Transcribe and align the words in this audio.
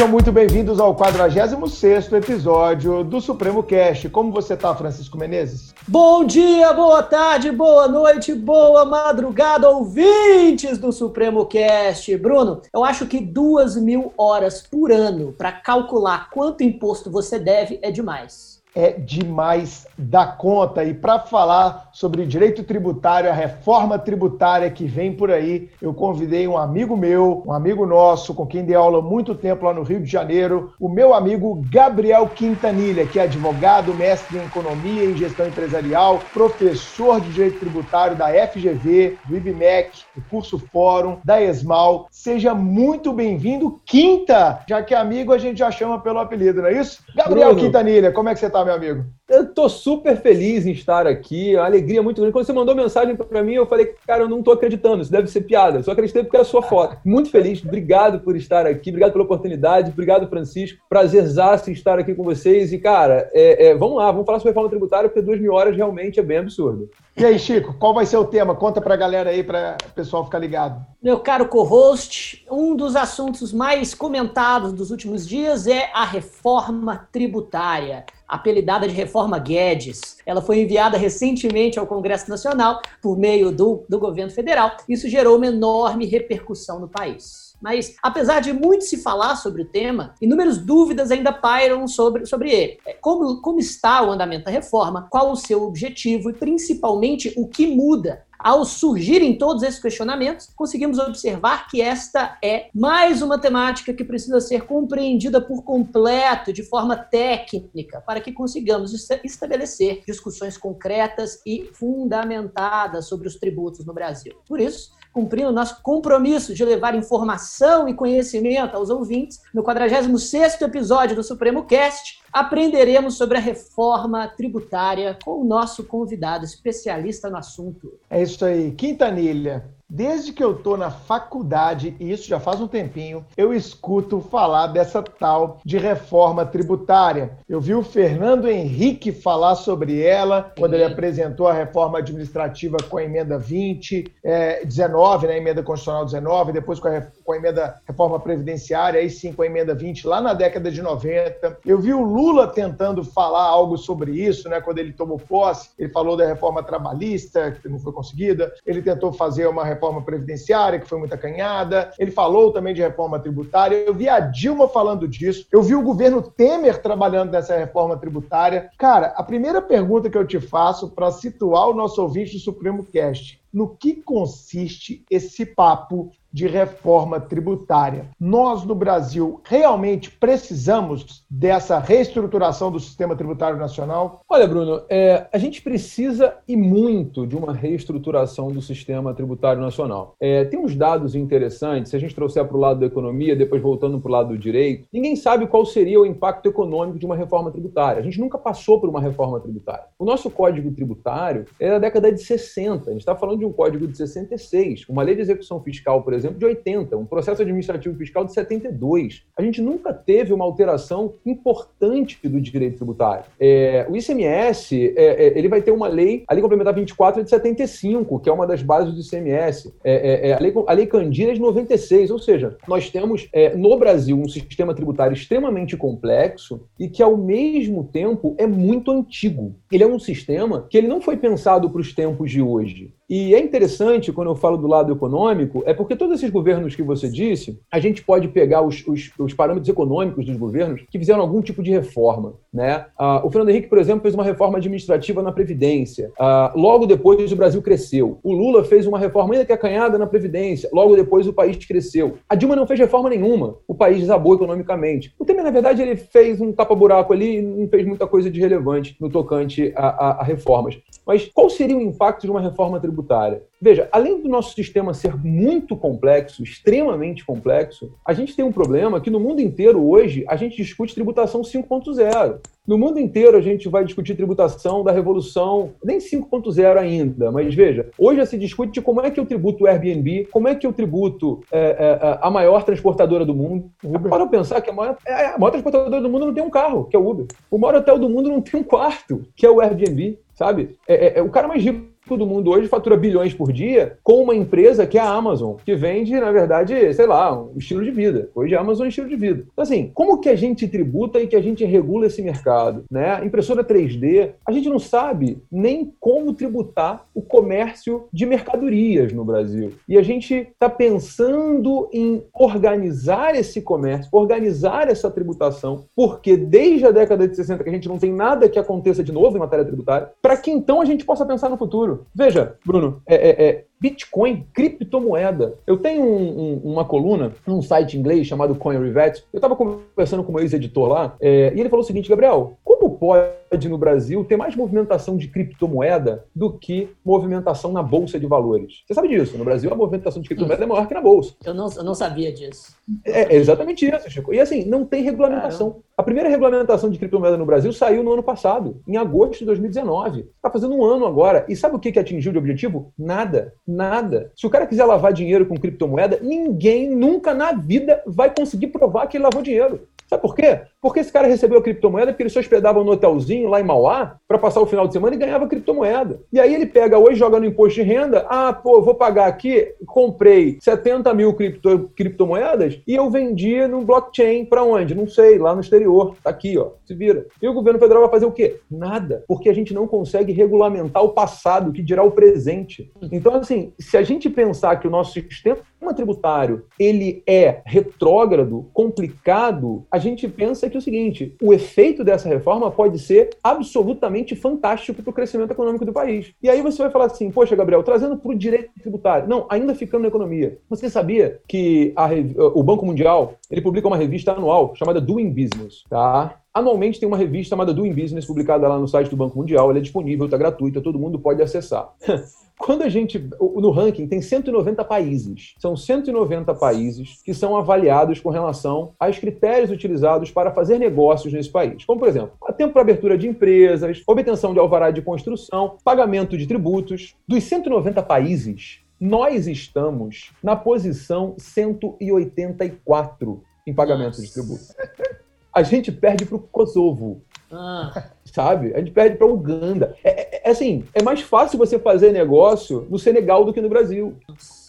Sejam 0.00 0.12
muito 0.12 0.32
bem-vindos 0.32 0.80
ao 0.80 0.96
46º 0.96 2.14
episódio 2.14 3.04
do 3.04 3.20
Supremo 3.20 3.62
Cast. 3.62 4.08
Como 4.08 4.32
você 4.32 4.54
está, 4.54 4.74
Francisco 4.74 5.18
Menezes? 5.18 5.74
Bom 5.86 6.24
dia, 6.24 6.72
boa 6.72 7.02
tarde, 7.02 7.52
boa 7.52 7.86
noite, 7.86 8.32
boa 8.32 8.86
madrugada, 8.86 9.68
ouvintes 9.68 10.78
do 10.78 10.90
Supremo 10.90 11.44
Cast. 11.44 12.16
Bruno, 12.16 12.62
eu 12.72 12.82
acho 12.82 13.06
que 13.06 13.20
duas 13.20 13.76
mil 13.76 14.10
horas 14.16 14.62
por 14.62 14.90
ano 14.90 15.34
para 15.36 15.52
calcular 15.52 16.30
quanto 16.30 16.64
imposto 16.64 17.10
você 17.10 17.38
deve 17.38 17.78
é 17.82 17.90
demais 17.90 18.59
é 18.74 18.92
demais 18.92 19.86
da 19.98 20.26
conta. 20.26 20.84
E 20.84 20.94
para 20.94 21.18
falar 21.18 21.90
sobre 21.92 22.26
direito 22.26 22.62
tributário, 22.62 23.30
a 23.30 23.34
reforma 23.34 23.98
tributária 23.98 24.70
que 24.70 24.84
vem 24.84 25.12
por 25.12 25.30
aí, 25.30 25.68
eu 25.80 25.92
convidei 25.92 26.46
um 26.46 26.56
amigo 26.56 26.96
meu, 26.96 27.42
um 27.46 27.52
amigo 27.52 27.84
nosso, 27.86 28.34
com 28.34 28.46
quem 28.46 28.64
dei 28.64 28.76
aula 28.76 28.98
há 28.98 29.02
muito 29.02 29.34
tempo 29.34 29.64
lá 29.64 29.74
no 29.74 29.82
Rio 29.82 30.00
de 30.00 30.10
Janeiro, 30.10 30.72
o 30.78 30.88
meu 30.88 31.12
amigo 31.14 31.62
Gabriel 31.70 32.28
Quintanilha, 32.28 33.06
que 33.06 33.18
é 33.18 33.22
advogado, 33.22 33.94
mestre 33.94 34.38
em 34.38 34.44
economia 34.44 35.04
e 35.04 35.16
gestão 35.16 35.46
empresarial, 35.46 36.20
professor 36.32 37.20
de 37.20 37.32
direito 37.32 37.58
tributário 37.58 38.16
da 38.16 38.28
FGV, 38.28 39.18
do 39.26 39.36
IBMEC, 39.36 39.90
do 40.14 40.22
curso 40.30 40.58
Fórum, 40.58 41.18
da 41.24 41.42
ESMAL. 41.42 42.06
Seja 42.10 42.54
muito 42.54 43.12
bem-vindo, 43.12 43.80
Quinta, 43.84 44.60
já 44.68 44.82
que 44.82 44.94
é 44.94 44.98
amigo 44.98 45.32
a 45.32 45.38
gente 45.38 45.58
já 45.58 45.70
chama 45.70 45.98
pelo 45.98 46.18
apelido, 46.18 46.62
não 46.62 46.68
é 46.68 46.80
isso? 46.80 47.02
Gabriel 47.14 47.48
Bruno. 47.48 47.60
Quintanilha, 47.62 48.12
como 48.12 48.28
é 48.28 48.34
que 48.34 48.40
você 48.40 48.46
está? 48.46 48.59
Meu 48.64 48.74
amigo? 48.74 49.04
Eu 49.28 49.54
tô 49.54 49.68
super 49.68 50.16
feliz 50.20 50.66
em 50.66 50.72
estar 50.72 51.06
aqui, 51.06 51.54
uma 51.54 51.64
alegria 51.64 52.02
muito 52.02 52.20
grande. 52.20 52.32
Quando 52.32 52.46
você 52.46 52.52
mandou 52.52 52.74
mensagem 52.74 53.14
para 53.14 53.44
mim, 53.44 53.54
eu 53.54 53.66
falei, 53.66 53.94
cara, 54.04 54.24
eu 54.24 54.28
não 54.28 54.42
tô 54.42 54.50
acreditando, 54.50 55.02
isso 55.02 55.12
deve 55.12 55.28
ser 55.28 55.42
piada. 55.42 55.82
Só 55.84 55.92
acreditei 55.92 56.24
porque 56.24 56.36
era 56.36 56.44
sua 56.44 56.62
foto. 56.62 56.96
Muito 57.04 57.30
feliz, 57.30 57.64
obrigado 57.64 58.18
por 58.20 58.36
estar 58.36 58.66
aqui, 58.66 58.90
obrigado 58.90 59.12
pela 59.12 59.22
oportunidade, 59.22 59.92
obrigado, 59.92 60.28
Francisco. 60.28 60.80
Prazerzaço 60.88 61.70
estar 61.70 61.98
aqui 61.98 62.12
com 62.12 62.24
vocês. 62.24 62.72
E, 62.72 62.78
cara, 62.78 63.30
é, 63.32 63.68
é, 63.68 63.74
vamos 63.76 63.98
lá, 63.98 64.10
vamos 64.10 64.26
falar 64.26 64.40
sobre 64.40 64.50
reforma 64.50 64.68
tributária, 64.68 65.08
porque 65.08 65.22
duas 65.22 65.40
mil 65.40 65.52
horas 65.52 65.76
realmente 65.76 66.18
é 66.18 66.22
bem 66.24 66.38
absurdo. 66.38 66.90
E 67.16 67.24
aí, 67.24 67.38
Chico, 67.38 67.74
qual 67.78 67.94
vai 67.94 68.06
ser 68.06 68.16
o 68.16 68.24
tema? 68.24 68.54
Conta 68.54 68.80
pra 68.80 68.96
galera 68.96 69.30
aí, 69.30 69.44
para 69.44 69.76
o 69.88 69.94
pessoal 69.94 70.24
ficar 70.24 70.38
ligado. 70.38 70.84
Meu 71.02 71.20
caro 71.20 71.46
co-host, 71.46 72.46
um 72.50 72.74
dos 72.74 72.96
assuntos 72.96 73.52
mais 73.52 73.94
comentados 73.94 74.72
dos 74.72 74.90
últimos 74.90 75.28
dias 75.28 75.66
é 75.66 75.90
a 75.92 76.04
reforma 76.04 77.08
tributária 77.12 78.04
apelidada 78.30 78.86
de 78.86 78.94
Reforma 78.94 79.38
Guedes. 79.38 80.18
Ela 80.24 80.40
foi 80.40 80.60
enviada 80.60 80.96
recentemente 80.96 81.78
ao 81.78 81.86
Congresso 81.86 82.30
Nacional 82.30 82.80
por 83.02 83.18
meio 83.18 83.50
do, 83.50 83.84
do 83.88 83.98
governo 83.98 84.32
federal. 84.32 84.76
Isso 84.88 85.08
gerou 85.08 85.36
uma 85.36 85.46
enorme 85.46 86.06
repercussão 86.06 86.78
no 86.78 86.88
país. 86.88 87.50
Mas, 87.60 87.94
apesar 88.02 88.40
de 88.40 88.52
muito 88.52 88.84
se 88.84 88.96
falar 88.96 89.36
sobre 89.36 89.62
o 89.62 89.66
tema, 89.66 90.14
inúmeras 90.20 90.56
dúvidas 90.56 91.10
ainda 91.10 91.30
pairam 91.30 91.86
sobre, 91.86 92.24
sobre 92.24 92.50
ele. 92.50 92.78
É, 92.86 92.94
como, 92.94 93.42
como 93.42 93.58
está 93.60 94.02
o 94.02 94.10
andamento 94.10 94.46
da 94.46 94.50
reforma, 94.50 95.06
qual 95.10 95.30
o 95.30 95.36
seu 95.36 95.62
objetivo 95.62 96.30
e, 96.30 96.32
principalmente, 96.32 97.34
o 97.36 97.46
que 97.46 97.66
muda 97.66 98.24
ao 98.42 98.64
surgirem 98.64 99.36
todos 99.36 99.62
esses 99.62 99.80
questionamentos, 99.80 100.48
conseguimos 100.56 100.98
observar 100.98 101.68
que 101.68 101.80
esta 101.80 102.38
é 102.42 102.68
mais 102.74 103.22
uma 103.22 103.38
temática 103.38 103.92
que 103.92 104.04
precisa 104.04 104.40
ser 104.40 104.66
compreendida 104.66 105.40
por 105.40 105.62
completo, 105.62 106.52
de 106.52 106.62
forma 106.62 106.96
técnica, 106.96 108.00
para 108.00 108.20
que 108.20 108.32
consigamos 108.32 108.92
estabelecer 109.24 110.02
discussões 110.06 110.56
concretas 110.56 111.40
e 111.46 111.70
fundamentadas 111.74 113.08
sobre 113.08 113.28
os 113.28 113.36
tributos 113.36 113.84
no 113.84 113.94
Brasil. 113.94 114.34
Por 114.46 114.60
isso, 114.60 114.92
cumprindo 115.12 115.52
nosso 115.52 115.82
compromisso 115.82 116.54
de 116.54 116.64
levar 116.64 116.94
informação 116.94 117.88
e 117.88 117.94
conhecimento 117.94 118.76
aos 118.76 118.90
ouvintes, 118.90 119.40
no 119.52 119.62
46º 119.62 120.62
episódio 120.62 121.16
do 121.16 121.22
Supremo 121.22 121.64
Cast, 121.64 122.20
aprenderemos 122.32 123.16
sobre 123.16 123.38
a 123.38 123.40
reforma 123.40 124.28
tributária 124.28 125.18
com 125.24 125.40
o 125.40 125.44
nosso 125.44 125.84
convidado 125.84 126.44
especialista 126.44 127.28
no 127.28 127.36
assunto. 127.36 127.98
É 128.08 128.22
isso 128.22 128.44
aí. 128.44 128.72
Quintanilha, 128.72 129.68
Desde 129.92 130.32
que 130.32 130.42
eu 130.42 130.54
tô 130.54 130.76
na 130.76 130.88
faculdade, 130.88 131.96
e 131.98 132.12
isso 132.12 132.28
já 132.28 132.38
faz 132.38 132.60
um 132.60 132.68
tempinho, 132.68 133.24
eu 133.36 133.52
escuto 133.52 134.20
falar 134.20 134.68
dessa 134.68 135.02
tal 135.02 135.58
de 135.64 135.78
reforma 135.78 136.46
tributária. 136.46 137.32
Eu 137.48 137.60
vi 137.60 137.74
o 137.74 137.82
Fernando 137.82 138.48
Henrique 138.48 139.10
falar 139.10 139.56
sobre 139.56 140.00
ela 140.00 140.52
quando 140.56 140.74
ele 140.74 140.84
apresentou 140.84 141.48
a 141.48 141.52
reforma 141.52 141.98
administrativa 141.98 142.76
com 142.88 142.98
a 142.98 143.02
emenda 143.02 143.36
20, 143.36 144.14
é, 144.22 144.64
19, 144.64 145.26
né, 145.26 145.38
emenda 145.38 145.60
constitucional 145.60 146.04
19, 146.04 146.52
depois 146.52 146.78
com 146.78 146.86
a, 146.86 147.02
com 147.24 147.32
a 147.32 147.36
emenda 147.36 147.74
reforma 147.84 148.20
previdenciária, 148.20 149.00
aí 149.00 149.10
sim 149.10 149.32
com 149.32 149.42
a 149.42 149.46
emenda 149.46 149.74
20, 149.74 150.06
lá 150.06 150.20
na 150.20 150.34
década 150.34 150.70
de 150.70 150.80
90. 150.80 151.58
Eu 151.66 151.80
vi 151.80 151.92
o 151.92 152.04
Lula 152.04 152.46
tentando 152.46 153.02
falar 153.02 153.42
algo 153.42 153.76
sobre 153.76 154.12
isso, 154.12 154.48
né, 154.48 154.60
quando 154.60 154.78
ele 154.78 154.92
tomou 154.92 155.18
posse. 155.18 155.70
Ele 155.76 155.90
falou 155.90 156.16
da 156.16 156.24
reforma 156.24 156.62
trabalhista, 156.62 157.50
que 157.50 157.68
não 157.68 157.80
foi 157.80 157.92
conseguida. 157.92 158.54
Ele 158.64 158.80
tentou 158.80 159.12
fazer 159.12 159.48
uma 159.48 159.64
reforma 159.64 159.79
reforma 159.80 160.02
previdenciária, 160.02 160.78
que 160.78 160.86
foi 160.86 160.98
muito 160.98 161.14
acanhada. 161.14 161.90
Ele 161.98 162.10
falou 162.10 162.52
também 162.52 162.74
de 162.74 162.82
reforma 162.82 163.18
tributária. 163.18 163.76
Eu 163.76 163.94
vi 163.94 164.08
a 164.08 164.20
Dilma 164.20 164.68
falando 164.68 165.08
disso. 165.08 165.46
Eu 165.50 165.62
vi 165.62 165.74
o 165.74 165.82
governo 165.82 166.20
Temer 166.20 166.82
trabalhando 166.82 167.30
nessa 167.30 167.56
reforma 167.56 167.96
tributária. 167.96 168.70
Cara, 168.76 169.14
a 169.16 169.22
primeira 169.22 169.62
pergunta 169.62 170.10
que 170.10 170.18
eu 170.18 170.26
te 170.26 170.38
faço 170.38 170.90
para 170.90 171.10
situar 171.10 171.68
o 171.68 171.74
nosso 171.74 172.02
ouvinte 172.02 172.34
do 172.34 172.38
Supremo 172.38 172.84
Cast: 172.84 173.40
no 173.52 173.74
que 173.74 173.94
consiste 173.94 175.02
esse 175.10 175.46
papo 175.46 176.12
de 176.32 176.46
reforma 176.46 177.20
tributária. 177.20 178.10
Nós, 178.18 178.64
no 178.64 178.74
Brasil, 178.74 179.40
realmente 179.44 180.10
precisamos 180.10 181.24
dessa 181.28 181.78
reestruturação 181.78 182.70
do 182.70 182.78
sistema 182.80 183.16
tributário 183.16 183.58
nacional? 183.58 184.20
Olha, 184.28 184.46
Bruno, 184.46 184.82
é, 184.88 185.26
a 185.32 185.38
gente 185.38 185.62
precisa 185.62 186.34
e 186.46 186.56
muito 186.56 187.26
de 187.26 187.36
uma 187.36 187.52
reestruturação 187.52 188.48
do 188.48 188.62
sistema 188.62 189.14
tributário 189.14 189.60
nacional. 189.60 190.14
É, 190.20 190.44
tem 190.44 190.58
uns 190.58 190.76
dados 190.76 191.14
interessantes, 191.14 191.90
se 191.90 191.96
a 191.96 192.00
gente 192.00 192.14
trouxer 192.14 192.44
para 192.44 192.56
o 192.56 192.60
lado 192.60 192.80
da 192.80 192.86
economia, 192.86 193.34
depois 193.34 193.60
voltando 193.60 194.00
para 194.00 194.08
o 194.08 194.12
lado 194.12 194.28
do 194.28 194.38
direito, 194.38 194.86
ninguém 194.92 195.16
sabe 195.16 195.46
qual 195.46 195.64
seria 195.66 196.00
o 196.00 196.06
impacto 196.06 196.48
econômico 196.48 196.98
de 196.98 197.06
uma 197.06 197.16
reforma 197.16 197.50
tributária. 197.50 198.00
A 198.00 198.04
gente 198.04 198.20
nunca 198.20 198.38
passou 198.38 198.80
por 198.80 198.88
uma 198.88 199.00
reforma 199.00 199.40
tributária. 199.40 199.84
O 199.98 200.04
nosso 200.04 200.30
código 200.30 200.70
tributário 200.70 201.44
é 201.58 201.70
da 201.70 201.78
década 201.78 202.12
de 202.12 202.22
60, 202.22 202.90
a 202.90 202.92
gente 202.92 203.00
está 203.00 203.16
falando 203.16 203.38
de 203.38 203.44
um 203.44 203.52
código 203.52 203.86
de 203.86 203.96
66, 203.96 204.86
uma 204.88 205.02
lei 205.02 205.14
de 205.14 205.22
execução 205.22 205.60
fiscal, 205.60 206.02
por 206.02 206.12
exemplo, 206.12 206.19
de 206.20 206.44
80, 206.44 206.96
um 206.96 207.06
processo 207.06 207.42
administrativo 207.42 207.96
fiscal 207.96 208.24
de 208.24 208.32
72. 208.32 209.22
A 209.36 209.42
gente 209.42 209.60
nunca 209.60 209.92
teve 209.92 210.32
uma 210.32 210.44
alteração 210.44 211.14
importante 211.24 212.18
do 212.28 212.40
direito 212.40 212.76
tributário. 212.76 213.24
É, 213.38 213.86
o 213.88 213.96
ICMS, 213.96 214.94
é, 214.96 215.26
é, 215.26 215.38
ele 215.38 215.48
vai 215.48 215.62
ter 215.62 215.70
uma 215.70 215.88
lei, 215.88 216.24
a 216.26 216.34
Lei 216.34 216.42
Complementar 216.42 216.74
24 216.74 217.20
é 217.20 217.24
de 217.24 217.30
75, 217.30 218.20
que 218.20 218.28
é 218.28 218.32
uma 218.32 218.46
das 218.46 218.62
bases 218.62 218.94
do 218.94 219.00
ICMS. 219.00 219.72
É, 219.82 219.92
é, 219.92 220.28
é, 220.30 220.32
a, 220.34 220.38
lei, 220.38 220.52
a 220.66 220.72
Lei 220.72 220.86
Candira 220.86 221.30
é 221.30 221.34
de 221.34 221.40
96, 221.40 222.10
ou 222.10 222.18
seja, 222.18 222.56
nós 222.66 222.90
temos 222.90 223.28
no 223.56 223.76
Brasil 223.76 224.16
um 224.16 224.28
sistema 224.28 224.74
tributário 224.74 225.14
extremamente 225.14 225.76
complexo 225.76 226.66
e 226.78 226.88
que, 226.88 227.02
ao 227.02 227.16
mesmo 227.16 227.84
tempo, 227.84 228.34
é 228.38 228.46
muito 228.46 228.90
antigo. 228.90 229.54
Ele 229.70 229.84
é 229.84 229.86
um 229.86 229.98
sistema 229.98 230.66
que 230.68 230.76
ele 230.76 230.88
não 230.88 231.00
foi 231.00 231.16
pensado 231.16 231.70
para 231.70 231.80
os 231.80 231.94
tempos 231.94 232.30
de 232.30 232.42
hoje. 232.42 232.92
E 233.10 233.34
é 233.34 233.40
interessante, 233.40 234.12
quando 234.12 234.28
eu 234.28 234.36
falo 234.36 234.56
do 234.56 234.68
lado 234.68 234.92
econômico, 234.92 235.64
é 235.66 235.74
porque 235.74 235.96
todos 235.96 236.14
esses 236.14 236.30
governos 236.30 236.76
que 236.76 236.82
você 236.82 237.08
disse, 237.08 237.58
a 237.68 237.80
gente 237.80 238.04
pode 238.04 238.28
pegar 238.28 238.62
os, 238.62 238.86
os, 238.86 239.10
os 239.18 239.34
parâmetros 239.34 239.68
econômicos 239.68 240.24
dos 240.24 240.36
governos 240.36 240.82
que 240.88 240.96
fizeram 240.96 241.20
algum 241.20 241.42
tipo 241.42 241.60
de 241.60 241.72
reforma. 241.72 242.34
Né? 242.52 242.86
Ah, 242.96 243.20
o 243.24 243.28
Fernando 243.28 243.48
Henrique, 243.48 243.68
por 243.68 243.78
exemplo, 243.78 244.02
fez 244.02 244.14
uma 244.14 244.22
reforma 244.22 244.58
administrativa 244.58 245.24
na 245.24 245.32
Previdência. 245.32 246.12
Ah, 246.20 246.52
logo 246.54 246.86
depois, 246.86 247.32
o 247.32 247.36
Brasil 247.36 247.60
cresceu. 247.60 248.20
O 248.22 248.32
Lula 248.32 248.62
fez 248.62 248.86
uma 248.86 248.96
reforma 248.96 249.34
ainda 249.34 249.44
que 249.44 249.52
acanhada 249.52 249.98
na 249.98 250.06
Previdência. 250.06 250.70
Logo 250.72 250.94
depois, 250.94 251.26
o 251.26 251.32
país 251.32 251.56
cresceu. 251.66 252.18
A 252.28 252.36
Dilma 252.36 252.54
não 252.54 252.66
fez 252.66 252.78
reforma 252.78 253.10
nenhuma. 253.10 253.56
O 253.66 253.74
país 253.74 253.98
desabou 253.98 254.36
economicamente. 254.36 255.12
O 255.18 255.24
Temer, 255.24 255.42
na 255.42 255.50
verdade, 255.50 255.82
ele 255.82 255.96
fez 255.96 256.40
um 256.40 256.52
tapa-buraco 256.52 257.12
ali 257.12 257.38
e 257.38 257.42
não 257.42 257.66
fez 257.66 257.84
muita 257.84 258.06
coisa 258.06 258.30
de 258.30 258.38
relevante 258.38 258.96
no 259.00 259.10
tocante 259.10 259.72
a, 259.74 259.88
a, 259.88 260.10
a 260.20 260.22
reformas. 260.22 260.78
Mas 261.10 261.28
qual 261.34 261.50
seria 261.50 261.76
o 261.76 261.80
impacto 261.80 262.22
de 262.22 262.30
uma 262.30 262.40
reforma 262.40 262.78
tributária? 262.78 263.42
Veja, 263.60 263.88
além 263.90 264.22
do 264.22 264.28
nosso 264.28 264.54
sistema 264.54 264.94
ser 264.94 265.16
muito 265.16 265.76
complexo, 265.76 266.40
extremamente 266.40 267.24
complexo, 267.24 267.92
a 268.06 268.12
gente 268.12 268.36
tem 268.36 268.44
um 268.44 268.52
problema 268.52 269.00
que 269.00 269.10
no 269.10 269.18
mundo 269.18 269.40
inteiro 269.40 269.84
hoje 269.84 270.24
a 270.28 270.36
gente 270.36 270.56
discute 270.56 270.94
tributação 270.94 271.42
5.0. 271.42 272.38
No 272.64 272.78
mundo 272.78 273.00
inteiro 273.00 273.36
a 273.36 273.40
gente 273.40 273.68
vai 273.68 273.84
discutir 273.84 274.14
tributação 274.14 274.84
da 274.84 274.92
revolução, 274.92 275.72
nem 275.82 275.98
5.0 275.98 276.78
ainda, 276.78 277.32
mas 277.32 277.52
veja, 277.52 277.90
hoje 277.98 278.20
já 278.20 278.26
se 278.26 278.38
discute 278.38 278.80
como 278.80 279.00
é 279.00 279.10
que 279.10 279.18
eu 279.18 279.26
tributo 279.26 279.64
o 279.64 279.66
Airbnb, 279.66 280.28
como 280.30 280.46
é 280.46 280.54
que 280.54 280.64
eu 280.64 280.72
tributo 280.72 281.42
é, 281.50 281.98
é, 282.00 282.18
a 282.22 282.30
maior 282.30 282.62
transportadora 282.62 283.24
do 283.24 283.34
mundo. 283.34 283.68
Para 284.08 284.28
pensar 284.28 284.60
que 284.60 284.70
a 284.70 284.72
maior, 284.72 284.96
é, 285.04 285.26
a 285.26 285.38
maior 285.38 285.50
transportadora 285.50 286.00
do 286.00 286.08
mundo 286.08 286.26
não 286.26 286.34
tem 286.34 286.44
um 286.44 286.50
carro, 286.50 286.84
que 286.84 286.94
é 286.94 286.98
o 287.00 287.10
Uber. 287.10 287.26
O 287.50 287.58
maior 287.58 287.74
hotel 287.78 287.98
do 287.98 288.08
mundo 288.08 288.28
não 288.28 288.40
tem 288.40 288.60
um 288.60 288.62
quarto, 288.62 289.22
que 289.34 289.44
é 289.44 289.50
o 289.50 289.60
Airbnb, 289.60 290.16
sabe? 290.40 290.78
É, 290.88 290.94
é, 290.94 291.18
é 291.18 291.22
o 291.22 291.28
cara 291.28 291.46
mais 291.46 291.62
rico 291.62 291.86
do 292.16 292.26
mundo 292.26 292.50
hoje 292.50 292.68
fatura 292.68 292.96
bilhões 292.96 293.34
por 293.34 293.52
dia 293.52 293.98
com 294.02 294.22
uma 294.22 294.34
empresa 294.34 294.86
que 294.86 294.98
é 294.98 295.00
a 295.00 295.08
Amazon, 295.08 295.56
que 295.64 295.74
vende, 295.74 296.12
na 296.18 296.30
verdade, 296.32 296.92
sei 296.94 297.06
lá, 297.06 297.40
um 297.40 297.56
estilo 297.56 297.84
de 297.84 297.90
vida. 297.90 298.28
Hoje 298.34 298.54
a 298.54 298.60
Amazon 298.60 298.84
é 298.84 298.86
um 298.86 298.88
estilo 298.88 299.08
de 299.08 299.16
vida. 299.16 299.44
Então, 299.52 299.62
assim, 299.62 299.90
como 299.94 300.18
que 300.18 300.28
a 300.28 300.36
gente 300.36 300.68
tributa 300.68 301.20
e 301.20 301.26
que 301.26 301.36
a 301.36 301.42
gente 301.42 301.64
regula 301.64 302.06
esse 302.06 302.22
mercado? 302.22 302.84
Né? 302.90 303.24
Impressora 303.24 303.64
3D, 303.64 304.30
a 304.46 304.52
gente 304.52 304.68
não 304.68 304.78
sabe 304.78 305.38
nem 305.50 305.92
como 305.98 306.32
tributar 306.32 307.06
o 307.14 307.22
comércio 307.22 308.04
de 308.12 308.26
mercadorias 308.26 309.12
no 309.12 309.24
Brasil. 309.24 309.72
E 309.88 309.96
a 309.96 310.02
gente 310.02 310.34
está 310.34 310.68
pensando 310.68 311.88
em 311.92 312.22
organizar 312.34 313.34
esse 313.34 313.60
comércio, 313.60 314.08
organizar 314.12 314.88
essa 314.88 315.10
tributação, 315.10 315.84
porque 315.94 316.36
desde 316.36 316.86
a 316.86 316.90
década 316.90 317.26
de 317.26 317.36
60 317.36 317.62
que 317.62 317.70
a 317.70 317.72
gente 317.72 317.88
não 317.88 317.98
tem 317.98 318.12
nada 318.12 318.48
que 318.48 318.58
aconteça 318.58 319.02
de 319.02 319.12
novo 319.12 319.36
em 319.36 319.40
matéria 319.40 319.64
tributária, 319.64 320.10
para 320.20 320.36
que 320.36 320.50
então 320.50 320.80
a 320.80 320.84
gente 320.84 321.04
possa 321.04 321.24
pensar 321.24 321.48
no 321.48 321.56
futuro. 321.56 321.99
Veja, 322.14 322.58
Bruno, 322.64 323.02
é, 323.06 323.14
é, 323.14 323.48
é 323.48 323.66
Bitcoin, 323.80 324.46
criptomoeda. 324.52 325.54
Eu 325.66 325.78
tenho 325.78 326.04
um, 326.04 326.60
um, 326.64 326.72
uma 326.72 326.84
coluna 326.84 327.32
num 327.46 327.62
site 327.62 327.98
inglês 327.98 328.26
chamado 328.26 328.54
Coin 328.54 328.78
Revet. 328.78 329.24
Eu 329.32 329.38
estava 329.38 329.56
conversando 329.56 330.22
com 330.22 330.34
o 330.34 330.40
ex-editor 330.40 330.88
lá 330.88 331.16
é, 331.20 331.52
e 331.54 331.60
ele 331.60 331.70
falou 331.70 331.82
o 331.82 331.86
seguinte, 331.86 332.08
Gabriel, 332.08 332.58
como 332.62 332.90
pode 332.90 333.68
no 333.68 333.78
Brasil 333.78 334.24
ter 334.24 334.36
mais 334.36 334.54
movimentação 334.54 335.16
de 335.16 335.28
criptomoeda 335.28 336.24
do 336.34 336.52
que 336.52 336.90
movimentação 337.04 337.72
na 337.72 337.82
bolsa 337.82 338.20
de 338.20 338.26
valores? 338.26 338.82
Você 338.86 338.94
sabe 338.94 339.08
disso? 339.08 339.38
No 339.38 339.44
Brasil 339.44 339.72
a 339.72 339.76
movimentação 339.76 340.20
de 340.20 340.28
criptomoeda 340.28 340.62
é 340.62 340.66
maior 340.66 340.86
que 340.86 340.94
na 340.94 341.00
bolsa. 341.00 341.34
Eu 341.44 341.54
não, 341.54 341.68
eu 341.74 341.82
não 341.82 341.94
sabia 341.94 342.30
disso. 342.32 342.76
É, 343.04 343.34
é 343.34 343.36
exatamente 343.36 343.86
isso, 343.86 344.10
Chico. 344.10 344.34
E 344.34 344.40
assim, 344.40 344.64
não 344.64 344.84
tem 344.84 345.02
regulamentação. 345.02 345.70
Caramba. 345.70 345.90
A 346.00 346.02
primeira 346.02 346.30
regulamentação 346.30 346.88
de 346.88 346.98
criptomoeda 346.98 347.36
no 347.36 347.44
Brasil 347.44 347.72
saiu 347.72 348.02
no 348.02 348.12
ano 348.14 348.22
passado, 348.22 348.80
em 348.88 348.96
agosto 348.96 349.40
de 349.40 349.44
2019. 349.44 350.20
Está 350.20 350.50
fazendo 350.50 350.74
um 350.74 350.82
ano 350.82 351.04
agora. 351.04 351.44
E 351.46 351.54
sabe 351.54 351.76
o 351.76 351.78
que, 351.78 351.92
que 351.92 351.98
atingiu 351.98 352.32
de 352.32 352.38
objetivo? 352.38 352.90
Nada. 352.98 353.52
Nada. 353.70 354.32
Se 354.34 354.44
o 354.44 354.50
cara 354.50 354.66
quiser 354.66 354.84
lavar 354.84 355.12
dinheiro 355.12 355.46
com 355.46 355.56
criptomoeda, 355.56 356.18
ninguém 356.20 356.90
nunca 356.90 357.32
na 357.32 357.52
vida 357.52 358.02
vai 358.04 358.34
conseguir 358.34 358.66
provar 358.66 359.06
que 359.06 359.16
ele 359.16 359.22
lavou 359.22 359.42
dinheiro. 359.42 359.86
Sabe 360.10 360.22
por 360.22 360.34
quê? 360.34 360.62
Porque 360.82 360.98
esse 360.98 361.12
cara 361.12 361.28
recebeu 361.28 361.60
a 361.60 361.62
criptomoeda 361.62 362.10
porque 362.10 362.24
ele 362.24 362.30
se 362.30 362.38
hospedava 362.38 362.82
no 362.82 362.90
hotelzinho 362.90 363.48
lá 363.48 363.60
em 363.60 363.64
Mauá 363.64 364.16
para 364.26 364.40
passar 364.40 364.60
o 364.60 364.66
final 364.66 364.88
de 364.88 364.92
semana 364.92 365.14
e 365.14 365.18
ganhava 365.18 365.46
criptomoeda. 365.46 366.20
E 366.32 366.40
aí 366.40 366.52
ele 366.52 366.66
pega 366.66 366.98
hoje, 366.98 367.14
joga 367.14 367.38
no 367.38 367.46
imposto 367.46 367.76
de 367.76 367.82
renda, 367.82 368.26
ah, 368.28 368.52
pô, 368.52 368.82
vou 368.82 368.96
pagar 368.96 369.28
aqui, 369.28 369.72
comprei 369.86 370.58
70 370.60 371.14
mil 371.14 371.32
cripto, 371.34 371.90
criptomoedas 371.94 372.80
e 372.88 372.96
eu 372.96 373.08
vendi 373.08 373.64
no 373.68 373.82
blockchain 373.82 374.44
para 374.46 374.64
onde? 374.64 374.96
Não 374.96 375.06
sei, 375.06 375.38
lá 375.38 375.54
no 375.54 375.60
exterior. 375.60 376.16
Tá 376.24 376.30
aqui, 376.30 376.58
ó, 376.58 376.70
se 376.84 376.92
vira. 376.92 377.26
E 377.40 377.46
o 377.46 377.54
governo 377.54 377.78
federal 377.78 378.02
vai 378.02 378.10
fazer 378.10 378.26
o 378.26 378.32
quê? 378.32 378.58
Nada. 378.68 379.22
Porque 379.28 379.48
a 379.48 379.54
gente 379.54 379.72
não 379.72 379.86
consegue 379.86 380.32
regulamentar 380.32 381.04
o 381.04 381.10
passado, 381.10 381.72
que 381.72 381.82
dirá 381.82 382.02
o 382.02 382.10
presente. 382.10 382.90
Então, 383.12 383.36
assim, 383.36 383.72
se 383.78 383.96
a 383.96 384.02
gente 384.02 384.28
pensar 384.28 384.74
que 384.80 384.88
o 384.88 384.90
nosso 384.90 385.12
sistema 385.12 385.58
tributário 385.94 386.64
ele 386.78 387.22
é 387.26 387.62
retrógrado, 387.64 388.68
complicado, 388.72 389.84
a 389.90 389.98
gente 389.98 390.28
pensa 390.28 390.68
que 390.68 390.76
é 390.76 390.78
o 390.78 390.82
seguinte: 390.82 391.34
o 391.42 391.52
efeito 391.52 392.04
dessa 392.04 392.28
reforma 392.28 392.70
pode 392.70 392.98
ser 392.98 393.30
absolutamente 393.42 394.36
fantástico 394.36 395.02
para 395.02 395.10
o 395.10 395.14
crescimento 395.14 395.50
econômico 395.50 395.84
do 395.84 395.92
país. 395.92 396.32
E 396.42 396.48
aí 396.48 396.62
você 396.62 396.82
vai 396.82 396.90
falar 396.90 397.06
assim, 397.06 397.30
poxa, 397.30 397.56
Gabriel, 397.56 397.82
trazendo 397.82 398.16
para 398.16 398.30
o 398.30 398.34
direito 398.34 398.70
tributário. 398.80 399.28
Não, 399.28 399.46
ainda 399.48 399.74
ficando 399.74 400.02
na 400.02 400.08
economia. 400.08 400.58
Você 400.68 400.88
sabia 400.88 401.40
que 401.48 401.92
a, 401.96 402.08
o 402.54 402.62
Banco 402.62 402.86
Mundial 402.86 403.34
ele 403.50 403.60
publica 403.60 403.86
uma 403.86 403.96
revista 403.96 404.32
anual 404.32 404.74
chamada 404.76 405.00
Doing 405.00 405.30
Business, 405.30 405.84
tá? 405.88 406.40
Anualmente 406.52 406.98
tem 406.98 407.06
uma 407.06 407.16
revista 407.16 407.50
chamada 407.50 407.72
Doing 407.72 407.92
Business, 407.92 408.26
publicada 408.26 408.66
lá 408.66 408.76
no 408.76 408.88
site 408.88 409.08
do 409.08 409.16
Banco 409.16 409.38
Mundial. 409.38 409.70
Ela 409.70 409.78
é 409.78 409.82
disponível, 409.82 410.24
está 410.24 410.36
gratuita, 410.36 410.80
todo 410.80 410.98
mundo 410.98 411.18
pode 411.18 411.40
acessar. 411.40 411.94
Quando 412.58 412.82
a 412.82 412.90
gente. 412.90 413.18
No 413.40 413.70
ranking 413.70 414.06
tem 414.06 414.20
190 414.20 414.84
países. 414.84 415.54
São 415.58 415.74
190 415.74 416.52
países 416.54 417.22
que 417.24 417.32
são 417.32 417.56
avaliados 417.56 418.20
com 418.20 418.28
relação 418.28 418.92
aos 418.98 419.18
critérios 419.18 419.70
utilizados 419.70 420.30
para 420.30 420.50
fazer 420.50 420.78
negócios 420.78 421.32
nesse 421.32 421.48
país. 421.48 421.86
Como, 421.86 421.98
por 421.98 422.08
exemplo, 422.08 422.32
tempo 422.58 422.74
para 422.74 422.82
abertura 422.82 423.16
de 423.16 423.26
empresas, 423.26 424.02
obtenção 424.06 424.52
de 424.52 424.58
alvará 424.58 424.90
de 424.90 425.00
construção, 425.00 425.78
pagamento 425.82 426.36
de 426.36 426.46
tributos. 426.46 427.14
Dos 427.26 427.44
190 427.44 428.02
países, 428.02 428.80
nós 429.00 429.46
estamos 429.46 430.30
na 430.42 430.54
posição 430.54 431.34
184 431.38 433.42
em 433.66 433.72
pagamento 433.72 434.20
de 434.20 434.30
tributos. 434.30 434.74
A 435.52 435.62
gente 435.62 435.90
perde 435.90 436.24
para 436.24 436.36
o 436.36 436.40
Kosovo. 436.40 437.22
Ah 437.50 438.10
sabe? 438.32 438.72
A 438.74 438.78
gente 438.78 438.92
perde 438.92 439.16
para 439.16 439.26
Uganda. 439.26 439.94
É, 440.02 440.10
é, 440.10 440.48
é, 440.48 440.50
assim, 440.50 440.84
é 440.94 441.02
mais 441.02 441.20
fácil 441.20 441.58
você 441.58 441.78
fazer 441.78 442.12
negócio 442.12 442.86
no 442.88 442.98
Senegal 442.98 443.44
do 443.44 443.52
que 443.52 443.60
no 443.60 443.68
Brasil. 443.68 444.16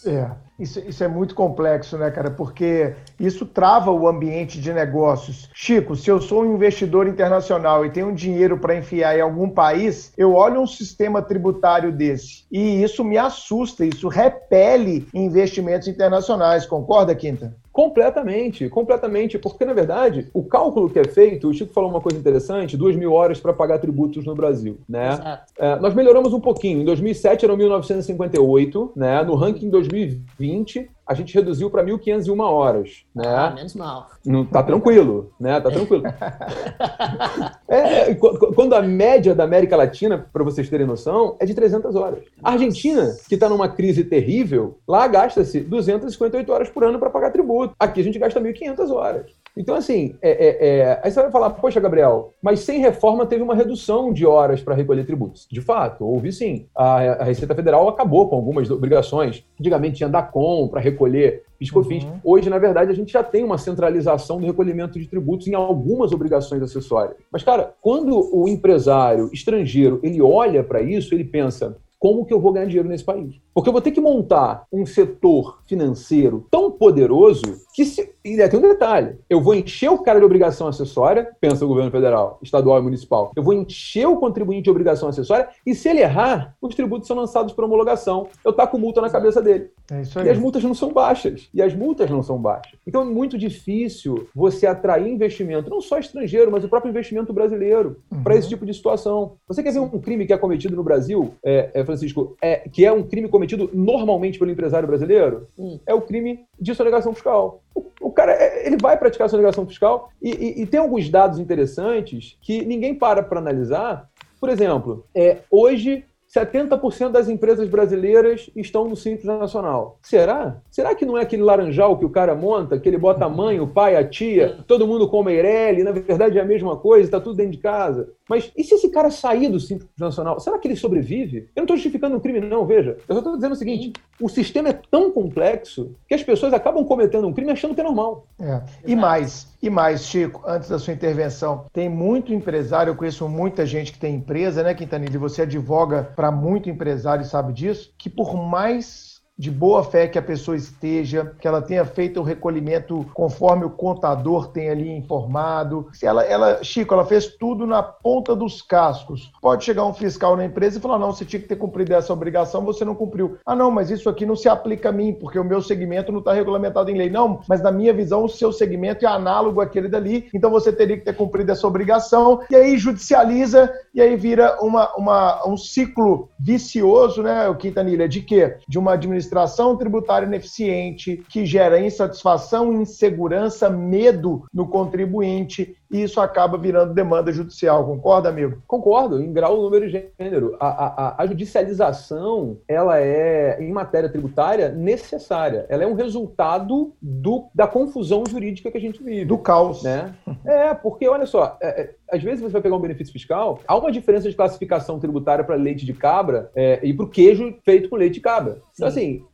É, 0.06 0.30
isso, 0.58 0.80
isso 0.80 1.02
é 1.02 1.08
muito 1.08 1.34
complexo, 1.34 1.96
né, 1.96 2.10
cara? 2.10 2.30
Porque 2.30 2.94
isso 3.18 3.46
trava 3.46 3.90
o 3.90 4.08
ambiente 4.08 4.60
de 4.60 4.72
negócios. 4.72 5.48
Chico, 5.54 5.94
se 5.94 6.10
eu 6.10 6.20
sou 6.20 6.42
um 6.42 6.54
investidor 6.54 7.06
internacional 7.06 7.86
e 7.86 7.90
tenho 7.90 8.14
dinheiro 8.14 8.58
para 8.58 8.76
enfiar 8.76 9.16
em 9.16 9.20
algum 9.20 9.48
país, 9.48 10.12
eu 10.16 10.34
olho 10.34 10.60
um 10.60 10.66
sistema 10.66 11.22
tributário 11.22 11.92
desse 11.92 12.44
e 12.50 12.82
isso 12.82 13.04
me 13.04 13.16
assusta, 13.16 13.84
isso 13.84 14.08
repele 14.08 15.06
investimentos 15.14 15.88
internacionais. 15.88 16.66
Concorda, 16.66 17.14
Quinta? 17.14 17.56
Completamente, 17.72 18.68
completamente, 18.68 19.38
porque 19.38 19.64
na 19.64 19.72
verdade 19.72 20.28
o 20.34 20.44
cálculo 20.44 20.90
que 20.90 20.98
é 20.98 21.04
feito, 21.04 21.48
o 21.48 21.54
Chico 21.54 21.72
falou 21.72 21.88
uma 21.88 22.02
coisa 22.02 22.18
interessante, 22.18 22.76
duas 22.76 22.94
mil 22.94 23.12
horas 23.12 23.40
para 23.40 23.52
pagar 23.52 23.78
tributos 23.78 24.26
no 24.26 24.34
Brasil, 24.34 24.78
né? 24.86 25.40
É, 25.58 25.76
nós 25.76 25.94
melhoramos 25.94 26.34
um 26.34 26.40
pouquinho, 26.40 26.82
em 26.82 26.84
2007 26.84 27.46
eram 27.46 27.56
1958, 27.56 28.92
né? 28.94 29.22
No 29.22 29.34
ranking 29.34 29.70
2020 29.70 30.90
a 31.06 31.14
gente 31.14 31.34
reduziu 31.34 31.70
para 31.70 31.84
1.501 31.84 32.40
horas, 32.40 33.04
né? 33.14 33.24
Ah, 33.26 33.50
menos 33.50 33.74
mal. 33.74 34.08
Não, 34.24 34.44
tá 34.44 34.62
tranquilo, 34.62 35.32
né? 35.38 35.60
Tá 35.60 35.70
tranquilo. 35.70 36.04
é, 37.68 38.10
é 38.10 38.14
quando 38.14 38.74
a 38.74 38.82
média 38.82 39.34
da 39.34 39.44
América 39.44 39.76
Latina, 39.76 40.26
para 40.32 40.44
vocês 40.44 40.68
terem 40.68 40.86
noção, 40.86 41.36
é 41.40 41.46
de 41.46 41.54
300 41.54 41.94
horas. 41.94 42.24
A 42.42 42.52
Argentina, 42.52 43.16
que 43.28 43.34
está 43.34 43.48
numa 43.48 43.68
crise 43.68 44.04
terrível, 44.04 44.78
lá 44.86 45.06
gasta-se 45.08 45.60
258 45.60 46.52
horas 46.52 46.70
por 46.70 46.84
ano 46.84 46.98
para 46.98 47.10
pagar 47.10 47.30
tributo. 47.30 47.74
Aqui 47.78 48.00
a 48.00 48.04
gente 48.04 48.18
gasta 48.18 48.40
1.500 48.40 48.90
horas. 48.90 49.41
Então, 49.56 49.74
assim, 49.74 50.14
é, 50.22 50.30
é, 50.30 50.68
é, 50.68 51.00
aí 51.02 51.10
você 51.10 51.20
vai 51.20 51.30
falar, 51.30 51.50
poxa, 51.50 51.78
Gabriel, 51.78 52.32
mas 52.42 52.60
sem 52.60 52.80
reforma 52.80 53.26
teve 53.26 53.42
uma 53.42 53.54
redução 53.54 54.12
de 54.12 54.24
horas 54.24 54.62
para 54.62 54.74
recolher 54.74 55.04
tributos. 55.04 55.46
De 55.50 55.60
fato, 55.60 56.04
houve 56.04 56.32
sim. 56.32 56.66
A, 56.74 57.22
a, 57.22 57.24
Receita 57.24 57.54
Federal 57.54 57.88
acabou 57.88 58.28
com 58.28 58.36
algumas 58.36 58.70
obrigações. 58.70 59.44
Antigamente 59.60 59.96
tinha 59.96 60.08
DACOM 60.08 60.68
para 60.68 60.80
recolher 60.80 61.42
PiscoFins. 61.58 62.04
Uhum. 62.04 62.18
Hoje, 62.24 62.48
na 62.48 62.58
verdade, 62.58 62.90
a 62.90 62.94
gente 62.94 63.12
já 63.12 63.22
tem 63.22 63.44
uma 63.44 63.58
centralização 63.58 64.40
do 64.40 64.46
recolhimento 64.46 64.98
de 64.98 65.06
tributos 65.06 65.46
em 65.46 65.54
algumas 65.54 66.12
obrigações 66.12 66.62
acessórias. 66.62 67.16
Mas, 67.30 67.42
cara, 67.42 67.74
quando 67.80 68.34
o 68.34 68.48
empresário 68.48 69.28
estrangeiro 69.32 70.00
ele 70.02 70.20
olha 70.22 70.64
para 70.64 70.80
isso, 70.80 71.14
ele 71.14 71.24
pensa, 71.24 71.76
como 72.02 72.26
que 72.26 72.34
eu 72.34 72.40
vou 72.40 72.52
ganhar 72.52 72.66
dinheiro 72.66 72.88
nesse 72.88 73.04
país? 73.04 73.36
Porque 73.54 73.68
eu 73.68 73.72
vou 73.72 73.80
ter 73.80 73.92
que 73.92 74.00
montar 74.00 74.64
um 74.72 74.84
setor 74.84 75.60
financeiro 75.68 76.44
tão 76.50 76.68
poderoso 76.68 77.60
que 77.72 77.84
se. 77.84 78.12
E 78.24 78.48
tem 78.48 78.58
um 78.58 78.62
detalhe: 78.62 79.16
eu 79.28 79.40
vou 79.40 79.54
encher 79.54 79.90
o 79.90 79.98
cara 79.98 80.18
de 80.18 80.24
obrigação 80.24 80.68
acessória, 80.68 81.30
pensa 81.40 81.64
o 81.64 81.68
governo 81.68 81.90
federal, 81.90 82.38
estadual 82.42 82.78
e 82.78 82.82
municipal. 82.82 83.32
Eu 83.34 83.42
vou 83.42 83.52
encher 83.52 84.06
o 84.06 84.16
contribuinte 84.16 84.62
de 84.62 84.70
obrigação 84.70 85.08
acessória 85.08 85.48
e 85.66 85.74
se 85.74 85.88
ele 85.88 86.00
errar, 86.00 86.54
os 86.60 86.74
tributos 86.74 87.08
são 87.08 87.16
lançados 87.16 87.52
por 87.52 87.64
homologação. 87.64 88.28
Eu 88.44 88.52
taco 88.52 88.78
multa 88.78 89.00
na 89.00 89.10
cabeça 89.10 89.40
dele. 89.40 89.70
É 89.90 90.02
isso 90.02 90.18
aí. 90.18 90.26
E 90.26 90.30
as 90.30 90.38
multas 90.38 90.62
não 90.62 90.74
são 90.74 90.92
baixas. 90.92 91.48
E 91.52 91.60
as 91.62 91.74
multas 91.74 92.10
não 92.10 92.22
são 92.22 92.38
baixas. 92.38 92.78
Então 92.86 93.02
é 93.02 93.04
muito 93.04 93.36
difícil 93.38 94.28
você 94.34 94.66
atrair 94.66 95.08
investimento, 95.08 95.70
não 95.70 95.80
só 95.80 95.98
estrangeiro, 95.98 96.50
mas 96.50 96.64
o 96.64 96.68
próprio 96.68 96.90
investimento 96.90 97.32
brasileiro, 97.32 97.96
uhum. 98.10 98.22
para 98.22 98.36
esse 98.36 98.48
tipo 98.48 98.64
de 98.66 98.74
situação. 98.74 99.32
Você 99.48 99.62
quer 99.62 99.72
ver 99.72 99.80
um 99.80 100.00
crime 100.00 100.26
que 100.26 100.32
é 100.32 100.38
cometido 100.38 100.76
no 100.76 100.82
Brasil, 100.82 101.34
é, 101.44 101.70
é, 101.74 101.84
Francisco, 101.84 102.36
é, 102.40 102.68
que 102.68 102.84
é 102.84 102.92
um 102.92 103.02
crime 103.02 103.28
cometido 103.28 103.70
normalmente 103.72 104.38
pelo 104.38 104.50
empresário 104.50 104.86
brasileiro 104.86 105.48
hum. 105.58 105.78
é 105.86 105.94
o 105.94 106.00
crime 106.00 106.40
de 106.62 106.74
sonegação 106.74 107.12
fiscal. 107.12 107.62
O, 108.00 108.10
cara, 108.10 108.32
é, 108.32 108.66
ele 108.66 108.76
vai 108.80 108.96
praticar 108.96 109.28
sonegação 109.28 109.66
fiscal 109.66 110.10
e, 110.20 110.30
e, 110.30 110.62
e, 110.62 110.66
tem 110.66 110.80
alguns 110.80 111.08
dados 111.08 111.38
interessantes 111.38 112.38
que 112.40 112.64
ninguém 112.64 112.94
para 112.94 113.22
para 113.22 113.38
analisar. 113.38 114.08
Por 114.40 114.48
exemplo, 114.48 115.06
é, 115.14 115.38
hoje 115.50 116.04
70% 116.34 117.10
das 117.10 117.28
empresas 117.28 117.68
brasileiras 117.68 118.48
estão 118.56 118.88
no 118.88 118.96
Simples 118.96 119.26
Nacional. 119.26 119.98
Será? 120.02 120.62
Será 120.70 120.94
que 120.94 121.04
não 121.04 121.18
é 121.18 121.22
aquele 121.22 121.42
laranjal 121.42 121.98
que 121.98 122.06
o 122.06 122.10
cara 122.10 122.34
monta, 122.34 122.78
que 122.78 122.88
ele 122.88 122.96
bota 122.96 123.26
a 123.26 123.28
mãe, 123.28 123.60
o 123.60 123.66
pai, 123.66 123.96
a 123.96 124.08
tia, 124.08 124.56
todo 124.66 124.86
mundo 124.86 125.06
com 125.08 125.22
Meirelli, 125.22 125.82
na 125.82 125.92
verdade 125.92 126.38
é 126.38 126.40
a 126.40 126.46
mesma 126.46 126.74
coisa, 126.76 127.04
está 127.04 127.20
tudo 127.20 127.36
dentro 127.36 127.52
de 127.52 127.58
casa? 127.58 128.08
Mas 128.32 128.50
e 128.56 128.64
se 128.64 128.76
esse 128.76 128.88
cara 128.88 129.10
sair 129.10 129.50
do 129.50 129.60
Simples 129.60 129.90
Nacional? 129.98 130.40
Será 130.40 130.58
que 130.58 130.66
ele 130.66 130.74
sobrevive? 130.74 131.50
Eu 131.54 131.60
não 131.60 131.64
estou 131.64 131.76
justificando 131.76 132.16
um 132.16 132.20
crime, 132.20 132.40
não, 132.40 132.64
veja. 132.64 132.96
Eu 133.06 133.18
estou 133.18 133.34
dizendo 133.34 133.52
o 133.52 133.56
seguinte: 133.56 133.92
o 134.18 134.26
sistema 134.26 134.70
é 134.70 134.80
tão 134.90 135.10
complexo 135.10 135.94
que 136.08 136.14
as 136.14 136.22
pessoas 136.22 136.54
acabam 136.54 136.82
cometendo 136.82 137.28
um 137.28 137.32
crime 137.34 137.52
achando 137.52 137.74
que 137.74 137.82
é 137.82 137.84
normal. 137.84 138.26
É. 138.40 138.62
E 138.86 138.96
mais, 138.96 139.48
e 139.62 139.68
mais, 139.68 140.06
Chico, 140.06 140.42
antes 140.46 140.70
da 140.70 140.78
sua 140.78 140.94
intervenção, 140.94 141.66
tem 141.74 141.90
muito 141.90 142.32
empresário, 142.32 142.92
eu 142.92 142.96
conheço 142.96 143.28
muita 143.28 143.66
gente 143.66 143.92
que 143.92 143.98
tem 143.98 144.14
empresa, 144.14 144.62
né, 144.62 144.72
Quintanilha? 144.72 145.18
Você 145.18 145.42
advoga 145.42 146.10
para 146.16 146.30
muito 146.30 146.70
empresário 146.70 147.26
sabe 147.26 147.52
disso, 147.52 147.92
que 147.98 148.08
por 148.08 148.34
mais 148.34 149.11
de 149.42 149.50
boa 149.50 149.82
fé 149.82 150.06
que 150.06 150.18
a 150.18 150.22
pessoa 150.22 150.56
esteja, 150.56 151.34
que 151.40 151.48
ela 151.48 151.60
tenha 151.60 151.84
feito 151.84 152.20
o 152.20 152.22
recolhimento 152.22 153.04
conforme 153.12 153.64
o 153.64 153.70
contador 153.70 154.48
tem 154.48 154.68
ali 154.68 154.88
informado. 154.90 155.88
Se 155.92 156.06
ela, 156.06 156.22
ela, 156.22 156.62
Chico, 156.62 156.94
ela 156.94 157.04
fez 157.04 157.26
tudo 157.26 157.66
na 157.66 157.82
ponta 157.82 158.36
dos 158.36 158.62
cascos. 158.62 159.32
Pode 159.40 159.64
chegar 159.64 159.84
um 159.84 159.94
fiscal 159.94 160.36
na 160.36 160.44
empresa 160.44 160.78
e 160.78 160.80
falar: 160.80 160.98
não, 160.98 161.12
você 161.12 161.24
tinha 161.24 161.40
que 161.40 161.48
ter 161.48 161.56
cumprido 161.56 161.92
essa 161.92 162.12
obrigação, 162.12 162.64
você 162.64 162.84
não 162.84 162.94
cumpriu. 162.94 163.36
Ah, 163.44 163.56
não, 163.56 163.70
mas 163.70 163.90
isso 163.90 164.08
aqui 164.08 164.24
não 164.24 164.36
se 164.36 164.48
aplica 164.48 164.90
a 164.90 164.92
mim, 164.92 165.12
porque 165.12 165.38
o 165.38 165.44
meu 165.44 165.60
segmento 165.60 166.12
não 166.12 166.20
está 166.20 166.32
regulamentado 166.32 166.90
em 166.90 166.96
lei. 166.96 167.10
Não, 167.10 167.40
mas 167.48 167.60
na 167.60 167.72
minha 167.72 167.92
visão, 167.92 168.24
o 168.24 168.28
seu 168.28 168.52
segmento 168.52 169.04
é 169.04 169.08
análogo 169.08 169.60
àquele 169.60 169.88
dali, 169.88 170.28
então 170.32 170.50
você 170.50 170.72
teria 170.72 170.96
que 170.96 171.04
ter 171.04 171.16
cumprido 171.16 171.50
essa 171.50 171.66
obrigação. 171.66 172.42
E 172.50 172.54
aí 172.54 172.78
judicializa, 172.78 173.72
e 173.94 174.00
aí 174.00 174.14
vira 174.14 174.58
uma, 174.60 174.94
uma, 174.94 175.48
um 175.48 175.56
ciclo 175.56 176.28
vicioso, 176.38 177.22
né, 177.22 177.48
o 177.48 177.56
Quintanilha, 177.56 178.08
de 178.08 178.20
quê? 178.20 178.58
De 178.68 178.78
uma 178.78 178.92
administração 178.92 179.31
administração 179.32 179.76
tributária 179.76 180.26
ineficiente, 180.26 181.22
que 181.28 181.46
gera 181.46 181.80
insatisfação, 181.80 182.72
insegurança, 182.72 183.70
medo 183.70 184.44
no 184.52 184.68
contribuinte, 184.68 185.76
e 185.92 186.02
isso 186.02 186.20
acaba 186.20 186.56
virando 186.56 186.94
demanda 186.94 187.30
judicial. 187.30 187.84
Concorda, 187.84 188.30
amigo? 188.30 188.62
Concordo, 188.66 189.22
em 189.22 189.32
grau, 189.32 189.60
número 189.60 189.84
e 189.84 189.90
gênero. 190.18 190.56
A, 190.58 190.66
a, 190.68 191.22
a 191.22 191.26
judicialização, 191.26 192.58
ela 192.66 192.98
é, 192.98 193.58
em 193.60 193.70
matéria 193.70 194.08
tributária, 194.08 194.70
necessária. 194.70 195.66
Ela 195.68 195.84
é 195.84 195.86
um 195.86 195.94
resultado 195.94 196.94
do, 197.00 197.48
da 197.54 197.66
confusão 197.66 198.24
jurídica 198.28 198.70
que 198.70 198.78
a 198.78 198.80
gente 198.80 199.02
vive. 199.02 199.26
Do 199.26 199.36
caos. 199.36 199.82
Né? 199.82 200.14
É, 200.44 200.72
porque, 200.72 201.06
olha 201.06 201.26
só, 201.26 201.58
é, 201.60 201.82
é, 201.82 201.94
às 202.10 202.22
vezes 202.22 202.40
você 202.40 202.52
vai 202.52 202.62
pegar 202.62 202.76
um 202.76 202.80
benefício 202.80 203.12
fiscal, 203.12 203.60
há 203.68 203.76
uma 203.76 203.92
diferença 203.92 204.28
de 204.28 204.34
classificação 204.34 204.98
tributária 204.98 205.44
para 205.44 205.56
leite 205.56 205.84
de 205.84 205.92
cabra 205.92 206.50
é, 206.54 206.80
e 206.82 206.94
para 206.94 207.04
o 207.04 207.08
queijo 207.08 207.54
feito 207.64 207.88
com 207.88 207.96
leite 207.96 208.14
de 208.14 208.20
cabra. 208.20 208.62
Então, 208.74 208.88
assim, 208.88 209.24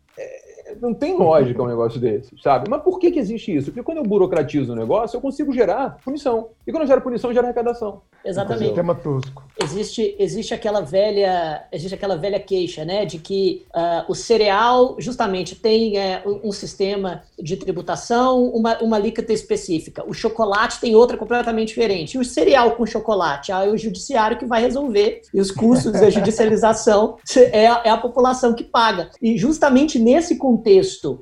não 0.80 0.94
tem 0.94 1.16
lógica 1.16 1.62
um 1.62 1.66
negócio 1.66 2.00
desse, 2.00 2.34
sabe? 2.42 2.68
Mas 2.68 2.82
por 2.82 2.98
que, 2.98 3.10
que 3.10 3.18
existe 3.18 3.54
isso? 3.54 3.66
Porque 3.66 3.82
quando 3.82 3.98
eu 3.98 4.04
burocratizo 4.04 4.72
o 4.72 4.76
negócio, 4.76 5.16
eu 5.16 5.20
consigo 5.20 5.52
gerar 5.52 5.98
punição. 6.04 6.48
E 6.66 6.70
quando 6.70 6.82
eu 6.82 6.88
gero 6.88 7.00
punição, 7.00 7.30
eu 7.30 7.34
gero 7.34 7.46
arrecadação. 7.46 8.02
Exatamente. 8.24 8.74
Tema 8.74 8.94
tosco. 8.94 9.44
Existe, 9.62 10.14
existe 10.18 10.52
aquela 10.52 10.80
velha, 10.80 11.64
existe 11.72 11.94
aquela 11.94 12.16
velha 12.16 12.38
queixa, 12.38 12.84
né, 12.84 13.04
de 13.04 13.18
que 13.18 13.64
uh, 13.74 14.10
o 14.10 14.14
cereal 14.14 14.96
justamente 14.98 15.54
tem 15.54 15.94
uh, 15.96 16.40
um, 16.44 16.52
sistema 16.52 17.22
de 17.38 17.56
tributação, 17.56 18.44
uma, 18.44 18.78
uma 18.82 18.96
alíquota 18.96 19.32
específica. 19.32 20.04
O 20.06 20.12
chocolate 20.12 20.80
tem 20.80 20.94
outra 20.94 21.16
completamente 21.16 21.68
diferente. 21.68 22.16
E 22.16 22.20
o 22.20 22.24
cereal 22.24 22.72
com 22.72 22.84
chocolate, 22.84 23.52
aí 23.52 23.68
é 23.68 23.72
o 23.72 23.76
judiciário 23.76 24.36
que 24.36 24.44
vai 24.44 24.60
resolver. 24.60 25.22
E 25.32 25.40
os 25.40 25.50
custos 25.50 25.92
da 25.92 26.10
judicialização 26.10 27.16
é, 27.36 27.64
é 27.64 27.90
a 27.90 27.96
população 27.96 28.54
que 28.54 28.64
paga. 28.64 29.10
E 29.22 29.38
justamente 29.38 29.98
nesse 29.98 30.36
contexto 30.36 30.57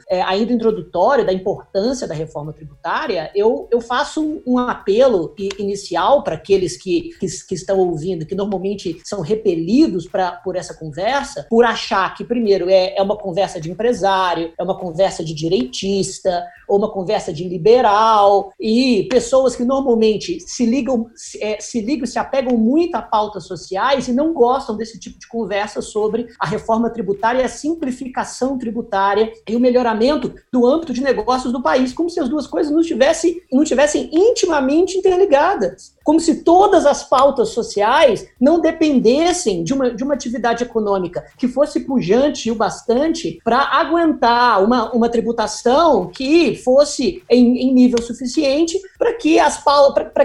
é, 0.08 0.22
ainda 0.22 0.52
introdutório 0.52 1.24
da 1.24 1.32
importância 1.32 2.06
da 2.06 2.14
reforma 2.14 2.52
tributária, 2.52 3.30
eu, 3.34 3.68
eu 3.70 3.80
faço 3.80 4.22
um, 4.22 4.42
um 4.46 4.58
apelo 4.58 5.34
inicial 5.58 6.22
para 6.22 6.34
aqueles 6.34 6.76
que, 6.76 7.10
que, 7.20 7.26
que, 7.46 7.54
estão 7.54 7.78
ouvindo, 7.78 8.26
que 8.26 8.34
normalmente 8.34 9.00
são 9.04 9.20
repelidos 9.20 10.06
pra, 10.08 10.32
por 10.32 10.56
essa 10.56 10.74
conversa, 10.74 11.46
por 11.48 11.64
achar 11.64 12.14
que, 12.14 12.24
primeiro, 12.24 12.68
é, 12.68 12.96
é 12.96 13.02
uma 13.02 13.16
conversa 13.16 13.60
de 13.60 13.70
empresário, 13.70 14.52
é 14.58 14.62
uma 14.62 14.78
conversa 14.78 15.24
de 15.24 15.34
direitista, 15.34 16.44
ou 16.68 16.78
uma 16.78 16.90
conversa 16.90 17.32
de 17.32 17.48
liberal, 17.48 18.52
e 18.58 19.06
pessoas 19.10 19.54
que 19.54 19.64
normalmente 19.64 20.40
se 20.40 20.66
ligam, 20.66 21.06
se, 21.14 21.42
é, 21.42 21.60
se 21.60 21.80
ligam, 21.80 22.06
se 22.06 22.18
apegam 22.18 22.56
muito 22.56 22.94
a 22.96 23.02
pautas 23.02 23.44
sociais 23.46 24.08
e 24.08 24.12
não 24.12 24.32
gostam 24.32 24.76
desse 24.76 24.98
tipo 24.98 25.18
de 25.18 25.28
conversa 25.28 25.80
sobre 25.80 26.26
a 26.40 26.46
reforma 26.46 26.90
tributária 26.90 27.42
e 27.42 27.44
a 27.44 27.48
simplificação 27.48 28.58
tributária 28.58 29.25
e 29.48 29.56
o 29.56 29.60
melhoramento 29.60 30.34
do 30.52 30.66
âmbito 30.66 30.92
de 30.92 31.02
negócios 31.02 31.52
do 31.52 31.62
país, 31.62 31.92
como 31.92 32.10
se 32.10 32.20
as 32.20 32.28
duas 32.28 32.46
coisas 32.46 32.72
não 32.72 32.82
tivessem, 32.82 33.42
não 33.52 33.64
intimamente 34.12 34.98
interligadas 34.98 35.95
como 36.06 36.20
se 36.20 36.44
todas 36.44 36.86
as 36.86 37.02
pautas 37.02 37.48
sociais 37.48 38.28
não 38.40 38.60
dependessem 38.60 39.64
de 39.64 39.74
uma, 39.74 39.90
de 39.90 40.04
uma 40.04 40.14
atividade 40.14 40.62
econômica 40.62 41.24
que 41.36 41.48
fosse 41.48 41.80
pujante 41.80 42.48
o 42.48 42.54
bastante 42.54 43.40
para 43.42 43.58
aguentar 43.58 44.62
uma, 44.62 44.92
uma 44.92 45.08
tributação 45.08 46.06
que 46.06 46.54
fosse 46.54 47.24
em, 47.28 47.58
em 47.58 47.74
nível 47.74 48.00
suficiente 48.00 48.80
para 48.96 49.14
que, 49.14 49.40
as 49.40 49.60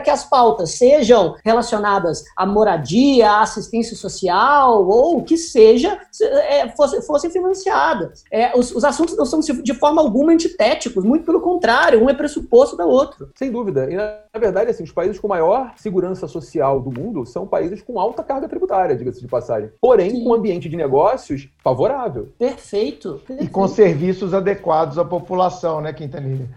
que 0.04 0.10
as 0.12 0.24
pautas 0.24 0.72
sejam 0.78 1.36
relacionadas 1.44 2.24
à 2.38 2.46
moradia, 2.46 3.32
à 3.32 3.42
assistência 3.42 3.98
social 3.98 4.88
ou 4.88 5.18
o 5.18 5.24
que 5.24 5.36
seja, 5.36 6.00
é, 6.22 6.70
fosse, 6.70 7.02
fossem 7.02 7.32
financiadas. 7.32 8.24
É, 8.32 8.56
os, 8.56 8.72
os 8.72 8.84
assuntos 8.84 9.18
não 9.18 9.26
são 9.26 9.40
de 9.40 9.74
forma 9.74 10.00
alguma 10.00 10.32
antitéticos, 10.32 11.04
muito 11.04 11.26
pelo 11.26 11.42
contrário, 11.42 12.04
um 12.04 12.10
é 12.10 12.14
pressuposto 12.14 12.78
do 12.78 12.88
outro. 12.88 13.32
Sem 13.36 13.52
dúvida. 13.52 13.90
E, 13.90 13.96
na 13.96 14.31
verdade, 14.40 14.72
assim, 14.72 14.84
os 14.84 14.92
países 14.92 15.20
com 15.20 15.28
maior 15.28 15.74
segurança 15.76 16.26
social 16.26 16.80
do 16.80 16.90
mundo 16.90 17.26
são 17.26 17.46
países 17.46 17.82
com 17.82 18.00
alta 18.00 18.24
carga 18.24 18.48
tributária, 18.48 18.96
diga-se 18.96 19.20
de 19.20 19.28
passagem. 19.28 19.70
Porém, 19.82 20.12
Sim. 20.12 20.24
com 20.24 20.30
um 20.30 20.34
ambiente 20.34 20.70
de 20.70 20.78
negócios 20.78 21.50
favorável. 21.62 22.30
Perfeito, 22.40 23.22
perfeito. 23.26 23.44
E 23.44 23.48
com 23.48 23.68
serviços 23.68 24.34
adequados 24.34 24.98
à 24.98 25.04
população, 25.04 25.82
né, 25.82 25.92
Quintanilha? 25.92 26.48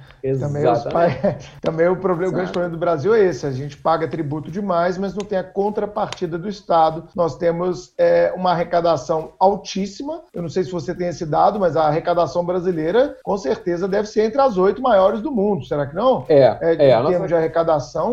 Também, 0.41 0.67
os 0.67 0.85
também 1.61 1.87
o 1.87 1.97
problema, 1.97 2.33
o 2.33 2.35
grande 2.35 2.51
problema 2.51 2.75
do 2.75 2.79
Brasil 2.79 3.15
é 3.15 3.25
esse: 3.25 3.47
a 3.47 3.51
gente 3.51 3.77
paga 3.77 4.09
tributo 4.09 4.51
demais, 4.51 4.97
mas 4.97 5.15
não 5.15 5.23
tem 5.23 5.37
a 5.37 5.45
contrapartida 5.45 6.39
do 6.39 6.49
Estado. 6.49 7.09
Nós 7.15 7.37
temos 7.37 7.93
é, 7.99 8.33
uma 8.35 8.53
arrecadação 8.53 9.33
altíssima. 9.39 10.23
Eu 10.33 10.41
não 10.41 10.49
sei 10.49 10.65
se 10.65 10.71
você 10.71 10.95
tem 10.95 11.09
esse 11.09 11.27
dado, 11.27 11.61
mas 11.61 11.77
a 11.77 11.85
arrecadação 11.85 12.43
brasileira, 12.43 13.19
com 13.23 13.37
certeza, 13.37 13.87
deve 13.87 14.09
ser 14.09 14.23
entre 14.23 14.41
as 14.41 14.57
oito 14.57 14.81
maiores 14.81 15.21
do 15.21 15.31
mundo. 15.31 15.67
Será 15.67 15.87
que 15.87 15.95
não? 15.95 16.25
É. 16.27 16.41
é, 16.41 16.59
é 16.63 16.73
em 16.73 16.79
termos 16.79 17.13
nossa... 17.13 17.29
de 17.29 17.35
arrecadação, 17.35 17.64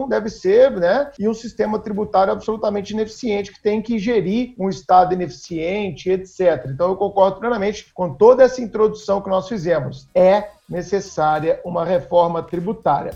deve 0.07 0.29
ser, 0.29 0.71
né? 0.71 1.11
E 1.19 1.27
um 1.27 1.33
sistema 1.33 1.79
tributário 1.79 2.33
absolutamente 2.33 2.93
ineficiente, 2.93 3.51
que 3.51 3.61
tem 3.61 3.81
que 3.81 3.99
gerir 3.99 4.53
um 4.57 4.69
Estado 4.69 5.13
ineficiente, 5.13 6.09
etc. 6.09 6.65
Então, 6.67 6.89
eu 6.89 6.95
concordo 6.95 7.39
plenamente 7.39 7.91
com 7.93 8.13
toda 8.13 8.43
essa 8.43 8.61
introdução 8.61 9.21
que 9.21 9.29
nós 9.29 9.47
fizemos. 9.47 10.07
É 10.15 10.49
necessária 10.69 11.59
uma 11.65 11.83
reforma 11.83 12.41
tributária. 12.41 13.13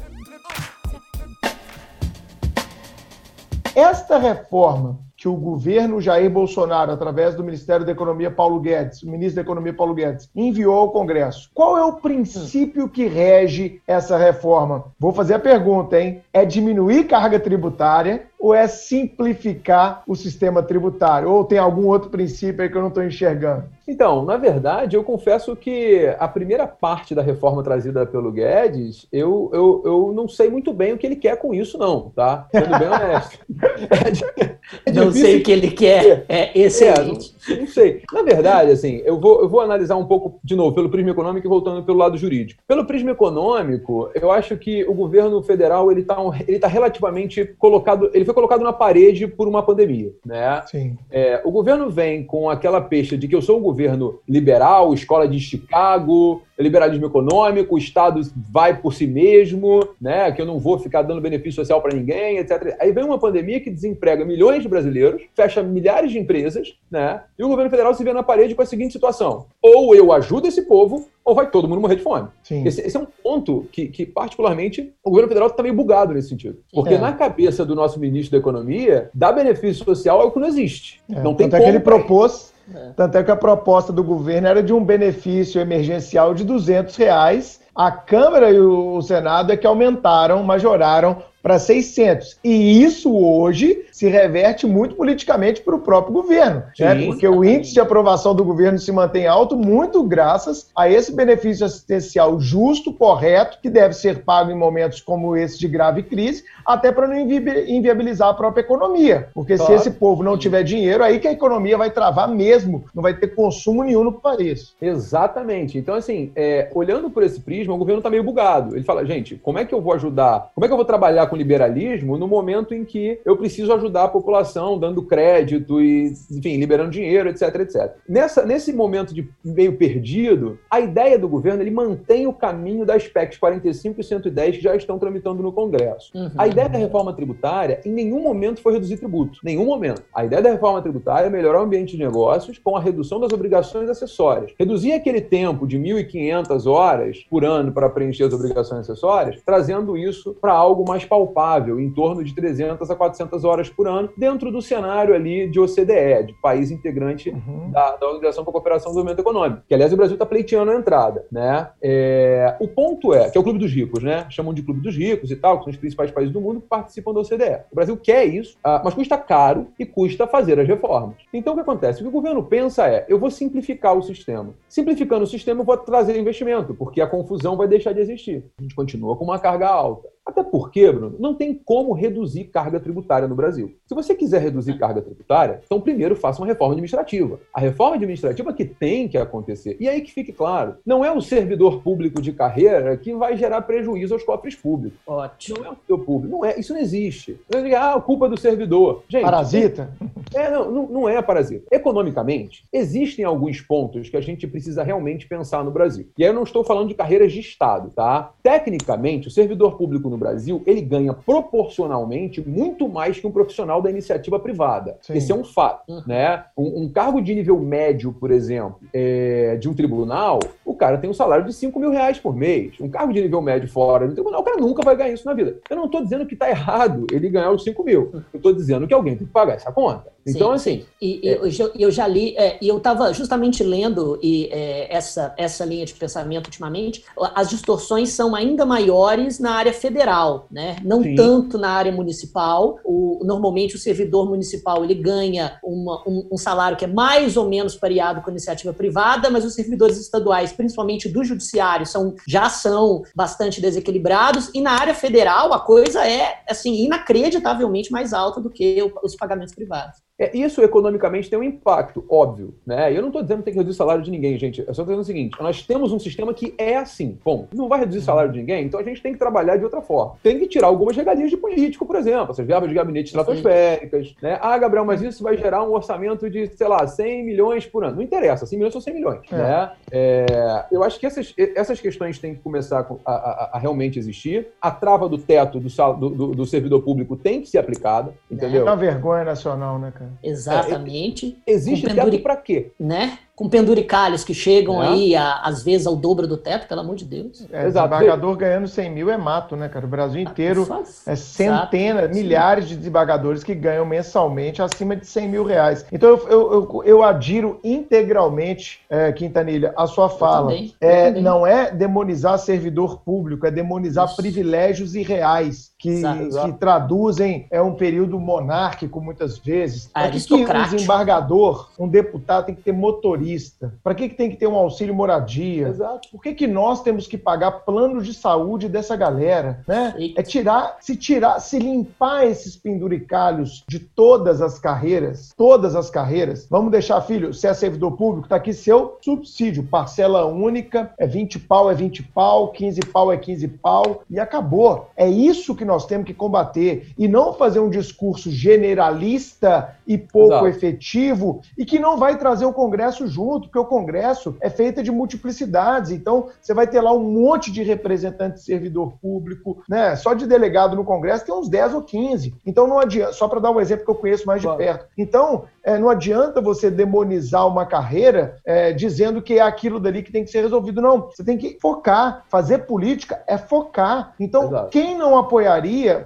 Esta 3.73 4.17
reforma 4.17 5.04
que 5.25 5.29
o 5.29 5.35
governo 5.35 5.99
Jair 5.99 6.29
Bolsonaro, 6.29 6.91
através 6.91 7.33
do 7.33 7.43
Ministério 7.43 7.83
da 7.83 7.91
Economia 7.91 8.29
Paulo 8.29 8.59
Guedes, 8.59 9.01
o 9.01 9.09
ministro 9.09 9.37
da 9.37 9.41
Economia 9.41 9.73
Paulo 9.73 9.95
Guedes, 9.95 10.29
enviou 10.35 10.75
ao 10.75 10.91
Congresso. 10.91 11.49
Qual 11.51 11.75
é 11.75 11.83
o 11.83 11.93
princípio 11.93 12.87
que 12.87 13.07
rege 13.07 13.81
essa 13.87 14.17
reforma? 14.17 14.85
Vou 14.99 15.11
fazer 15.11 15.33
a 15.33 15.39
pergunta, 15.39 15.99
hein? 15.99 16.21
É 16.31 16.45
diminuir 16.45 17.05
carga 17.05 17.39
tributária 17.39 18.27
ou 18.39 18.53
é 18.53 18.67
simplificar 18.67 20.03
o 20.07 20.15
sistema 20.15 20.61
tributário? 20.61 21.29
Ou 21.29 21.43
tem 21.43 21.57
algum 21.57 21.87
outro 21.87 22.09
princípio 22.09 22.61
aí 22.61 22.69
que 22.69 22.77
eu 22.77 22.81
não 22.81 22.89
estou 22.89 23.03
enxergando? 23.03 23.65
Então, 23.87 24.25
na 24.25 24.35
verdade, 24.35 24.95
eu 24.95 25.03
confesso 25.03 25.55
que 25.55 26.07
a 26.17 26.27
primeira 26.27 26.65
parte 26.65 27.13
da 27.13 27.21
reforma 27.21 27.63
trazida 27.63 28.05
pelo 28.05 28.31
Guedes, 28.31 29.07
eu, 29.11 29.49
eu, 29.53 29.81
eu 29.85 30.13
não 30.13 30.27
sei 30.27 30.49
muito 30.49 30.73
bem 30.73 30.93
o 30.93 30.97
que 30.97 31.05
ele 31.05 31.15
quer 31.15 31.37
com 31.37 31.53
isso, 31.53 31.77
não, 31.77 32.11
tá? 32.15 32.47
Sendo 32.51 32.79
bem 32.79 32.87
honesto. 32.87 33.39
É, 34.83 34.89
é 34.89 34.93
não 34.93 35.11
sei 35.11 35.37
o 35.37 35.43
que 35.43 35.51
ele 35.51 35.69
quer, 35.69 36.25
é 36.27 36.59
excelente. 36.59 37.35
É, 37.47 37.51
não, 37.51 37.59
não, 37.61 37.67
sei. 37.67 38.01
Na 38.11 38.23
verdade, 38.23 38.71
assim, 38.71 38.99
eu 39.05 39.19
vou, 39.19 39.41
eu 39.41 39.47
vou 39.47 39.61
analisar 39.61 39.95
um 39.95 40.05
pouco, 40.05 40.39
de 40.43 40.55
novo, 40.55 40.73
pelo 40.73 40.89
prisma 40.89 41.11
econômico 41.11 41.45
e 41.45 41.49
voltando 41.49 41.83
pelo 41.83 41.99
lado 41.99 42.17
jurídico. 42.17 42.63
Pelo 42.67 42.85
prisma 42.85 43.11
econômico, 43.11 44.09
eu 44.15 44.31
acho 44.31 44.57
que 44.57 44.83
o 44.85 44.93
governo 44.95 45.43
federal, 45.43 45.91
ele 45.91 46.01
está 46.01 46.17
ele 46.47 46.57
tá 46.57 46.67
relativamente 46.67 47.45
colocado, 47.59 48.09
ele 48.11 48.24
foi 48.25 48.33
colocado 48.33 48.63
na 48.63 48.73
parede 48.73 49.27
por 49.27 49.47
uma 49.47 49.63
pandemia, 49.63 50.11
né? 50.25 50.61
Sim. 50.65 50.97
É, 51.09 51.41
o 51.45 51.51
governo 51.51 51.89
vem 51.89 52.23
com 52.23 52.49
aquela 52.49 52.81
peixa 52.81 53.17
de 53.17 53.27
que 53.27 53.35
eu 53.35 53.41
sou 53.41 53.59
um 53.59 53.63
governo 53.63 54.19
liberal, 54.27 54.93
escola 54.93 55.27
de 55.27 55.39
Chicago, 55.39 56.41
liberalismo 56.57 57.05
econômico, 57.05 57.75
o 57.75 57.77
Estado 57.77 58.21
vai 58.51 58.79
por 58.79 58.93
si 58.93 59.05
mesmo, 59.05 59.87
né? 59.99 60.31
Que 60.31 60.41
eu 60.41 60.45
não 60.45 60.59
vou 60.59 60.79
ficar 60.79 61.01
dando 61.01 61.21
benefício 61.21 61.53
social 61.53 61.81
para 61.81 61.95
ninguém, 61.95 62.37
etc. 62.37 62.75
Aí 62.79 62.91
vem 62.91 63.03
uma 63.03 63.19
pandemia 63.19 63.59
que 63.59 63.69
desemprega 63.69 64.23
milhões 64.23 64.61
de 64.61 64.69
brasileiros, 64.69 65.23
fecha 65.33 65.61
milhares 65.61 66.11
de 66.11 66.19
empresas, 66.19 66.75
né? 66.89 67.21
E 67.37 67.43
o 67.43 67.47
governo 67.47 67.69
federal 67.69 67.93
se 67.93 68.03
vê 68.03 68.13
na 68.13 68.23
parede 68.23 68.55
com 68.55 68.61
a 68.61 68.65
seguinte 68.65 68.93
situação: 68.93 69.47
ou 69.61 69.95
eu 69.95 70.11
ajudo 70.11 70.47
esse 70.47 70.61
povo, 70.63 71.07
ou 71.23 71.33
vai 71.33 71.49
todo 71.49 71.67
mundo 71.67 71.81
morrer 71.81 71.95
de 71.95 72.03
fome. 72.03 72.27
Esse, 72.49 72.81
esse, 72.81 72.95
é 72.95 72.99
um 72.99 73.07
ponto 73.23 73.67
que, 73.71 73.87
que, 73.87 74.05
particularmente, 74.05 74.93
o 75.03 75.09
governo 75.09 75.27
federal 75.27 75.49
está 75.49 75.63
meio 75.63 75.75
bugado 75.75 76.13
nesse 76.13 76.29
sentido. 76.29 76.59
Porque 76.71 76.93
é. 76.93 76.99
na 76.99 77.11
cabeça 77.13 77.65
do 77.65 77.75
nosso 77.75 77.99
ministro 77.99 78.31
da 78.31 78.37
Economia, 78.37 79.09
dar 79.13 79.33
benefício 79.33 79.83
social 79.83 80.21
é 80.21 80.25
o 80.25 80.31
que 80.31 80.39
não 80.39 80.47
existe. 80.47 81.01
É. 81.09 81.21
Não 81.21 81.33
tem 81.33 81.49
Tanto 81.49 81.59
como. 81.59 81.63
É 81.63 81.71
que 81.71 81.77
ele 81.77 81.83
propôs, 81.83 82.53
é. 82.73 82.91
Tanto 82.95 83.17
é 83.17 83.23
que 83.23 83.31
a 83.31 83.35
proposta 83.35 83.93
do 83.93 84.03
governo 84.03 84.47
era 84.47 84.63
de 84.63 84.73
um 84.73 84.83
benefício 84.83 85.61
emergencial 85.61 86.33
de 86.33 86.43
200 86.43 86.95
reais. 86.95 87.61
A 87.75 87.91
Câmara 87.91 88.49
e 88.51 88.59
o 88.59 89.01
Senado 89.01 89.51
é 89.51 89.57
que 89.57 89.67
aumentaram, 89.67 90.41
majoraram 90.43 91.21
para 91.45 91.59
600. 91.59 92.39
E 92.43 92.81
isso 92.81 93.15
hoje 93.15 93.85
se 93.91 94.07
reverte 94.09 94.65
muito 94.65 94.95
politicamente 94.95 95.61
para 95.61 95.75
o 95.75 95.79
próprio 95.79 96.11
governo, 96.11 96.63
né? 96.79 97.05
porque 97.05 97.27
o 97.27 97.45
índice 97.45 97.71
de 97.71 97.79
aprovação 97.79 98.33
do 98.33 98.43
governo 98.43 98.79
se 98.79 98.91
mantém 98.91 99.27
alto 99.27 99.55
muito 99.55 100.01
graças 100.01 100.71
a 100.75 100.89
esse 100.89 101.13
benefício 101.15 101.63
assistencial 101.63 102.39
justo, 102.39 102.91
correto, 102.91 103.59
que 103.61 103.69
deve 103.69 103.93
ser 103.93 104.23
pago 104.23 104.49
em 104.49 104.57
momentos 104.57 105.01
como 105.01 105.37
esse 105.37 105.59
de 105.59 105.67
grave 105.67 106.01
crise, 106.01 106.43
até 106.65 106.91
para 106.91 107.07
não 107.07 107.15
inviabilizar 107.15 108.29
a 108.29 108.33
própria 108.33 108.63
economia. 108.63 109.29
Porque 109.31 109.55
claro. 109.55 109.71
se 109.71 109.77
esse 109.77 109.91
povo 109.99 110.23
não 110.23 110.39
tiver 110.39 110.63
dinheiro, 110.63 111.03
aí 111.03 111.19
que 111.19 111.27
a 111.27 111.31
economia 111.31 111.77
vai 111.77 111.91
travar 111.91 112.27
mesmo, 112.27 112.85
não 112.91 113.03
vai 113.03 113.13
ter 113.13 113.35
consumo 113.35 113.83
nenhum 113.83 114.03
no 114.03 114.13
país. 114.13 114.73
Exatamente. 114.81 115.77
Então, 115.77 115.93
assim, 115.93 116.31
é, 116.35 116.71
olhando 116.73 117.11
por 117.11 117.21
esse 117.21 117.39
prisma, 117.39 117.75
o 117.75 117.77
governo 117.77 117.99
está 117.99 118.09
meio 118.09 118.23
bugado. 118.23 118.75
Ele 118.75 118.83
fala, 118.83 119.05
gente, 119.05 119.35
como 119.35 119.59
é 119.59 119.63
que 119.63 119.75
eu 119.75 119.81
vou 119.81 119.93
ajudar? 119.93 120.49
Como 120.55 120.65
é 120.65 120.67
que 120.67 120.73
eu 120.73 120.77
vou 120.77 120.85
trabalhar 120.85 121.27
com 121.27 121.34
liberalismo 121.35 122.17
no 122.17 122.27
momento 122.27 122.73
em 122.73 122.83
que 122.83 123.19
eu 123.25 123.37
preciso 123.37 123.73
ajudar 123.73 124.05
a 124.05 124.09
população, 124.09 124.77
dando 124.77 125.03
crédito 125.03 125.81
e, 125.81 126.13
enfim, 126.31 126.57
liberando 126.57 126.91
dinheiro, 126.91 127.29
etc, 127.29 127.55
etc. 127.55 127.95
Nessa, 128.07 128.45
nesse 128.45 128.73
momento 128.73 129.13
de 129.13 129.27
meio 129.43 129.77
perdido, 129.77 130.59
a 130.69 130.79
ideia 130.79 131.17
do 131.17 131.27
governo, 131.27 131.61
ele 131.61 131.71
mantém 131.71 132.27
o 132.27 132.33
caminho 132.33 132.85
das 132.85 133.07
PECs 133.07 133.37
45 133.37 133.99
e 133.99 134.03
110 134.03 134.57
que 134.57 134.63
já 134.63 134.75
estão 134.75 134.99
tramitando 134.99 135.41
no 135.41 135.51
Congresso. 135.51 136.11
Uhum. 136.15 136.31
A 136.37 136.47
ideia 136.47 136.69
da 136.69 136.77
reforma 136.77 137.13
tributária, 137.13 137.81
em 137.85 137.91
nenhum 137.91 138.21
momento 138.21 138.61
foi 138.61 138.73
reduzir 138.73 138.97
tributo. 138.97 139.39
Nenhum 139.43 139.65
momento. 139.65 140.03
A 140.13 140.25
ideia 140.25 140.41
da 140.41 140.51
reforma 140.51 140.81
tributária 140.81 141.27
é 141.27 141.29
melhorar 141.29 141.61
o 141.61 141.63
ambiente 141.63 141.97
de 141.97 142.03
negócios 142.03 142.57
com 142.57 142.75
a 142.75 142.79
redução 142.79 143.19
das 143.19 143.31
obrigações 143.31 143.89
acessórias. 143.89 144.53
Reduzir 144.57 144.93
aquele 144.93 145.21
tempo 145.21 145.67
de 145.67 145.77
1.500 145.77 146.65
horas 146.69 147.25
por 147.29 147.43
ano 147.43 147.71
para 147.71 147.89
preencher 147.89 148.23
as 148.23 148.33
obrigações 148.33 148.81
acessórias, 148.81 149.41
trazendo 149.45 149.97
isso 149.97 150.35
para 150.39 150.53
algo 150.53 150.85
mais 150.87 151.05
palpável, 151.25 151.79
em 151.79 151.89
torno 151.89 152.23
de 152.23 152.33
300 152.33 152.89
a 152.89 152.95
400 152.95 153.43
horas 153.43 153.69
por 153.69 153.87
ano, 153.87 154.09
dentro 154.17 154.51
do 154.51 154.61
cenário 154.61 155.13
ali 155.13 155.49
de 155.49 155.59
OCDE, 155.59 156.27
de 156.27 156.33
país 156.41 156.71
integrante 156.71 157.29
uhum. 157.29 157.71
da, 157.71 157.95
da, 157.95 158.05
Organização 158.07 158.43
para 158.43 158.51
a 158.51 158.53
Cooperação 158.53 158.91
e 158.91 158.91
Desenvolvimento 158.91 159.19
Econômico, 159.19 159.63
que 159.67 159.73
aliás 159.73 159.91
o 159.91 159.97
Brasil 159.97 160.15
está 160.15 160.25
pleiteando 160.25 160.71
a 160.71 160.75
entrada. 160.75 161.25
Né? 161.31 161.69
É, 161.81 162.55
o 162.59 162.67
ponto 162.67 163.13
é, 163.13 163.29
que 163.29 163.37
é 163.37 163.41
o 163.41 163.43
Clube 163.43 163.59
dos 163.59 163.71
Ricos, 163.71 164.03
né? 164.03 164.27
chamam 164.29 164.53
de 164.53 164.61
Clube 164.61 164.81
dos 164.81 164.95
Ricos 164.95 165.31
e 165.31 165.35
tal, 165.35 165.57
que 165.57 165.65
são 165.65 165.71
os 165.71 165.77
principais 165.77 166.11
países 166.11 166.33
do 166.33 166.41
mundo 166.41 166.61
que 166.61 166.67
participam 166.67 167.13
da 167.13 167.21
OCDE. 167.21 167.61
O 167.71 167.75
Brasil 167.75 167.97
quer 167.97 168.25
isso, 168.25 168.57
ah, 168.63 168.81
mas 168.83 168.93
custa 168.93 169.17
caro 169.17 169.67
e 169.79 169.85
custa 169.85 170.27
fazer 170.27 170.59
as 170.59 170.67
reformas. 170.67 171.17
Então 171.33 171.53
o 171.53 171.55
que 171.55 171.61
acontece? 171.61 171.99
O 171.99 172.03
que 172.03 172.09
o 172.09 172.11
governo 172.11 172.43
pensa 172.43 172.87
é, 172.87 173.05
eu 173.09 173.19
vou 173.19 173.31
simplificar 173.31 173.97
o 173.97 174.01
sistema. 174.01 174.53
Simplificando 174.67 175.23
o 175.23 175.27
sistema, 175.27 175.61
eu 175.61 175.65
vou 175.65 175.77
trazer 175.77 176.17
investimento, 176.19 176.73
porque 176.73 177.01
a 177.01 177.07
confusão 177.07 177.57
vai 177.57 177.67
deixar 177.67 177.93
de 177.93 178.01
existir. 178.01 178.43
A 178.59 178.61
gente 178.61 178.75
continua 178.75 179.15
com 179.15 179.23
uma 179.23 179.39
carga 179.39 179.67
alta. 179.67 180.14
Até 180.25 180.43
porque, 180.43 180.91
Bruno, 180.91 181.15
não 181.19 181.35
tem 181.35 181.53
como 181.53 181.93
reduzir 181.93 182.45
carga 182.45 182.79
tributária 182.79 183.27
no 183.27 183.35
Brasil. 183.35 183.75
Se 183.85 183.93
você 183.93 184.15
quiser 184.15 184.41
reduzir 184.41 184.77
carga 184.77 185.01
tributária, 185.01 185.61
então 185.63 185.79
primeiro 185.79 186.15
faça 186.15 186.41
uma 186.41 186.47
reforma 186.47 186.73
administrativa. 186.73 187.39
A 187.53 187.59
reforma 187.59 187.95
administrativa 187.95 188.51
que 188.51 188.65
tem 188.65 189.07
que 189.07 189.17
acontecer. 189.17 189.77
E 189.79 189.87
aí 189.87 190.01
que 190.01 190.11
fique 190.11 190.33
claro, 190.33 190.77
não 190.85 191.05
é 191.05 191.11
o 191.11 191.21
servidor 191.21 191.81
público 191.83 192.21
de 192.21 192.31
carreira 192.31 192.97
que 192.97 193.13
vai 193.13 193.37
gerar 193.37 193.61
prejuízo 193.61 194.15
aos 194.15 194.23
cofres 194.23 194.55
públicos. 194.55 194.99
Ótimo. 195.05 195.59
Não 195.59 195.65
é 195.65 195.69
o 195.69 195.75
servidor 195.75 196.05
público. 196.05 196.35
Não 196.35 196.45
é, 196.45 196.59
isso 196.59 196.73
não 196.73 196.79
existe. 196.79 197.39
Ah, 197.77 198.01
culpa 198.01 198.27
do 198.27 198.39
servidor. 198.39 199.03
Gente, 199.07 199.23
parasita? 199.23 199.93
É, 200.33 200.49
não, 200.49 200.71
não, 200.71 200.87
não 200.87 201.09
é 201.09 201.21
parasita. 201.21 201.65
Economicamente, 201.71 202.65
existem 202.73 203.23
alguns 203.23 203.61
pontos 203.61 204.09
que 204.09 204.17
a 204.17 204.21
gente 204.21 204.47
precisa 204.47 204.83
realmente 204.83 205.27
pensar 205.27 205.63
no 205.63 205.71
Brasil. 205.71 206.07
E 206.17 206.23
aí 206.23 206.29
eu 206.29 206.33
não 206.33 206.43
estou 206.43 206.63
falando 206.63 206.87
de 206.87 206.95
carreiras 206.95 207.31
de 207.31 207.39
Estado, 207.39 207.91
tá? 207.95 208.33
Tecnicamente, 208.41 209.27
o 209.27 209.31
servidor 209.31 209.77
público 209.77 210.14
no 210.15 210.17
Brasil, 210.17 210.63
ele 210.65 210.81
ganha 210.81 211.13
proporcionalmente 211.13 212.41
muito 212.47 212.87
mais 212.87 213.19
que 213.19 213.27
um 213.27 213.31
profissional 213.31 213.81
da 213.81 213.89
iniciativa 213.89 214.39
privada. 214.39 214.97
Sim. 215.01 215.13
Esse 215.13 215.31
é 215.31 215.35
um 215.35 215.43
fato. 215.43 215.91
Uhum. 215.91 216.01
Né? 216.07 216.43
Um, 216.57 216.83
um, 216.83 216.89
cargo 216.89 217.21
de 217.21 217.35
nível 217.35 217.59
médio, 217.59 218.13
por 218.13 218.31
exemplo, 218.31 218.79
é, 218.93 219.57
de 219.57 219.69
um 219.69 219.73
tribunal, 219.73 220.39
o 220.65 220.73
cara 220.73 220.97
tem 220.97 221.09
um 221.09 221.13
salário 221.13 221.45
de 221.45 221.53
5 221.53 221.77
mil 221.79 221.91
reais 221.91 222.17
por 222.17 222.35
mês. 222.35 222.73
Um 222.79 222.89
cargo 222.89 223.13
de 223.13 223.21
nível 223.21 223.41
médio 223.41 223.67
fora 223.69 224.07
do 224.07 224.13
tribunal, 224.13 224.41
o 224.41 224.43
cara 224.43 224.57
nunca 224.57 224.83
vai 224.83 224.95
ganhar 224.95 225.13
isso 225.13 225.25
na 225.25 225.33
vida. 225.33 225.59
Eu 225.69 225.75
não 225.75 225.85
estou 225.85 226.01
dizendo 226.01 226.25
que 226.25 226.33
está 226.33 226.49
errado 226.49 227.05
ele 227.11 227.29
ganhar 227.29 227.51
os 227.51 227.63
5 227.63 227.83
mil. 227.83 228.11
Eu 228.33 228.37
estou 228.37 228.53
dizendo 228.53 228.87
que 228.87 228.93
alguém 228.93 229.15
tem 229.15 229.27
que 229.27 229.33
pagar 229.33 229.55
essa 229.55 229.71
conta. 229.71 230.14
Então, 230.25 230.51
assim. 230.51 230.83
E, 230.99 231.29
é... 231.29 231.37
eu, 231.37 231.71
eu, 231.77 231.91
já 231.91 232.07
li, 232.07 232.35
é, 232.35 232.57
e 232.59 232.67
eu 232.67 232.77
estava 232.77 233.13
justamente 233.13 233.63
lendo 233.63 234.19
e, 234.23 234.49
é, 234.51 234.93
essa, 234.93 235.33
essa 235.37 235.63
linha 235.63 235.85
de 235.85 235.93
pensamento 235.93 236.47
ultimamente, 236.47 237.03
as 237.35 237.49
distorções 237.49 238.09
são 238.09 238.33
ainda 238.33 238.65
maiores 238.65 239.39
na 239.39 239.51
área 239.51 239.73
federal, 239.73 240.47
né? 240.49 240.77
Não 240.83 241.03
Sim. 241.03 241.15
tanto 241.15 241.57
na 241.57 241.69
área 241.69 241.91
municipal. 241.91 242.79
O, 242.83 243.19
normalmente 243.23 243.75
o 243.75 243.79
servidor 243.79 244.27
municipal 244.27 244.83
ele 244.83 244.95
ganha 244.95 245.59
uma, 245.63 246.01
um, 246.07 246.27
um, 246.31 246.37
salário 246.37 246.77
que 246.77 246.85
é 246.85 246.87
mais 246.87 247.37
ou 247.37 247.47
menos 247.47 247.75
pareado 247.75 248.21
com 248.21 248.29
a 248.29 248.33
iniciativa 248.33 248.73
privada, 248.73 249.29
mas 249.29 249.45
os 249.45 249.53
servidores 249.53 249.99
estaduais, 249.99 250.51
principalmente 250.51 251.07
do 251.07 251.23
judiciário, 251.23 251.85
são, 251.85 252.15
já 252.27 252.49
são 252.49 253.03
bastante 253.15 253.61
desequilibrados. 253.61 254.49
E 254.53 254.61
na 254.61 254.71
área 254.71 254.95
federal 254.95 255.53
a 255.53 255.59
coisa 255.59 256.05
é 256.05 256.39
assim 256.49 256.83
inacreditavelmente 256.83 257.91
mais 257.91 258.13
alta 258.13 258.41
do 258.41 258.49
que 258.49 258.91
os 259.03 259.15
pagamentos 259.15 259.53
privados. 259.53 260.05
É, 260.17 260.35
isso 260.35 260.61
economicamente 260.61 261.29
tem 261.29 261.37
um 261.37 261.43
impacto, 261.43 262.05
óbvio. 262.09 262.55
Né? 262.65 262.91
Eu 262.91 263.01
não 263.01 263.09
estou 263.09 263.21
dizendo 263.21 263.39
que 263.39 263.45
tem 263.45 263.53
que 263.53 263.59
reduzir 263.59 263.75
o 263.75 263.77
salário 263.77 264.01
de 264.01 264.09
ninguém, 264.09 264.37
gente. 264.37 264.59
Eu 264.59 264.73
só 264.73 264.81
estou 264.81 264.85
dizendo 264.85 265.01
o 265.01 265.05
seguinte: 265.05 265.37
nós 265.41 265.61
temos 265.63 265.91
um 265.91 265.99
sistema 265.99 266.33
que 266.33 266.53
é 266.57 266.77
assim. 266.77 267.19
Bom, 267.23 267.47
não 267.53 267.67
vai 267.67 267.79
reduzir 267.79 267.99
o 267.99 268.03
salário 268.03 268.31
de 268.31 268.39
ninguém, 268.39 268.65
então 268.65 268.79
a 268.79 268.83
gente 268.83 269.01
tem 269.01 269.11
que 269.11 269.19
trabalhar 269.19 269.57
de 269.57 269.63
outra 269.65 269.81
forma. 269.81 270.15
Tem 270.23 270.39
que 270.39 270.47
tirar 270.47 270.67
algumas 270.67 270.95
regalias 270.95 271.29
de 271.29 271.35
político, 271.35 271.85
por 271.85 271.97
exemplo, 271.97 272.31
essas 272.31 272.47
verbas 272.47 272.69
de 272.69 272.75
gabinete 272.75 273.07
estratosféricas. 273.07 274.15
Né? 274.21 274.39
Ah, 274.41 274.57
Gabriel, 274.57 274.85
mas 274.85 275.01
isso 275.01 275.21
vai 275.21 275.35
gerar 275.37 275.63
um 275.63 275.73
orçamento 275.73 276.29
de, 276.29 276.47
sei 276.47 276.67
lá, 276.67 276.87
100 276.87 277.25
milhões 277.25 277.65
por 277.65 277.83
ano. 277.83 277.97
Não 277.97 278.03
interessa, 278.03 278.45
100 278.45 278.57
milhões 278.57 278.73
são 278.73 278.81
100 278.81 278.93
milhões. 278.93 279.19
É. 279.31 279.35
Né? 279.35 279.71
É, 279.91 280.65
eu 280.71 280.81
acho 280.81 280.97
que 280.97 281.05
essas, 281.05 281.33
essas 281.37 281.81
questões 281.81 282.19
têm 282.19 282.35
que 282.35 282.41
começar 282.41 282.87
a, 283.05 283.11
a, 283.11 283.49
a 283.53 283.59
realmente 283.59 283.99
existir. 283.99 284.47
A 284.61 284.71
trava 284.71 285.09
do 285.09 285.17
teto 285.17 285.59
do, 285.59 285.69
do, 286.09 286.27
do, 286.35 286.45
servidor 286.45 286.81
público 286.81 287.17
tem 287.17 287.41
que 287.41 287.49
ser 287.49 287.57
aplicada, 287.57 288.13
entendeu? 288.31 288.61
É 288.61 288.63
uma 288.63 288.75
vergonha 288.75 289.25
nacional, 289.25 289.77
né, 289.77 289.91
cara? 289.91 290.04
Exatamente. 290.23 291.37
É, 291.45 291.51
existe 291.51 291.87
teto 291.87 292.19
para 292.19 292.37
quê? 292.37 292.71
Né? 292.79 293.19
com 293.35 293.49
penduricalhos 293.49 294.23
que 294.23 294.33
chegam 294.33 294.81
é. 294.81 294.87
aí, 294.87 295.15
a, 295.15 295.41
às 295.41 295.61
vezes, 295.61 295.85
ao 295.85 295.95
dobro 295.95 296.25
do 296.25 296.37
teto, 296.37 296.67
pelo 296.67 296.79
amor 296.79 296.95
de 296.95 297.03
Deus. 297.03 297.45
É, 297.51 297.65
desembargador 297.65 298.35
ganhando 298.37 298.67
100 298.67 298.89
mil 298.89 299.09
é 299.09 299.17
mato, 299.17 299.57
né, 299.57 299.67
cara? 299.67 299.85
O 299.85 299.89
Brasil 299.89 300.23
ah, 300.25 300.31
inteiro 300.31 300.65
é 301.05 301.15
centenas, 301.15 302.15
milhares 302.15 302.67
de 302.67 302.77
desembargadores 302.77 303.43
que 303.43 303.53
ganham 303.53 303.85
mensalmente 303.85 304.61
acima 304.61 304.95
de 304.95 305.05
100 305.05 305.27
mil 305.27 305.43
reais. 305.43 305.85
Então, 305.91 306.09
eu, 306.09 306.29
eu, 306.29 306.51
eu, 306.53 306.83
eu 306.85 307.03
adiro 307.03 307.59
integralmente, 307.61 308.79
é, 308.89 309.11
Quintanilha, 309.11 309.73
a 309.75 309.85
sua 309.85 310.07
fala. 310.07 310.53
É, 310.79 311.11
não 311.11 311.45
é 311.45 311.71
demonizar 311.71 312.39
servidor 312.39 313.01
público, 313.01 313.45
é 313.45 313.51
demonizar 313.51 314.05
Isso. 314.05 314.15
privilégios 314.15 314.95
irreais 314.95 315.71
que, 315.85 316.51
que, 316.51 316.53
traduzem 316.53 317.47
é 317.49 317.61
um 317.61 317.73
período 317.73 318.19
monárquico 318.19 319.01
muitas 319.01 319.37
vezes. 319.37 319.87
Para 319.87 320.09
que, 320.09 320.19
que 320.19 320.33
um 320.33 320.45
desembargador, 320.45 321.69
um 321.77 321.87
deputado 321.87 322.45
tem 322.45 322.55
que 322.55 322.61
ter 322.61 322.71
motorista? 322.71 323.73
Para 323.83 323.95
que, 323.95 324.09
que 324.09 324.15
tem 324.15 324.29
que 324.29 324.37
ter 324.37 324.47
um 324.47 324.55
auxílio 324.55 324.93
moradia? 324.93 325.67
Exato. 325.67 326.09
Por 326.11 326.21
que, 326.21 326.33
que 326.33 326.47
nós 326.47 326.81
temos 326.81 327.07
que 327.07 327.17
pagar 327.17 327.51
planos 327.51 328.05
de 328.05 328.13
saúde 328.13 328.67
dessa 328.67 328.95
galera? 328.95 329.63
Né? 329.67 329.95
É 330.15 330.23
tirar, 330.23 330.77
se 330.79 330.95
tirar, 330.95 331.39
se 331.39 331.59
limpar 331.59 332.25
esses 332.25 332.55
penduricalhos 332.55 333.63
de 333.67 333.79
todas 333.79 334.41
as 334.41 334.59
carreiras, 334.59 335.33
todas 335.37 335.75
as 335.75 335.89
carreiras. 335.89 336.47
Vamos 336.49 336.71
deixar, 336.71 337.01
filho, 337.01 337.33
se 337.33 337.47
é 337.47 337.53
servidor 337.53 337.93
público, 337.97 338.27
tá 338.27 338.35
aqui 338.37 338.53
seu 338.53 338.97
subsídio, 339.01 339.63
parcela 339.63 340.25
única, 340.25 340.91
é 340.97 341.05
20 341.05 341.39
pau, 341.39 341.69
é 341.69 341.75
20 341.75 342.03
pau, 342.03 342.51
15 342.51 342.81
pau 342.91 343.11
é 343.11 343.17
15 343.17 343.47
pau, 343.47 344.03
e 344.09 344.19
acabou. 344.19 344.89
É 344.95 345.07
isso 345.07 345.55
que 345.55 345.65
nós 345.65 345.74
nós 345.75 345.85
temos 345.85 346.07
que 346.07 346.13
combater 346.13 346.87
e 346.97 347.05
não 347.05 347.33
fazer 347.33 347.59
um 347.59 347.69
discurso 347.69 348.31
generalista 348.31 349.75
e 349.85 349.97
pouco 349.97 350.33
Exato. 350.33 350.47
efetivo 350.47 351.41
e 351.57 351.65
que 351.65 351.77
não 351.77 351.97
vai 351.97 352.17
trazer 352.17 352.45
o 352.45 352.53
Congresso 352.53 353.07
junto, 353.07 353.49
porque 353.49 353.59
o 353.59 353.65
Congresso 353.65 354.37
é 354.39 354.49
feito 354.49 354.81
de 354.81 354.89
multiplicidades. 354.89 355.91
Então, 355.91 356.29
você 356.41 356.53
vai 356.53 356.65
ter 356.65 356.79
lá 356.79 356.93
um 356.93 357.03
monte 357.03 357.51
de 357.51 357.61
representante 357.61 358.35
de 358.35 358.43
servidor 358.43 358.93
público, 359.01 359.61
né? 359.67 359.95
Só 359.97 360.13
de 360.13 360.25
delegado 360.25 360.77
no 360.77 360.85
Congresso 360.85 361.25
tem 361.25 361.35
uns 361.35 361.49
10 361.49 361.73
ou 361.73 361.81
15. 361.81 362.33
Então, 362.45 362.67
não 362.67 362.79
adianta, 362.79 363.11
só 363.11 363.27
para 363.27 363.41
dar 363.41 363.51
um 363.51 363.59
exemplo 363.59 363.83
que 363.83 363.91
eu 363.91 363.95
conheço 363.95 364.25
mais 364.25 364.39
de 364.39 364.47
claro. 364.47 364.57
perto. 364.57 364.85
Então, 364.97 365.43
é, 365.61 365.77
não 365.77 365.89
adianta 365.89 366.39
você 366.39 366.71
demonizar 366.71 367.45
uma 367.47 367.65
carreira 367.65 368.37
é, 368.45 368.71
dizendo 368.71 369.21
que 369.21 369.33
é 369.33 369.41
aquilo 369.41 369.79
dali 369.79 370.01
que 370.01 370.11
tem 370.11 370.23
que 370.23 370.31
ser 370.31 370.41
resolvido. 370.41 370.81
Não, 370.81 371.09
você 371.09 371.23
tem 371.23 371.37
que 371.37 371.57
focar. 371.59 372.23
Fazer 372.29 372.59
política 372.59 373.21
é 373.27 373.37
focar. 373.37 374.13
Então, 374.19 374.45
Exato. 374.45 374.69
quem 374.69 374.97
não 374.97 375.17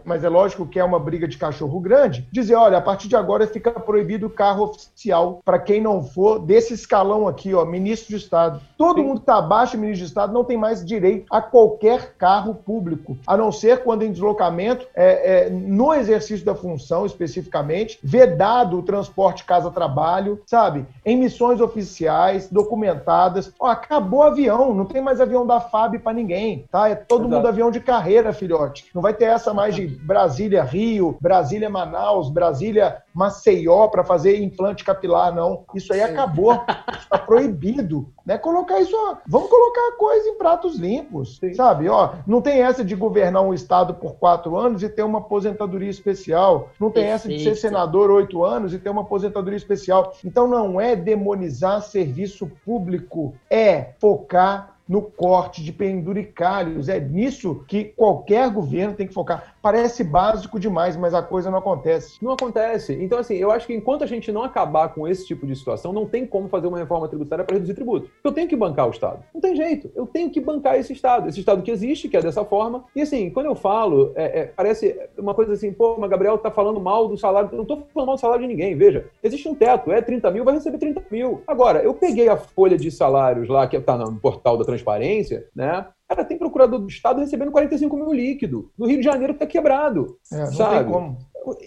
mas 0.03 0.23
é 0.23 0.29
lógico 0.29 0.65
que 0.65 0.79
é 0.79 0.83
uma 0.83 0.99
briga 0.99 1.27
de 1.27 1.38
cachorro 1.38 1.79
grande, 1.79 2.27
dizer, 2.31 2.55
olha, 2.55 2.77
a 2.77 2.81
partir 2.81 3.07
de 3.07 3.15
agora 3.15 3.47
fica 3.47 3.71
proibido 3.71 4.27
o 4.27 4.29
carro 4.29 4.65
oficial 4.65 5.41
para 5.45 5.59
quem 5.59 5.81
não 5.81 6.03
for 6.03 6.39
desses 6.39 6.79
escalão 6.79 7.27
aqui, 7.27 7.53
ó, 7.53 7.63
ministro 7.65 8.09
de 8.09 8.15
Estado. 8.15 8.62
Todo 8.77 8.97
Sim. 8.97 9.03
mundo 9.03 9.17
que 9.17 9.23
está 9.23 9.38
abaixo 9.38 9.77
do 9.77 9.81
ministro 9.81 10.05
de 10.05 10.09
Estado 10.09 10.33
não 10.33 10.43
tem 10.43 10.57
mais 10.57 10.83
direito 10.83 11.25
a 11.29 11.41
qualquer 11.41 12.15
carro 12.17 12.55
público, 12.55 13.17
a 13.27 13.38
não 13.38 13.51
ser 13.51 13.83
quando 13.83 14.03
em 14.03 14.12
deslocamento, 14.12 14.88
é, 14.95 15.45
é, 15.45 15.49
no 15.49 15.93
exercício 15.93 16.45
da 16.45 16.55
função 16.55 17.05
especificamente, 17.05 17.99
vedado 18.03 18.79
o 18.79 18.83
transporte 18.83 19.43
casa-trabalho, 19.43 20.41
sabe? 20.45 20.85
Em 21.05 21.17
missões 21.17 21.62
oficiais, 21.62 22.49
documentadas. 22.49 23.53
Ó, 23.59 23.67
acabou 23.67 24.19
o 24.19 24.23
avião, 24.23 24.73
não 24.73 24.85
tem 24.85 25.01
mais 25.01 25.21
avião 25.21 25.45
da 25.45 25.59
FAB 25.59 25.99
para 25.99 26.13
ninguém, 26.13 26.65
tá? 26.71 26.89
É 26.89 26.95
todo 26.95 27.21
Exato. 27.21 27.35
mundo 27.35 27.47
avião 27.47 27.71
de 27.71 27.79
carreira, 27.79 28.33
filhote. 28.33 28.85
Não 28.93 29.01
vai 29.01 29.13
ter 29.13 29.25
essa 29.25 29.38
mais 29.54 29.75
de 29.75 29.88
Brasília-Rio, 29.88 31.17
Brasília-Manaus, 31.21 32.30
Brasília-Maceió 32.30 33.88
para 33.88 34.04
fazer 34.04 34.41
implante 34.41 34.84
capilar, 34.84 35.34
não. 35.34 35.63
Isso 35.73 35.93
aí 35.93 36.02
acabou. 36.02 36.54
Está 36.99 37.17
proibido. 37.17 38.10
Né? 38.25 38.38
Colocar 38.38 38.80
isso, 38.80 38.95
ó, 38.95 39.17
vamos 39.28 39.49
colocar 39.49 39.82
a 39.89 39.97
coisa 39.97 40.30
em 40.30 40.38
pratos 40.38 40.78
limpos, 40.78 41.38
Sim. 41.38 41.54
sabe? 41.54 41.89
Ó, 41.89 42.13
não 42.28 42.41
tem 42.41 42.62
essa 42.62 42.84
de 42.84 42.95
governar 42.95 43.41
um 43.41 43.54
estado 43.54 43.93
por 43.93 44.15
quatro 44.15 44.56
anos 44.56 44.84
e 44.84 44.89
ter 44.89 45.04
uma 45.04 45.19
aposentadoria 45.19 45.89
especial. 45.89 46.69
Não 46.80 46.91
tem 46.91 47.06
Perfeito. 47.06 47.15
essa 47.15 47.30
de 47.30 47.43
ser 47.43 47.56
senador 47.56 48.12
oito 48.12 48.43
anos 48.43 48.73
e 48.73 48.80
ter 48.80 48.89
uma 48.89 49.02
aposentadoria 49.02 49.58
especial. 49.58 50.13
Então 50.23 50.47
não 50.47 50.80
é 50.80 50.95
demonizar 50.95 51.82
serviço 51.82 52.49
público, 52.63 53.34
é 53.49 53.93
focar 53.99 54.79
no 54.89 55.04
corte 55.04 55.63
de 55.63 55.71
penduricalhos. 55.71 56.89
É 56.89 56.99
nisso 56.99 57.63
que 57.67 57.86
qualquer 57.95 58.49
governo 58.49 58.95
tem 58.95 59.08
que 59.08 59.13
focar. 59.13 59.56
Parece 59.62 60.04
básico 60.04 60.60
demais, 60.60 60.95
mas 60.95 61.13
a 61.13 61.22
coisa 61.22 61.52
não 61.52 61.58
acontece. 61.58 62.17
Não 62.22 62.32
acontece. 62.32 62.98
Então, 63.02 63.17
assim, 63.17 63.36
eu 63.36 63.52
acho 63.52 63.67
que 63.67 63.74
enquanto 63.74 64.04
a 64.04 64.08
gente 64.08 64.32
não 64.32 64.43
acabar 64.43 64.93
com 64.93 65.08
esse 65.08 65.26
tipo 65.26 65.45
de 65.45 65.56
situação, 65.56 65.91
não 65.91 66.06
tem 66.06 66.26
como 66.26 66.48
fazer 66.48 66.67
uma 66.67 66.78
reforma 66.78 67.08
tributária 67.08 67.43
para 67.43 67.56
reduzir 67.56 67.74
tributo. 67.74 68.10
Eu 68.24 68.32
tenho 68.32 68.48
que 68.48 68.56
bancar 68.56 68.88
o 68.88 68.91
Estado. 68.91 69.24
Não 69.34 69.41
tem 69.41 69.56
jeito. 69.56 69.91
Eu 69.93 70.08
tenho 70.08 70.30
que 70.30 70.39
bancar 70.39 70.80
esse 70.80 70.93
Estado. 70.93 71.28
Esse 71.28 71.39
Estado 71.39 71.62
que 71.62 71.72
existe, 71.72 72.08
que 72.08 72.15
é 72.15 72.22
dessa 72.22 72.45
forma. 72.45 72.86
E, 72.95 73.02
assim, 73.02 73.30
quando 73.30 73.48
eu 73.48 73.56
falo, 73.56 74.13
é, 74.15 74.41
é, 74.41 74.45
parece 74.45 74.98
uma 75.17 75.34
coisa 75.34 75.54
assim, 75.54 75.74
pô, 75.74 75.98
mas 76.00 76.10
Gabriel 76.10 76.38
tá 76.38 76.50
falando 76.50 76.80
mal 76.80 77.08
do 77.08 77.17
salário. 77.17 77.50
Eu 77.52 77.58
não 77.58 77.65
tô 77.65 77.78
falando 77.93 78.08
mal 78.08 78.15
do 78.15 78.22
salário 78.22 78.43
de 78.43 78.48
ninguém. 78.48 78.78
Veja, 78.78 79.10
existe 79.22 79.48
um 79.48 79.56
teto. 79.56 79.91
É 79.91 80.02
30 80.02 80.32
mil, 80.32 80.45
vai 80.45 80.54
receber 80.54 80.78
30 80.78 81.04
mil. 81.12 81.41
Agora, 81.45 81.84
eu 81.84 81.93
peguei 81.93 82.30
a 82.30 82.38
folha 82.38 82.78
de 82.78 82.89
salários 82.89 83.50
lá, 83.50 83.67
que 83.67 83.80
tá 83.80 83.98
no 83.98 84.19
portal 84.19 84.58
da 84.58 84.63
transparência, 84.63 85.48
né? 85.56 85.86
Cara, 86.10 86.26
tem 86.26 86.39
procurador 86.39 86.80
do 86.80 86.88
Estado 86.88 87.19
recebendo 87.19 87.52
45 87.52 87.95
mil 87.95 88.12
líquido. 88.12 88.72
No 88.76 88.88
Rio 88.88 88.98
de 88.98 89.04
Janeiro 89.04 89.36
tá 89.36 89.45
quebrado. 89.45 90.17
É, 90.34 90.39
não 90.39 90.52
sabe? 90.54 90.84
tem 90.84 90.91
como. 90.91 91.17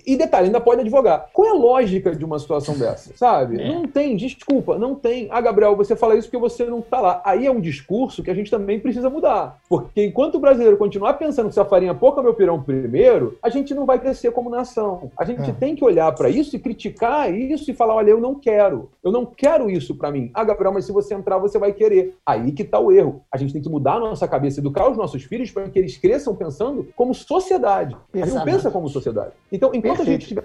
E 0.06 0.16
detalhe, 0.16 0.46
ainda 0.46 0.60
pode 0.60 0.80
advogar. 0.80 1.30
Qual 1.32 1.46
é 1.46 1.50
a 1.50 1.54
lógica 1.54 2.14
de 2.14 2.24
uma 2.24 2.38
situação 2.38 2.76
dessa? 2.76 3.12
Sabe? 3.16 3.60
É. 3.60 3.68
Não 3.68 3.86
tem, 3.86 4.16
desculpa, 4.16 4.78
não 4.78 4.94
tem. 4.94 5.28
Ah, 5.30 5.40
Gabriel, 5.40 5.76
você 5.76 5.96
fala 5.96 6.16
isso 6.16 6.28
porque 6.28 6.38
você 6.38 6.64
não 6.64 6.80
está 6.80 7.00
lá. 7.00 7.22
Aí 7.24 7.46
é 7.46 7.50
um 7.50 7.60
discurso 7.60 8.22
que 8.22 8.30
a 8.30 8.34
gente 8.34 8.50
também 8.50 8.80
precisa 8.80 9.08
mudar. 9.08 9.60
Porque 9.68 10.04
enquanto 10.04 10.36
o 10.36 10.40
brasileiro 10.40 10.76
continuar 10.76 11.14
pensando 11.14 11.48
que 11.48 11.54
se 11.54 11.60
a 11.60 11.64
farinha 11.64 11.94
pouca 11.94 12.20
é 12.20 12.24
meu 12.24 12.34
pirão 12.34 12.62
primeiro, 12.62 13.38
a 13.42 13.48
gente 13.48 13.74
não 13.74 13.86
vai 13.86 13.98
crescer 13.98 14.30
como 14.32 14.50
nação. 14.50 15.10
A 15.16 15.24
gente 15.24 15.50
é. 15.50 15.52
tem 15.52 15.74
que 15.74 15.84
olhar 15.84 16.12
para 16.14 16.28
isso 16.28 16.54
e 16.54 16.58
criticar 16.58 17.32
isso 17.32 17.70
e 17.70 17.74
falar: 17.74 17.94
olha, 17.94 18.10
eu 18.10 18.20
não 18.20 18.34
quero. 18.34 18.90
Eu 19.02 19.10
não 19.10 19.24
quero 19.24 19.70
isso 19.70 19.94
para 19.94 20.10
mim. 20.10 20.30
Ah, 20.34 20.44
Gabriel, 20.44 20.72
mas 20.72 20.84
se 20.84 20.92
você 20.92 21.14
entrar, 21.14 21.38
você 21.38 21.58
vai 21.58 21.72
querer. 21.72 22.16
Aí 22.24 22.52
que 22.52 22.62
está 22.62 22.78
o 22.78 22.92
erro. 22.92 23.22
A 23.30 23.36
gente 23.36 23.52
tem 23.52 23.62
que 23.62 23.68
mudar 23.68 23.94
a 23.94 24.00
nossa 24.00 24.28
cabeça, 24.28 24.60
educar 24.60 24.90
os 24.90 24.96
nossos 24.96 25.24
filhos 25.24 25.50
para 25.50 25.68
que 25.68 25.78
eles 25.78 25.96
cresçam 25.96 26.34
pensando 26.34 26.88
como 26.94 27.14
sociedade. 27.14 27.96
A 28.14 28.18
gente 28.18 28.34
não 28.34 28.44
pensa 28.44 28.70
como 28.70 28.88
sociedade. 28.88 29.32
Então, 29.50 29.61
enquanto 29.68 29.98
Perfeito. 29.98 30.08
a 30.08 30.12
gente 30.12 30.28
tiver. 30.28 30.44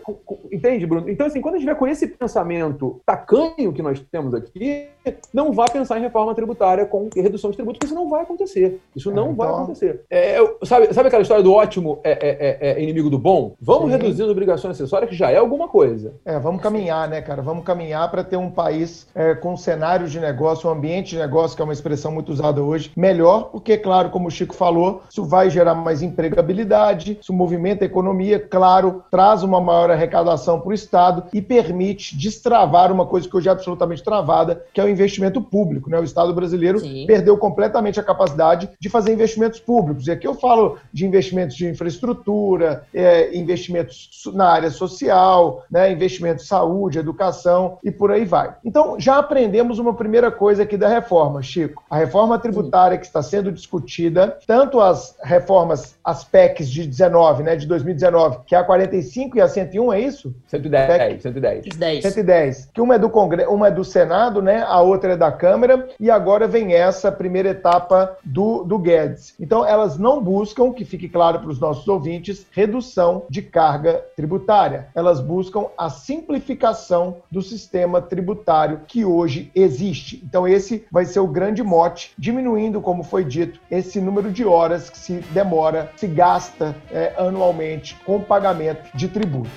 Entende, 0.52 0.86
Bruno? 0.86 1.10
Então, 1.10 1.28
assim, 1.28 1.42
quando 1.42 1.56
a 1.56 1.58
gente 1.58 1.68
tiver 1.68 1.78
com 1.78 1.88
esse 1.88 2.08
pensamento 2.08 3.02
tacanho 3.06 3.74
que 3.74 3.82
nós 3.82 4.00
temos 4.12 4.34
aqui, 4.34 4.88
não 5.34 5.52
vá 5.52 5.66
pensar 5.66 5.98
em 5.98 6.02
reforma 6.02 6.34
tributária 6.36 6.86
com 6.86 7.10
redução 7.16 7.50
de 7.52 7.58
tributos, 7.58 7.78
porque 7.78 7.88
isso 7.88 7.96
não 7.96 8.10
vai 8.10 8.24
acontecer. 8.24 8.80
Isso 8.96 9.10
é, 9.10 9.14
não 9.14 9.32
então... 9.32 9.36
vai 9.36 9.48
acontecer. 9.50 10.02
É, 10.10 10.38
sabe, 10.64 10.94
sabe 10.94 11.08
aquela 11.08 11.22
história 11.22 11.44
do 11.44 11.54
ótimo 11.54 12.00
é, 12.04 12.12
é, 12.12 12.70
é, 12.72 12.80
é 12.80 12.84
inimigo 12.84 13.10
do 13.10 13.18
bom? 13.18 13.56
Vamos 13.60 13.92
Sim. 13.92 13.98
reduzir 13.98 14.24
as 14.24 14.30
obrigações 14.30 14.76
acessórias, 14.76 15.10
que 15.10 15.16
já 15.16 15.32
é 15.32 15.38
alguma 15.38 15.68
coisa. 15.68 16.14
É, 16.26 16.40
vamos 16.40 16.62
caminhar, 16.62 17.08
né, 17.08 17.22
cara? 17.22 17.42
Vamos 17.42 17.64
caminhar 17.64 18.10
para 18.12 18.24
ter 18.24 18.38
um 18.38 18.50
país 18.50 19.08
é, 19.16 19.36
com 19.36 19.56
cenários 19.56 20.12
de 20.12 20.20
negócio, 20.20 20.70
um 20.70 20.74
ambiente 20.74 21.12
de 21.12 21.18
negócio, 21.18 21.56
que 21.56 21.62
é 21.62 21.66
uma 21.66 21.74
expressão 21.74 22.12
muito 22.12 22.32
usada 22.32 22.62
hoje, 22.62 22.92
melhor, 22.96 23.50
porque, 23.52 23.78
claro, 23.78 24.10
como 24.10 24.28
o 24.28 24.32
Chico 24.32 24.54
falou, 24.54 25.02
isso 25.10 25.24
vai 25.26 25.50
gerar 25.50 25.76
mais 25.76 26.02
empregabilidade, 26.02 27.18
isso 27.22 27.34
movimenta 27.34 27.86
a 27.86 27.88
economia, 27.88 28.40
claro, 28.40 29.04
traz 29.10 29.44
uma 29.44 29.60
maior 29.60 29.92
arrecadação 29.92 30.60
para 30.60 30.70
o 30.70 30.74
Estado 30.74 31.24
e 31.34 31.42
permite 31.42 32.18
destravar 32.18 32.92
uma 32.92 33.06
coisa 33.06 33.28
que 33.28 33.36
hoje 33.36 33.50
é 33.50 33.52
absolutamente 33.52 34.04
travada, 34.04 34.64
que 34.74 34.80
é 34.80 34.84
o 34.84 34.90
investimento 34.90 35.42
público. 35.42 35.90
Né? 35.90 36.00
O 36.00 36.04
Estado 36.04 36.34
brasileiro 36.34 36.80
Sim. 36.80 37.06
perdeu 37.06 37.38
completamente 37.38 38.00
a 38.00 38.04
capacidade 38.04 38.70
de 38.80 38.90
fazer 38.90 39.14
investimentos 39.14 39.60
públicos. 39.60 40.08
E 40.08 40.12
aqui 40.12 40.28
eu 40.28 40.34
falo 40.34 40.78
de 40.92 41.06
investimentos 41.06 41.56
de 41.56 41.68
infraestrutura, 41.68 42.86
é, 42.94 43.38
investimentos 43.38 44.10
na 44.34 44.50
área 44.50 44.70
social, 44.70 45.64
né? 45.70 45.92
investimentos 45.92 46.46
em 46.46 46.48
saúde, 46.48 47.00
educação 47.00 47.78
e 47.84 47.92
por 47.92 48.12
aí 48.12 48.26
vai. 48.26 48.56
Então, 48.64 49.00
já 49.00 49.18
aprendemos 49.18 49.80
uma 49.80 49.94
primeira 49.94 50.32
coisa 50.32 50.64
aqui 50.64 50.78
da 50.78 50.88
reforma, 50.88 51.42
Chico. 51.42 51.84
A 51.90 51.98
reforma 51.98 52.38
tributária 52.40 52.96
Sim. 52.96 53.02
que 53.02 53.08
está 53.08 53.22
sendo 53.22 53.52
discutida, 53.52 54.38
tanto 54.46 54.80
as 54.80 55.16
reformas, 55.24 55.97
as 56.08 56.24
PECs 56.24 56.70
de 56.70 56.88
19, 56.88 57.44
né, 57.44 57.58
de 57.58 57.68
2019, 57.68 58.40
que 58.46 58.56
é 58.56 58.58
a 58.58 58.64
45 58.64 59.38
e 59.38 59.42
a 59.42 59.48
101, 59.50 59.92
é 59.92 60.00
isso? 60.00 60.34
110, 60.48 60.88
PEC, 60.88 61.22
110. 61.22 61.64
110. 61.66 62.04
110. 62.04 62.70
Que 62.74 62.80
uma 62.80 62.96
é 62.96 62.98
do 62.98 63.10
Congresso, 63.10 63.52
uma 63.52 63.68
é 63.68 63.72
do 63.72 63.84
Senado, 63.84 64.42
né? 64.42 64.64
A 64.66 64.80
outra 64.80 65.14
é 65.14 65.18
da 65.18 65.34
Câmara 65.34 65.90
e 66.00 66.10
agora 66.10 66.48
vem 66.48 66.74
essa 66.74 67.12
primeira 67.12 67.50
etapa 67.50 68.16
do, 68.24 68.64
do 68.64 68.80
Guedes. 68.80 69.36
Então, 69.38 69.66
elas 69.66 69.98
não 69.98 70.24
buscam, 70.24 70.72
que 70.72 70.86
fique 70.86 71.10
claro 71.10 71.40
para 71.40 71.50
os 71.50 71.60
nossos 71.60 71.86
ouvintes, 71.90 72.46
redução 72.52 73.24
de 73.30 73.42
carga 73.42 74.02
tributária. 74.16 74.88
Elas 74.96 75.20
buscam 75.20 75.66
a 75.78 75.90
simplificação 75.90 77.18
do 77.30 77.42
sistema 77.42 78.02
tributário 78.02 78.80
que 78.88 79.04
hoje 79.04 79.52
existe. 79.54 80.24
Então, 80.24 80.48
esse 80.48 80.86
vai 80.90 81.04
ser 81.04 81.20
o 81.20 81.28
grande 81.28 81.62
mote, 81.62 82.14
diminuindo, 82.18 82.80
como 82.80 83.04
foi 83.04 83.26
dito, 83.26 83.60
esse 83.70 84.00
número 84.00 84.32
de 84.32 84.46
horas 84.46 84.90
que 84.90 84.98
se 84.98 85.16
demora, 85.32 85.92
se 85.98 86.08
gasta 86.08 86.76
é, 86.92 87.14
anualmente 87.18 87.96
com 88.06 88.22
pagamento 88.22 88.90
de 88.94 89.08
tributos. 89.08 89.52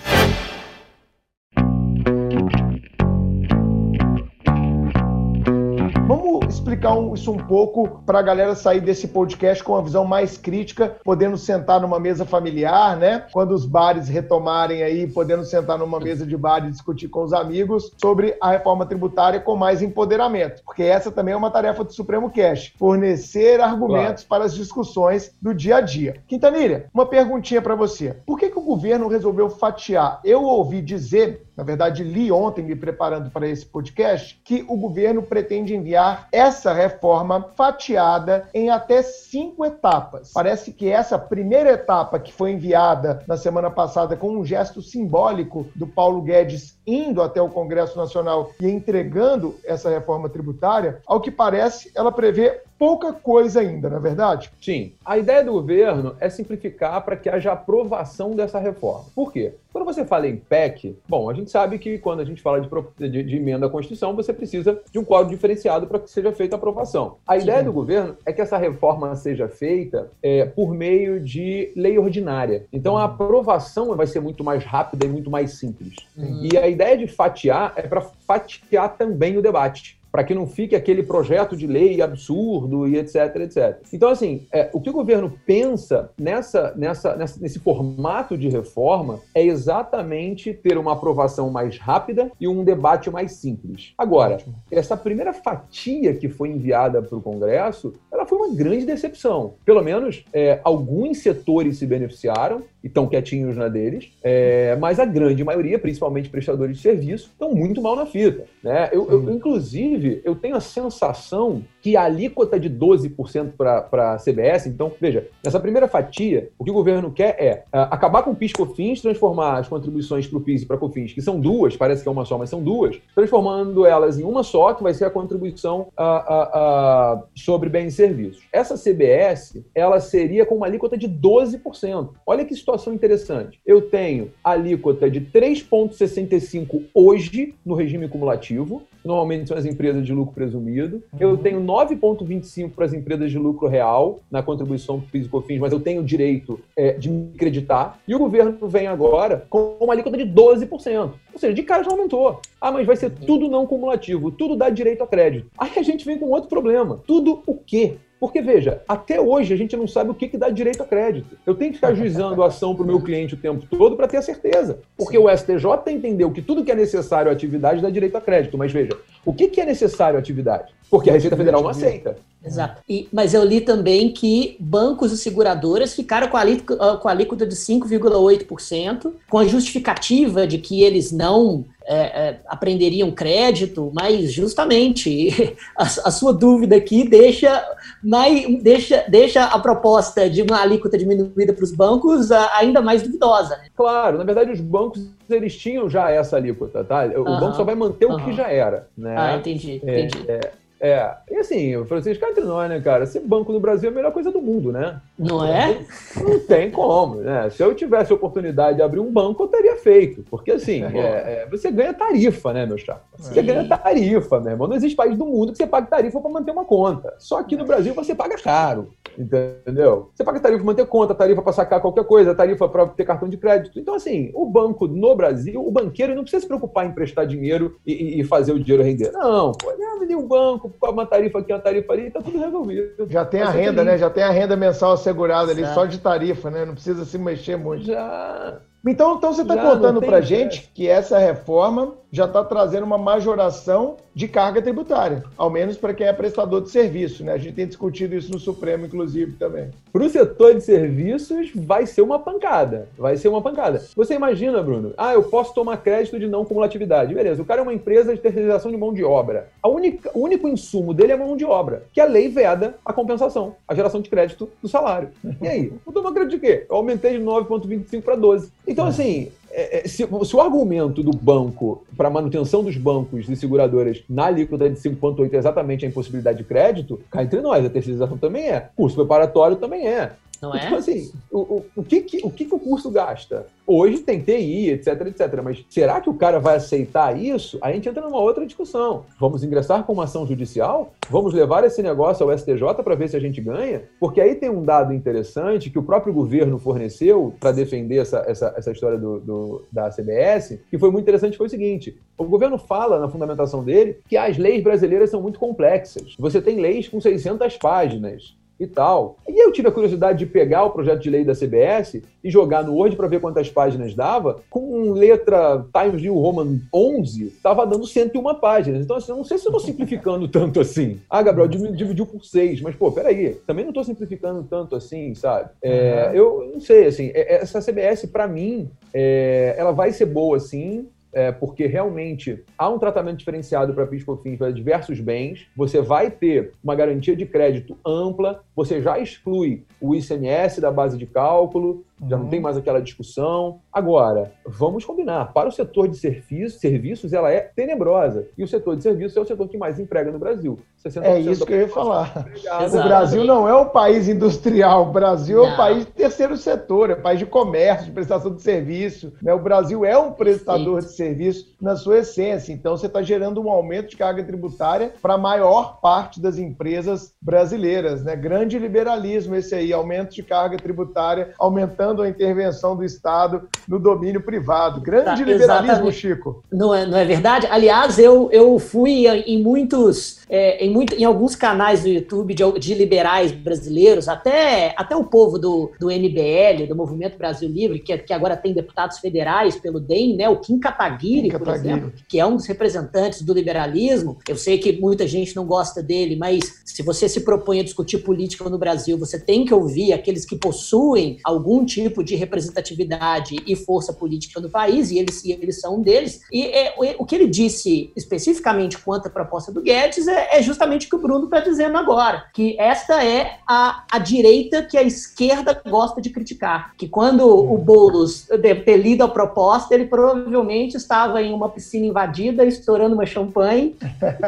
Explicar 6.70 6.96
isso 7.12 7.33
um 7.33 7.37
pouco 7.37 8.00
para 8.06 8.20
a 8.20 8.22
galera 8.22 8.54
sair 8.54 8.80
desse 8.80 9.09
podcast 9.09 9.62
com 9.64 9.72
uma 9.72 9.83
visão 9.83 10.04
mais 10.04 10.38
crítica, 10.38 10.96
podendo 11.04 11.37
sentar 11.37 11.80
numa 11.80 11.98
mesa 11.98 12.24
familiar, 12.24 12.96
né? 12.96 13.26
Quando 13.33 13.52
os 13.52 13.66
bares 13.66 14.09
retomarem 14.09 14.83
aí, 14.83 15.09
podendo 15.09 15.44
sentar 15.44 15.76
numa 15.76 15.98
mesa 15.98 16.24
de 16.24 16.37
bar 16.37 16.64
e 16.64 16.70
discutir 16.70 17.09
com 17.09 17.24
os 17.24 17.33
amigos 17.33 17.92
sobre 18.00 18.37
a 18.40 18.52
reforma 18.52 18.87
tributária 18.87 19.40
com 19.40 19.56
mais 19.56 19.83
empoderamento. 19.83 20.62
Porque 20.64 20.85
essa 20.85 21.11
também 21.11 21.35
é 21.35 21.37
uma 21.37 21.50
tarefa 21.50 21.83
do 21.83 21.92
Supremo 21.92 22.30
Cash, 22.30 22.72
fornecer 22.78 23.61
argumentos 23.61 24.22
claro. 24.22 24.28
para 24.28 24.44
as 24.44 24.54
discussões 24.54 25.33
do 25.42 25.52
dia 25.52 25.78
a 25.78 25.80
dia. 25.80 26.22
Quintanilha, 26.28 26.87
uma 26.94 27.06
perguntinha 27.06 27.61
para 27.61 27.74
você. 27.74 28.16
Por 28.24 28.38
que, 28.38 28.48
que 28.48 28.59
o 28.59 28.62
governo 28.62 29.09
resolveu 29.09 29.50
fatiar? 29.50 30.20
Eu 30.24 30.44
ouvi 30.44 30.80
dizer 30.80 31.42
na 31.61 31.64
verdade, 31.64 32.02
li 32.02 32.33
ontem, 32.33 32.64
me 32.64 32.74
preparando 32.74 33.30
para 33.30 33.46
esse 33.46 33.66
podcast, 33.66 34.40
que 34.42 34.64
o 34.66 34.78
governo 34.78 35.22
pretende 35.22 35.74
enviar 35.74 36.26
essa 36.33 36.60
reforma 36.68 37.49
fatiada 37.57 38.49
em 38.53 38.68
até 38.68 39.03
cinco 39.03 39.64
etapas. 39.64 40.33
Parece 40.35 40.73
que 40.73 40.90
essa 40.90 41.18
primeira 41.18 41.70
etapa, 41.70 42.18
que 42.18 42.33
foi 42.33 42.53
enviada 42.53 43.23
na 43.27 43.37
semana 43.37 43.70
passada 43.70 44.16
com 44.16 44.31
um 44.31 44.44
gesto 44.44 44.83
simbólico 44.83 45.66
do 45.75 45.87
Paulo 45.87 46.20
Guedes 46.20 46.79
indo 46.87 47.23
até 47.23 47.40
o 47.40 47.49
Congresso 47.49 47.96
Nacional 47.96 48.51
e 48.61 48.68
entregando 48.68 49.59
essa 49.64 49.88
reforma 49.88 50.29
tributária, 50.29 51.01
ao 51.07 51.20
que 51.20 51.31
parece, 51.31 51.90
ela 51.94 52.12
prevê 52.12 52.62
pouca 52.80 53.12
coisa 53.12 53.60
ainda, 53.60 53.90
não 53.90 53.98
é 53.98 54.00
verdade? 54.00 54.50
Sim. 54.58 54.94
A 55.04 55.18
ideia 55.18 55.44
do 55.44 55.52
governo 55.52 56.16
é 56.18 56.30
simplificar 56.30 57.04
para 57.04 57.14
que 57.14 57.28
haja 57.28 57.52
aprovação 57.52 58.30
dessa 58.30 58.58
reforma. 58.58 59.04
Por 59.14 59.30
quê? 59.30 59.52
Quando 59.70 59.84
você 59.84 60.02
fala 60.02 60.26
em 60.26 60.36
PEC, 60.36 60.96
bom, 61.06 61.28
a 61.28 61.34
gente 61.34 61.50
sabe 61.50 61.78
que 61.78 61.98
quando 61.98 62.20
a 62.20 62.24
gente 62.24 62.40
fala 62.40 62.58
de, 62.58 62.68
de, 62.98 63.22
de 63.22 63.36
emenda 63.36 63.66
à 63.66 63.68
Constituição, 63.68 64.16
você 64.16 64.32
precisa 64.32 64.80
de 64.90 64.98
um 64.98 65.04
quadro 65.04 65.28
diferenciado 65.28 65.86
para 65.86 65.98
que 65.98 66.10
seja 66.10 66.32
feita 66.32 66.56
a 66.56 66.58
aprovação. 66.58 67.18
A 67.26 67.36
Sim. 67.36 67.42
ideia 67.42 67.62
do 67.62 67.72
governo 67.72 68.16
é 68.24 68.32
que 68.32 68.40
essa 68.40 68.56
reforma 68.56 69.14
seja 69.14 69.46
feita 69.46 70.10
é, 70.22 70.46
por 70.46 70.72
meio 70.72 71.20
de 71.20 71.70
lei 71.76 71.98
ordinária. 71.98 72.64
Então 72.72 72.96
a 72.96 73.04
aprovação 73.04 73.94
vai 73.94 74.06
ser 74.06 74.20
muito 74.20 74.42
mais 74.42 74.64
rápida 74.64 75.04
e 75.04 75.08
muito 75.08 75.30
mais 75.30 75.52
simples. 75.58 75.96
Uhum. 76.16 76.48
E 76.50 76.56
a 76.56 76.66
ideia 76.66 76.96
de 76.96 77.06
fatiar 77.06 77.74
é 77.76 77.82
para 77.82 78.00
fatiar 78.00 78.96
também 78.96 79.36
o 79.36 79.42
debate. 79.42 79.99
Para 80.11 80.25
que 80.25 80.35
não 80.35 80.46
fique 80.46 80.75
aquele 80.75 81.03
projeto 81.03 81.57
de 81.57 81.66
lei 81.66 82.03
absurdo 82.03 82.87
e 82.87 82.96
etc, 82.96 83.37
etc. 83.37 83.79
Então, 83.92 84.09
assim, 84.09 84.46
é, 84.53 84.68
o 84.73 84.81
que 84.81 84.90
o 84.90 84.92
governo 84.92 85.33
pensa 85.46 86.11
nessa, 86.18 86.75
nessa, 86.77 87.16
nessa, 87.16 87.40
nesse 87.40 87.59
formato 87.59 88.37
de 88.37 88.49
reforma 88.49 89.20
é 89.35 89.44
exatamente 89.44 90.53
ter 90.53 90.77
uma 90.79 90.92
aprovação 90.92 91.51
mais 91.51 91.79
rápida 91.79 92.31
e 92.40 92.49
um 92.49 92.64
debate 92.64 93.11
mais 93.11 93.33
simples. 93.33 93.92
Agora, 93.96 94.38
essa 94.70 94.96
primeira 94.96 95.33
fatia 95.33 96.14
que 96.14 96.29
foi 96.29 96.49
enviada 96.49 97.01
para 97.03 97.16
o 97.16 97.23
Congresso, 97.23 97.92
ela 98.11 98.27
foi 98.27 98.38
uma 98.38 98.55
grande 98.55 98.87
decepção. 98.87 99.55
Pelo 99.64 99.83
menos 99.83 100.25
é, 100.33 100.61
alguns 100.64 101.18
setores 101.18 101.79
se 101.79 101.87
beneficiaram 101.87 102.62
e 102.83 102.87
estão 102.87 103.07
quietinhos 103.07 103.57
na 103.57 103.68
deles, 103.68 104.12
é, 104.23 104.77
mas 104.77 104.99
a 104.99 105.05
grande 105.05 105.44
maioria, 105.44 105.79
principalmente 105.79 106.31
prestadores 106.31 106.77
de 106.77 106.83
serviço, 106.83 107.31
estão 107.33 107.55
muito 107.55 107.81
mal 107.83 107.94
na 107.94 108.07
fita. 108.07 108.46
Né? 108.62 108.88
Eu, 108.92 109.11
eu, 109.11 109.31
inclusive, 109.31 109.99
eu 110.24 110.34
tenho 110.34 110.56
a 110.56 110.60
sensação 110.60 111.62
que 111.80 111.96
a 111.96 112.04
alíquota 112.04 112.58
de 112.58 112.68
12% 112.68 113.52
para 113.56 114.14
a 114.14 114.16
CBS, 114.18 114.66
então, 114.66 114.92
veja, 115.00 115.28
nessa 115.44 115.58
primeira 115.58 115.88
fatia, 115.88 116.50
o 116.58 116.64
que 116.64 116.70
o 116.70 116.74
governo 116.74 117.10
quer 117.10 117.36
é 117.38 117.64
uh, 117.68 117.88
acabar 117.90 118.22
com 118.22 118.30
o 118.32 118.36
PIS-COFINS, 118.36 119.00
transformar 119.00 119.58
as 119.58 119.68
contribuições 119.68 120.26
para 120.26 120.38
o 120.38 120.40
PIS 120.40 120.62
e 120.62 120.66
para 120.66 120.76
a 120.76 120.78
COFINS, 120.78 121.12
que 121.12 121.22
são 121.22 121.40
duas, 121.40 121.76
parece 121.76 122.02
que 122.02 122.08
é 122.08 122.12
uma 122.12 122.24
só, 122.24 122.36
mas 122.36 122.50
são 122.50 122.62
duas, 122.62 123.00
transformando 123.14 123.86
elas 123.86 124.18
em 124.18 124.24
uma 124.24 124.42
só, 124.42 124.74
que 124.74 124.82
vai 124.82 124.92
ser 124.94 125.06
a 125.06 125.10
contribuição 125.10 125.88
uh, 125.98 127.18
uh, 127.18 127.22
sobre 127.34 127.68
bens 127.68 127.94
e 127.94 127.96
serviços. 127.96 128.42
Essa 128.52 128.76
CBS, 128.76 129.62
ela 129.74 130.00
seria 130.00 130.44
com 130.44 130.56
uma 130.56 130.66
alíquota 130.66 130.96
de 130.96 131.08
12%. 131.08 132.10
Olha 132.26 132.44
que 132.44 132.54
situação 132.54 132.92
interessante. 132.92 133.60
Eu 133.66 133.82
tenho 133.82 134.32
alíquota 134.44 135.10
de 135.10 135.20
3,65 135.20 136.84
hoje 136.94 137.54
no 137.64 137.74
regime 137.74 138.08
cumulativo, 138.08 138.82
normalmente 139.04 139.48
são 139.48 139.56
as 139.56 139.64
empresas 139.64 140.04
de 140.04 140.12
lucro 140.12 140.34
presumido. 140.34 141.02
Uhum. 141.12 141.18
Eu 141.18 141.36
tenho 141.36 141.60
9,25 141.60 142.70
para 142.70 142.84
as 142.84 142.92
empresas 142.92 143.30
de 143.30 143.38
lucro 143.38 143.68
real 143.68 144.20
na 144.30 144.42
contribuição 144.42 145.00
físico 145.00 145.40
fins, 145.40 145.58
mas 145.58 145.72
eu 145.72 145.80
tenho 145.80 146.02
o 146.02 146.04
direito 146.04 146.60
é, 146.76 146.92
de 146.92 147.10
me 147.10 147.32
acreditar. 147.34 147.98
E 148.06 148.14
o 148.14 148.18
governo 148.18 148.68
vem 148.68 148.86
agora 148.86 149.46
com 149.48 149.76
uma 149.80 149.92
alíquota 149.92 150.16
de 150.16 150.24
12%. 150.24 151.12
Ou 151.32 151.38
seja, 151.38 151.54
de 151.54 151.62
cara 151.62 151.82
já 151.82 151.90
aumentou. 151.90 152.40
Ah, 152.60 152.72
mas 152.72 152.86
vai 152.86 152.96
ser 152.96 153.10
tudo 153.10 153.48
não 153.48 153.66
cumulativo, 153.66 154.30
tudo 154.30 154.56
dá 154.56 154.68
direito 154.68 155.02
a 155.02 155.06
crédito. 155.06 155.50
Aí 155.56 155.70
a 155.76 155.82
gente 155.82 156.04
vem 156.04 156.18
com 156.18 156.26
outro 156.26 156.48
problema. 156.48 157.00
Tudo 157.06 157.42
o 157.46 157.54
quê? 157.54 157.96
Porque, 158.20 158.42
veja, 158.42 158.83
até 158.87 159.18
hoje 159.18 159.54
a 159.54 159.56
gente 159.56 159.74
não 159.74 159.88
sabe 159.88 160.11
o 160.11 160.14
que, 160.14 160.28
que 160.28 160.37
dá 160.37 160.50
direito 160.50 160.83
a 160.83 160.87
crédito. 160.87 161.38
Eu 161.46 161.54
tenho 161.54 161.70
que 161.70 161.78
ficar 161.78 161.94
juizando 161.94 162.42
a 162.42 162.48
ação 162.48 162.74
para 162.76 162.85
o 162.85 162.87
meu 162.87 163.00
cliente 163.00 163.33
o 163.33 163.37
tempo 163.38 163.64
todo 163.66 163.96
para 163.96 164.06
ter 164.06 164.18
a 164.18 164.22
certeza. 164.22 164.78
Porque 164.94 165.16
Sim. 165.16 165.24
o 165.24 165.37
STJ 165.37 165.90
entendeu 165.90 166.30
que 166.30 166.42
tudo 166.42 166.62
que 166.62 166.70
é 166.70 166.74
necessário 166.74 167.30
à 167.30 167.33
atividade 167.33 167.80
dá 167.80 167.88
direito 167.88 168.16
a 168.16 168.20
crédito. 168.20 168.59
Mas 168.59 168.70
veja, 168.70 168.90
o 169.24 169.33
que, 169.33 169.48
que 169.48 169.59
é 169.59 169.64
necessário 169.64 170.18
à 170.18 170.20
atividade? 170.20 170.74
Porque 170.90 171.09
a 171.09 171.14
Receita 171.14 171.35
Federal 171.35 171.62
não 171.62 171.70
aceita. 171.70 172.16
Exato. 172.44 172.83
E, 172.88 173.07
mas 173.12 173.35
eu 173.35 173.44
li 173.44 173.61
também 173.61 174.11
que 174.11 174.57
bancos 174.59 175.12
e 175.12 175.18
seguradoras 175.18 175.94
ficaram 175.94 176.29
com 176.29 176.37
a 176.37 176.40
alíquota, 176.40 176.96
com 176.96 177.09
a 177.09 177.11
alíquota 177.11 177.46
de 177.46 177.55
5,8%, 177.55 179.12
com 179.29 179.38
a 179.38 179.44
justificativa 179.44 180.46
de 180.46 180.59
que 180.59 180.83
eles 180.83 181.12
não 181.12 181.66
é, 181.85 181.96
é, 181.96 182.40
aprenderiam 182.46 183.11
crédito, 183.11 183.90
mas 183.94 184.33
justamente 184.33 185.57
a, 185.76 185.83
a, 185.83 186.11
sua 186.11 186.33
dúvida 186.33 186.76
aqui 186.76 187.07
deixa, 187.07 187.62
mais, 188.03 188.62
deixa, 188.62 189.05
deixa 189.09 189.44
a 189.44 189.59
proposta 189.59 190.29
de 190.31 190.42
uma 190.42 190.62
alíquota 190.62 190.96
diminuída 190.96 191.53
para 191.53 191.64
os 191.64 191.72
bancos 191.72 192.31
ainda 192.31 192.81
mais 192.81 193.03
duvidosa. 193.03 193.57
Né? 193.59 193.68
Claro, 193.76 194.18
na 194.18 194.24
verdade 194.24 194.50
os 194.50 194.61
bancos 194.61 195.11
eles 195.29 195.57
tinham 195.57 195.90
já 195.90 196.11
essa 196.11 196.37
alíquota, 196.37 196.83
tá? 196.85 197.05
O 197.05 197.18
uhum, 197.18 197.40
banco 197.40 197.57
só 197.57 197.64
vai 197.64 197.74
manter 197.74 198.07
uhum. 198.07 198.14
o 198.14 198.24
que 198.24 198.33
já 198.33 198.48
era, 198.48 198.88
né? 198.96 199.14
Ah, 199.16 199.37
entendi, 199.37 199.76
entendi. 199.76 200.24
É, 200.29 200.53
é, 200.80 201.14
e 201.30 201.36
assim, 201.36 201.84
Francisco, 201.84 202.24
entre 202.24 202.42
nós, 202.42 202.66
né, 202.68 202.80
cara? 202.80 203.04
Ser 203.04 203.20
banco 203.20 203.52
no 203.52 203.60
Brasil 203.60 203.90
é 203.90 203.92
a 203.92 203.94
melhor 203.94 204.12
coisa 204.12 204.32
do 204.32 204.40
mundo, 204.40 204.72
né? 204.72 204.98
Não 205.18 205.44
é? 205.44 205.84
Não 206.16 206.38
tem 206.38 206.70
como, 206.70 207.16
né? 207.16 207.50
Se 207.50 207.62
eu 207.62 207.74
tivesse 207.74 208.10
a 208.10 208.16
oportunidade 208.16 208.76
de 208.78 208.82
abrir 208.82 209.00
um 209.00 209.12
banco, 209.12 209.42
eu 209.42 209.48
teria 209.48 209.76
feito. 209.76 210.24
Porque, 210.30 210.52
assim, 210.52 210.82
é, 210.82 211.42
é, 211.42 211.48
você 211.50 211.70
ganha 211.70 211.92
tarifa, 211.92 212.54
né, 212.54 212.64
meu 212.64 212.78
chapa? 212.78 213.02
Você 213.18 213.42
ganha 213.42 213.68
tarifa, 213.68 214.40
meu 214.40 214.52
irmão. 214.52 214.68
Não 214.68 214.76
existe 214.76 214.96
país 214.96 215.18
do 215.18 215.26
mundo 215.26 215.52
que 215.52 215.58
você 215.58 215.66
pague 215.66 215.90
tarifa 215.90 216.18
para 216.18 216.30
manter 216.30 216.50
uma 216.50 216.64
conta. 216.64 217.14
Só 217.18 217.38
aqui 217.38 217.56
no 217.56 217.66
Brasil 217.66 217.92
você 217.92 218.14
paga 218.14 218.38
caro, 218.38 218.88
entendeu? 219.18 220.10
Você 220.14 220.24
paga 220.24 220.40
tarifa 220.40 220.60
para 220.60 220.72
manter 220.72 220.86
conta, 220.86 221.14
tarifa 221.14 221.42
para 221.42 221.52
sacar 221.52 221.82
qualquer 221.82 222.04
coisa, 222.04 222.34
tarifa 222.34 222.66
para 222.66 222.86
ter 222.86 223.04
cartão 223.04 223.28
de 223.28 223.36
crédito. 223.36 223.78
Então, 223.78 223.94
assim, 223.94 224.30
o 224.32 224.46
banco 224.46 224.86
no 224.86 225.14
Brasil, 225.14 225.62
o 225.62 225.70
banqueiro 225.70 226.14
não 226.14 226.22
precisa 226.22 226.40
se 226.40 226.48
preocupar 226.48 226.86
em 226.86 226.92
prestar 226.92 227.26
dinheiro 227.26 227.76
e, 227.86 228.18
e 228.18 228.24
fazer 228.24 228.52
o 228.52 228.58
dinheiro 228.58 228.82
render. 228.82 229.12
Não, 229.12 229.52
pô, 229.52 229.70
ele 229.72 229.84
abre 229.84 230.16
um 230.16 230.26
banco, 230.26 230.69
uma 230.83 231.06
tarifa 231.06 231.38
aqui, 231.38 231.52
uma 231.52 231.59
tarifa 231.61 231.92
ali, 231.92 232.11
tá 232.11 232.20
tudo 232.20 232.38
resolvido. 232.38 233.06
Já 233.09 233.24
tem 233.24 233.42
a 233.42 233.50
renda, 233.50 233.85
né? 233.85 233.98
Já 233.98 234.11
tem 234.11 234.22
a 234.22 234.30
renda 234.30 234.56
mensal 234.56 234.92
assegurada 234.92 235.52
ali, 235.52 235.66
só 235.66 235.85
de 235.85 235.98
tarifa, 235.98 236.50
né? 236.50 236.64
Não 236.64 236.74
precisa 236.74 237.04
se 237.04 237.18
mexer 237.18 237.56
muito. 237.56 237.85
Já. 237.85 238.61
Então, 238.87 239.16
então 239.16 239.33
você 239.33 239.42
está 239.42 239.56
contando 239.56 240.00
para 240.00 240.20
gente 240.20 240.70
que 240.74 240.88
essa 240.88 241.18
reforma 241.18 241.94
já 242.12 242.25
está 242.25 242.42
trazendo 242.44 242.85
uma 242.85 242.99
majoração 242.99 243.96
de 244.14 244.27
carga 244.27 244.61
tributária, 244.61 245.23
ao 245.37 245.49
menos 245.49 245.77
para 245.77 245.94
quem 245.94 246.07
é 246.07 246.12
prestador 246.12 246.62
de 246.62 246.70
serviço. 246.70 247.25
Né? 247.25 247.33
A 247.33 247.38
gente 247.38 247.55
tem 247.55 247.66
discutido 247.66 248.14
isso 248.14 248.33
no 248.33 248.38
Supremo, 248.38 248.87
inclusive, 248.87 249.33
também. 249.33 249.70
Para 249.92 250.05
o 250.05 250.11
setor 250.11 250.55
de 250.55 250.61
serviços, 250.62 251.53
vai 251.55 251.87
ser 251.87 252.03
uma 252.03 252.18
pancada. 252.18 252.88
Vai 252.99 253.16
ser 253.16 253.29
uma 253.29 253.40
pancada. 253.40 253.85
Você 253.94 254.14
imagina, 254.14 254.62
Bruno, 254.62 254.92
ah, 254.96 255.14
eu 255.14 255.23
posso 255.23 255.55
tomar 255.55 255.77
crédito 255.79 256.18
de 256.18 256.27
não 256.27 256.44
cumulatividade. 256.44 257.14
Beleza, 257.14 257.42
o 257.42 257.44
cara 257.44 257.61
é 257.61 257.62
uma 257.62 257.75
empresa 257.75 258.14
de 258.14 258.20
terceirização 258.20 258.70
de 258.70 258.77
mão 258.77 258.92
de 258.92 259.05
obra. 259.05 259.49
A 259.62 259.68
única, 259.68 260.11
o 260.12 260.20
único 260.20 260.49
insumo 260.49 260.92
dele 260.92 261.12
é 261.12 261.16
mão 261.16 261.37
de 261.37 261.44
obra, 261.44 261.85
que 261.92 262.01
a 262.01 262.05
lei 262.05 262.29
veda 262.29 262.77
a 262.85 262.92
compensação, 262.92 263.55
a 263.66 263.75
geração 263.75 264.01
de 264.01 264.11
crédito 264.11 264.51
do 264.61 264.68
salário. 264.68 265.11
E 265.40 265.46
aí? 265.46 265.73
Vou 265.85 265.94
tomar 265.94 266.12
crédito 266.12 266.33
de 266.33 266.40
quê? 266.40 266.66
Eu 266.68 266.77
aumentei 266.77 267.16
de 267.16 267.25
9,25 267.25 268.03
para 268.03 268.16
12. 268.16 268.53
Então, 268.66 268.87
assim, 268.87 269.31
é, 269.50 269.78
é, 269.78 269.88
se, 269.88 270.06
se, 270.06 270.36
o 270.36 270.40
argumento 270.40 271.02
do 271.02 271.10
banco 271.10 271.84
para 271.96 272.08
manutenção 272.08 272.62
dos 272.62 272.76
bancos 272.76 273.28
e 273.28 273.36
seguradoras 273.36 274.02
na 274.08 274.26
alíquota 274.26 274.70
de 274.70 274.76
5,8 274.76 275.32
é 275.32 275.36
exatamente 275.36 275.84
a 275.84 275.88
impossibilidade 275.88 276.38
de 276.38 276.44
crédito, 276.44 277.00
cá 277.10 277.22
entre 277.22 277.40
nós, 277.40 277.64
a 277.64 277.70
terceirização 277.70 278.16
também 278.16 278.48
é. 278.48 278.68
Curso 278.76 278.96
preparatório 278.96 279.56
também 279.56 279.88
é. 279.88 280.12
Não 280.40 280.55
é? 280.55 280.66
Então, 280.66 280.79
assim, 280.79 281.12
o, 281.31 281.38
o, 281.38 281.64
o, 281.76 281.83
que, 281.83 282.00
que, 282.00 282.20
o 282.24 282.31
que, 282.31 282.46
que 282.46 282.55
o 282.55 282.59
curso 282.59 282.90
gasta? 282.90 283.46
Hoje 283.66 283.98
tem 283.98 284.20
TI, 284.20 284.70
etc, 284.70 285.07
etc. 285.07 285.40
Mas 285.44 285.64
será 285.68 286.00
que 286.00 286.09
o 286.09 286.14
cara 286.14 286.40
vai 286.40 286.57
aceitar 286.57 287.16
isso? 287.16 287.59
A 287.61 287.70
gente 287.70 287.88
entra 287.88 288.03
numa 288.03 288.18
outra 288.18 288.46
discussão. 288.46 289.05
Vamos 289.18 289.44
ingressar 289.44 289.85
com 289.85 289.92
uma 289.92 290.05
ação 290.05 290.26
judicial? 290.26 290.94
Vamos 291.11 291.35
levar 291.35 291.62
esse 291.64 291.83
negócio 291.83 292.29
ao 292.29 292.37
STJ 292.37 292.83
para 292.83 292.94
ver 292.94 293.09
se 293.09 293.16
a 293.16 293.20
gente 293.20 293.40
ganha? 293.40 293.83
Porque 294.00 294.20
aí 294.20 294.35
tem 294.35 294.48
um 294.50 294.62
dado 294.62 294.94
interessante 294.94 295.70
que 295.70 295.79
o 295.79 295.83
próprio 295.83 296.12
governo 296.12 296.59
forneceu 296.59 297.35
para 297.38 297.53
defender 297.53 297.98
essa, 297.98 298.24
essa, 298.26 298.55
essa 298.57 298.72
história 298.72 298.98
do, 298.98 299.20
do, 299.20 299.64
da 299.70 299.90
CBS, 299.90 300.59
que 300.70 300.79
foi 300.79 300.90
muito 300.90 301.05
interessante, 301.05 301.37
foi 301.37 301.46
o 301.46 301.50
seguinte. 301.50 302.00
O 302.16 302.24
governo 302.24 302.59
fala 302.59 302.98
na 302.98 303.09
fundamentação 303.09 303.62
dele 303.62 303.98
que 304.09 304.16
as 304.16 304.38
leis 304.38 304.64
brasileiras 304.64 305.11
são 305.11 305.20
muito 305.20 305.38
complexas. 305.38 306.14
Você 306.18 306.40
tem 306.40 306.61
leis 306.61 306.88
com 306.88 307.00
600 307.00 307.57
páginas 307.59 308.39
e 308.61 308.66
tal. 308.66 309.16
E 309.27 309.42
eu 309.42 309.51
tive 309.51 309.68
a 309.68 309.73
curiosidade 309.73 310.18
de 310.18 310.27
pegar 310.27 310.64
o 310.64 310.70
projeto 310.70 311.01
de 311.01 311.09
lei 311.09 311.25
da 311.25 311.35
CBS 311.35 312.03
e 312.23 312.31
jogar 312.31 312.62
no 312.62 312.75
Word 312.75 312.94
para 312.94 313.09
ver 313.09 313.18
quantas 313.18 313.49
páginas 313.49 313.94
dava. 313.94 314.42
Com 314.51 314.92
letra 314.92 315.64
Times 315.73 316.03
New 316.03 316.14
Roman 316.14 316.59
11, 316.73 317.25
estava 317.29 317.66
dando 317.66 317.87
101 317.87 318.35
páginas. 318.35 318.85
Então, 318.85 318.96
assim, 318.96 319.12
eu 319.12 319.16
não 319.16 319.25
sei 319.25 319.38
se 319.38 319.46
eu 319.46 319.51
estou 319.51 319.61
simplificando 319.61 320.29
tanto 320.29 320.61
assim. 320.61 321.01
Ah, 321.09 321.23
Gabriel, 321.23 321.49
dividiu 321.49 322.05
por 322.05 322.23
seis. 322.23 322.61
Mas, 322.61 322.77
pô, 322.77 322.92
peraí, 322.92 323.35
também 323.46 323.64
não 323.64 323.70
estou 323.70 323.85
simplificando 323.85 324.42
tanto 324.42 324.77
assim, 324.77 325.14
sabe? 325.14 325.49
É. 325.62 326.11
Eu 326.12 326.51
não 326.53 326.61
sei, 326.61 326.87
assim, 326.87 327.11
é, 327.14 327.37
essa 327.37 327.62
CBS, 327.62 328.05
para 328.07 328.29
mim, 328.29 328.68
é, 328.92 329.55
ela 329.57 329.73
vai 329.73 329.90
ser 329.90 330.05
boa, 330.05 330.38
sim 330.38 330.87
é, 331.12 331.33
porque 331.33 331.66
realmente 331.66 332.44
há 332.57 332.68
um 332.68 332.79
tratamento 332.79 333.18
diferenciado 333.18 333.75
para 333.75 333.87
PIS 333.87 334.05
COFINS 334.05 334.38
para 334.38 334.53
diversos 334.53 335.01
bens, 335.01 335.46
você 335.57 335.81
vai 335.81 336.11
ter 336.11 336.53
uma 336.62 336.75
garantia 336.75 337.16
de 337.16 337.27
crédito 337.27 337.77
ampla, 337.85 338.42
você 338.55 338.81
já 338.81 338.99
exclui 338.99 339.64
o 339.81 339.94
ICMS 339.94 340.61
da 340.61 340.70
base 340.70 340.96
de 340.96 341.07
cálculo, 341.07 341.85
já 342.08 342.16
não 342.16 342.28
tem 342.28 342.38
uhum. 342.38 342.44
mais 342.44 342.56
aquela 342.56 342.80
discussão. 342.80 343.60
Agora, 343.72 344.32
vamos 344.46 344.84
combinar, 344.84 345.32
para 345.32 345.48
o 345.48 345.52
setor 345.52 345.88
de 345.88 345.96
serviços, 345.96 346.60
serviços 346.60 347.12
ela 347.12 347.30
é 347.30 347.40
tenebrosa, 347.40 348.26
e 348.36 348.44
o 348.44 348.48
setor 348.48 348.76
de 348.76 348.82
serviços 348.82 349.16
é 349.16 349.20
o 349.20 349.26
setor 349.26 349.48
que 349.48 349.58
mais 349.58 349.78
emprega 349.78 350.10
no 350.10 350.18
Brasil. 350.18 350.58
É 351.02 351.18
isso 351.18 351.44
que 351.44 351.52
eu 351.52 351.60
ia 351.60 351.68
falar. 351.68 352.26
O 352.66 352.82
Brasil 352.82 353.24
não 353.24 353.46
é 353.46 353.54
um 353.54 353.66
país 353.66 354.08
industrial, 354.08 354.88
o 354.88 354.92
Brasil 354.92 355.38
não. 355.38 355.46
é 355.46 355.52
um 355.52 355.56
país 355.56 355.84
de 355.84 355.92
terceiro 355.92 356.36
setor, 356.36 356.90
é 356.90 356.94
um 356.94 357.02
país 357.02 357.18
de 357.18 357.26
comércio, 357.26 357.86
de 357.86 357.92
prestação 357.92 358.34
de 358.34 358.40
serviço. 358.40 359.12
Né? 359.22 359.34
O 359.34 359.38
Brasil 359.38 359.84
é 359.84 359.98
um 359.98 360.12
prestador 360.12 360.80
Sim. 360.80 360.88
de 360.88 360.94
serviço 360.94 361.54
na 361.60 361.76
sua 361.76 361.98
essência, 361.98 362.52
então 362.52 362.76
você 362.76 362.86
está 362.86 363.02
gerando 363.02 363.42
um 363.42 363.50
aumento 363.50 363.90
de 363.90 363.96
carga 363.96 364.24
tributária 364.24 364.94
para 365.02 365.14
a 365.14 365.18
maior 365.18 365.80
parte 365.80 366.20
das 366.20 366.38
empresas 366.38 367.12
brasileiras. 367.20 368.02
Né? 368.02 368.16
Grande 368.16 368.58
liberalismo 368.58 369.34
esse 369.34 369.54
aí, 369.54 369.72
aumento 369.72 370.14
de 370.14 370.22
carga 370.22 370.56
tributária, 370.56 371.34
aumentando 371.38 371.89
a 371.98 372.09
intervenção 372.09 372.76
do 372.76 372.85
Estado 372.85 373.48
no 373.66 373.79
domínio 373.79 374.20
privado. 374.22 374.81
Grande 374.81 375.24
tá, 375.24 375.31
liberalismo, 375.31 375.92
Chico. 375.92 376.44
Não 376.53 376.74
é, 376.74 376.87
não 376.87 376.96
é 376.96 377.05
verdade? 377.05 377.46
Aliás, 377.50 377.98
eu, 377.98 378.29
eu 378.33 378.59
fui 378.59 379.07
em 379.07 379.42
muitos, 379.42 380.20
é, 380.29 380.64
em, 380.64 380.70
muito, 380.70 380.94
em 380.94 381.05
alguns 381.05 381.35
canais 381.35 381.83
do 381.83 381.88
YouTube 381.88 382.35
de, 382.35 382.59
de, 382.59 382.74
liberais 382.74 383.33
brasileiros, 383.33 384.09
até, 384.09 384.74
até 384.76 384.94
o 384.96 385.05
povo 385.05 385.38
do, 385.38 385.72
do 385.79 385.88
MBL, 385.88 386.66
do 386.68 386.76
Movimento 386.76 387.18
Brasil 387.18 387.48
Livre, 387.48 387.81
que, 387.81 387.96
que 387.98 388.12
agora 388.12 388.37
tem 388.37 388.53
deputados 388.53 388.98
federais 388.98 389.57
pelo 389.57 389.81
DEM, 389.81 390.16
né? 390.16 390.29
O 390.29 390.37
Kim 390.37 390.59
Kataguiri, 390.59 391.31
Kim 391.31 391.38
por 391.38 391.46
Kataguiri. 391.46 391.72
exemplo, 391.72 391.92
que 392.09 392.20
é 392.20 392.26
um 392.26 392.37
dos 392.37 392.46
representantes 392.46 393.22
do 393.22 393.33
liberalismo. 393.33 394.18
Eu 394.29 394.37
sei 394.37 394.59
que 394.59 394.81
muita 394.81 395.07
gente 395.07 395.35
não 395.35 395.44
gosta 395.44 395.83
dele, 395.83 396.16
mas 396.16 396.61
se 396.64 396.83
você 396.83 397.09
se 397.09 397.20
propõe 397.22 397.61
a 397.61 397.64
discutir 397.64 397.98
política 397.98 398.48
no 398.48 398.59
Brasil, 398.59 398.96
você 398.96 399.18
tem 399.18 399.44
que 399.44 399.53
ouvir 399.53 399.92
aqueles 399.92 400.24
que 400.24 400.37
possuem 400.37 401.18
algum 401.24 401.64
tipo 401.64 401.79
de 402.04 402.16
representatividade 402.16 403.36
e 403.46 403.56
força 403.56 403.92
política 403.92 404.40
no 404.40 404.50
país, 404.50 404.90
e 404.90 404.98
eles, 404.98 405.24
eles 405.24 405.60
são 405.60 405.76
um 405.76 405.82
deles. 405.82 406.20
E 406.32 406.46
é, 406.46 406.74
o 406.98 407.04
que 407.04 407.14
ele 407.14 407.26
disse 407.26 407.92
especificamente 407.96 408.78
quanto 408.78 409.06
à 409.06 409.10
proposta 409.10 409.52
do 409.52 409.62
Guedes 409.62 410.06
é, 410.08 410.38
é 410.38 410.42
justamente 410.42 410.86
o 410.86 410.90
que 410.90 410.96
o 410.96 411.00
Bruno 411.00 411.24
está 411.24 411.40
dizendo 411.40 411.76
agora, 411.76 412.24
que 412.34 412.58
esta 412.58 413.04
é 413.04 413.38
a, 413.48 413.84
a 413.90 413.98
direita 413.98 414.62
que 414.62 414.76
a 414.76 414.82
esquerda 414.82 415.60
gosta 415.68 416.00
de 416.00 416.10
criticar. 416.10 416.74
Que 416.76 416.88
quando 416.88 417.26
o 417.26 417.56
Boulos 417.58 418.26
deve 418.40 418.62
ter 418.62 418.76
lido 418.76 419.04
a 419.04 419.08
proposta, 419.08 419.74
ele 419.74 419.86
provavelmente 419.86 420.76
estava 420.76 421.22
em 421.22 421.32
uma 421.32 421.48
piscina 421.48 421.86
invadida, 421.86 422.44
estourando 422.44 422.94
uma 422.94 423.06
champanhe 423.06 423.76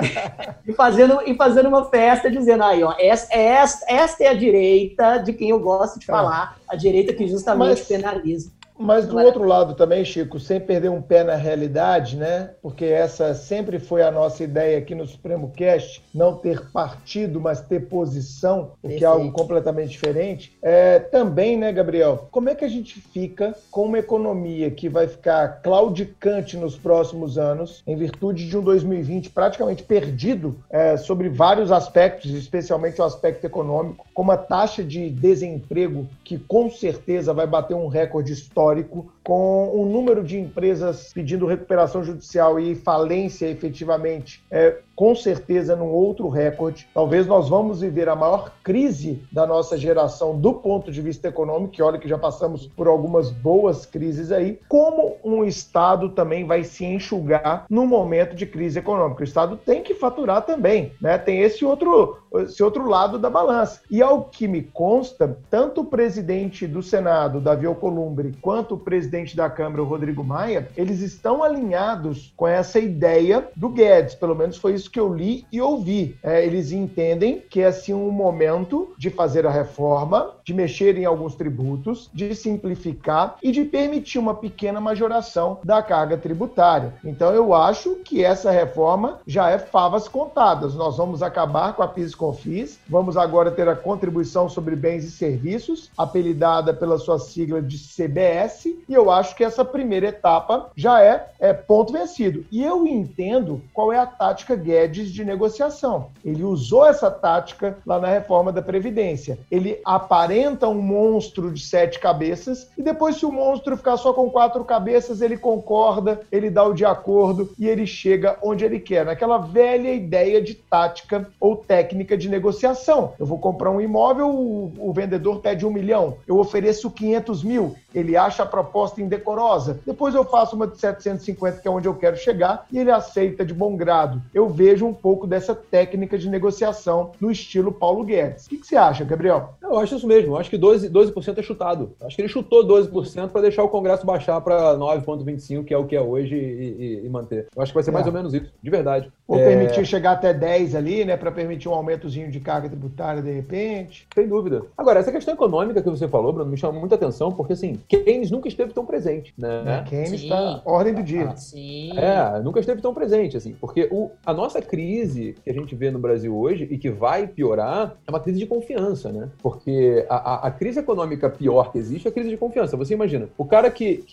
e, 0.67 0.73
fazendo, 0.73 1.21
e 1.27 1.35
fazendo 1.35 1.69
uma 1.69 1.85
festa, 1.87 2.31
dizendo 2.31 2.65
aí, 2.65 2.83
ó, 2.83 2.95
esta, 2.99 3.35
esta, 3.35 3.85
esta 3.89 4.25
é 4.25 4.29
a 4.29 4.35
direita 4.35 5.19
de 5.19 5.33
quem 5.33 5.51
eu 5.51 5.61
gosto 5.61 5.99
de 5.99 6.07
tá. 6.07 6.13
falar, 6.13 6.57
a 6.73 6.77
direita 6.77 7.13
que 7.13 7.29
justamente 7.29 7.81
Mas... 7.81 7.87
penaliza. 7.87 8.51
Mas 8.79 9.07
do 9.07 9.19
outro 9.19 9.45
lado 9.45 9.75
também, 9.75 10.05
Chico, 10.05 10.41
sem 10.41 10.59
perder 10.59 10.91
um 10.91 11.03
pé 11.03 11.23
na 11.23 11.35
realidade, 11.35 12.17
né? 12.17 12.51
Porque 12.63 12.85
essa 12.85 13.35
sempre 13.35 13.79
foi 13.79 14.03
a 14.03 14.11
nossa 14.11 14.43
ideia 14.43 14.79
aqui 14.79 14.95
no 14.95 15.07
Supremo 15.07 15.53
Cast, 15.55 16.03
não 16.15 16.37
ter 16.37 16.71
partido, 16.71 17.41
mas 17.41 17.61
ter 17.61 17.89
posição, 17.89 18.73
o 18.83 18.89
que 18.89 19.05
é 19.05 19.07
algo 19.07 19.31
completamente 19.33 19.91
diferente. 19.91 20.57
É, 20.63 20.99
também, 20.99 21.57
né, 21.57 21.73
Gabriel? 21.73 22.29
Como 22.31 22.49
é 22.49 22.55
que 22.55 22.65
a 22.65 22.69
gente 22.69 22.99
fica 22.99 23.55
com 23.71 23.85
uma 23.85 23.99
economia 23.99 24.71
que 24.71 24.89
vai 24.89 25.07
ficar 25.07 25.61
claudicante 25.63 26.57
nos 26.57 26.77
próximos 26.77 27.39
anos, 27.39 27.83
em 27.87 27.97
virtude 27.97 28.49
de 28.49 28.57
um 28.57 28.63
2020 28.63 29.31
praticamente 29.31 29.83
perdido 29.83 30.57
é, 30.71 30.97
sobre 30.97 31.29
vários 31.29 31.71
aspectos, 31.71 32.31
especialmente 32.33 33.01
o 33.01 33.05
aspecto 33.05 33.45
econômico, 33.45 34.07
com 34.15 34.23
uma 34.23 34.37
taxa 34.37 34.83
de 34.83 35.11
desemprego 35.11 36.07
que 36.25 36.39
com 36.39 36.71
certeza 36.71 37.33
vai 37.33 37.47
bater 37.47 37.75
um 37.75 37.87
recorde 37.87 38.33
histórico 38.33 38.62
histórico, 38.63 39.13
com 39.25 39.71
o 39.75 39.87
número 39.87 40.23
de 40.23 40.39
empresas 40.39 41.13
pedindo 41.13 41.47
recuperação 41.47 42.03
judicial 42.03 42.59
e 42.59 42.75
falência 42.75 43.47
efetivamente 43.47 44.45
é, 44.51 44.79
com 44.95 45.15
certeza 45.15 45.75
num 45.75 45.91
outro 45.91 46.29
recorde. 46.29 46.89
Talvez 46.93 47.27
nós 47.27 47.49
vamos 47.49 47.81
viver 47.81 48.09
a 48.09 48.17
maior 48.17 48.53
crise 48.63 49.23
da 49.33 49.47
nossa 49.47 49.77
geração 49.77 50.39
do 50.39 50.55
ponto 50.55 50.93
de 50.93 51.01
vista 51.01 51.29
econômico, 51.29 51.75
e 51.77 51.83
olha 51.83 51.99
que 51.99 52.09
já 52.09 52.19
passamos 52.19 52.67
por 52.67 52.87
algumas 52.87 53.31
boas 53.31 53.87
crises 53.87 54.31
aí, 54.31 54.61
como 54.69 55.17
um 55.25 55.45
Estado 55.45 56.11
também 56.11 56.45
vai 56.45 56.63
se 56.63 56.85
enxugar 56.85 57.67
no 57.69 57.87
momento 57.87 58.35
de 58.35 58.47
crise 58.47 58.79
econômica. 58.79 59.23
O 59.23 59.25
Estado 59.25 59.57
tem 59.57 59.83
que 59.83 59.95
faturar 59.95 60.43
também, 60.43 60.93
né? 61.01 61.19
Tem 61.19 61.41
esse 61.41 61.65
outro, 61.65 62.19
esse 62.37 62.63
outro 62.63 62.89
lado 62.89 63.19
da 63.19 63.31
balança. 63.31 63.81
E 63.91 64.03
ao 64.03 64.25
que 64.25 64.47
me 64.47 64.63
consta, 64.63 65.37
tanto 65.51 65.81
o 65.81 65.87
presidente 65.87 66.67
do 66.67 66.83
Senado, 66.83 67.41
Davi 67.41 67.67
Alcolumbre, 67.67 68.37
quanto 68.41 68.75
o 68.75 68.79
presidente 68.79 69.12
da 69.37 69.51
Câmara, 69.51 69.83
o 69.83 69.87
Rodrigo 69.87 70.25
Maia, 70.25 70.69
eles 70.75 71.01
estão 71.01 71.43
alinhados 71.43 72.33
com 72.35 72.49
essa 72.49 72.79
ideia 72.79 73.47
do 73.55 73.69
Guedes, 73.69 74.15
pelo 74.15 74.35
menos 74.35 74.57
foi 74.57 74.73
isso 74.73 74.91
que 74.91 74.99
eu 74.99 75.13
li 75.13 75.45
e 75.53 75.61
ouvi. 75.61 76.17
É, 76.23 76.45
eles 76.45 76.73
entendem 76.73 77.43
que 77.51 77.61
é 77.61 77.67
assim 77.67 77.93
um 77.93 78.11
momento 78.11 78.95
de 78.97 79.11
fazer 79.11 79.47
a 79.47 79.51
reforma, 79.51 80.31
de 80.43 80.55
mexer 80.55 80.97
em 80.97 81.05
alguns 81.05 81.35
tributos, 81.35 82.09
de 82.13 82.35
simplificar 82.35 83.37
e 83.43 83.53
de 83.53 83.65
permitir 83.65 84.19
uma 84.19 84.35
pequena 84.35 84.81
majoração 84.81 85.59
da 85.63 85.83
carga 85.83 86.17
tributária. 86.17 86.95
Então 87.05 87.33
eu 87.33 87.53
acho 87.53 87.97
que 87.97 88.25
essa 88.25 88.51
reforma 88.51 89.21
já 89.27 89.51
é 89.51 89.59
favas 89.59 90.09
contadas. 90.09 90.75
Nós 90.75 90.97
vamos 90.97 91.23
acabar 91.23 91.75
com 91.75 91.83
a 91.83 91.89
PIS 91.89 92.15
COFINS, 92.15 92.79
vamos 92.89 93.17
agora 93.19 93.51
ter 93.51 93.69
a 93.69 93.77
contribuição 93.77 94.49
sobre 94.49 94.75
bens 94.75 95.05
e 95.05 95.11
serviços, 95.11 95.91
apelidada 95.99 96.73
pela 96.73 96.97
sua 96.97 97.19
sigla 97.19 97.61
de 97.61 97.77
CBS, 97.77 98.67
e 98.89 98.95
eu 98.95 99.02
acho 99.11 99.35
que 99.37 99.45
essa 99.45 99.65
primeira 99.65 100.09
etapa 100.09 100.71
já 100.77 101.03
é, 101.03 101.29
é 101.39 101.53
ponto 101.53 101.93
vencido. 101.93 102.45
E 102.51 102.63
eu 102.63 102.87
entendo 102.87 103.63
qual 103.73 103.93
é 103.93 103.99
a 103.99 104.07
tática 104.07 104.55
Guedes 104.55 104.93
Guedes 104.93 105.13
de 105.13 105.25
negociação. 105.25 106.11
Ele 106.25 106.43
usou 106.43 106.87
essa 106.87 107.11
tática 107.11 107.79
lá 107.87 107.99
na 107.99 108.09
reforma 108.09 108.53
da 108.53 108.61
Previdência. 108.61 109.39
Ele 109.51 109.81
aparenta 109.85 110.69
um 110.69 110.81
monstro 110.81 111.53
de 111.53 111.63
sete 111.63 111.99
cabeças 111.99 112.69
e 112.77 112.83
depois, 112.83 113.17
se 113.17 113.27
o 113.27 113.33
monstro 113.33 113.77
ficar 113.77 113.97
só 113.97 114.13
com 114.13 114.31
quatro 114.31 114.65
cabeças, 114.65 115.21
ele 115.21 115.37
concorda, 115.37 116.21
ele 116.31 116.51
dá 116.51 116.65
o 116.65 116.75
de 116.75 116.85
acordo 116.85 117.51
e 117.59 117.69
ele 117.69 117.87
chega 117.87 118.37
onde 118.43 118.65
ele 118.65 118.81
quer. 118.81 119.05
Naquela 119.05 119.39
velha 119.39 119.93
ideia 119.93 120.41
de 120.41 120.55
tática 120.55 121.29
ou 121.41 121.57
técnica 121.57 122.17
de 122.17 122.29
negociação. 122.29 123.13
Eu 123.19 123.27
vou 123.27 123.39
comprar 123.39 123.71
um 123.71 123.81
imóvel, 123.81 124.29
o, 124.29 124.73
o 124.79 124.93
vendedor 124.93 125.41
pede 125.41 125.67
um 125.67 125.71
milhão, 125.71 126.17
eu 126.27 126.39
ofereço 126.39 126.91
500 126.91 127.45
mil, 127.45 127.75
ele 127.95 128.17
acha 128.17 128.43
a 128.43 128.47
proposta 128.47 129.01
indecorosa. 129.01 129.81
Depois 129.87 130.15
eu 130.15 130.25
faço 130.25 130.57
uma 130.57 130.67
de 130.67 130.79
750, 130.79 131.61
que 131.61 131.69
é 131.69 131.71
onde 131.71 131.89
eu 131.89 131.95
quero 131.95 132.17
chegar, 132.17 132.67
e 132.71 132.79
ele 132.79 132.91
aceita 132.91 133.45
de 133.45 133.55
bom 133.55 133.77
grado. 133.77 134.21
Eu 134.33 134.49
vejo 134.49 134.87
um 134.87 134.95
pouco 134.95 135.27
dessa 135.27 135.55
técnica 135.55 136.19
de 136.19 136.29
negociação 136.29 137.13
no 137.21 137.31
estilo 137.31 137.73
Paulo 137.73 138.05
Guedes. 138.05 138.47
O 138.47 138.51
que, 138.51 138.59
que 138.59 138.67
você 138.67 138.77
acha, 138.77 139.05
Gabriel? 139.05 139.55
Eu 139.63 139.79
acho 139.79 139.97
isso 139.97 140.07
mesmo. 140.07 140.35
Eu 140.35 140.39
acho 140.39 140.51
que 140.51 140.59
12%, 140.59 140.89
12 140.89 141.13
é 141.37 141.43
chutado. 141.43 141.93
Acho 142.03 142.17
que 142.17 142.23
ele 142.23 142.29
chutou 142.29 142.67
12% 142.67 143.29
para 143.29 143.43
deixar 143.43 143.63
o 143.63 143.69
Congresso 143.69 144.05
baixar 144.05 144.41
para 144.41 144.77
9,25%, 144.77 145.65
que 145.65 145.75
é 145.75 145.79
o 145.79 145.87
que 145.87 145.97
é 145.97 146.01
hoje, 146.01 146.35
e, 146.35 147.01
e, 147.03 147.07
e 147.07 147.09
manter. 147.09 147.49
Eu 147.55 147.63
acho 147.63 147.73
que 147.73 147.75
vai 147.75 147.83
ser 147.83 147.91
é. 147.91 147.95
mais 147.95 148.07
ou 148.07 148.13
menos 148.13 148.35
isso, 148.35 148.51
de 148.63 148.71
verdade. 148.71 149.11
Ou 149.27 149.39
é... 149.39 149.45
permitir 149.45 149.87
chegar 149.87 150.13
até 150.13 150.33
10 150.35 150.75
ali, 150.75 151.05
né, 151.05 151.17
para 151.17 151.31
permitir 151.31 151.69
um 151.69 151.75
aumentozinho 151.75 152.31
de 152.31 152.41
carga 152.41 152.69
tributária 152.69 153.23
de 153.23 153.33
repente. 153.33 154.07
Sem 154.15 154.29
dúvida. 154.29 154.63
Agora, 154.77 155.01
essa 155.01 155.13
questão 155.13 155.35
econômica 155.35 155.83
que 155.83 155.91
você 155.91 156.09
falou, 156.09 156.33
Bruno, 156.33 156.51
me 156.51 156.57
chamou 156.57 156.81
muita 156.81 156.95
atenção, 156.95 157.33
porque 157.33 157.53
assim, 157.53 157.79
Keynes 157.89 158.31
nunca 158.31 158.49
esteve 158.49 158.73
tão 158.73 158.85
presente, 158.85 159.35
né? 159.37 159.83
É, 159.85 159.89
Keynes 159.89 160.23
está 160.23 160.63
ordem 160.65 160.95
do 160.95 161.03
dia. 161.03 161.29
Ah, 161.31 161.37
sim. 161.37 161.93
É, 161.99 162.41
nunca 162.41 162.61
esteve 162.61 162.81
tão 162.81 162.95
presente, 162.95 163.37
assim, 163.37 163.55
porque 163.61 163.89
o, 163.91 164.11
a 164.25 164.33
nossa 164.33 164.61
crise 164.61 165.35
que 165.43 165.51
a 165.51 165.53
gente 165.53 165.75
vê 165.75 165.91
no 165.91 165.99
Brasil 165.99 166.37
hoje 166.37 166.67
e 166.71 166.79
que 166.79 166.91
vai 166.91 167.27
piorar 167.27 167.97
é 168.07 168.11
uma 168.11 168.21
crise 168.21 168.39
de 168.39 168.47
confiança, 168.47 169.11
né? 169.11 169.29
Porque 169.43 170.05
a, 170.09 170.17
a, 170.17 170.47
a 170.49 170.51
crise 170.51 170.81
econômica 170.81 171.29
pior 171.31 171.73
que 171.73 171.79
existe 171.79 172.07
é 172.07 172.11
a 172.11 172.13
crise 172.13 172.31
de 172.31 172.37
confiança. 172.37 172.77
Você 172.77 172.95
imagina, 172.95 173.29
o 173.37 173.45
cara 173.45 173.71
que 173.71 174.05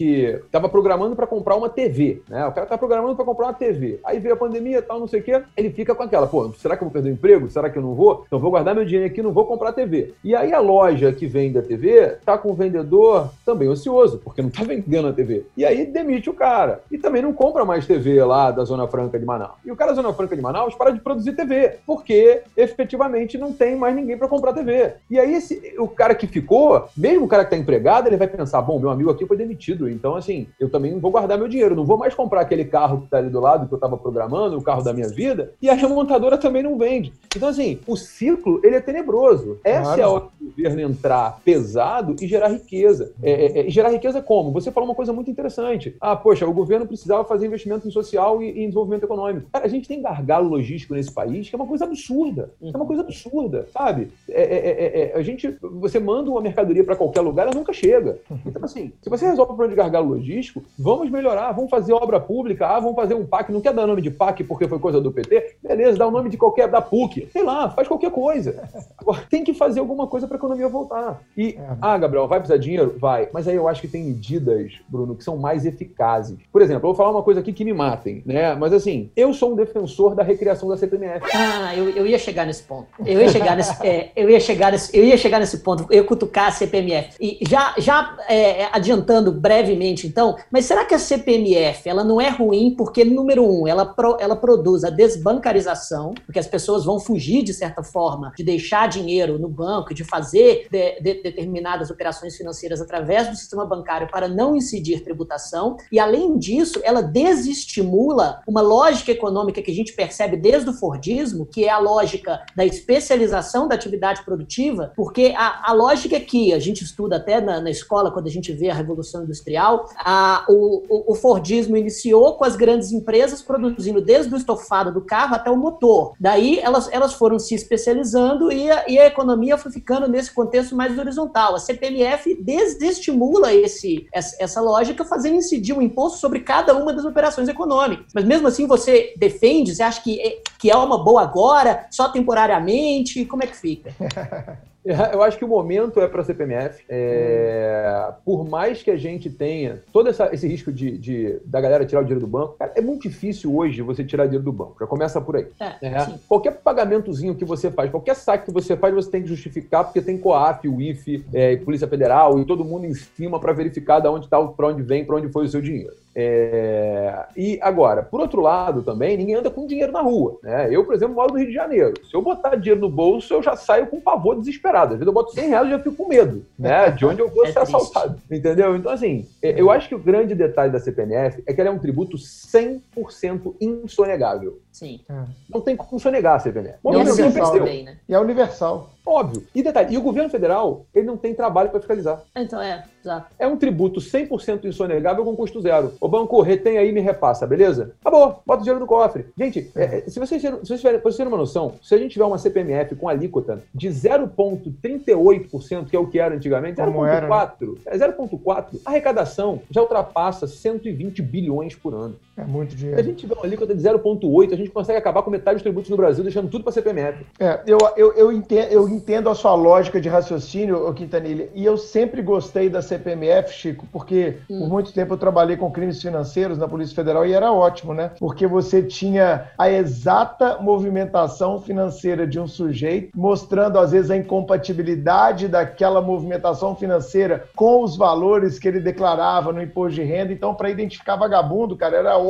estava 0.45 0.69
programando 0.69 1.15
para 1.15 1.27
comprar 1.27 1.55
uma 1.55 1.69
TV, 1.69 2.21
né? 2.27 2.45
O 2.45 2.51
cara 2.51 2.67
tá 2.67 2.77
programando 2.77 3.15
para 3.15 3.25
comprar 3.25 3.47
uma 3.47 3.53
TV, 3.53 3.99
aí 4.03 4.19
veio 4.19 4.33
a 4.33 4.37
pandemia, 4.37 4.81
tal, 4.81 4.99
não 4.99 5.07
sei 5.07 5.19
o 5.19 5.23
quê, 5.23 5.41
ele 5.55 5.69
fica 5.69 5.93
com 5.93 6.03
aquela, 6.03 6.27
pô, 6.27 6.51
será 6.53 6.75
que 6.75 6.83
eu 6.83 6.87
vou 6.87 6.93
perder 6.93 7.09
o 7.09 7.13
emprego? 7.13 7.49
Será 7.49 7.69
que 7.69 7.77
eu 7.77 7.81
não 7.81 7.93
vou? 7.93 8.23
Então 8.25 8.39
vou 8.39 8.51
guardar 8.51 8.75
meu 8.75 8.85
dinheiro 8.85 9.07
aqui, 9.07 9.21
não 9.21 9.33
vou 9.33 9.45
comprar 9.45 9.73
TV. 9.73 10.13
E 10.23 10.35
aí 10.35 10.53
a 10.53 10.59
loja 10.59 11.11
que 11.11 11.27
vende 11.27 11.57
a 11.57 11.61
TV 11.61 12.17
tá 12.25 12.37
com 12.37 12.51
o 12.51 12.53
vendedor 12.53 13.31
também 13.45 13.58
ocioso, 13.67 14.19
porque 14.23 14.41
não 14.41 14.49
tá 14.49 14.63
vendendo 14.63 15.07
a 15.07 15.13
TV. 15.13 15.45
E 15.57 15.65
aí 15.65 15.85
demite 15.85 16.29
o 16.29 16.33
cara. 16.33 16.81
E 16.91 16.97
também 16.97 17.21
não 17.21 17.33
compra 17.33 17.65
mais 17.65 17.85
TV 17.85 18.23
lá 18.23 18.51
da 18.51 18.63
Zona 18.63 18.87
Franca 18.87 19.19
de 19.19 19.25
Manaus. 19.25 19.57
E 19.65 19.71
o 19.71 19.75
cara 19.75 19.91
da 19.91 20.01
Zona 20.01 20.13
Franca 20.13 20.35
de 20.35 20.41
Manaus 20.41 20.75
para 20.75 20.91
de 20.91 20.99
produzir 20.99 21.33
TV, 21.33 21.77
porque 21.85 22.41
efetivamente 22.55 23.37
não 23.37 23.51
tem 23.51 23.75
mais 23.75 23.95
ninguém 23.95 24.17
para 24.17 24.27
comprar 24.27 24.53
TV. 24.53 24.93
E 25.09 25.19
aí 25.19 25.33
esse, 25.33 25.75
o 25.77 25.87
cara 25.87 26.15
que 26.15 26.27
ficou, 26.27 26.87
mesmo 26.95 27.25
o 27.25 27.27
cara 27.27 27.43
que 27.43 27.51
tá 27.51 27.57
empregado, 27.57 28.07
ele 28.07 28.17
vai 28.17 28.27
pensar, 28.27 28.61
bom, 28.61 28.79
meu 28.79 28.89
amigo 28.89 29.09
aqui 29.09 29.25
foi 29.25 29.37
demitido, 29.37 29.89
então 29.89 30.15
assim, 30.15 30.47
eu 30.59 30.69
também 30.69 30.97
vou 30.99 31.11
guardar 31.11 31.37
meu 31.37 31.47
dinheiro, 31.47 31.75
não 31.75 31.85
vou 31.85 31.97
mais 31.97 32.13
comprar 32.13 32.41
aquele 32.41 32.65
carro 32.65 33.01
que 33.01 33.07
tá 33.07 33.17
ali 33.17 33.29
do 33.29 33.39
lado 33.39 33.67
que 33.67 33.73
eu 33.73 33.79
tava 33.79 33.97
programando, 33.97 34.57
o 34.57 34.61
carro 34.61 34.83
da 34.83 34.93
minha 34.93 35.07
vida, 35.07 35.53
e 35.61 35.69
a 35.69 35.73
remontadora 35.73 36.37
também 36.37 36.63
não 36.63 36.77
vende. 36.77 37.13
Então 37.35 37.49
assim, 37.49 37.79
o 37.87 37.95
ciclo, 37.95 38.59
ele 38.63 38.75
é 38.75 38.81
tenebroso. 38.81 39.59
Essa 39.63 39.95
claro. 39.95 40.01
é 40.01 40.03
a 40.03 40.09
hora 40.09 40.23
do 40.39 40.47
governo 40.49 40.81
entrar 40.81 41.39
pesado 41.43 42.15
e 42.19 42.27
gerar 42.27 42.49
riqueza. 42.49 43.13
É, 43.21 43.48
é, 43.55 43.67
é, 43.67 43.69
gerar 43.69 43.89
riqueza 43.89 44.21
como? 44.21 44.51
Você 44.51 44.71
falou 44.71 44.89
uma 44.89 44.95
coisa 44.95 45.13
muito 45.13 45.29
interessante. 45.29 45.95
Ah, 45.99 46.15
poxa, 46.15 46.47
o 46.47 46.53
governo 46.53 46.87
precisava 46.87 47.23
fazer 47.23 47.47
investimento 47.47 47.87
em 47.87 47.91
social 47.91 48.41
e, 48.41 48.49
em 48.49 48.65
desenvolvimento 48.65 49.03
econômico. 49.03 49.49
Cara, 49.51 49.65
a 49.65 49.69
gente 49.69 49.87
tem 49.87 50.01
gargalo 50.01 50.49
logístico 50.49 50.93
nesse 50.93 51.11
país 51.11 51.49
que 51.49 51.55
é 51.55 51.57
uma 51.57 51.67
coisa 51.67 51.85
absurda. 51.85 52.51
É 52.61 52.75
uma 52.75 52.85
coisa 52.85 53.01
absurda, 53.01 53.67
sabe? 53.73 54.11
É, 54.29 54.41
é, 54.41 55.01
é, 55.01 55.17
a 55.17 55.21
gente, 55.21 55.57
você 55.61 55.99
manda 55.99 56.29
uma 56.29 56.41
mercadoria 56.41 56.83
para 56.83 56.95
qualquer 56.95 57.21
lugar, 57.21 57.43
ela 57.43 57.55
nunca 57.55 57.73
chega. 57.73 58.19
Então, 58.45 58.63
assim, 58.63 58.91
se 59.01 59.09
você 59.09 59.25
resolve 59.25 59.51
o 59.51 59.55
problema 59.55 59.69
de 59.69 59.77
gargalo 59.77 60.09
logístico, 60.09 60.63
vamos 60.77 61.09
melhorar, 61.09 61.51
vamos 61.51 61.69
fazer 61.69 61.93
obra 61.93 62.19
pública, 62.19 62.67
ah, 62.67 62.79
vamos 62.79 62.95
fazer 62.95 63.15
um 63.15 63.25
PAC. 63.25 63.51
Não 63.51 63.61
quer 63.61 63.73
dar 63.73 63.87
nome 63.87 64.01
de 64.01 64.11
PAC 64.11 64.43
porque 64.43 64.67
foi 64.67 64.79
coisa 64.79 65.01
do 65.01 65.11
PT? 65.11 65.57
Beleza, 65.61 65.97
dá 65.97 66.07
o 66.07 66.11
nome 66.11 66.29
de 66.29 66.37
qualquer, 66.37 66.67
da 66.67 66.81
PUC. 66.81 67.27
Sei 67.31 67.43
lá, 67.43 67.69
faz 67.69 67.87
qualquer 67.87 68.11
coisa. 68.11 68.69
Agora, 68.97 69.23
tem 69.29 69.43
que 69.43 69.53
fazer 69.53 69.79
alguma 69.79 70.07
coisa 70.07 70.27
para 70.27 70.37
a 70.37 70.39
economia 70.39 70.67
voltar. 70.67 71.21
E, 71.37 71.57
ah, 71.81 71.97
Gabriel, 71.97 72.27
vai 72.27 72.39
precisar 72.39 72.57
de 72.57 72.63
dinheiro? 72.63 72.95
Vai. 72.99 73.29
Mas 73.33 73.38
aí 73.47 73.55
eu 73.55 73.67
acho 73.67 73.81
que 73.81 73.87
tem 73.87 74.03
medidas, 74.03 74.73
Bruno, 74.87 75.15
que 75.15 75.23
são 75.23 75.37
mais 75.37 75.65
eficazes. 75.65 76.37
Por 76.51 76.61
exemplo, 76.61 76.87
eu 76.87 76.93
vou 76.93 76.95
falar 76.95 77.11
uma 77.11 77.23
coisa 77.23 77.39
aqui 77.39 77.53
que 77.53 77.65
me 77.65 77.73
matem, 77.73 78.21
né? 78.25 78.55
Mas 78.55 78.73
assim, 78.73 79.09
eu 79.15 79.33
sou 79.33 79.53
um 79.53 79.55
defensor 79.55 80.15
da 80.15 80.23
recriação 80.23 80.67
da 80.69 80.77
CPMF. 80.77 81.25
Ah, 81.33 81.75
eu, 81.75 81.89
eu 81.89 82.05
ia 82.05 82.17
chegar 82.17 82.45
nesse 82.45 82.63
ponto. 82.63 82.87
Eu 83.05 83.21
ia 83.21 83.29
chegar 83.29 83.55
nesse, 83.55 83.85
é, 83.85 84.11
eu 84.15 84.29
ia 84.29 84.39
chegar 84.39 84.71
nesse, 84.71 84.95
eu 84.97 85.03
ia 85.03 85.17
chegar 85.17 85.39
nesse 85.39 85.59
ponto. 85.59 85.85
Eu 85.89 86.05
cutucar 86.05 86.47
a 86.47 86.51
CPMF. 86.51 87.15
E 87.19 87.39
já, 87.47 87.73
já 87.77 88.17
é, 88.27 88.67
adiantando 88.71 89.31
brevemente, 89.31 90.07
então, 90.07 90.35
mas 90.51 90.65
será 90.65 90.85
que 90.85 90.93
a 90.93 90.99
CPMF 90.99 91.87
ela 91.87 92.03
não 92.03 92.19
é 92.19 92.29
ruim 92.29 92.73
porque, 92.75 93.03
número 93.03 93.45
um, 93.45 93.67
ela, 93.67 93.85
pro, 93.85 94.17
ela 94.19 94.35
produz 94.35 94.83
a 94.83 94.89
desbancarização, 94.89 96.13
porque 96.25 96.39
as 96.39 96.47
pessoas 96.47 96.85
vão 96.85 96.99
fugir, 96.99 97.43
de 97.43 97.53
certa 97.53 97.83
forma, 97.83 98.31
de 98.35 98.43
deixar 98.43 98.87
dinheiro 98.87 99.37
no 99.37 99.49
banco, 99.49 99.93
de 99.93 100.03
fazer 100.03 100.67
de, 100.71 100.99
de, 101.01 101.21
determinadas 101.21 101.89
operações 101.89 102.35
financeiras 102.35 102.81
através 102.81 103.28
do 103.29 103.37
sistema 103.37 103.65
bancário 103.65 104.09
para 104.11 104.27
não 104.27 104.55
incidir 104.55 105.03
tributação. 105.03 105.77
E, 105.91 105.99
além 105.99 106.37
disso, 106.37 106.79
ela 106.83 107.01
desestimula 107.01 108.41
uma 108.47 108.61
lógica 108.61 109.11
econômica 109.11 109.61
que 109.61 109.71
a 109.71 109.73
gente 109.73 109.93
percebe 109.93 110.37
desde 110.37 110.69
o 110.69 110.73
Fordismo, 110.73 111.45
que 111.45 111.65
é 111.65 111.69
a 111.69 111.79
lógica 111.79 112.39
da 112.55 112.65
especialização 112.65 113.67
da 113.67 113.75
atividade 113.75 114.23
produtiva, 114.23 114.93
porque 114.95 115.33
a, 115.35 115.69
a 115.69 115.73
lógica 115.73 116.15
é 116.15 116.19
que 116.19 116.53
a 116.53 116.59
gente 116.59 116.83
estuda 116.83 117.17
até 117.17 117.41
na, 117.41 117.59
na 117.61 117.69
escola, 117.69 118.11
quando 118.11 118.27
a 118.27 118.31
gente 118.31 118.51
vê 118.53 118.69
a 118.69 118.73
Revolução 118.73 119.23
Industrial, 119.23 119.87
a, 119.97 120.45
o, 120.47 121.11
o, 121.11 121.15
Fordismo 121.15 121.77
iniciou 121.77 122.35
com 122.35 122.45
as 122.45 122.55
grandes 122.55 122.91
empresas 122.91 123.41
produzindo 123.41 124.01
desde 124.01 124.33
o 124.33 124.37
estofado 124.37 124.93
do 124.93 125.01
carro 125.01 125.35
até 125.35 125.49
o 125.49 125.57
motor. 125.57 126.13
Daí 126.19 126.59
elas, 126.59 126.89
elas 126.91 127.13
foram 127.13 127.37
se 127.37 127.55
especializando 127.55 128.51
e 128.51 128.69
a, 128.69 128.89
e 128.89 128.97
a 128.97 129.05
economia 129.05 129.57
foi 129.57 129.71
ficando 129.71 130.07
nesse 130.07 130.33
contexto 130.33 130.75
mais 130.75 130.97
horizontal. 130.97 131.55
A 131.55 131.59
CPMF 131.59 132.41
desestimula 132.41 133.18
esse, 133.53 134.07
essa, 134.13 134.61
lógica, 134.61 135.03
fazendo 135.03 135.35
incidir 135.37 135.73
um 135.73 135.81
imposto 135.81 136.19
sobre 136.19 136.41
cada 136.41 136.75
uma 136.75 136.93
das 136.93 137.05
operações 137.05 137.47
econômicas. 137.47 138.07
Mas 138.13 138.25
mesmo 138.25 138.47
assim 138.47 138.67
você 138.67 139.13
defende, 139.17 139.75
você 139.75 139.83
acha 139.83 140.01
que 140.01 140.19
é, 140.19 140.41
que 140.59 140.69
é 140.69 140.75
uma 140.75 141.03
boa 141.03 141.21
agora, 141.21 141.87
só 141.91 142.09
temporariamente? 142.09 143.25
Como 143.25 143.43
é 143.43 143.47
que 143.47 143.57
fica? 143.57 143.93
Eu 145.13 145.21
acho 145.21 145.37
que 145.37 145.45
o 145.45 145.47
momento 145.47 145.99
é 146.01 146.07
para 146.07 146.21
a 146.21 146.23
CPMF. 146.23 146.83
É, 146.89 148.11
por 148.25 148.47
mais 148.47 148.81
que 148.81 148.89
a 148.89 148.97
gente 148.97 149.29
tenha 149.29 149.83
todo 149.93 150.09
essa, 150.09 150.33
esse 150.33 150.47
risco 150.47 150.71
de, 150.71 150.97
de, 150.97 151.39
da 151.45 151.61
galera 151.61 151.85
tirar 151.85 152.01
o 152.01 152.03
dinheiro 152.03 152.19
do 152.19 152.27
banco, 152.27 152.55
cara, 152.57 152.73
é 152.75 152.81
muito 152.81 153.03
difícil 153.03 153.55
hoje 153.55 153.81
você 153.81 154.03
tirar 154.03 154.25
dinheiro 154.25 154.43
do 154.43 154.51
banco. 154.51 154.77
Já 154.79 154.87
começa 154.87 155.21
por 155.21 155.35
aí. 155.35 155.47
É, 155.59 155.87
é, 155.87 156.07
qualquer 156.27 156.51
pagamentozinho 156.51 157.35
que 157.35 157.45
você 157.45 157.69
faz, 157.69 157.91
qualquer 157.91 158.15
saque 158.15 158.45
que 158.45 158.51
você 158.51 158.75
faz, 158.75 158.93
você 158.93 159.09
tem 159.09 159.21
que 159.21 159.27
justificar, 159.27 159.83
porque 159.83 160.01
tem 160.01 160.17
COAF, 160.17 160.67
o 160.67 160.81
IFE, 160.81 161.25
é, 161.33 161.55
Polícia 161.57 161.87
Federal 161.87 162.39
e 162.39 162.45
todo 162.45 162.65
mundo 162.65 162.85
em 162.85 162.93
cima 162.93 163.39
para 163.39 163.53
verificar 163.53 163.99
de 163.99 164.07
onde 164.07 164.25
está, 164.25 164.41
para 164.41 164.67
onde 164.67 164.81
vem, 164.81 165.05
para 165.05 165.17
onde 165.17 165.29
foi 165.29 165.45
o 165.45 165.49
seu 165.49 165.61
dinheiro. 165.61 165.93
É... 166.21 167.27
E 167.37 167.57
agora, 167.61 168.03
por 168.03 168.19
outro 168.19 168.41
lado, 168.41 168.81
também, 168.81 169.15
ninguém 169.15 169.35
anda 169.35 169.49
com 169.49 169.65
dinheiro 169.65 169.93
na 169.93 170.01
rua. 170.01 170.37
Né? 170.43 170.67
Eu, 170.69 170.83
por 170.83 170.93
exemplo, 170.93 171.15
moro 171.15 171.31
no 171.31 171.39
Rio 171.39 171.47
de 171.47 171.53
Janeiro. 171.53 171.93
Se 172.05 172.13
eu 172.13 172.21
botar 172.21 172.57
dinheiro 172.57 172.81
no 172.81 172.89
bolso, 172.89 173.33
eu 173.33 173.41
já 173.41 173.55
saio 173.55 173.87
com 173.87 174.01
pavor 174.01 174.37
desesperado. 174.37 174.93
Às 174.93 174.99
vezes 174.99 175.07
eu 175.07 175.13
boto 175.13 175.33
100 175.33 175.47
reais 175.47 175.67
e 175.67 175.71
já 175.71 175.79
fico 175.79 175.95
com 175.95 176.09
medo 176.09 176.45
né? 176.57 176.91
de 176.91 177.05
onde 177.05 177.21
eu 177.21 177.29
vou 177.29 177.45
é 177.47 177.51
ser 177.53 177.61
triste. 177.61 177.75
assaltado. 177.75 178.19
Entendeu? 178.29 178.75
Então, 178.75 178.91
assim, 178.91 179.25
é, 179.41 179.59
eu 179.59 179.71
acho 179.71 179.87
que 179.87 179.95
o 179.95 179.99
grande 179.99 180.35
detalhe 180.35 180.71
da 180.71 180.79
CPMF 180.79 181.41
é 181.45 181.53
que 181.53 181.61
ela 181.61 181.69
é 181.69 181.73
um 181.73 181.79
tributo 181.79 182.17
100% 182.17 183.55
insonegável. 183.61 184.59
Sim. 184.79 185.01
Não 185.49 185.59
tem 185.59 185.75
como 185.75 185.99
sonegar 185.99 186.35
a 186.35 186.39
CPMF. 186.39 186.77
E 186.81 186.87
é 186.87 186.97
universal. 186.97 187.51
Também, 187.51 187.83
né? 187.83 187.97
E 188.07 188.13
é 188.13 188.19
universal. 188.19 188.89
Óbvio. 189.05 189.45
E 189.53 189.63
detalhe, 189.63 189.93
e 189.93 189.97
o 189.97 190.01
governo 190.01 190.29
federal, 190.29 190.85
ele 190.93 191.07
não 191.07 191.17
tem 191.17 191.33
trabalho 191.33 191.69
para 191.69 191.79
fiscalizar. 191.79 192.21
Então, 192.35 192.61
é, 192.61 192.85
exato. 193.03 193.27
É 193.39 193.47
um 193.47 193.57
tributo 193.57 193.99
100% 193.99 194.65
insonegável 194.65 195.25
com 195.25 195.35
custo 195.35 195.59
zero. 195.59 195.93
O 195.99 196.07
banco 196.07 196.39
retém 196.41 196.77
aí 196.77 196.89
e 196.89 196.91
me 196.91 197.01
repassa, 197.01 197.47
beleza? 197.47 197.93
Acabou, 197.99 198.41
bota 198.45 198.61
o 198.61 198.63
dinheiro 198.63 198.79
no 198.79 198.85
cofre. 198.85 199.25
Gente, 199.37 199.71
é. 199.75 199.83
É, 199.83 200.09
se 200.09 200.19
vocês, 200.19 200.41
se 200.41 200.49
vocês 200.49 200.79
tiverem, 200.79 200.99
pra 200.99 201.09
vocês 201.09 201.17
terem 201.17 201.31
uma 201.31 201.37
noção, 201.37 201.73
se 201.81 201.95
a 201.95 201.97
gente 201.97 202.11
tiver 202.11 202.25
uma 202.25 202.37
CPMF 202.37 202.95
com 202.95 203.09
alíquota 203.09 203.63
de 203.73 203.89
0,38%, 203.89 205.89
que 205.89 205.95
é 205.95 205.99
o 205.99 206.07
que 206.07 206.19
era 206.19 206.35
antigamente, 206.35 206.79
0,4%, 206.79 207.77
é 207.87 207.97
0,4%, 207.97 208.79
a 208.85 208.89
arrecadação 208.91 209.61
já 209.71 209.81
ultrapassa 209.81 210.47
120 210.47 211.21
bilhões 211.21 211.75
por 211.75 211.95
ano. 211.95 212.15
É 212.41 212.45
muito 212.45 212.75
dinheiro. 212.75 212.97
Se 212.97 213.01
a 213.01 213.05
gente 213.05 213.19
tiver 213.19 213.33
uma 213.33 213.43
alíquota 213.43 213.75
de 213.75 213.81
0,8%, 213.81 214.53
a 214.53 214.55
gente 214.55 214.69
consegue 214.69 214.97
acabar 214.97 215.21
com 215.21 215.29
metade 215.29 215.55
dos 215.55 215.63
tributos 215.63 215.89
no 215.89 215.97
Brasil, 215.97 216.23
deixando 216.23 216.49
tudo 216.49 216.63
para 216.63 216.71
a 216.71 216.73
CPMF. 216.73 217.25
É, 217.39 217.59
eu, 217.67 217.77
eu, 217.97 218.13
eu, 218.13 218.31
entendo, 218.31 218.71
eu 218.71 218.87
entendo 218.87 219.29
a 219.29 219.35
sua 219.35 219.53
lógica 219.55 219.99
de 219.99 220.07
raciocínio, 220.07 220.93
Quintanilha, 220.93 221.49
e 221.53 221.65
eu 221.65 221.77
sempre 221.77 222.21
gostei 222.21 222.69
da 222.69 222.81
CPMF, 222.81 223.53
Chico, 223.53 223.85
porque 223.91 224.37
hum. 224.49 224.59
por 224.59 224.69
muito 224.69 224.93
tempo 224.93 225.13
eu 225.13 225.17
trabalhei 225.17 225.57
com 225.57 225.71
crimes 225.71 226.01
financeiros 226.01 226.57
na 226.57 226.67
Polícia 226.67 226.95
Federal 226.95 227.25
e 227.25 227.33
era 227.33 227.51
ótimo, 227.51 227.93
né? 227.93 228.11
Porque 228.19 228.47
você 228.47 228.81
tinha 228.81 229.49
a 229.57 229.69
exata 229.69 230.57
movimentação 230.59 231.61
financeira 231.61 232.25
de 232.25 232.39
um 232.39 232.47
sujeito, 232.47 233.09
mostrando 233.15 233.77
às 233.77 233.91
vezes 233.91 234.11
a 234.11 234.17
incompatibilidade 234.17 235.47
daquela 235.47 236.01
movimentação 236.01 236.75
financeira 236.75 237.45
com 237.55 237.83
os 237.83 237.97
valores 237.97 238.57
que 238.57 238.67
ele 238.67 238.79
declarava 238.79 239.51
no 239.51 239.61
imposto 239.61 239.95
de 239.95 240.03
renda. 240.03 240.31
Então, 240.31 240.53
para 240.53 240.69
identificar 240.69 241.15
vagabundo, 241.15 241.75
cara, 241.75 241.97
era 241.97 242.17
ótimo 242.17 242.28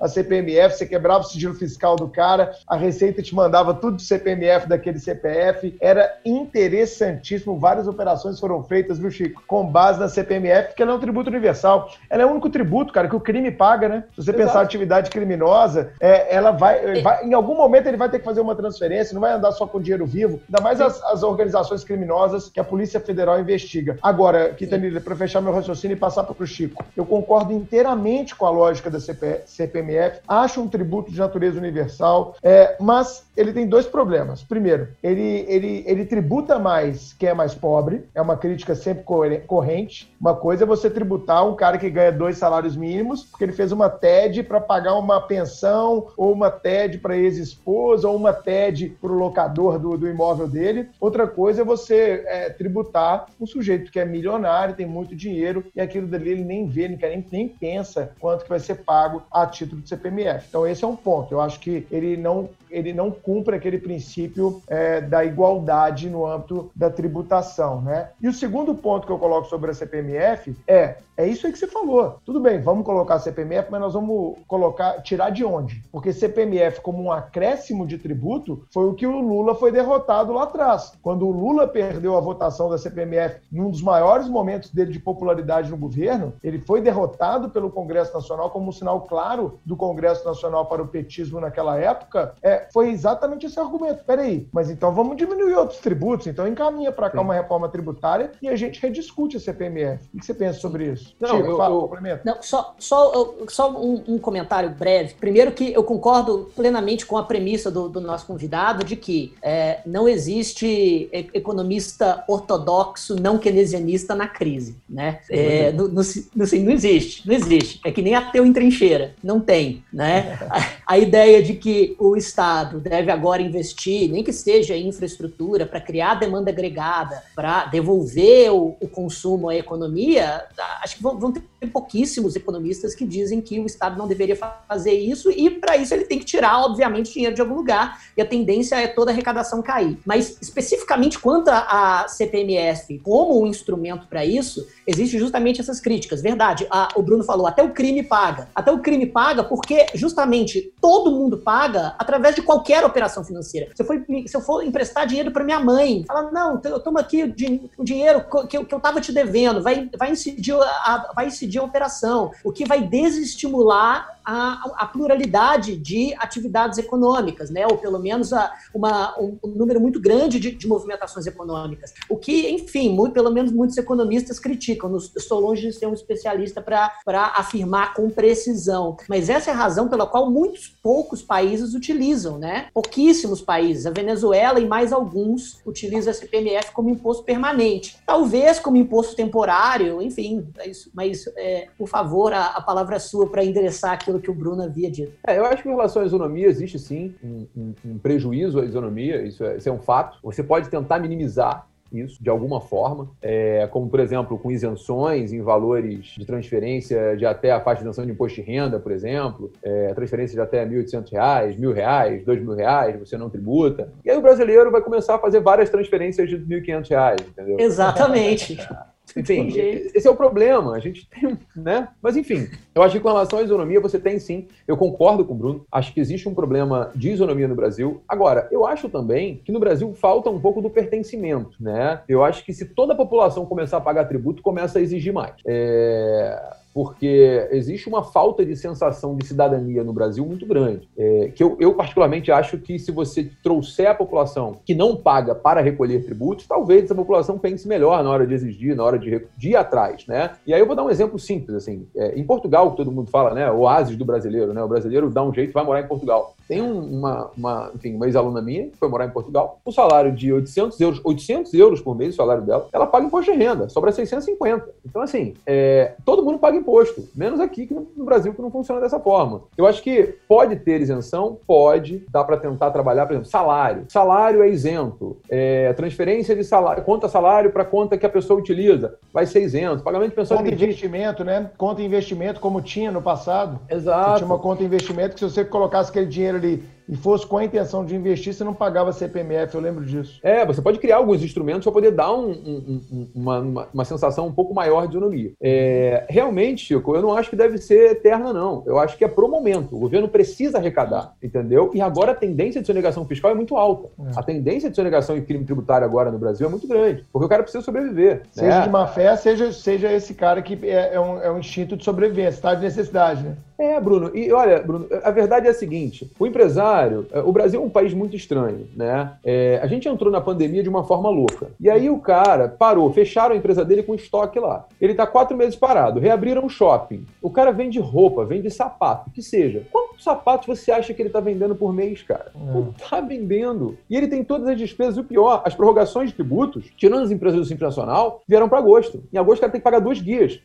a 0.00 0.08
CPMF, 0.08 0.76
você 0.76 0.86
quebrava 0.86 1.20
o 1.20 1.26
sigilo 1.26 1.54
fiscal 1.54 1.96
do 1.96 2.08
cara, 2.08 2.52
a 2.66 2.76
Receita 2.76 3.22
te 3.22 3.34
mandava 3.34 3.74
tudo 3.74 3.96
do 3.96 4.02
CPMF 4.02 4.68
daquele 4.68 4.98
CPF, 4.98 5.76
era 5.80 6.18
interessantíssimo, 6.24 7.58
várias 7.58 7.86
operações 7.86 8.40
foram 8.40 8.62
feitas, 8.64 8.98
viu, 8.98 9.10
Chico, 9.10 9.42
com 9.46 9.66
base 9.66 10.00
na 10.00 10.08
CPMF, 10.08 10.68
porque 10.68 10.82
ela 10.82 10.92
é 10.92 10.94
um 10.94 11.00
tributo 11.00 11.30
universal. 11.30 11.90
Ela 12.10 12.22
é 12.22 12.26
o 12.26 12.30
único 12.30 12.50
tributo, 12.50 12.92
cara, 12.92 13.08
que 13.08 13.16
o 13.16 13.20
crime 13.20 13.50
paga, 13.50 13.88
né? 13.88 14.04
Se 14.10 14.16
você 14.16 14.30
Exato. 14.30 14.38
pensar 14.38 14.60
atividade 14.60 15.10
criminosa, 15.10 15.92
é, 16.00 16.34
ela 16.34 16.50
vai, 16.50 17.00
vai, 17.02 17.24
em 17.24 17.34
algum 17.34 17.54
momento 17.54 17.86
ele 17.86 17.96
vai 17.96 18.08
ter 18.08 18.18
que 18.18 18.24
fazer 18.24 18.40
uma 18.40 18.54
transferência, 18.54 19.14
não 19.14 19.20
vai 19.20 19.32
andar 19.32 19.52
só 19.52 19.66
com 19.66 19.80
dinheiro 19.80 20.06
vivo, 20.06 20.40
ainda 20.48 20.62
mais 20.62 20.80
as, 20.80 21.02
as 21.04 21.22
organizações 21.22 21.84
criminosas 21.84 22.48
que 22.48 22.60
a 22.60 22.64
Polícia 22.64 22.98
Federal 22.98 23.40
investiga. 23.40 23.98
Agora, 24.02 24.54
Kitanilha, 24.54 25.00
para 25.00 25.14
fechar 25.14 25.40
meu 25.40 25.52
raciocínio 25.52 25.94
e 25.94 25.98
passar 25.98 26.24
para 26.24 26.42
o 26.42 26.46
Chico, 26.46 26.84
eu 26.96 27.06
concordo 27.06 27.52
inteiramente 27.52 28.34
com 28.34 28.46
a 28.46 28.50
lógica 28.50 28.90
da 28.90 28.98
CPMF 28.98 29.27
CPMF, 29.46 30.20
acha 30.26 30.60
um 30.60 30.68
tributo 30.68 31.10
de 31.10 31.18
natureza 31.18 31.58
universal, 31.58 32.34
é, 32.42 32.76
mas 32.80 33.26
ele 33.36 33.52
tem 33.52 33.66
dois 33.66 33.86
problemas. 33.86 34.42
Primeiro, 34.42 34.88
ele, 35.02 35.44
ele, 35.48 35.84
ele 35.86 36.04
tributa 36.04 36.58
mais 36.58 37.12
quem 37.12 37.28
é 37.28 37.34
mais 37.34 37.54
pobre, 37.54 38.04
é 38.14 38.20
uma 38.20 38.36
crítica 38.36 38.74
sempre 38.74 39.04
corrente. 39.46 40.12
Uma 40.20 40.34
coisa 40.34 40.64
é 40.64 40.66
você 40.66 40.90
tributar 40.90 41.46
um 41.46 41.54
cara 41.54 41.78
que 41.78 41.88
ganha 41.88 42.12
dois 42.12 42.38
salários 42.38 42.76
mínimos, 42.76 43.24
porque 43.24 43.44
ele 43.44 43.52
fez 43.52 43.72
uma 43.72 43.88
TED 43.88 44.42
para 44.42 44.60
pagar 44.60 44.94
uma 44.94 45.20
pensão, 45.20 46.08
ou 46.16 46.32
uma 46.32 46.50
TED 46.50 46.98
para 46.98 47.16
ex-esposa, 47.16 48.08
ou 48.08 48.16
uma 48.16 48.32
TED 48.32 48.96
para 49.00 49.12
o 49.12 49.18
locador 49.18 49.78
do, 49.78 49.96
do 49.96 50.08
imóvel 50.08 50.48
dele. 50.48 50.88
Outra 51.00 51.26
coisa 51.26 51.62
é 51.62 51.64
você 51.64 52.24
é, 52.26 52.50
tributar 52.50 53.26
um 53.40 53.46
sujeito 53.46 53.90
que 53.90 54.00
é 54.00 54.04
milionário, 54.04 54.74
tem 54.74 54.86
muito 54.86 55.14
dinheiro, 55.14 55.64
e 55.74 55.80
aquilo 55.80 56.06
dali 56.06 56.30
ele 56.30 56.44
nem 56.44 56.66
vê, 56.66 56.88
nem, 56.88 57.26
nem 57.30 57.48
pensa 57.48 58.12
quanto 58.20 58.44
que 58.44 58.48
vai 58.48 58.60
ser 58.60 58.76
pago 58.76 59.17
a 59.30 59.46
título 59.46 59.82
de 59.82 59.88
CPMF. 59.88 60.46
Então 60.48 60.66
esse 60.66 60.84
é 60.84 60.86
um 60.86 60.96
ponto. 60.96 61.32
Eu 61.32 61.40
acho 61.40 61.60
que 61.60 61.86
ele 61.90 62.16
não 62.16 62.48
ele 62.70 62.92
não 62.92 63.10
cumpre 63.10 63.56
aquele 63.56 63.78
princípio 63.78 64.62
é, 64.66 65.00
da 65.00 65.24
igualdade 65.24 66.08
no 66.08 66.26
âmbito 66.26 66.70
da 66.74 66.90
tributação, 66.90 67.80
né? 67.80 68.10
E 68.20 68.28
o 68.28 68.32
segundo 68.32 68.74
ponto 68.74 69.06
que 69.06 69.12
eu 69.12 69.18
coloco 69.18 69.48
sobre 69.48 69.70
a 69.70 69.74
CPMF 69.74 70.56
é 70.66 70.96
é 71.18 71.26
isso 71.26 71.48
aí 71.48 71.52
que 71.52 71.58
você 71.58 71.66
falou. 71.66 72.20
Tudo 72.24 72.38
bem, 72.38 72.60
vamos 72.60 72.86
colocar 72.86 73.16
a 73.16 73.18
CPMF, 73.18 73.72
mas 73.72 73.80
nós 73.80 73.92
vamos 73.92 74.38
colocar 74.46 75.02
tirar 75.02 75.30
de 75.30 75.44
onde? 75.44 75.82
Porque 75.90 76.12
CPMF 76.12 76.80
como 76.80 77.02
um 77.02 77.10
acréscimo 77.10 77.84
de 77.84 77.98
tributo 77.98 78.64
foi 78.72 78.86
o 78.86 78.94
que 78.94 79.04
o 79.04 79.20
Lula 79.20 79.56
foi 79.56 79.72
derrotado 79.72 80.32
lá 80.32 80.44
atrás. 80.44 80.92
Quando 81.02 81.26
o 81.26 81.32
Lula 81.32 81.66
perdeu 81.66 82.16
a 82.16 82.20
votação 82.20 82.70
da 82.70 82.78
CPMF 82.78 83.40
num 83.50 83.68
dos 83.68 83.82
maiores 83.82 84.28
momentos 84.28 84.70
dele 84.70 84.92
de 84.92 85.00
popularidade 85.00 85.68
no 85.72 85.76
governo, 85.76 86.34
ele 86.40 86.60
foi 86.60 86.80
derrotado 86.80 87.50
pelo 87.50 87.68
Congresso 87.68 88.14
Nacional 88.14 88.50
como 88.50 88.68
um 88.68 88.72
sinal 88.72 89.00
claro 89.00 89.58
do 89.66 89.76
Congresso 89.76 90.24
Nacional 90.24 90.66
para 90.66 90.82
o 90.82 90.86
petismo 90.86 91.40
naquela 91.40 91.76
época, 91.80 92.36
é, 92.40 92.57
foi 92.72 92.90
exatamente 92.90 93.46
esse 93.46 93.58
argumento. 93.58 94.04
Peraí, 94.04 94.48
mas 94.52 94.70
então 94.70 94.92
vamos 94.94 95.16
diminuir 95.16 95.54
outros 95.54 95.78
tributos, 95.78 96.26
então 96.26 96.46
encaminha 96.46 96.92
para 96.92 97.10
cá 97.10 97.20
uma 97.20 97.34
reforma 97.34 97.68
tributária 97.68 98.32
e 98.40 98.48
a 98.48 98.56
gente 98.56 98.80
rediscute 98.80 99.36
a 99.36 99.40
CPMF. 99.40 100.04
O 100.14 100.18
que 100.18 100.26
você 100.26 100.34
pensa 100.34 100.58
sobre 100.58 100.92
isso? 100.92 101.14
Não, 101.20 101.36
Chico, 101.36 101.48
eu, 101.48 101.56
fala, 101.56 101.74
eu, 101.74 101.80
complemento. 101.80 102.22
Não, 102.24 102.42
só, 102.42 102.74
só, 102.78 103.34
só 103.48 103.70
um, 103.70 104.02
um, 104.08 104.18
comentário 104.18 104.70
breve. 104.70 105.14
Primeiro 105.14 105.52
que 105.52 105.72
eu 105.72 105.84
concordo 105.84 106.50
plenamente 106.54 107.06
com 107.06 107.16
a 107.16 107.24
premissa 107.24 107.70
do, 107.70 107.88
do 107.88 108.00
nosso 108.00 108.26
convidado 108.26 108.84
de 108.84 108.96
que 108.96 109.34
é, 109.42 109.80
não 109.86 110.08
existe 110.08 111.08
economista 111.12 112.24
ortodoxo 112.28 113.16
não 113.16 113.38
keynesianista 113.38 114.14
na 114.14 114.28
crise, 114.28 114.76
né? 114.88 115.20
É, 115.30 115.72
no, 115.72 115.88
no, 115.88 116.00
no, 116.34 116.44
assim, 116.44 116.62
não 116.64 116.72
existe, 116.72 117.26
não 117.26 117.34
existe. 117.34 117.80
É 117.84 117.90
que 117.90 118.02
nem 118.02 118.14
ateu 118.14 118.44
em 118.44 118.52
trincheira, 118.52 119.14
não 119.22 119.40
tem, 119.40 119.84
né? 119.92 120.38
A, 120.88 120.98
ideia 120.98 121.42
de 121.42 121.54
que 121.54 121.94
o 121.98 122.16
Estado 122.16 122.80
deve 122.80 123.10
agora 123.10 123.42
investir, 123.42 124.10
nem 124.10 124.24
que 124.24 124.32
seja 124.32 124.74
em 124.74 124.88
infraestrutura, 124.88 125.66
para 125.66 125.80
criar 125.80 126.14
demanda 126.14 126.50
agregada, 126.50 127.22
para 127.34 127.66
devolver 127.66 128.50
o, 128.52 128.76
o, 128.80 128.88
consumo 128.88 129.48
à 129.48 129.56
economia, 129.56 130.46
acho 130.82 130.96
que 130.96 131.02
vão, 131.02 131.18
vão 131.18 131.32
ter 131.32 131.42
pouquíssimos 131.72 132.36
economistas 132.36 132.94
que 132.94 133.04
dizem 133.04 133.40
que 133.40 133.60
o 133.60 133.66
Estado 133.66 133.98
não 133.98 134.06
deveria 134.06 134.36
fazer 134.66 134.92
isso 134.92 135.30
e 135.30 135.50
para 135.50 135.76
isso 135.76 135.92
ele 135.92 136.04
tem 136.04 136.18
que 136.18 136.24
tirar, 136.24 136.60
obviamente, 136.64 137.12
dinheiro 137.12 137.34
de 137.34 137.40
algum 137.40 137.54
lugar 137.54 138.00
e 138.16 138.22
a 138.22 138.26
tendência 138.26 138.76
é 138.76 138.86
toda 138.86 139.10
a 139.10 139.12
arrecadação 139.12 139.60
cair. 139.62 139.98
Mas 140.06 140.38
especificamente 140.40 141.18
quanto 141.18 141.48
à 141.48 142.06
CPMF 142.08 142.98
como 143.00 143.42
um 143.42 143.46
instrumento 143.46 144.06
para 144.06 144.24
isso, 144.24 144.66
existe 144.86 145.18
justamente 145.18 145.60
essas 145.60 145.80
críticas. 145.80 146.22
Verdade, 146.22 146.66
a, 146.70 146.88
o 146.96 147.02
Bruno 147.02 147.24
falou, 147.24 147.46
até 147.46 147.62
o 147.62 147.72
crime 147.72 148.02
paga. 148.02 148.48
Até 148.54 148.70
o 148.70 148.78
crime 148.78 149.06
paga 149.06 149.44
porque 149.44 149.86
justamente 149.94 150.72
todo 150.80 151.10
mundo 151.10 151.38
paga 151.38 151.94
através 151.98 152.34
de 152.34 152.42
qualquer 152.42 152.84
operação 152.84 153.24
financeira. 153.24 153.70
Se 153.74 153.82
eu 153.82 153.86
for, 153.86 154.04
se 154.26 154.36
eu 154.36 154.40
for 154.40 154.62
emprestar 154.62 155.06
dinheiro 155.06 155.30
para 155.30 155.44
minha 155.44 155.60
mãe, 155.60 156.04
fala, 156.06 156.30
não, 156.30 156.60
eu 156.64 156.80
tomo 156.80 156.98
aqui 156.98 157.24
o, 157.24 157.84
dinheiro 157.84 158.24
que 158.48 158.56
eu, 158.56 158.64
que 158.64 158.74
eu 158.74 158.80
tava 158.80 159.00
te 159.00 159.12
devendo, 159.12 159.62
vai, 159.62 159.90
vai 159.98 160.12
incidir 160.12 160.54
a, 160.54 161.12
vai 161.14 161.26
incidir 161.26 161.48
de 161.48 161.58
operação, 161.58 162.30
o 162.44 162.52
que 162.52 162.64
vai 162.64 162.82
desestimular 162.82 164.17
a, 164.30 164.74
a, 164.76 164.86
pluralidade 164.86 165.74
de 165.78 166.14
atividades 166.18 166.76
econômicas, 166.76 167.48
né? 167.48 167.66
ou 167.66 167.78
pelo 167.78 167.98
menos 167.98 168.30
a, 168.30 168.52
uma, 168.74 169.18
um, 169.18 169.38
um, 169.42 169.48
número 169.48 169.80
muito 169.80 169.98
grande 169.98 170.38
de, 170.38 170.50
de, 170.50 170.68
movimentações 170.68 171.26
econômicas. 171.26 171.94
O 172.10 172.16
que, 172.18 172.50
enfim, 172.50 172.90
muito, 172.90 173.14
pelo 173.14 173.30
menos 173.30 173.50
muitos 173.50 173.78
economistas 173.78 174.38
criticam. 174.38 174.94
Estou 175.16 175.40
longe 175.40 175.68
de 175.68 175.72
ser 175.72 175.86
um 175.86 175.94
especialista 175.94 176.60
para 176.60 177.32
afirmar 177.36 177.94
com 177.94 178.10
precisão. 178.10 178.98
Mas 179.08 179.30
essa 179.30 179.50
é 179.50 179.54
a 179.54 179.56
razão 179.56 179.88
pela 179.88 180.06
qual 180.06 180.30
muitos 180.30 180.68
poucos 180.68 181.22
países 181.22 181.72
utilizam, 181.72 182.36
né? 182.36 182.68
Pouquíssimos 182.74 183.40
países. 183.40 183.86
A 183.86 183.90
Venezuela 183.90 184.60
e 184.60 184.68
mais 184.68 184.92
alguns 184.92 185.58
utilizam 185.64 186.10
a 186.10 186.14
CPMF 186.14 186.72
como 186.72 186.90
imposto 186.90 187.24
permanente. 187.24 187.96
Talvez 188.04 188.60
como 188.60 188.76
imposto 188.76 189.16
temporário, 189.16 190.02
enfim, 190.02 190.46
mas, 190.54 190.90
mas 190.92 191.26
é, 191.34 191.68
por 191.78 191.88
favor, 191.88 192.34
a, 192.34 192.48
a 192.48 192.60
palavra 192.60 192.96
é 192.96 192.98
sua 192.98 193.26
para 193.26 193.42
endereçar 193.42 193.92
aquilo 193.92 194.17
aquilo 194.18 194.22
que 194.22 194.30
o 194.30 194.34
Bruno 194.34 194.62
havia 194.62 194.90
dito. 194.90 195.12
É, 195.26 195.38
eu 195.38 195.44
acho 195.44 195.62
que 195.62 195.68
em 195.68 195.72
relação 195.72 196.02
à 196.02 196.06
isonomia 196.06 196.46
existe 196.46 196.78
sim 196.78 197.14
um, 197.22 197.46
um, 197.56 197.74
um 197.84 197.98
prejuízo 197.98 198.60
à 198.60 198.64
isonomia, 198.64 199.22
isso 199.22 199.44
é, 199.44 199.56
isso 199.56 199.68
é 199.68 199.72
um 199.72 199.78
fato. 199.78 200.18
Você 200.22 200.42
pode 200.42 200.68
tentar 200.68 200.98
minimizar 200.98 201.66
isso 201.90 202.22
de 202.22 202.28
alguma 202.28 202.60
forma, 202.60 203.10
é, 203.22 203.66
como 203.68 203.88
por 203.88 203.98
exemplo 203.98 204.38
com 204.38 204.50
isenções 204.50 205.32
em 205.32 205.40
valores 205.40 206.14
de 206.18 206.24
transferência 206.26 207.16
de 207.16 207.24
até 207.24 207.50
a 207.50 207.60
faixa 207.60 207.82
de 207.82 207.88
isenção 207.88 208.04
de 208.04 208.12
imposto 208.12 208.42
de 208.42 208.46
renda, 208.46 208.78
por 208.78 208.92
exemplo, 208.92 209.50
é, 209.62 209.94
transferência 209.94 210.34
de 210.34 210.40
até 210.40 210.64
R$ 210.64 210.84
1.800, 210.84 211.10
R$ 211.46 211.56
1.000, 211.56 212.08
R$ 212.08 212.24
2.000, 212.26 212.98
você 212.98 213.16
não 213.16 213.30
tributa. 213.30 213.90
E 214.04 214.10
aí 214.10 214.18
o 214.18 214.22
brasileiro 214.22 214.70
vai 214.70 214.82
começar 214.82 215.14
a 215.14 215.18
fazer 215.18 215.40
várias 215.40 215.70
transferências 215.70 216.28
de 216.28 216.36
R$ 216.36 216.60
1.500, 216.60 217.26
entendeu? 217.26 217.56
Exatamente. 217.58 218.58
Enfim, 219.16 219.48
esse 219.48 220.06
é 220.06 220.10
o 220.10 220.16
problema. 220.16 220.74
A 220.74 220.78
gente 220.78 221.08
tem, 221.08 221.38
né? 221.56 221.88
Mas 222.02 222.16
enfim, 222.16 222.48
eu 222.74 222.82
acho 222.82 222.96
que 222.96 223.00
com 223.00 223.08
relação 223.08 223.38
à 223.38 223.42
isonomia, 223.42 223.80
você 223.80 223.98
tem 223.98 224.18
sim. 224.18 224.46
Eu 224.66 224.76
concordo 224.76 225.24
com 225.24 225.34
o 225.34 225.36
Bruno. 225.36 225.66
Acho 225.70 225.92
que 225.92 226.00
existe 226.00 226.28
um 226.28 226.34
problema 226.34 226.90
de 226.94 227.10
isonomia 227.10 227.48
no 227.48 227.54
Brasil. 227.54 228.02
Agora, 228.08 228.48
eu 228.50 228.66
acho 228.66 228.88
também 228.88 229.40
que 229.44 229.52
no 229.52 229.60
Brasil 229.60 229.92
falta 229.94 230.30
um 230.30 230.40
pouco 230.40 230.60
do 230.60 230.70
pertencimento, 230.70 231.56
né? 231.60 232.02
Eu 232.08 232.24
acho 232.24 232.44
que 232.44 232.52
se 232.52 232.66
toda 232.66 232.92
a 232.92 232.96
população 232.96 233.46
começar 233.46 233.78
a 233.78 233.80
pagar 233.80 234.04
tributo, 234.04 234.42
começa 234.42 234.78
a 234.78 234.82
exigir 234.82 235.12
mais. 235.12 235.34
É 235.46 236.57
porque 236.72 237.48
existe 237.50 237.88
uma 237.88 238.02
falta 238.02 238.44
de 238.44 238.54
sensação 238.56 239.16
de 239.16 239.26
cidadania 239.26 239.82
no 239.82 239.92
Brasil 239.92 240.24
muito 240.24 240.46
grande. 240.46 240.88
É, 240.96 241.32
que 241.34 241.42
eu, 241.42 241.56
eu, 241.58 241.74
particularmente, 241.74 242.30
acho 242.30 242.58
que 242.58 242.78
se 242.78 242.92
você 242.92 243.30
trouxer 243.42 243.88
a 243.88 243.94
população 243.94 244.56
que 244.64 244.74
não 244.74 244.96
paga 244.96 245.34
para 245.34 245.60
recolher 245.60 246.04
tributos, 246.04 246.46
talvez 246.46 246.84
essa 246.84 246.94
população 246.94 247.38
pense 247.38 247.66
melhor 247.66 248.02
na 248.02 248.10
hora 248.10 248.26
de 248.26 248.34
exigir, 248.34 248.76
na 248.76 248.84
hora 248.84 248.98
de, 248.98 249.26
de 249.36 249.50
ir 249.50 249.56
atrás, 249.56 250.06
né? 250.06 250.32
E 250.46 250.54
aí 250.54 250.60
eu 250.60 250.66
vou 250.66 250.76
dar 250.76 250.84
um 250.84 250.90
exemplo 250.90 251.18
simples, 251.18 251.56
assim. 251.56 251.86
É, 251.96 252.18
em 252.18 252.24
Portugal, 252.24 252.70
que 252.70 252.76
todo 252.76 252.92
mundo 252.92 253.10
fala, 253.10 253.34
né? 253.34 253.50
Oásis 253.50 253.96
do 253.96 254.04
brasileiro, 254.04 254.52
né? 254.52 254.62
O 254.62 254.68
brasileiro 254.68 255.10
dá 255.10 255.22
um 255.22 255.32
jeito 255.32 255.50
e 255.50 255.52
vai 255.52 255.64
morar 255.64 255.80
em 255.80 255.88
Portugal. 255.88 256.34
Tem 256.46 256.62
uma, 256.62 257.30
uma, 257.36 257.70
enfim, 257.74 257.94
uma 257.94 258.06
ex-aluna 258.06 258.40
minha 258.40 258.68
que 258.68 258.76
foi 258.76 258.88
morar 258.88 259.06
em 259.06 259.10
Portugal, 259.10 259.60
o 259.64 259.70
salário 259.70 260.12
de 260.12 260.32
800 260.32 260.80
euros, 260.80 261.00
800 261.04 261.54
euros 261.54 261.80
por 261.80 261.94
mês, 261.94 262.14
o 262.14 262.16
salário 262.16 262.42
dela, 262.42 262.68
ela 262.72 262.86
paga 262.86 263.06
imposto 263.06 263.30
de 263.30 263.38
renda, 263.38 263.68
sobra 263.68 263.92
650. 263.92 264.66
Então, 264.84 265.02
assim, 265.02 265.34
é, 265.46 265.94
todo 266.04 266.24
mundo 266.24 266.38
paga 266.38 266.56
imposto, 266.58 267.08
menos 267.14 267.40
aqui 267.40 267.66
que 267.66 267.74
no, 267.74 268.04
Brasil 268.04 268.34
que 268.34 268.42
não 268.42 268.50
funciona 268.50 268.80
dessa 268.80 268.98
forma. 268.98 269.42
Eu 269.56 269.66
acho 269.66 269.82
que 269.82 270.14
pode 270.26 270.56
ter 270.56 270.80
isenção, 270.80 271.38
pode, 271.46 272.04
dá 272.10 272.24
para 272.24 272.36
tentar 272.36 272.70
trabalhar, 272.70 273.06
por 273.06 273.12
exemplo, 273.12 273.30
salário. 273.30 273.84
Salário 273.88 274.42
é 274.42 274.48
isento, 274.48 275.16
é, 275.28 275.72
transferência 275.74 276.34
de 276.34 276.44
salário, 276.44 276.82
conta 276.84 277.08
salário 277.08 277.52
para 277.52 277.64
conta 277.64 277.96
que 277.98 278.06
a 278.06 278.10
pessoa 278.10 278.38
utiliza, 278.38 278.96
vai 279.12 279.26
ser 279.26 279.42
isento. 279.42 279.82
Pagamento 279.82 280.10
de 280.10 280.16
pensão 280.16 280.38
conta 280.38 280.50
investimento, 280.50 281.24
né? 281.24 281.50
Conta 281.56 281.82
investimento 281.82 282.40
como 282.40 282.60
tinha 282.60 282.90
no 282.90 283.02
passado. 283.02 283.60
Exato. 283.68 284.10
Você 284.10 284.16
tinha 284.16 284.26
uma 284.26 284.38
conta 284.38 284.62
investimento 284.62 285.14
que 285.14 285.20
se 285.20 285.30
você 285.30 285.44
colocasse 285.44 285.90
aquele 285.90 286.06
dinheiro 286.06 286.38
ali 286.38 286.62
e 286.88 286.96
fosse 286.96 287.26
com 287.26 287.36
a 287.36 287.44
intenção 287.44 287.84
de 287.84 287.94
investir, 287.94 288.32
você 288.32 288.42
não 288.42 288.54
pagava 288.54 288.92
CPMF, 288.92 289.54
eu 289.54 289.60
lembro 289.60 289.84
disso. 289.84 290.18
É, 290.22 290.44
você 290.46 290.62
pode 290.62 290.78
criar 290.78 290.96
alguns 290.96 291.22
instrumentos 291.22 291.64
para 291.64 291.72
poder 291.72 291.90
dar 291.90 292.12
um, 292.12 292.30
um, 292.30 293.08
uma, 293.14 293.38
uma, 293.40 293.68
uma, 293.74 293.84
sensação 293.84 294.26
um 294.26 294.32
pouco 294.32 294.54
maior 294.54 294.86
de 294.86 294.96
isonomia. 294.96 295.32
É, 295.40 296.06
realmente, 296.08 296.64
Chico, 296.64 296.96
eu 296.96 297.02
não 297.02 297.14
acho 297.14 297.28
que 297.28 297.36
deve 297.36 297.58
ser 297.58 297.92
eterna, 297.92 298.32
não. 298.32 298.62
Eu 298.66 298.78
acho 298.78 298.96
que 298.96 299.04
é 299.04 299.08
pro 299.08 299.28
momento. 299.28 299.76
O 299.76 299.80
governo 299.80 300.08
precisa 300.08 300.58
arrecadar, 300.58 301.14
entendeu? 301.22 301.70
E 301.74 301.80
agora 301.80 302.12
a 302.12 302.14
tendência 302.14 302.60
de 302.60 302.66
sonegação 302.66 303.04
fiscal 303.04 303.30
é 303.30 303.34
muito 303.34 303.56
alta. 303.56 303.88
É. 304.06 304.18
A 304.18 304.22
tendência 304.22 304.70
de 304.70 304.76
sonegação 304.76 305.16
e 305.16 305.22
crime 305.22 305.44
tributário 305.44 305.84
agora 305.84 306.10
no 306.10 306.18
Brasil 306.18 306.46
é 306.46 306.50
muito 306.50 306.66
grande, 306.66 307.04
porque 307.12 307.26
o 307.26 307.28
cara 307.28 307.42
precisa 307.42 307.62
sobreviver. 307.62 308.22
Seja 308.32 308.60
né? 308.60 308.62
de 308.62 308.70
má 308.70 308.86
fé, 308.86 309.14
seja, 309.16 309.52
seja 309.52 309.92
esse 309.92 310.14
cara 310.14 310.40
que 310.40 310.58
é, 310.66 310.94
é, 310.94 311.00
um, 311.00 311.20
é 311.20 311.30
um 311.30 311.38
instinto 311.38 311.76
de 311.76 311.84
sobrevivência, 311.84 312.40
tá? 312.40 312.54
De 312.54 312.62
necessidade, 312.62 313.22
né? 313.22 313.36
É, 313.58 313.80
Bruno. 313.80 314.16
E 314.16 314.30
olha, 314.32 314.62
Bruno, 314.62 314.86
a 315.02 315.10
verdade 315.10 315.48
é 315.48 315.50
a 315.50 315.54
seguinte: 315.54 316.10
o 316.18 316.26
empresário, 316.26 317.06
é, 317.12 317.18
o 317.20 317.32
Brasil 317.32 317.60
é 317.60 317.64
um 317.64 317.68
país 317.68 317.92
muito 317.92 318.14
estranho, 318.14 318.68
né? 318.76 319.14
É, 319.24 319.58
a 319.60 319.66
gente 319.66 319.88
entrou 319.88 320.12
na 320.12 320.20
pandemia 320.20 320.62
de 320.62 320.68
uma 320.68 320.84
forma 320.84 321.10
louca. 321.10 321.48
E 321.60 321.68
aí 321.68 321.90
o 321.90 321.98
cara 321.98 322.48
parou, 322.48 322.92
fecharam 322.92 323.34
a 323.34 323.38
empresa 323.38 323.64
dele 323.64 323.82
com 323.82 323.94
estoque 323.94 324.38
lá. 324.38 324.66
Ele 324.80 324.94
tá 324.94 325.06
quatro 325.06 325.36
meses 325.36 325.56
parado, 325.56 325.98
reabriram 325.98 326.46
o 326.46 326.48
shopping. 326.48 327.04
O 327.20 327.30
cara 327.30 327.50
vende 327.50 327.80
roupa, 327.80 328.24
vende 328.24 328.48
sapato, 328.48 329.10
que 329.10 329.20
seja. 329.20 329.66
Quantos 329.72 330.04
sapatos 330.04 330.46
você 330.46 330.70
acha 330.70 330.94
que 330.94 331.02
ele 331.02 331.10
tá 331.10 331.18
vendendo 331.18 331.56
por 331.56 331.72
mês, 331.72 332.02
cara? 332.02 332.30
É. 332.34 332.38
Não 332.38 332.72
tá 332.72 333.00
vendendo. 333.00 333.76
E 333.90 333.96
ele 333.96 334.06
tem 334.06 334.22
todas 334.22 334.46
as 334.46 334.56
despesas. 334.56 334.96
E 334.96 335.00
o 335.00 335.04
pior, 335.04 335.42
as 335.44 335.54
prorrogações 335.54 336.10
de 336.10 336.14
tributos, 336.14 336.66
tirando 336.76 337.02
as 337.02 337.10
empresas 337.10 337.40
do 337.40 337.44
Simples 337.44 337.76
Nacional, 337.76 338.22
vieram 338.28 338.48
para 338.48 338.58
agosto. 338.58 339.02
Em 339.12 339.18
agosto 339.18 339.38
o 339.38 339.40
cara 339.40 339.52
tem 339.52 339.60
que 339.60 339.64
pagar 339.64 339.80
dois 339.80 340.00
guias. 340.00 340.40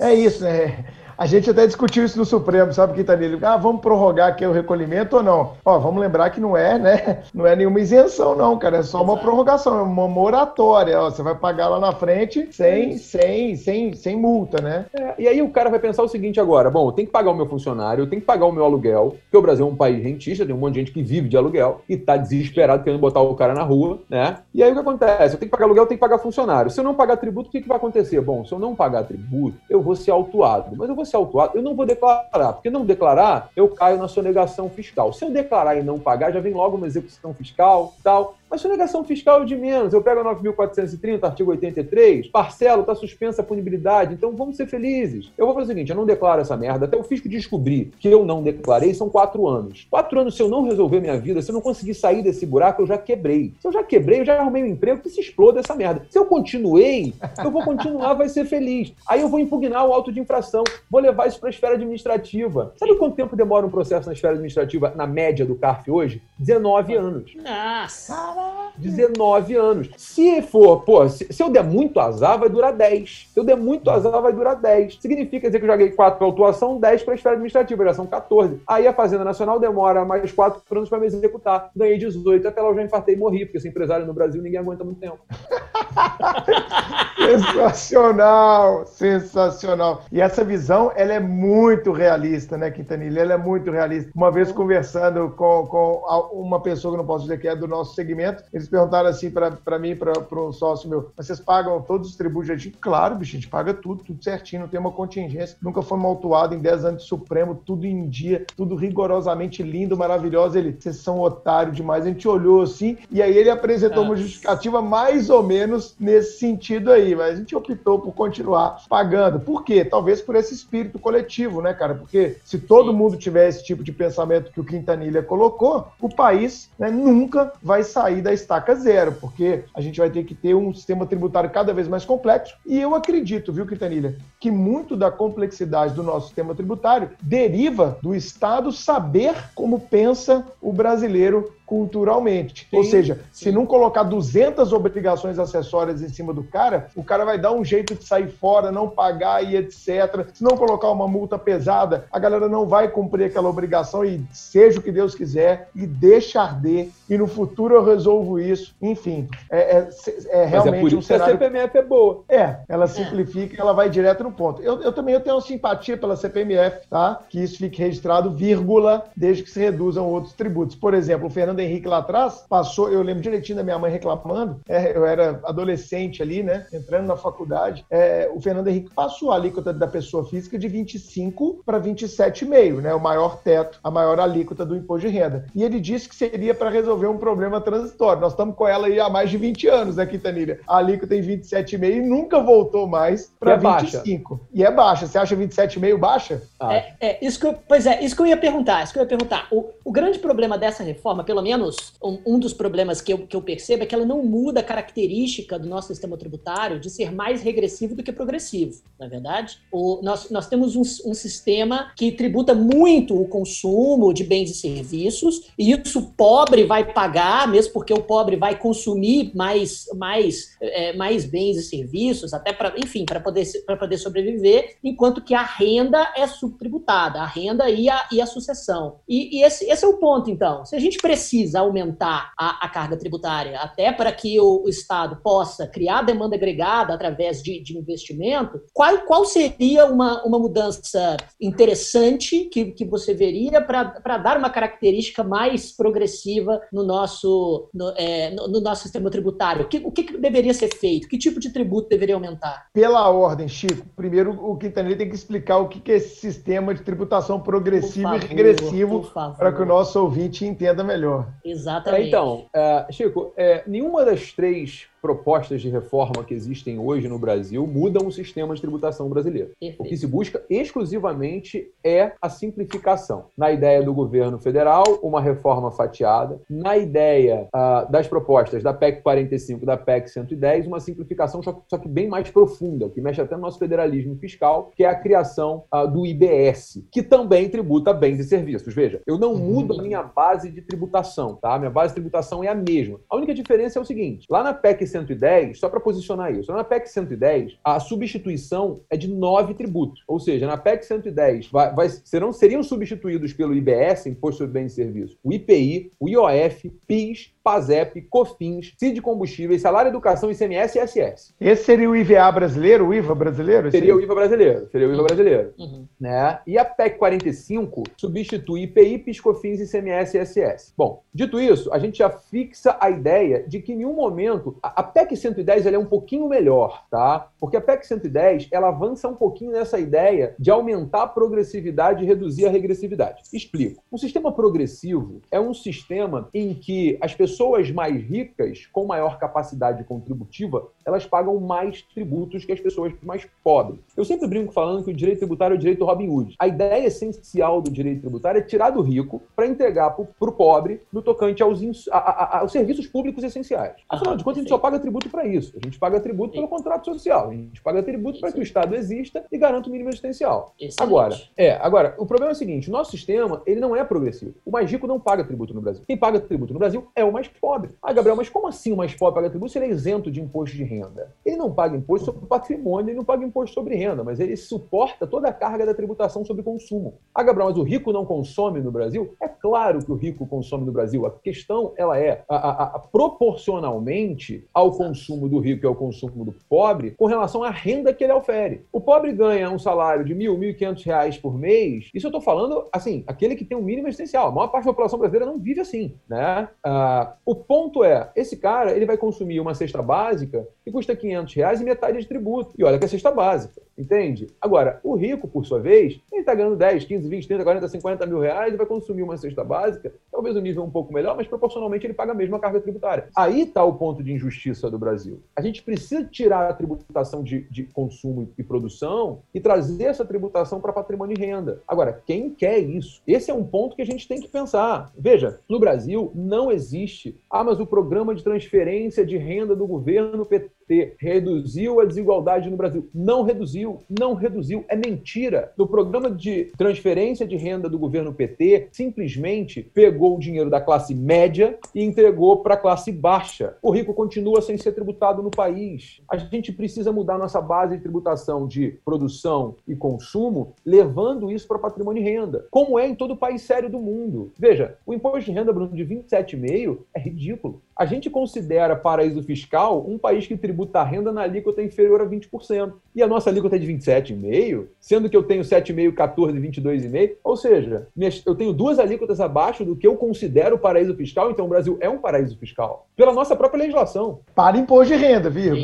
É, 0.00 0.12
é 0.12 0.14
isso, 0.14 0.42
né? 0.42 0.86
A 1.18 1.26
gente 1.26 1.50
até 1.50 1.66
discutiu 1.66 2.04
isso 2.04 2.16
no 2.16 2.24
Supremo, 2.24 2.72
sabe, 2.72 2.94
Quintanilha? 2.94 3.36
Ah, 3.42 3.56
vamos 3.56 3.80
prorrogar 3.80 4.28
aqui 4.28 4.46
o 4.46 4.52
recolhimento 4.52 5.16
ou 5.16 5.22
não? 5.22 5.54
Ó, 5.64 5.76
vamos 5.80 6.00
lembrar 6.00 6.30
que 6.30 6.40
não 6.40 6.56
é, 6.56 6.78
né? 6.78 7.24
Não 7.34 7.44
é 7.44 7.56
nenhuma 7.56 7.80
isenção, 7.80 8.36
não, 8.36 8.56
cara. 8.56 8.76
É 8.76 8.82
só 8.84 9.02
uma 9.02 9.16
prorrogação, 9.16 9.80
é 9.80 9.82
uma 9.82 10.06
moratória. 10.06 11.00
Ó, 11.00 11.10
você 11.10 11.20
vai 11.20 11.34
pagar 11.34 11.66
lá 11.66 11.80
na 11.80 11.90
frente 11.90 12.48
sem, 12.52 12.98
sem, 12.98 13.56
sem, 13.56 13.92
sem 13.94 14.16
multa, 14.16 14.62
né? 14.62 14.86
É, 14.94 15.14
e 15.18 15.26
aí 15.26 15.42
o 15.42 15.50
cara 15.50 15.68
vai 15.68 15.80
pensar 15.80 16.04
o 16.04 16.08
seguinte 16.08 16.38
agora: 16.38 16.70
bom, 16.70 16.86
eu 16.86 16.92
tenho 16.92 17.06
que 17.08 17.12
pagar 17.12 17.32
o 17.32 17.34
meu 17.34 17.46
funcionário, 17.46 18.02
eu 18.02 18.08
tenho 18.08 18.20
que 18.20 18.26
pagar 18.26 18.46
o 18.46 18.52
meu 18.52 18.64
aluguel, 18.64 19.16
porque 19.24 19.36
o 19.36 19.42
Brasil 19.42 19.66
é 19.66 19.68
um 19.68 19.74
país 19.74 20.00
rentista, 20.00 20.46
tem 20.46 20.54
um 20.54 20.58
monte 20.58 20.74
de 20.74 20.80
gente 20.80 20.92
que 20.92 21.02
vive 21.02 21.28
de 21.28 21.36
aluguel 21.36 21.80
e 21.88 21.96
tá 21.96 22.16
desesperado 22.16 22.84
querendo 22.84 23.00
botar 23.00 23.20
o 23.20 23.34
cara 23.34 23.54
na 23.54 23.64
rua, 23.64 23.98
né? 24.08 24.36
E 24.54 24.62
aí 24.62 24.70
o 24.70 24.74
que 24.74 24.80
acontece? 24.80 25.34
Eu 25.34 25.40
tenho 25.40 25.50
que 25.50 25.56
pagar 25.56 25.64
aluguel, 25.64 25.82
eu 25.82 25.88
tenho 25.88 25.98
que 25.98 26.06
pagar 26.06 26.18
funcionário. 26.18 26.70
Se 26.70 26.78
eu 26.78 26.84
não 26.84 26.94
pagar 26.94 27.16
tributo, 27.16 27.48
o 27.48 27.52
que, 27.52 27.60
que 27.60 27.68
vai 27.68 27.76
acontecer? 27.76 28.20
Bom, 28.20 28.44
se 28.44 28.52
eu 28.52 28.58
não 28.60 28.76
pagar 28.76 29.02
tributo, 29.02 29.58
eu 29.68 29.82
vou 29.82 29.96
ser 29.96 30.12
autuado. 30.12 30.76
Mas 30.76 30.88
eu 30.88 30.94
vou 30.94 31.07
ser 31.08 31.16
autuado, 31.16 31.56
eu 31.56 31.62
não 31.62 31.74
vou 31.74 31.86
declarar, 31.86 32.52
porque 32.52 32.70
não 32.70 32.84
declarar, 32.84 33.50
eu 33.56 33.68
caio 33.68 33.98
na 33.98 34.08
sonegação 34.08 34.68
fiscal. 34.68 35.12
Se 35.12 35.24
eu 35.24 35.30
declarar 35.30 35.76
e 35.76 35.82
não 35.82 35.98
pagar, 35.98 36.32
já 36.32 36.40
vem 36.40 36.52
logo 36.52 36.76
uma 36.76 36.86
execução 36.86 37.34
fiscal 37.34 37.94
tal. 38.02 38.34
Mas 38.50 38.60
sonegação 38.60 39.04
fiscal 39.04 39.42
é 39.42 39.44
de 39.44 39.56
menos. 39.56 39.92
Eu 39.92 40.02
pego 40.02 40.20
a 40.20 40.34
9.430, 40.34 41.22
artigo 41.24 41.50
83, 41.50 42.28
parcelo, 42.28 42.80
está 42.80 42.94
suspensa 42.94 43.42
a 43.42 43.44
punibilidade, 43.44 44.14
então 44.14 44.34
vamos 44.34 44.56
ser 44.56 44.66
felizes. 44.66 45.30
Eu 45.36 45.46
vou 45.46 45.54
fazer 45.54 45.64
o 45.64 45.68
seguinte: 45.74 45.90
eu 45.90 45.96
não 45.96 46.06
declaro 46.06 46.40
essa 46.40 46.56
merda. 46.56 46.86
Até 46.86 46.96
o 46.96 47.02
fisco 47.02 47.28
descobrir 47.28 47.92
que 47.98 48.08
eu 48.08 48.24
não 48.24 48.42
declarei, 48.42 48.94
são 48.94 49.08
quatro 49.08 49.46
anos. 49.46 49.86
Quatro 49.90 50.18
anos, 50.20 50.36
se 50.36 50.42
eu 50.42 50.48
não 50.48 50.62
resolver 50.62 51.00
minha 51.00 51.18
vida, 51.18 51.42
se 51.42 51.50
eu 51.50 51.54
não 51.54 51.60
conseguir 51.60 51.94
sair 51.94 52.22
desse 52.22 52.46
buraco, 52.46 52.82
eu 52.82 52.86
já 52.86 52.96
quebrei. 52.96 53.52
Se 53.60 53.68
eu 53.68 53.72
já 53.72 53.82
quebrei, 53.82 54.20
eu 54.20 54.24
já 54.24 54.40
arrumei 54.40 54.62
um 54.62 54.66
emprego 54.66 55.02
que 55.02 55.10
se 55.10 55.20
exploda 55.20 55.60
essa 55.60 55.74
merda. 55.74 56.06
Se 56.10 56.18
eu 56.18 56.24
continuei, 56.24 57.12
eu 57.44 57.50
vou 57.50 57.62
continuar, 57.62 58.14
vai 58.14 58.28
ser 58.28 58.46
feliz. 58.46 58.92
Aí 59.06 59.20
eu 59.20 59.28
vou 59.28 59.40
impugnar 59.40 59.86
o 59.86 59.92
auto 59.92 60.10
de 60.10 60.20
infração, 60.20 60.64
vou 60.90 61.00
levar 61.00 61.26
isso 61.26 61.38
para 61.38 61.48
a 61.48 61.50
esfera 61.50 61.74
administrativa. 61.74 62.72
Sabe 62.76 62.96
quanto 62.96 63.16
tempo 63.16 63.36
demora 63.36 63.66
um 63.66 63.70
processo 63.70 64.06
na 64.06 64.14
esfera 64.14 64.34
administrativa, 64.34 64.92
na 64.96 65.06
média 65.06 65.44
do 65.44 65.54
CARF 65.54 65.90
hoje? 65.90 66.22
19 66.38 66.94
anos. 66.94 67.34
Nossa! 67.36 68.37
19 68.78 69.54
anos. 69.56 69.90
Se 69.96 70.40
for, 70.42 70.82
pô, 70.82 71.08
se, 71.08 71.26
se, 71.32 71.42
eu 71.42 71.50
der 71.50 71.64
muito 71.64 71.98
azar, 71.98 72.38
vai 72.38 72.48
durar 72.48 72.72
10. 72.72 73.30
Se 73.32 73.38
eu 73.38 73.44
der 73.44 73.56
muito 73.56 73.90
azar, 73.90 74.22
vai 74.22 74.32
durar 74.32 74.56
10. 74.56 74.98
Significa 75.00 75.48
dizer 75.48 75.58
que 75.58 75.64
eu 75.64 75.70
joguei 75.70 75.90
4 75.90 76.18
para 76.18 76.26
autuação, 76.26 76.78
10 76.78 77.02
para 77.02 77.14
a 77.14 77.16
esfera 77.16 77.34
administrativa, 77.34 77.84
já 77.84 77.94
são 77.94 78.06
14. 78.06 78.60
Aí 78.66 78.86
a 78.86 78.92
Fazenda 78.92 79.24
Nacional 79.24 79.58
demora 79.58 80.04
mais 80.04 80.30
4 80.32 80.62
anos 80.70 80.88
para 80.88 80.98
me 80.98 81.06
executar. 81.06 81.70
Ganhei 81.74 81.98
18, 81.98 82.46
até 82.46 82.60
lá 82.60 82.68
eu 82.68 82.74
já 82.74 82.82
infartei 82.82 83.14
e 83.14 83.18
morri, 83.18 83.44
porque 83.44 83.58
esse 83.58 83.68
empresário 83.68 84.06
no 84.06 84.14
Brasil 84.14 84.40
ninguém 84.42 84.60
aguenta 84.60 84.84
muito 84.84 85.00
tempo. 85.00 85.18
sensacional, 87.18 88.86
sensacional. 88.86 90.02
E 90.10 90.20
essa 90.20 90.44
visão, 90.44 90.92
ela 90.94 91.12
é 91.12 91.20
muito 91.20 91.92
realista, 91.92 92.56
né, 92.56 92.70
Quintanilha? 92.70 93.20
Ela 93.20 93.34
é 93.34 93.36
muito 93.36 93.70
realista. 93.70 94.10
Uma 94.14 94.30
vez 94.30 94.52
conversando 94.52 95.30
com, 95.30 95.66
com 95.66 96.02
uma 96.32 96.60
pessoa 96.60 96.92
que 96.92 96.98
não 96.98 97.06
posso 97.06 97.24
dizer 97.24 97.38
que 97.38 97.48
é 97.48 97.56
do 97.56 97.66
nosso 97.68 97.94
segmento, 97.94 98.27
eles 98.52 98.68
perguntaram 98.68 99.08
assim 99.08 99.30
para 99.30 99.78
mim, 99.78 99.96
para 99.96 100.40
um 100.40 100.52
sócio 100.52 100.88
meu, 100.88 101.10
vocês 101.16 101.40
pagam 101.40 101.80
todos 101.82 102.10
os 102.10 102.16
tributos? 102.16 102.50
Eu 102.50 102.56
disse, 102.56 102.70
claro, 102.70 103.16
bicho, 103.16 103.36
a 103.36 103.40
gente 103.40 103.48
paga 103.48 103.74
tudo, 103.74 104.04
tudo 104.04 104.22
certinho, 104.22 104.62
não 104.62 104.68
tem 104.68 104.80
uma 104.80 104.92
contingência. 104.92 105.56
Nunca 105.62 105.82
foi 105.82 105.98
autuado 105.98 106.54
em 106.54 106.58
10 106.58 106.84
anos 106.84 107.02
de 107.02 107.08
Supremo, 107.08 107.54
tudo 107.54 107.86
em 107.86 108.08
dia, 108.08 108.44
tudo 108.56 108.74
rigorosamente 108.74 109.62
lindo, 109.62 109.96
maravilhoso. 109.96 110.58
Ele, 110.58 110.76
vocês 110.78 110.96
são 110.96 111.20
otário 111.20 111.72
demais. 111.72 112.04
A 112.04 112.08
gente 112.08 112.26
olhou 112.26 112.62
assim, 112.62 112.96
e 113.10 113.22
aí 113.22 113.36
ele 113.36 113.50
apresentou 113.50 114.04
uma 114.04 114.16
justificativa 114.16 114.80
mais 114.80 115.30
ou 115.30 115.42
menos 115.42 115.94
nesse 115.98 116.38
sentido 116.38 116.90
aí, 116.92 117.14
mas 117.14 117.34
a 117.34 117.36
gente 117.36 117.54
optou 117.54 117.98
por 117.98 118.12
continuar 118.12 118.82
pagando. 118.88 119.40
Por 119.40 119.64
quê? 119.64 119.84
Talvez 119.84 120.20
por 120.20 120.36
esse 120.36 120.54
espírito 120.54 120.98
coletivo, 120.98 121.60
né, 121.60 121.72
cara? 121.72 121.94
Porque 121.94 122.36
se 122.44 122.58
todo 122.58 122.92
mundo 122.92 123.16
tiver 123.16 123.48
esse 123.48 123.64
tipo 123.64 123.82
de 123.82 123.92
pensamento 123.92 124.52
que 124.52 124.60
o 124.60 124.64
Quintanilha 124.64 125.22
colocou, 125.22 125.88
o 126.00 126.08
país 126.08 126.70
né, 126.78 126.90
nunca 126.90 127.52
vai 127.62 127.82
sair 127.82 128.17
da 128.20 128.32
estaca 128.32 128.74
zero, 128.74 129.12
porque 129.12 129.64
a 129.74 129.80
gente 129.80 129.98
vai 129.98 130.10
ter 130.10 130.24
que 130.24 130.34
ter 130.34 130.54
um 130.54 130.72
sistema 130.72 131.06
tributário 131.06 131.50
cada 131.50 131.72
vez 131.72 131.88
mais 131.88 132.04
complexo. 132.04 132.54
E 132.66 132.78
eu 132.80 132.94
acredito, 132.94 133.52
viu, 133.52 133.66
Quintanilha, 133.66 134.16
que 134.40 134.50
muito 134.50 134.96
da 134.96 135.10
complexidade 135.10 135.94
do 135.94 136.02
nosso 136.02 136.26
sistema 136.26 136.54
tributário 136.54 137.10
deriva 137.22 137.98
do 138.02 138.14
Estado 138.14 138.72
saber 138.72 139.34
como 139.54 139.80
pensa 139.80 140.46
o 140.60 140.72
brasileiro 140.72 141.52
culturalmente. 141.68 142.66
Sim, 142.70 142.76
Ou 142.78 142.82
seja, 142.82 143.20
sim. 143.30 143.44
se 143.44 143.52
não 143.52 143.66
colocar 143.66 144.02
200 144.02 144.72
obrigações 144.72 145.38
acessórias 145.38 146.00
em 146.00 146.08
cima 146.08 146.32
do 146.32 146.42
cara, 146.42 146.88
o 146.96 147.04
cara 147.04 147.26
vai 147.26 147.38
dar 147.38 147.52
um 147.52 147.62
jeito 147.62 147.94
de 147.94 148.04
sair 148.04 148.28
fora, 148.28 148.72
não 148.72 148.88
pagar 148.88 149.44
e 149.44 149.54
etc. 149.54 150.26
Se 150.32 150.42
não 150.42 150.56
colocar 150.56 150.90
uma 150.90 151.06
multa 151.06 151.38
pesada, 151.38 152.06
a 152.10 152.18
galera 152.18 152.48
não 152.48 152.66
vai 152.66 152.88
cumprir 152.88 153.26
aquela 153.26 153.50
obrigação 153.50 154.02
e 154.02 154.24
seja 154.32 154.80
o 154.80 154.82
que 154.82 154.90
Deus 154.90 155.14
quiser 155.14 155.68
e 155.74 155.86
deixa 155.86 156.40
arder. 156.40 156.88
E 157.08 157.18
no 157.18 157.26
futuro 157.26 157.74
eu 157.74 157.84
resolvo 157.84 158.38
isso. 158.38 158.74
Enfim, 158.80 159.28
é, 159.50 159.58
é, 159.58 159.88
é 160.30 160.44
realmente 160.46 160.76
é 160.76 160.80
por 160.80 160.86
isso 160.88 160.98
um 160.98 161.02
cenário... 161.02 161.34
a 161.34 161.38
CPMF 161.38 161.78
é 161.78 161.82
boa. 161.82 162.24
É, 162.30 162.56
ela 162.66 162.86
simplifica 162.86 163.54
e 163.54 163.60
ela 163.60 163.74
vai 163.74 163.90
direto 163.90 164.24
no 164.24 164.32
ponto. 164.32 164.62
Eu, 164.62 164.80
eu 164.80 164.92
também 164.92 165.12
eu 165.12 165.20
tenho 165.20 165.36
uma 165.36 165.42
simpatia 165.42 165.98
pela 165.98 166.16
CPMF, 166.16 166.86
tá? 166.88 167.20
Que 167.28 167.42
isso 167.42 167.58
fique 167.58 167.82
registrado, 167.82 168.30
vírgula, 168.30 169.04
desde 169.14 169.42
que 169.42 169.50
se 169.50 169.60
reduzam 169.60 170.06
outros 170.06 170.32
tributos. 170.32 170.74
Por 170.74 170.94
exemplo, 170.94 171.26
o 171.26 171.30
Fernando 171.30 171.57
Fernando 171.58 171.60
Henrique 171.60 171.88
lá 171.88 171.98
atrás 171.98 172.44
passou, 172.48 172.88
eu 172.90 173.02
lembro 173.02 173.22
direitinho 173.22 173.56
da 173.56 173.64
minha 173.64 173.78
mãe 173.78 173.90
reclamando, 173.90 174.60
é, 174.68 174.96
eu 174.96 175.04
era 175.04 175.40
adolescente 175.44 176.22
ali, 176.22 176.42
né, 176.42 176.66
entrando 176.72 177.06
na 177.06 177.16
faculdade, 177.16 177.84
é, 177.90 178.30
o 178.32 178.40
Fernando 178.40 178.68
Henrique 178.68 178.90
passou 178.94 179.32
a 179.32 179.34
alíquota 179.34 179.72
da 179.72 179.86
pessoa 179.86 180.24
física 180.24 180.58
de 180.58 180.68
25 180.68 181.62
para 181.66 181.80
27,5, 181.80 182.80
né, 182.80 182.94
o 182.94 183.00
maior 183.00 183.38
teto, 183.42 183.78
a 183.82 183.90
maior 183.90 184.20
alíquota 184.20 184.64
do 184.64 184.76
imposto 184.76 185.08
de 185.08 185.12
renda. 185.12 185.46
E 185.54 185.64
ele 185.64 185.80
disse 185.80 186.08
que 186.08 186.14
seria 186.14 186.54
para 186.54 186.70
resolver 186.70 187.06
um 187.06 187.18
problema 187.18 187.60
transitório. 187.60 188.20
Nós 188.20 188.32
estamos 188.32 188.54
com 188.54 188.66
ela 188.66 188.86
aí 188.86 189.00
há 189.00 189.08
mais 189.08 189.30
de 189.30 189.36
20 189.36 189.66
anos, 189.68 189.96
né, 189.96 190.06
Quintanilha? 190.06 190.60
A 190.66 190.78
alíquota 190.78 191.14
em 191.14 191.22
27,5 191.22 191.84
e 191.84 192.00
nunca 192.00 192.40
voltou 192.40 192.86
mais 192.86 193.32
para 193.38 193.56
25. 193.56 194.34
Baixa. 194.34 194.48
E 194.52 194.64
é 194.64 194.70
baixa. 194.70 195.06
Você 195.06 195.18
acha 195.18 195.36
27,5 195.36 195.98
baixa? 195.98 196.42
É, 196.62 196.92
é, 197.00 197.24
isso 197.24 197.40
que 197.40 197.46
eu, 197.46 197.54
pois 197.66 197.86
é, 197.86 198.02
isso 198.02 198.14
que 198.14 198.22
eu 198.22 198.26
ia 198.26 198.36
perguntar. 198.36 198.82
Isso 198.82 198.92
que 198.92 198.98
eu 198.98 199.02
ia 199.02 199.08
perguntar. 199.08 199.46
O, 199.50 199.70
o 199.84 199.92
grande 199.92 200.18
problema 200.18 200.58
dessa 200.58 200.82
reforma, 200.82 201.24
pelo 201.24 201.42
menos 201.42 201.47
um, 201.56 202.18
um, 202.26 202.38
dos 202.38 202.52
problemas 202.52 203.00
que 203.00 203.12
eu, 203.12 203.26
que 203.26 203.36
eu 203.36 203.42
percebo 203.42 203.82
é 203.82 203.86
que 203.86 203.94
ela 203.94 204.04
não 204.04 204.22
muda 204.22 204.60
a 204.60 204.62
característica 204.62 205.58
do 205.58 205.68
nosso 205.68 205.88
sistema 205.88 206.16
tributário 206.16 206.80
de 206.80 206.90
ser 206.90 207.12
mais 207.12 207.42
regressivo 207.42 207.94
do 207.94 208.02
que 208.02 208.12
progressivo, 208.12 208.80
na 208.98 209.06
é 209.06 209.08
verdade. 209.08 209.58
O, 209.72 210.00
nós, 210.02 210.30
nós 210.30 210.48
temos 210.48 210.76
um, 210.76 210.82
um 211.10 211.14
sistema 211.14 211.92
que 211.96 212.12
tributa 212.12 212.54
muito 212.54 213.20
o 213.20 213.28
consumo 213.28 214.12
de 214.12 214.24
bens 214.24 214.50
e 214.50 214.54
serviços, 214.54 215.50
e 215.58 215.72
isso 215.72 215.98
o 215.98 216.10
pobre 216.10 216.64
vai 216.64 216.92
pagar, 216.92 217.48
mesmo 217.48 217.72
porque 217.72 217.92
o 217.92 218.02
pobre 218.02 218.36
vai 218.36 218.58
consumir 218.58 219.32
mais, 219.34 219.86
mais, 219.96 220.56
é, 220.60 220.96
mais 220.96 221.24
bens 221.24 221.56
e 221.56 221.62
serviços, 221.62 222.34
até 222.34 222.52
para, 222.52 222.74
enfim, 222.78 223.04
para 223.04 223.20
poder, 223.20 223.46
poder 223.78 223.98
sobreviver, 223.98 224.76
enquanto 224.82 225.22
que 225.22 225.34
a 225.34 225.42
renda 225.42 226.12
é 226.16 226.26
subtributada, 226.26 227.20
a 227.20 227.26
renda 227.26 227.70
e 227.70 227.88
a, 227.88 228.08
e 228.12 228.20
a 228.20 228.26
sucessão. 228.26 228.96
E, 229.08 229.38
e 229.38 229.44
esse, 229.44 229.64
esse 229.64 229.84
é 229.84 229.88
o 229.88 229.98
ponto, 229.98 230.30
então. 230.30 230.64
Se 230.64 230.74
a 230.76 230.80
gente 230.80 230.98
precisa 230.98 231.37
aumentar 231.54 232.32
a, 232.38 232.66
a 232.66 232.68
carga 232.68 232.96
tributária, 232.96 233.58
até 233.60 233.92
para 233.92 234.12
que 234.12 234.38
o, 234.40 234.64
o, 234.64 234.68
Estado 234.68 235.20
possa 235.22 235.66
criar 235.66 236.02
demanda 236.02 236.36
agregada 236.36 236.94
através 236.94 237.42
de, 237.42 237.62
de 237.62 237.76
investimento, 237.76 238.60
qual, 238.72 238.98
qual 239.02 239.24
seria 239.24 239.86
uma, 239.86 240.24
uma 240.24 240.38
mudança 240.38 241.16
interessante 241.40 242.44
que, 242.44 242.66
que 242.72 242.84
você 242.84 243.14
veria 243.14 243.60
para 243.60 244.18
dar 244.18 244.38
uma 244.38 244.50
característica 244.50 245.24
mais 245.24 245.72
progressiva 245.74 246.60
no 246.72 246.84
nosso, 246.84 247.68
no, 247.74 247.92
é, 247.96 248.30
no, 248.30 248.48
no 248.48 248.60
nosso 248.60 248.82
sistema 248.82 249.10
tributário? 249.10 249.64
O 249.64 249.68
que, 249.68 249.78
o 249.78 249.90
que 249.90 250.18
deveria 250.18 250.54
ser 250.54 250.68
feito? 250.74 251.08
Que 251.08 251.18
tipo 251.18 251.40
de 251.40 251.52
tributo 251.52 251.88
deveria 251.88 252.14
aumentar? 252.14 252.66
Pela 252.72 253.08
ordem, 253.10 253.48
Chico, 253.48 253.86
primeiro 253.96 254.32
o 254.32 254.56
Quintanilha 254.56 254.96
tem 254.96 255.08
que 255.08 255.14
explicar 255.14 255.58
o 255.58 255.68
que 255.68 255.90
é 255.90 255.96
esse 255.96 256.16
sistema 256.16 256.74
de 256.74 256.82
tributação 256.82 257.40
progressivo 257.40 258.08
favor, 258.08 258.22
e 258.22 258.26
regressivo 258.26 259.10
para 259.36 259.52
que 259.52 259.62
o 259.62 259.66
nosso 259.66 260.00
ouvinte 260.00 260.44
entenda 260.44 260.82
melhor. 260.82 261.27
Exatamente. 261.44 262.04
É, 262.04 262.08
então, 262.08 262.46
uh, 262.54 262.92
Chico, 262.92 263.32
é, 263.36 263.62
nenhuma 263.66 264.04
das 264.04 264.32
três 264.32 264.86
propostas 265.00 265.60
de 265.60 265.68
reforma 265.68 266.24
que 266.24 266.34
existem 266.34 266.78
hoje 266.78 267.08
no 267.08 267.18
Brasil 267.18 267.66
mudam 267.66 268.06
o 268.06 268.12
sistema 268.12 268.54
de 268.54 268.60
tributação 268.60 269.08
brasileiro. 269.08 269.50
Perfeito. 269.60 269.82
O 269.82 269.84
que 269.84 269.96
se 269.96 270.06
busca 270.06 270.42
exclusivamente 270.48 271.70
é 271.84 272.12
a 272.20 272.28
simplificação. 272.28 273.26
Na 273.36 273.50
ideia 273.52 273.82
do 273.82 273.94
governo 273.94 274.38
federal, 274.38 274.84
uma 275.02 275.20
reforma 275.20 275.70
fatiada. 275.70 276.40
Na 276.48 276.76
ideia 276.76 277.48
uh, 277.54 277.90
das 277.90 278.06
propostas 278.06 278.62
da 278.62 278.72
PEC 278.72 279.02
45 279.02 279.64
da 279.64 279.76
PEC 279.76 280.08
110, 280.08 280.66
uma 280.66 280.80
simplificação 280.80 281.42
só, 281.42 281.62
só, 281.68 281.78
que 281.78 281.88
bem 281.88 282.08
mais 282.08 282.30
profunda, 282.30 282.88
que 282.88 283.00
mexe 283.00 283.20
até 283.20 283.36
no 283.36 283.42
nosso 283.42 283.58
federalismo 283.58 284.16
fiscal, 284.16 284.70
que 284.74 284.84
é 284.84 284.88
a 284.88 284.94
criação 284.94 285.64
uh, 285.72 285.86
do 285.86 286.06
IBS, 286.06 286.84
que 286.90 287.02
também 287.02 287.48
tributa 287.48 287.92
bens 287.92 288.18
e 288.18 288.24
serviços. 288.24 288.74
Veja, 288.74 289.00
eu 289.06 289.18
não 289.18 289.36
mudo 289.36 289.78
a 289.78 289.82
minha 289.82 290.02
base 290.02 290.50
de 290.50 290.62
tributação, 290.62 291.36
tá? 291.36 291.58
Minha 291.58 291.70
base 291.70 291.90
de 291.90 292.00
tributação 292.00 292.42
é 292.42 292.48
a 292.48 292.54
mesma. 292.54 293.00
A 293.08 293.16
única 293.16 293.34
diferença 293.34 293.78
é 293.78 293.82
o 293.82 293.84
seguinte, 293.84 294.26
lá 294.30 294.42
na 294.42 294.52
PEC 294.52 294.87
110, 294.88 295.58
só 295.58 295.68
para 295.68 295.80
posicionar 295.80 296.32
isso, 296.34 296.52
na 296.52 296.64
PEC 296.64 296.88
110, 296.88 297.58
a 297.64 297.78
substituição 297.80 298.80
é 298.90 298.96
de 298.96 299.08
nove 299.08 299.54
tributos. 299.54 300.02
Ou 300.06 300.18
seja, 300.18 300.46
na 300.46 300.56
PEC 300.56 300.84
110 300.84 301.48
vai, 301.50 301.74
vai, 301.74 301.88
serão, 301.88 302.32
seriam 302.32 302.62
substituídos 302.62 303.32
pelo 303.32 303.54
IBS, 303.54 304.06
Imposto 304.06 304.38
sobre 304.38 304.60
Bens 304.60 304.72
e 304.72 304.74
Serviços, 304.76 305.16
o 305.22 305.32
IPI, 305.32 305.92
o 305.98 306.08
IOF, 306.08 306.70
PIS, 306.86 307.32
PASEP, 307.48 308.02
COFINS, 308.02 308.74
CID 308.76 309.00
Combustíveis, 309.00 309.62
Salário 309.62 309.88
Educação, 309.88 310.30
ICMS 310.30 310.78
e 310.78 310.86
SS. 310.86 311.34
Esse 311.40 311.64
seria 311.64 311.88
o 311.88 311.96
IVA 311.96 312.30
brasileiro, 312.30 312.88
o 312.88 312.94
IVA 312.94 313.14
brasileiro? 313.14 313.70
Seria 313.70 313.96
o 313.96 314.00
IVA 314.02 314.14
brasileiro, 314.14 314.68
seria 314.70 314.86
o 314.86 314.92
IVA 314.92 315.02
brasileiro. 315.02 315.54
Uhum. 315.58 315.86
Né? 315.98 316.40
E 316.46 316.58
a 316.58 316.64
PEC 316.64 316.98
45 316.98 317.84
substitui 317.96 318.64
IPI, 318.64 318.98
PIS, 318.98 319.20
COFINS, 319.20 319.60
ICMS 319.60 320.18
e 320.18 320.26
SS. 320.26 320.74
Bom, 320.76 321.02
dito 321.14 321.40
isso, 321.40 321.72
a 321.72 321.78
gente 321.78 321.98
já 321.98 322.10
fixa 322.10 322.76
a 322.78 322.90
ideia 322.90 323.42
de 323.48 323.62
que 323.62 323.72
em 323.72 323.76
nenhum 323.76 323.94
momento 323.94 324.56
a, 324.62 324.77
a 324.78 324.82
PEC 324.84 325.16
110 325.16 325.66
ela 325.66 325.74
é 325.74 325.78
um 325.78 325.84
pouquinho 325.84 326.28
melhor, 326.28 326.84
tá? 326.88 327.30
Porque 327.40 327.56
a 327.56 327.60
PEC 327.60 327.84
110 327.84 328.46
ela 328.52 328.68
avança 328.68 329.08
um 329.08 329.14
pouquinho 329.16 329.50
nessa 329.50 329.76
ideia 329.76 330.36
de 330.38 330.52
aumentar 330.52 331.02
a 331.02 331.06
progressividade 331.08 332.04
e 332.04 332.06
reduzir 332.06 332.46
a 332.46 332.48
regressividade. 332.48 333.24
Explico. 333.32 333.82
Um 333.90 333.98
sistema 333.98 334.30
progressivo 334.30 335.20
é 335.32 335.40
um 335.40 335.52
sistema 335.52 336.28
em 336.32 336.54
que 336.54 336.96
as 337.00 337.12
pessoas 337.12 337.72
mais 337.72 338.00
ricas, 338.00 338.66
com 338.66 338.86
maior 338.86 339.18
capacidade 339.18 339.82
contributiva, 339.82 340.68
elas 340.86 341.04
pagam 341.04 341.40
mais 341.40 341.82
tributos 341.82 342.44
que 342.44 342.52
as 342.52 342.60
pessoas 342.60 342.92
mais 343.02 343.26
pobres. 343.42 343.80
Eu 343.96 344.04
sempre 344.04 344.28
brinco 344.28 344.52
falando 344.52 344.84
que 344.84 344.92
o 344.92 344.94
direito 344.94 345.18
tributário 345.18 345.54
é 345.54 345.56
o 345.56 345.60
direito 345.60 345.84
Robin 345.84 346.08
Hood. 346.08 346.36
A 346.38 346.46
ideia 346.46 346.86
essencial 346.86 347.60
do 347.60 347.68
direito 347.68 348.02
tributário 348.02 348.38
é 348.38 348.42
tirar 348.42 348.70
do 348.70 348.80
rico 348.80 349.20
para 349.34 349.48
entregar 349.48 349.90
para 349.90 350.30
o 350.30 350.32
pobre 350.32 350.82
no 350.92 351.02
tocante 351.02 351.42
aos, 351.42 351.60
a, 351.90 351.98
a, 351.98 352.38
aos 352.40 352.52
serviços 352.52 352.86
públicos 352.86 353.24
essenciais. 353.24 353.74
Afinal 353.88 354.16
de 354.16 354.22
contas, 354.22 354.38
a 354.38 354.40
gente 354.42 354.50
só 354.50 354.58
paga 354.67 354.67
tributo 354.76 355.08
para 355.08 355.24
isso. 355.24 355.56
A 355.62 355.64
gente 355.64 355.78
paga 355.78 356.00
tributo 356.00 356.32
pelo 356.32 356.48
contrato 356.48 356.86
social. 356.86 357.30
A 357.30 357.32
gente 357.32 357.62
paga 357.62 357.80
tributo 357.80 358.18
para 358.18 358.32
que 358.32 358.40
o 358.40 358.42
Estado 358.42 358.74
exista 358.74 359.24
e 359.30 359.38
garanta 359.38 359.68
o 359.68 359.72
mínimo 359.72 359.88
existencial. 359.90 360.52
Excelente. 360.58 360.82
Agora, 360.82 361.16
é, 361.36 361.52
agora, 361.52 361.94
o 361.96 362.04
problema 362.04 362.32
é 362.32 362.34
o 362.34 362.36
seguinte: 362.36 362.68
o 362.68 362.72
nosso 362.72 362.90
sistema 362.90 363.40
ele 363.46 363.60
não 363.60 363.76
é 363.76 363.84
progressivo. 363.84 364.34
O 364.44 364.50
mais 364.50 364.68
rico 364.68 364.88
não 364.88 364.98
paga 364.98 365.22
tributo 365.22 365.54
no 365.54 365.60
Brasil. 365.60 365.84
Quem 365.86 365.96
paga 365.96 366.18
tributo 366.18 366.52
no 366.52 366.58
Brasil 366.58 366.88
é 366.96 367.04
o 367.04 367.12
mais 367.12 367.28
pobre. 367.28 367.70
Ah, 367.80 367.92
Gabriel, 367.92 368.16
mas 368.16 368.28
como 368.28 368.48
assim 368.48 368.72
o 368.72 368.76
mais 368.76 368.92
pobre 368.94 369.14
paga 369.14 369.30
tributo 369.30 369.52
se 369.52 369.58
ele 369.58 369.66
é 369.66 369.70
isento 369.70 370.10
de 370.10 370.20
imposto 370.20 370.56
de 370.56 370.64
renda? 370.64 371.14
Ele 371.24 371.36
não 371.36 371.52
paga 371.52 371.76
imposto 371.76 372.06
sobre 372.06 372.26
patrimônio, 372.26 372.90
ele 372.90 372.96
não 372.96 373.04
paga 373.04 373.24
imposto 373.24 373.54
sobre 373.54 373.76
renda, 373.76 374.02
mas 374.02 374.18
ele 374.18 374.36
suporta 374.36 375.06
toda 375.06 375.28
a 375.28 375.32
carga 375.32 375.64
da 375.64 375.74
tributação 375.74 376.24
sobre 376.24 376.42
consumo. 376.42 376.94
Ah, 377.14 377.22
Gabriel, 377.22 377.48
mas 377.48 377.58
o 377.58 377.62
rico 377.62 377.92
não 377.92 378.04
consome 378.04 378.60
no 378.60 378.72
Brasil? 378.72 379.14
É 379.20 379.28
claro 379.28 379.84
que 379.84 379.92
o 379.92 379.94
rico 379.94 380.26
consome 380.26 380.64
no 380.64 380.72
Brasil. 380.72 381.06
A 381.06 381.10
questão 381.10 381.72
ela 381.76 381.98
é 381.98 382.24
a, 382.28 382.36
a, 382.36 382.62
a, 382.64 382.78
proporcionalmente 382.78 384.46
ao 384.58 384.72
consumo 384.72 385.28
do 385.28 385.38
rico 385.38 385.64
e 385.64 385.68
ao 385.68 385.74
consumo 385.74 386.24
do 386.24 386.32
pobre 386.48 386.90
com 386.96 387.06
relação 387.06 387.44
à 387.44 387.50
renda 387.50 387.94
que 387.94 388.02
ele 388.02 388.12
ofere. 388.12 388.64
O 388.72 388.80
pobre 388.80 389.12
ganha 389.12 389.48
um 389.48 389.58
salário 389.58 390.04
de 390.04 390.16
mil, 390.16 390.36
mil 390.36 390.50
e 390.50 390.54
quinhentos 390.54 390.82
reais 390.82 391.16
por 391.16 391.38
mês. 391.38 391.88
Isso 391.94 392.06
eu 392.06 392.08
estou 392.08 392.20
falando, 392.20 392.66
assim, 392.72 393.04
aquele 393.06 393.36
que 393.36 393.44
tem 393.44 393.56
um 393.56 393.62
mínimo 393.62 393.86
essencial. 393.86 394.28
A 394.28 394.32
maior 394.32 394.48
parte 394.48 394.64
da 394.64 394.72
população 394.72 394.98
brasileira 394.98 395.30
não 395.30 395.38
vive 395.38 395.60
assim, 395.60 395.94
né? 396.08 396.48
Ah, 396.64 397.14
o 397.24 397.36
ponto 397.36 397.84
é, 397.84 398.10
esse 398.16 398.36
cara 398.36 398.72
ele 398.72 398.84
vai 398.84 398.96
consumir 398.96 399.38
uma 399.38 399.54
cesta 399.54 399.80
básica 399.80 400.44
que 400.64 400.72
custa 400.72 400.96
500 400.96 401.34
reais 401.34 401.60
e 401.60 401.64
metade 401.64 401.98
de 402.00 402.08
tributo. 402.08 402.52
E 402.58 402.64
olha 402.64 402.80
que 402.80 402.84
é 402.84 402.88
cesta 402.88 403.12
básica, 403.12 403.62
entende? 403.78 404.26
Agora, 404.40 404.80
o 404.82 404.94
rico, 404.96 405.28
por 405.28 405.46
sua 405.46 405.60
vez, 405.60 406.00
ele 406.12 406.20
está 406.20 406.34
ganhando 406.34 406.56
10, 406.56 406.84
15, 406.84 407.08
20, 407.08 407.28
30, 407.28 407.44
40, 407.44 407.68
50 407.68 408.06
mil 408.06 408.18
reais 408.18 408.52
e 408.52 408.56
vai 408.56 408.66
consumir 408.66 409.02
uma 409.02 409.16
cesta 409.16 409.44
básica, 409.44 409.94
talvez 410.10 410.36
o 410.36 410.40
nível 410.40 410.64
um 410.64 410.70
pouco 410.70 410.92
melhor, 410.92 411.16
mas 411.16 411.28
proporcionalmente 411.28 411.86
ele 411.86 411.94
paga 411.94 412.12
a 412.12 412.14
mesma 412.14 412.40
carga 412.40 412.60
tributária. 412.60 413.08
Aí 413.16 413.42
está 413.42 413.64
o 413.64 413.74
ponto 413.74 414.02
de 414.02 414.12
injustiça 414.12 414.70
do 414.70 414.78
Brasil. 414.78 415.20
A 415.36 415.40
gente 415.40 415.62
precisa 415.62 416.04
tirar 416.04 416.50
a 416.50 416.52
tributação 416.52 417.22
de, 417.22 417.42
de 417.50 417.64
consumo 417.64 418.28
e 418.36 418.42
produção 418.42 419.20
e 419.32 419.40
trazer 419.40 419.84
essa 419.84 420.04
tributação 420.04 420.60
para 420.60 420.72
patrimônio 420.72 421.16
e 421.16 421.20
renda. 421.20 421.62
Agora, 421.66 422.02
quem 422.04 422.30
quer 422.30 422.58
isso? 422.58 423.00
Esse 423.06 423.30
é 423.30 423.34
um 423.34 423.44
ponto 423.44 423.76
que 423.76 423.82
a 423.82 423.86
gente 423.86 424.08
tem 424.08 424.20
que 424.20 424.28
pensar. 424.28 424.90
Veja, 424.98 425.40
no 425.48 425.60
Brasil 425.60 426.10
não 426.14 426.50
existe, 426.50 427.16
ah, 427.30 427.44
mas 427.44 427.60
o 427.60 427.66
programa 427.66 428.14
de 428.14 428.24
transferência 428.24 429.06
de 429.06 429.16
renda 429.16 429.54
do 429.54 429.66
governo 429.66 430.26
PT 430.26 430.57
reduziu 430.98 431.80
a 431.80 431.84
desigualdade 431.84 432.50
no 432.50 432.56
Brasil. 432.56 432.88
Não 432.94 433.22
reduziu, 433.22 433.78
não 433.88 434.14
reduziu. 434.14 434.64
É 434.68 434.76
mentira. 434.76 435.52
No 435.56 435.66
programa 435.66 436.10
de 436.10 436.46
transferência 436.56 437.26
de 437.26 437.36
renda 437.36 437.68
do 437.68 437.78
governo 437.78 438.12
PT, 438.12 438.68
simplesmente 438.72 439.62
pegou 439.62 440.16
o 440.16 440.20
dinheiro 440.20 440.50
da 440.50 440.60
classe 440.60 440.94
média 440.94 441.58
e 441.74 441.82
entregou 441.82 442.38
para 442.38 442.54
a 442.54 442.58
classe 442.58 442.92
baixa. 442.92 443.56
O 443.62 443.70
rico 443.70 443.94
continua 443.94 444.40
sem 444.42 444.56
ser 444.56 444.72
tributado 444.72 445.22
no 445.22 445.30
país. 445.30 446.00
A 446.10 446.16
gente 446.16 446.52
precisa 446.52 446.92
mudar 446.92 447.18
nossa 447.18 447.40
base 447.40 447.76
de 447.76 447.82
tributação 447.82 448.46
de 448.46 448.78
produção 448.84 449.56
e 449.66 449.74
consumo, 449.74 450.54
levando 450.64 451.30
isso 451.30 451.46
para 451.46 451.58
patrimônio 451.58 452.00
e 452.00 452.04
renda, 452.04 452.46
como 452.50 452.78
é 452.78 452.86
em 452.86 452.94
todo 452.94 453.16
país 453.16 453.42
sério 453.42 453.70
do 453.70 453.78
mundo. 453.78 454.32
Veja, 454.38 454.76
o 454.86 454.92
imposto 454.92 455.30
de 455.30 455.32
renda, 455.32 455.52
Bruno, 455.52 455.74
de 455.74 455.84
27,5 455.84 456.78
é 456.94 457.00
ridículo. 457.00 457.60
A 457.78 457.86
gente 457.86 458.10
considera 458.10 458.74
paraíso 458.74 459.22
fiscal 459.22 459.88
um 459.88 459.96
país 459.96 460.26
que 460.26 460.36
tributa 460.36 460.80
a 460.80 460.84
renda 460.84 461.12
na 461.12 461.22
alíquota 461.22 461.62
inferior 461.62 462.00
a 462.00 462.06
20%. 462.06 462.72
E 462.92 463.00
a 463.00 463.06
nossa 463.06 463.30
alíquota 463.30 463.54
é 463.54 463.58
de 463.60 463.68
27,5%, 463.68 464.66
sendo 464.80 465.08
que 465.08 465.16
eu 465.16 465.22
tenho 465.22 465.44
7,5%, 465.44 465.94
14%, 465.94 466.40
22,5%. 466.40 467.12
Ou 467.22 467.36
seja, 467.36 467.86
eu 468.26 468.34
tenho 468.34 468.52
duas 468.52 468.80
alíquotas 468.80 469.20
abaixo 469.20 469.64
do 469.64 469.76
que 469.76 469.86
eu 469.86 469.94
considero 469.94 470.58
paraíso 470.58 470.92
fiscal, 470.96 471.30
então 471.30 471.46
o 471.46 471.48
Brasil 471.48 471.78
é 471.80 471.88
um 471.88 471.98
paraíso 471.98 472.36
fiscal. 472.36 472.88
Pela 472.96 473.12
nossa 473.12 473.36
própria 473.36 473.60
legislação. 473.60 474.22
Para 474.34 474.58
imposto 474.58 474.92
de 474.92 475.00
renda, 475.00 475.30
viu? 475.30 475.54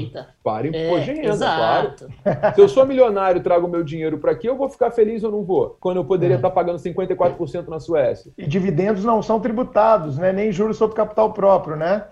Para 0.45 0.69
imposto 0.69 1.11
é, 1.11 1.15
de 1.15 1.21
renda, 1.21 1.29
exato. 1.31 2.07
claro. 2.23 2.55
Se 2.55 2.61
eu 2.61 2.69
sou 2.69 2.87
milionário 2.87 3.41
e 3.41 3.43
trago 3.43 3.67
meu 3.67 3.83
dinheiro 3.83 4.19
para 4.19 4.31
aqui, 4.31 4.47
eu 4.47 4.57
vou 4.57 4.69
ficar 4.69 4.93
feliz 4.93 5.25
ou 5.25 5.33
não 5.33 5.43
vou? 5.43 5.77
Quando 5.81 5.97
eu 5.97 6.05
poderia 6.05 6.35
é. 6.35 6.37
estar 6.37 6.51
pagando 6.51 6.79
54% 6.79 7.67
na 7.67 7.81
Suécia. 7.81 8.31
E 8.39 8.47
dividendos 8.47 9.05
não 9.05 9.21
são 9.21 9.41
tributados, 9.41 10.17
né? 10.17 10.33
Nem 10.33 10.53
juros 10.53 10.77
sobre 10.77 10.95
capital 10.95 11.33
próprio, 11.33 11.75
né? 11.75 12.04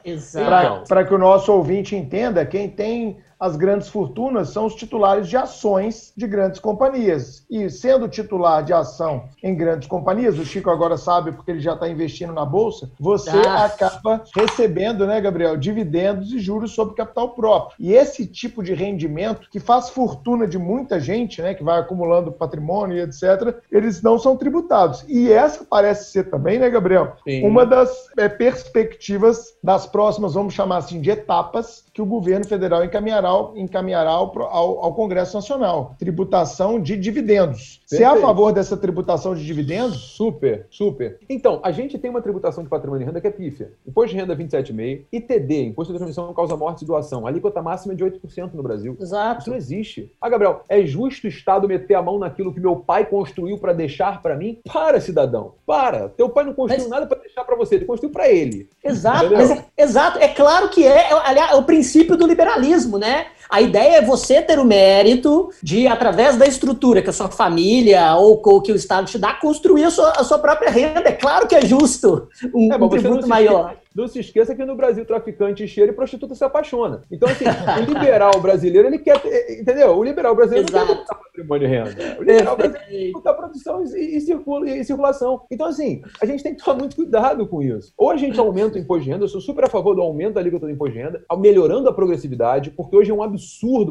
Para 0.88 1.05
que 1.05 1.14
o 1.14 1.18
nosso 1.18 1.53
ouvinte 1.53 1.95
entenda, 1.95 2.45
quem 2.47 2.68
tem 2.68 3.18
as 3.43 3.57
grandes 3.57 3.88
fortunas 3.88 4.51
são 4.51 4.66
os 4.66 4.74
titulares 4.76 5.28
de 5.28 5.36
ações 5.36 6.12
de 6.16 6.28
grandes 6.28 6.61
companhias. 6.61 7.45
E 7.51 7.68
sendo 7.68 8.07
titular 8.07 8.62
de 8.62 8.72
ação 8.72 9.24
em 9.43 9.53
grandes 9.53 9.88
companhias, 9.88 10.38
o 10.38 10.45
Chico 10.45 10.70
agora 10.70 10.97
sabe 10.97 11.32
porque 11.32 11.51
ele 11.51 11.59
já 11.59 11.74
está 11.74 11.88
investindo 11.88 12.32
na 12.32 12.45
Bolsa, 12.45 12.93
você 13.01 13.30
ah. 13.30 13.64
acaba 13.64 14.22
recebendo, 14.32 15.09
né, 15.09 15.20
Gabriel, 15.20 15.57
dividendos 15.57 16.32
e 16.32 16.38
juros 16.38 16.70
sobre 16.70 16.95
capital 16.95 17.30
próprio. 17.30 17.74
E 17.80 17.93
esse 17.93 18.28
tipo 18.28 18.62
de 18.62 18.74
rendimento, 18.74 19.51
que 19.51 19.59
faz 19.59 19.90
fortuna 19.90 20.47
de 20.47 20.57
muita 20.57 21.01
gente, 21.01 21.43
né, 21.43 21.53
que 21.53 21.64
vai 21.64 21.80
acumulando 21.80 22.30
patrimônio 22.30 22.97
e 22.97 23.01
etc., 23.01 23.57
eles 23.72 24.03
não 24.03 24.20
são 24.20 24.36
tributados. 24.36 25.05
E 25.09 25.32
essa 25.32 25.64
parece 25.68 26.12
ser 26.12 26.30
também, 26.30 26.61
né, 26.61 26.70
Gabriel, 26.70 27.16
Sim. 27.24 27.45
uma 27.45 27.66
das 27.66 27.90
é, 28.16 28.28
perspectivas 28.28 29.57
das 29.61 29.84
próximas, 29.84 30.34
vamos 30.34 30.55
chamar 30.55 30.76
assim, 30.76 31.01
de 31.01 31.11
etapas 31.11 31.82
que 31.93 32.01
o 32.01 32.07
governo 32.07 32.47
federal 32.47 32.82
encaminhará 32.84 33.28
ao, 33.28 33.57
encaminhará 33.57 34.11
ao, 34.11 34.43
ao, 34.43 34.84
ao, 34.84 34.95
Congresso 34.95 35.34
Nacional. 35.36 35.95
Tributação 35.99 36.80
de 36.80 36.97
dividendos. 36.97 37.82
Você 37.86 38.03
é 38.03 38.07
a 38.07 38.16
favor 38.16 38.53
dessa 38.53 38.76
tributação 38.76 39.34
de 39.34 39.45
dividendos? 39.45 40.01
Super, 40.16 40.66
super. 40.70 41.18
Então, 41.28 41.61
a 41.62 41.70
gente 41.70 41.99
tem 41.99 42.11
uma 42.11 42.22
tributação 42.22 42.64
de 42.64 42.70
patrimônio 42.70 43.05
e 43.05 43.07
renda 43.07 43.20
que 43.20 43.26
é 43.26 43.30
pífia. 43.30 43.72
Imposto 43.86 44.14
de 44.14 44.20
renda 44.20 44.34
27,5%, 44.34 45.03
ITD, 45.12 45.64
Imposto 45.66 45.93
de 45.93 45.99
Transmissão 45.99 46.32
Causa 46.32 46.57
Morte 46.57 46.82
e 46.82 46.86
Doação. 46.86 47.26
A 47.26 47.28
alíquota 47.28 47.61
máxima 47.61 47.93
é 47.93 47.97
de 47.97 48.05
8% 48.05 48.55
no 48.55 48.62
Brasil. 48.62 48.97
Exato. 48.99 49.43
Isso 49.43 49.51
não 49.51 49.57
existe. 49.57 50.11
Ah, 50.20 50.30
Gabriel, 50.30 50.64
é 50.68 50.84
justo 50.86 51.26
o 51.26 51.28
Estado 51.28 51.68
meter 51.68 51.95
a 51.95 52.03
mão 52.03 52.18
naquilo 52.18 52.55
que 52.55 52.61
meu 52.61 52.76
pai 52.76 53.05
construiu 53.05 53.59
para 53.59 53.74
deixar 53.74 54.22
para 54.22 54.34
mim? 54.34 54.59
Para, 54.72 54.99
cidadão. 54.99 55.55
Para. 55.66 56.09
Teu 56.09 56.30
pai 56.30 56.45
não 56.45 56.55
construiu 56.55 56.88
mas... 56.88 56.90
nada 56.90 57.07
para 57.07 57.18
deixar 57.18 57.45
para 57.45 57.57
você, 57.57 57.74
ele 57.74 57.84
construiu 57.84 58.12
para 58.12 58.30
ele. 58.30 58.70
Exato, 58.82 59.34
é, 59.34 59.64
exato. 59.76 60.18
É 60.18 60.28
claro 60.28 60.70
que 60.70 60.86
é, 60.86 61.11
é, 61.11 61.12
aliás, 61.12 61.53
é 61.53 61.55
o 61.57 61.64
princípio 61.64 61.82
do 62.16 62.26
liberalismo, 62.26 62.99
né? 62.99 63.26
A 63.53 63.61
ideia 63.61 63.96
é 63.96 64.00
você 64.00 64.40
ter 64.40 64.59
o 64.59 64.64
mérito 64.64 65.50
de, 65.62 65.86
através 65.86 66.38
da 66.38 66.46
estrutura 66.46 67.03
que 67.03 67.11
a 67.11 67.12
sua 67.12 67.28
família 67.28 68.16
ou, 68.16 68.40
ou 68.42 68.62
que 68.62 68.72
o 68.72 68.74
Estado 68.74 69.07
te 69.07 69.18
dá, 69.18 69.34
construir 69.34 69.84
a 69.84 69.90
sua, 69.90 70.11
a 70.12 70.24
sua 70.24 70.38
própria 70.38 70.70
renda. 70.70 71.07
É 71.11 71.12
claro 71.12 71.46
que 71.46 71.55
é 71.55 71.61
justo 71.61 72.28
um, 72.55 72.72
é, 72.72 72.76
um 72.78 72.88
tributo 72.88 73.28
maior. 73.28 73.76
Não 73.94 74.09
se 74.09 74.20
esqueça 74.20 74.55
que 74.55 74.64
no 74.64 74.74
Brasil 74.74 75.05
traficante 75.05 75.68
cheira 75.68 75.92
e 75.92 75.94
prostituta 75.94 76.34
se 76.34 76.42
apaixona. 76.42 77.03
Então, 77.11 77.28
assim, 77.28 77.44
o 77.44 77.84
liberal 77.92 78.40
brasileiro, 78.40 78.88
ele 78.88 78.98
quer. 78.98 79.20
Entendeu? 79.50 79.98
O 79.98 80.03
liberal 80.03 80.34
brasileiro 80.34 80.66
Exato. 80.70 80.86
não 80.86 80.94
quer 80.94 81.00
botar 81.03 81.14
patrimônio 81.16 81.66
e 81.66 81.70
renda. 81.70 82.16
O 82.18 82.22
liberal 82.22 82.57
brasileiro 82.57 82.88
quer 82.88 83.12
botar 83.12 83.34
produção 83.34 83.84
e, 83.84 84.16
e, 84.16 84.80
e, 84.80 84.84
circulação. 84.84 85.42
Então, 85.50 85.66
assim, 85.66 86.00
a 86.22 86.24
gente 86.24 86.42
tem 86.42 86.55
que 86.55 86.64
tomar 86.64 86.78
muito 86.78 86.96
cuidado 86.96 87.46
com 87.46 87.62
isso. 87.62 87.92
Ou 87.98 88.11
a 88.11 88.16
gente 88.16 88.40
aumenta 88.40 88.78
o 88.78 88.80
imposto 88.80 89.05
de 89.05 89.11
renda, 89.11 89.24
eu 89.24 89.28
sou 89.28 89.42
super 89.42 89.64
a 89.66 89.68
favor 89.68 89.94
do 89.94 90.00
aumento 90.00 90.34
da 90.34 90.40
alíquota 90.40 90.64
do 90.64 90.72
imposto 90.72 90.94
de 90.94 91.03
renda, 91.03 91.22
melhorando 91.36 91.86
a 91.86 91.92
progressividade, 91.92 92.70
porque 92.70 92.96
hoje 92.96 93.11
é 93.11 93.14
um 93.14 93.22
absurdo 93.22 93.41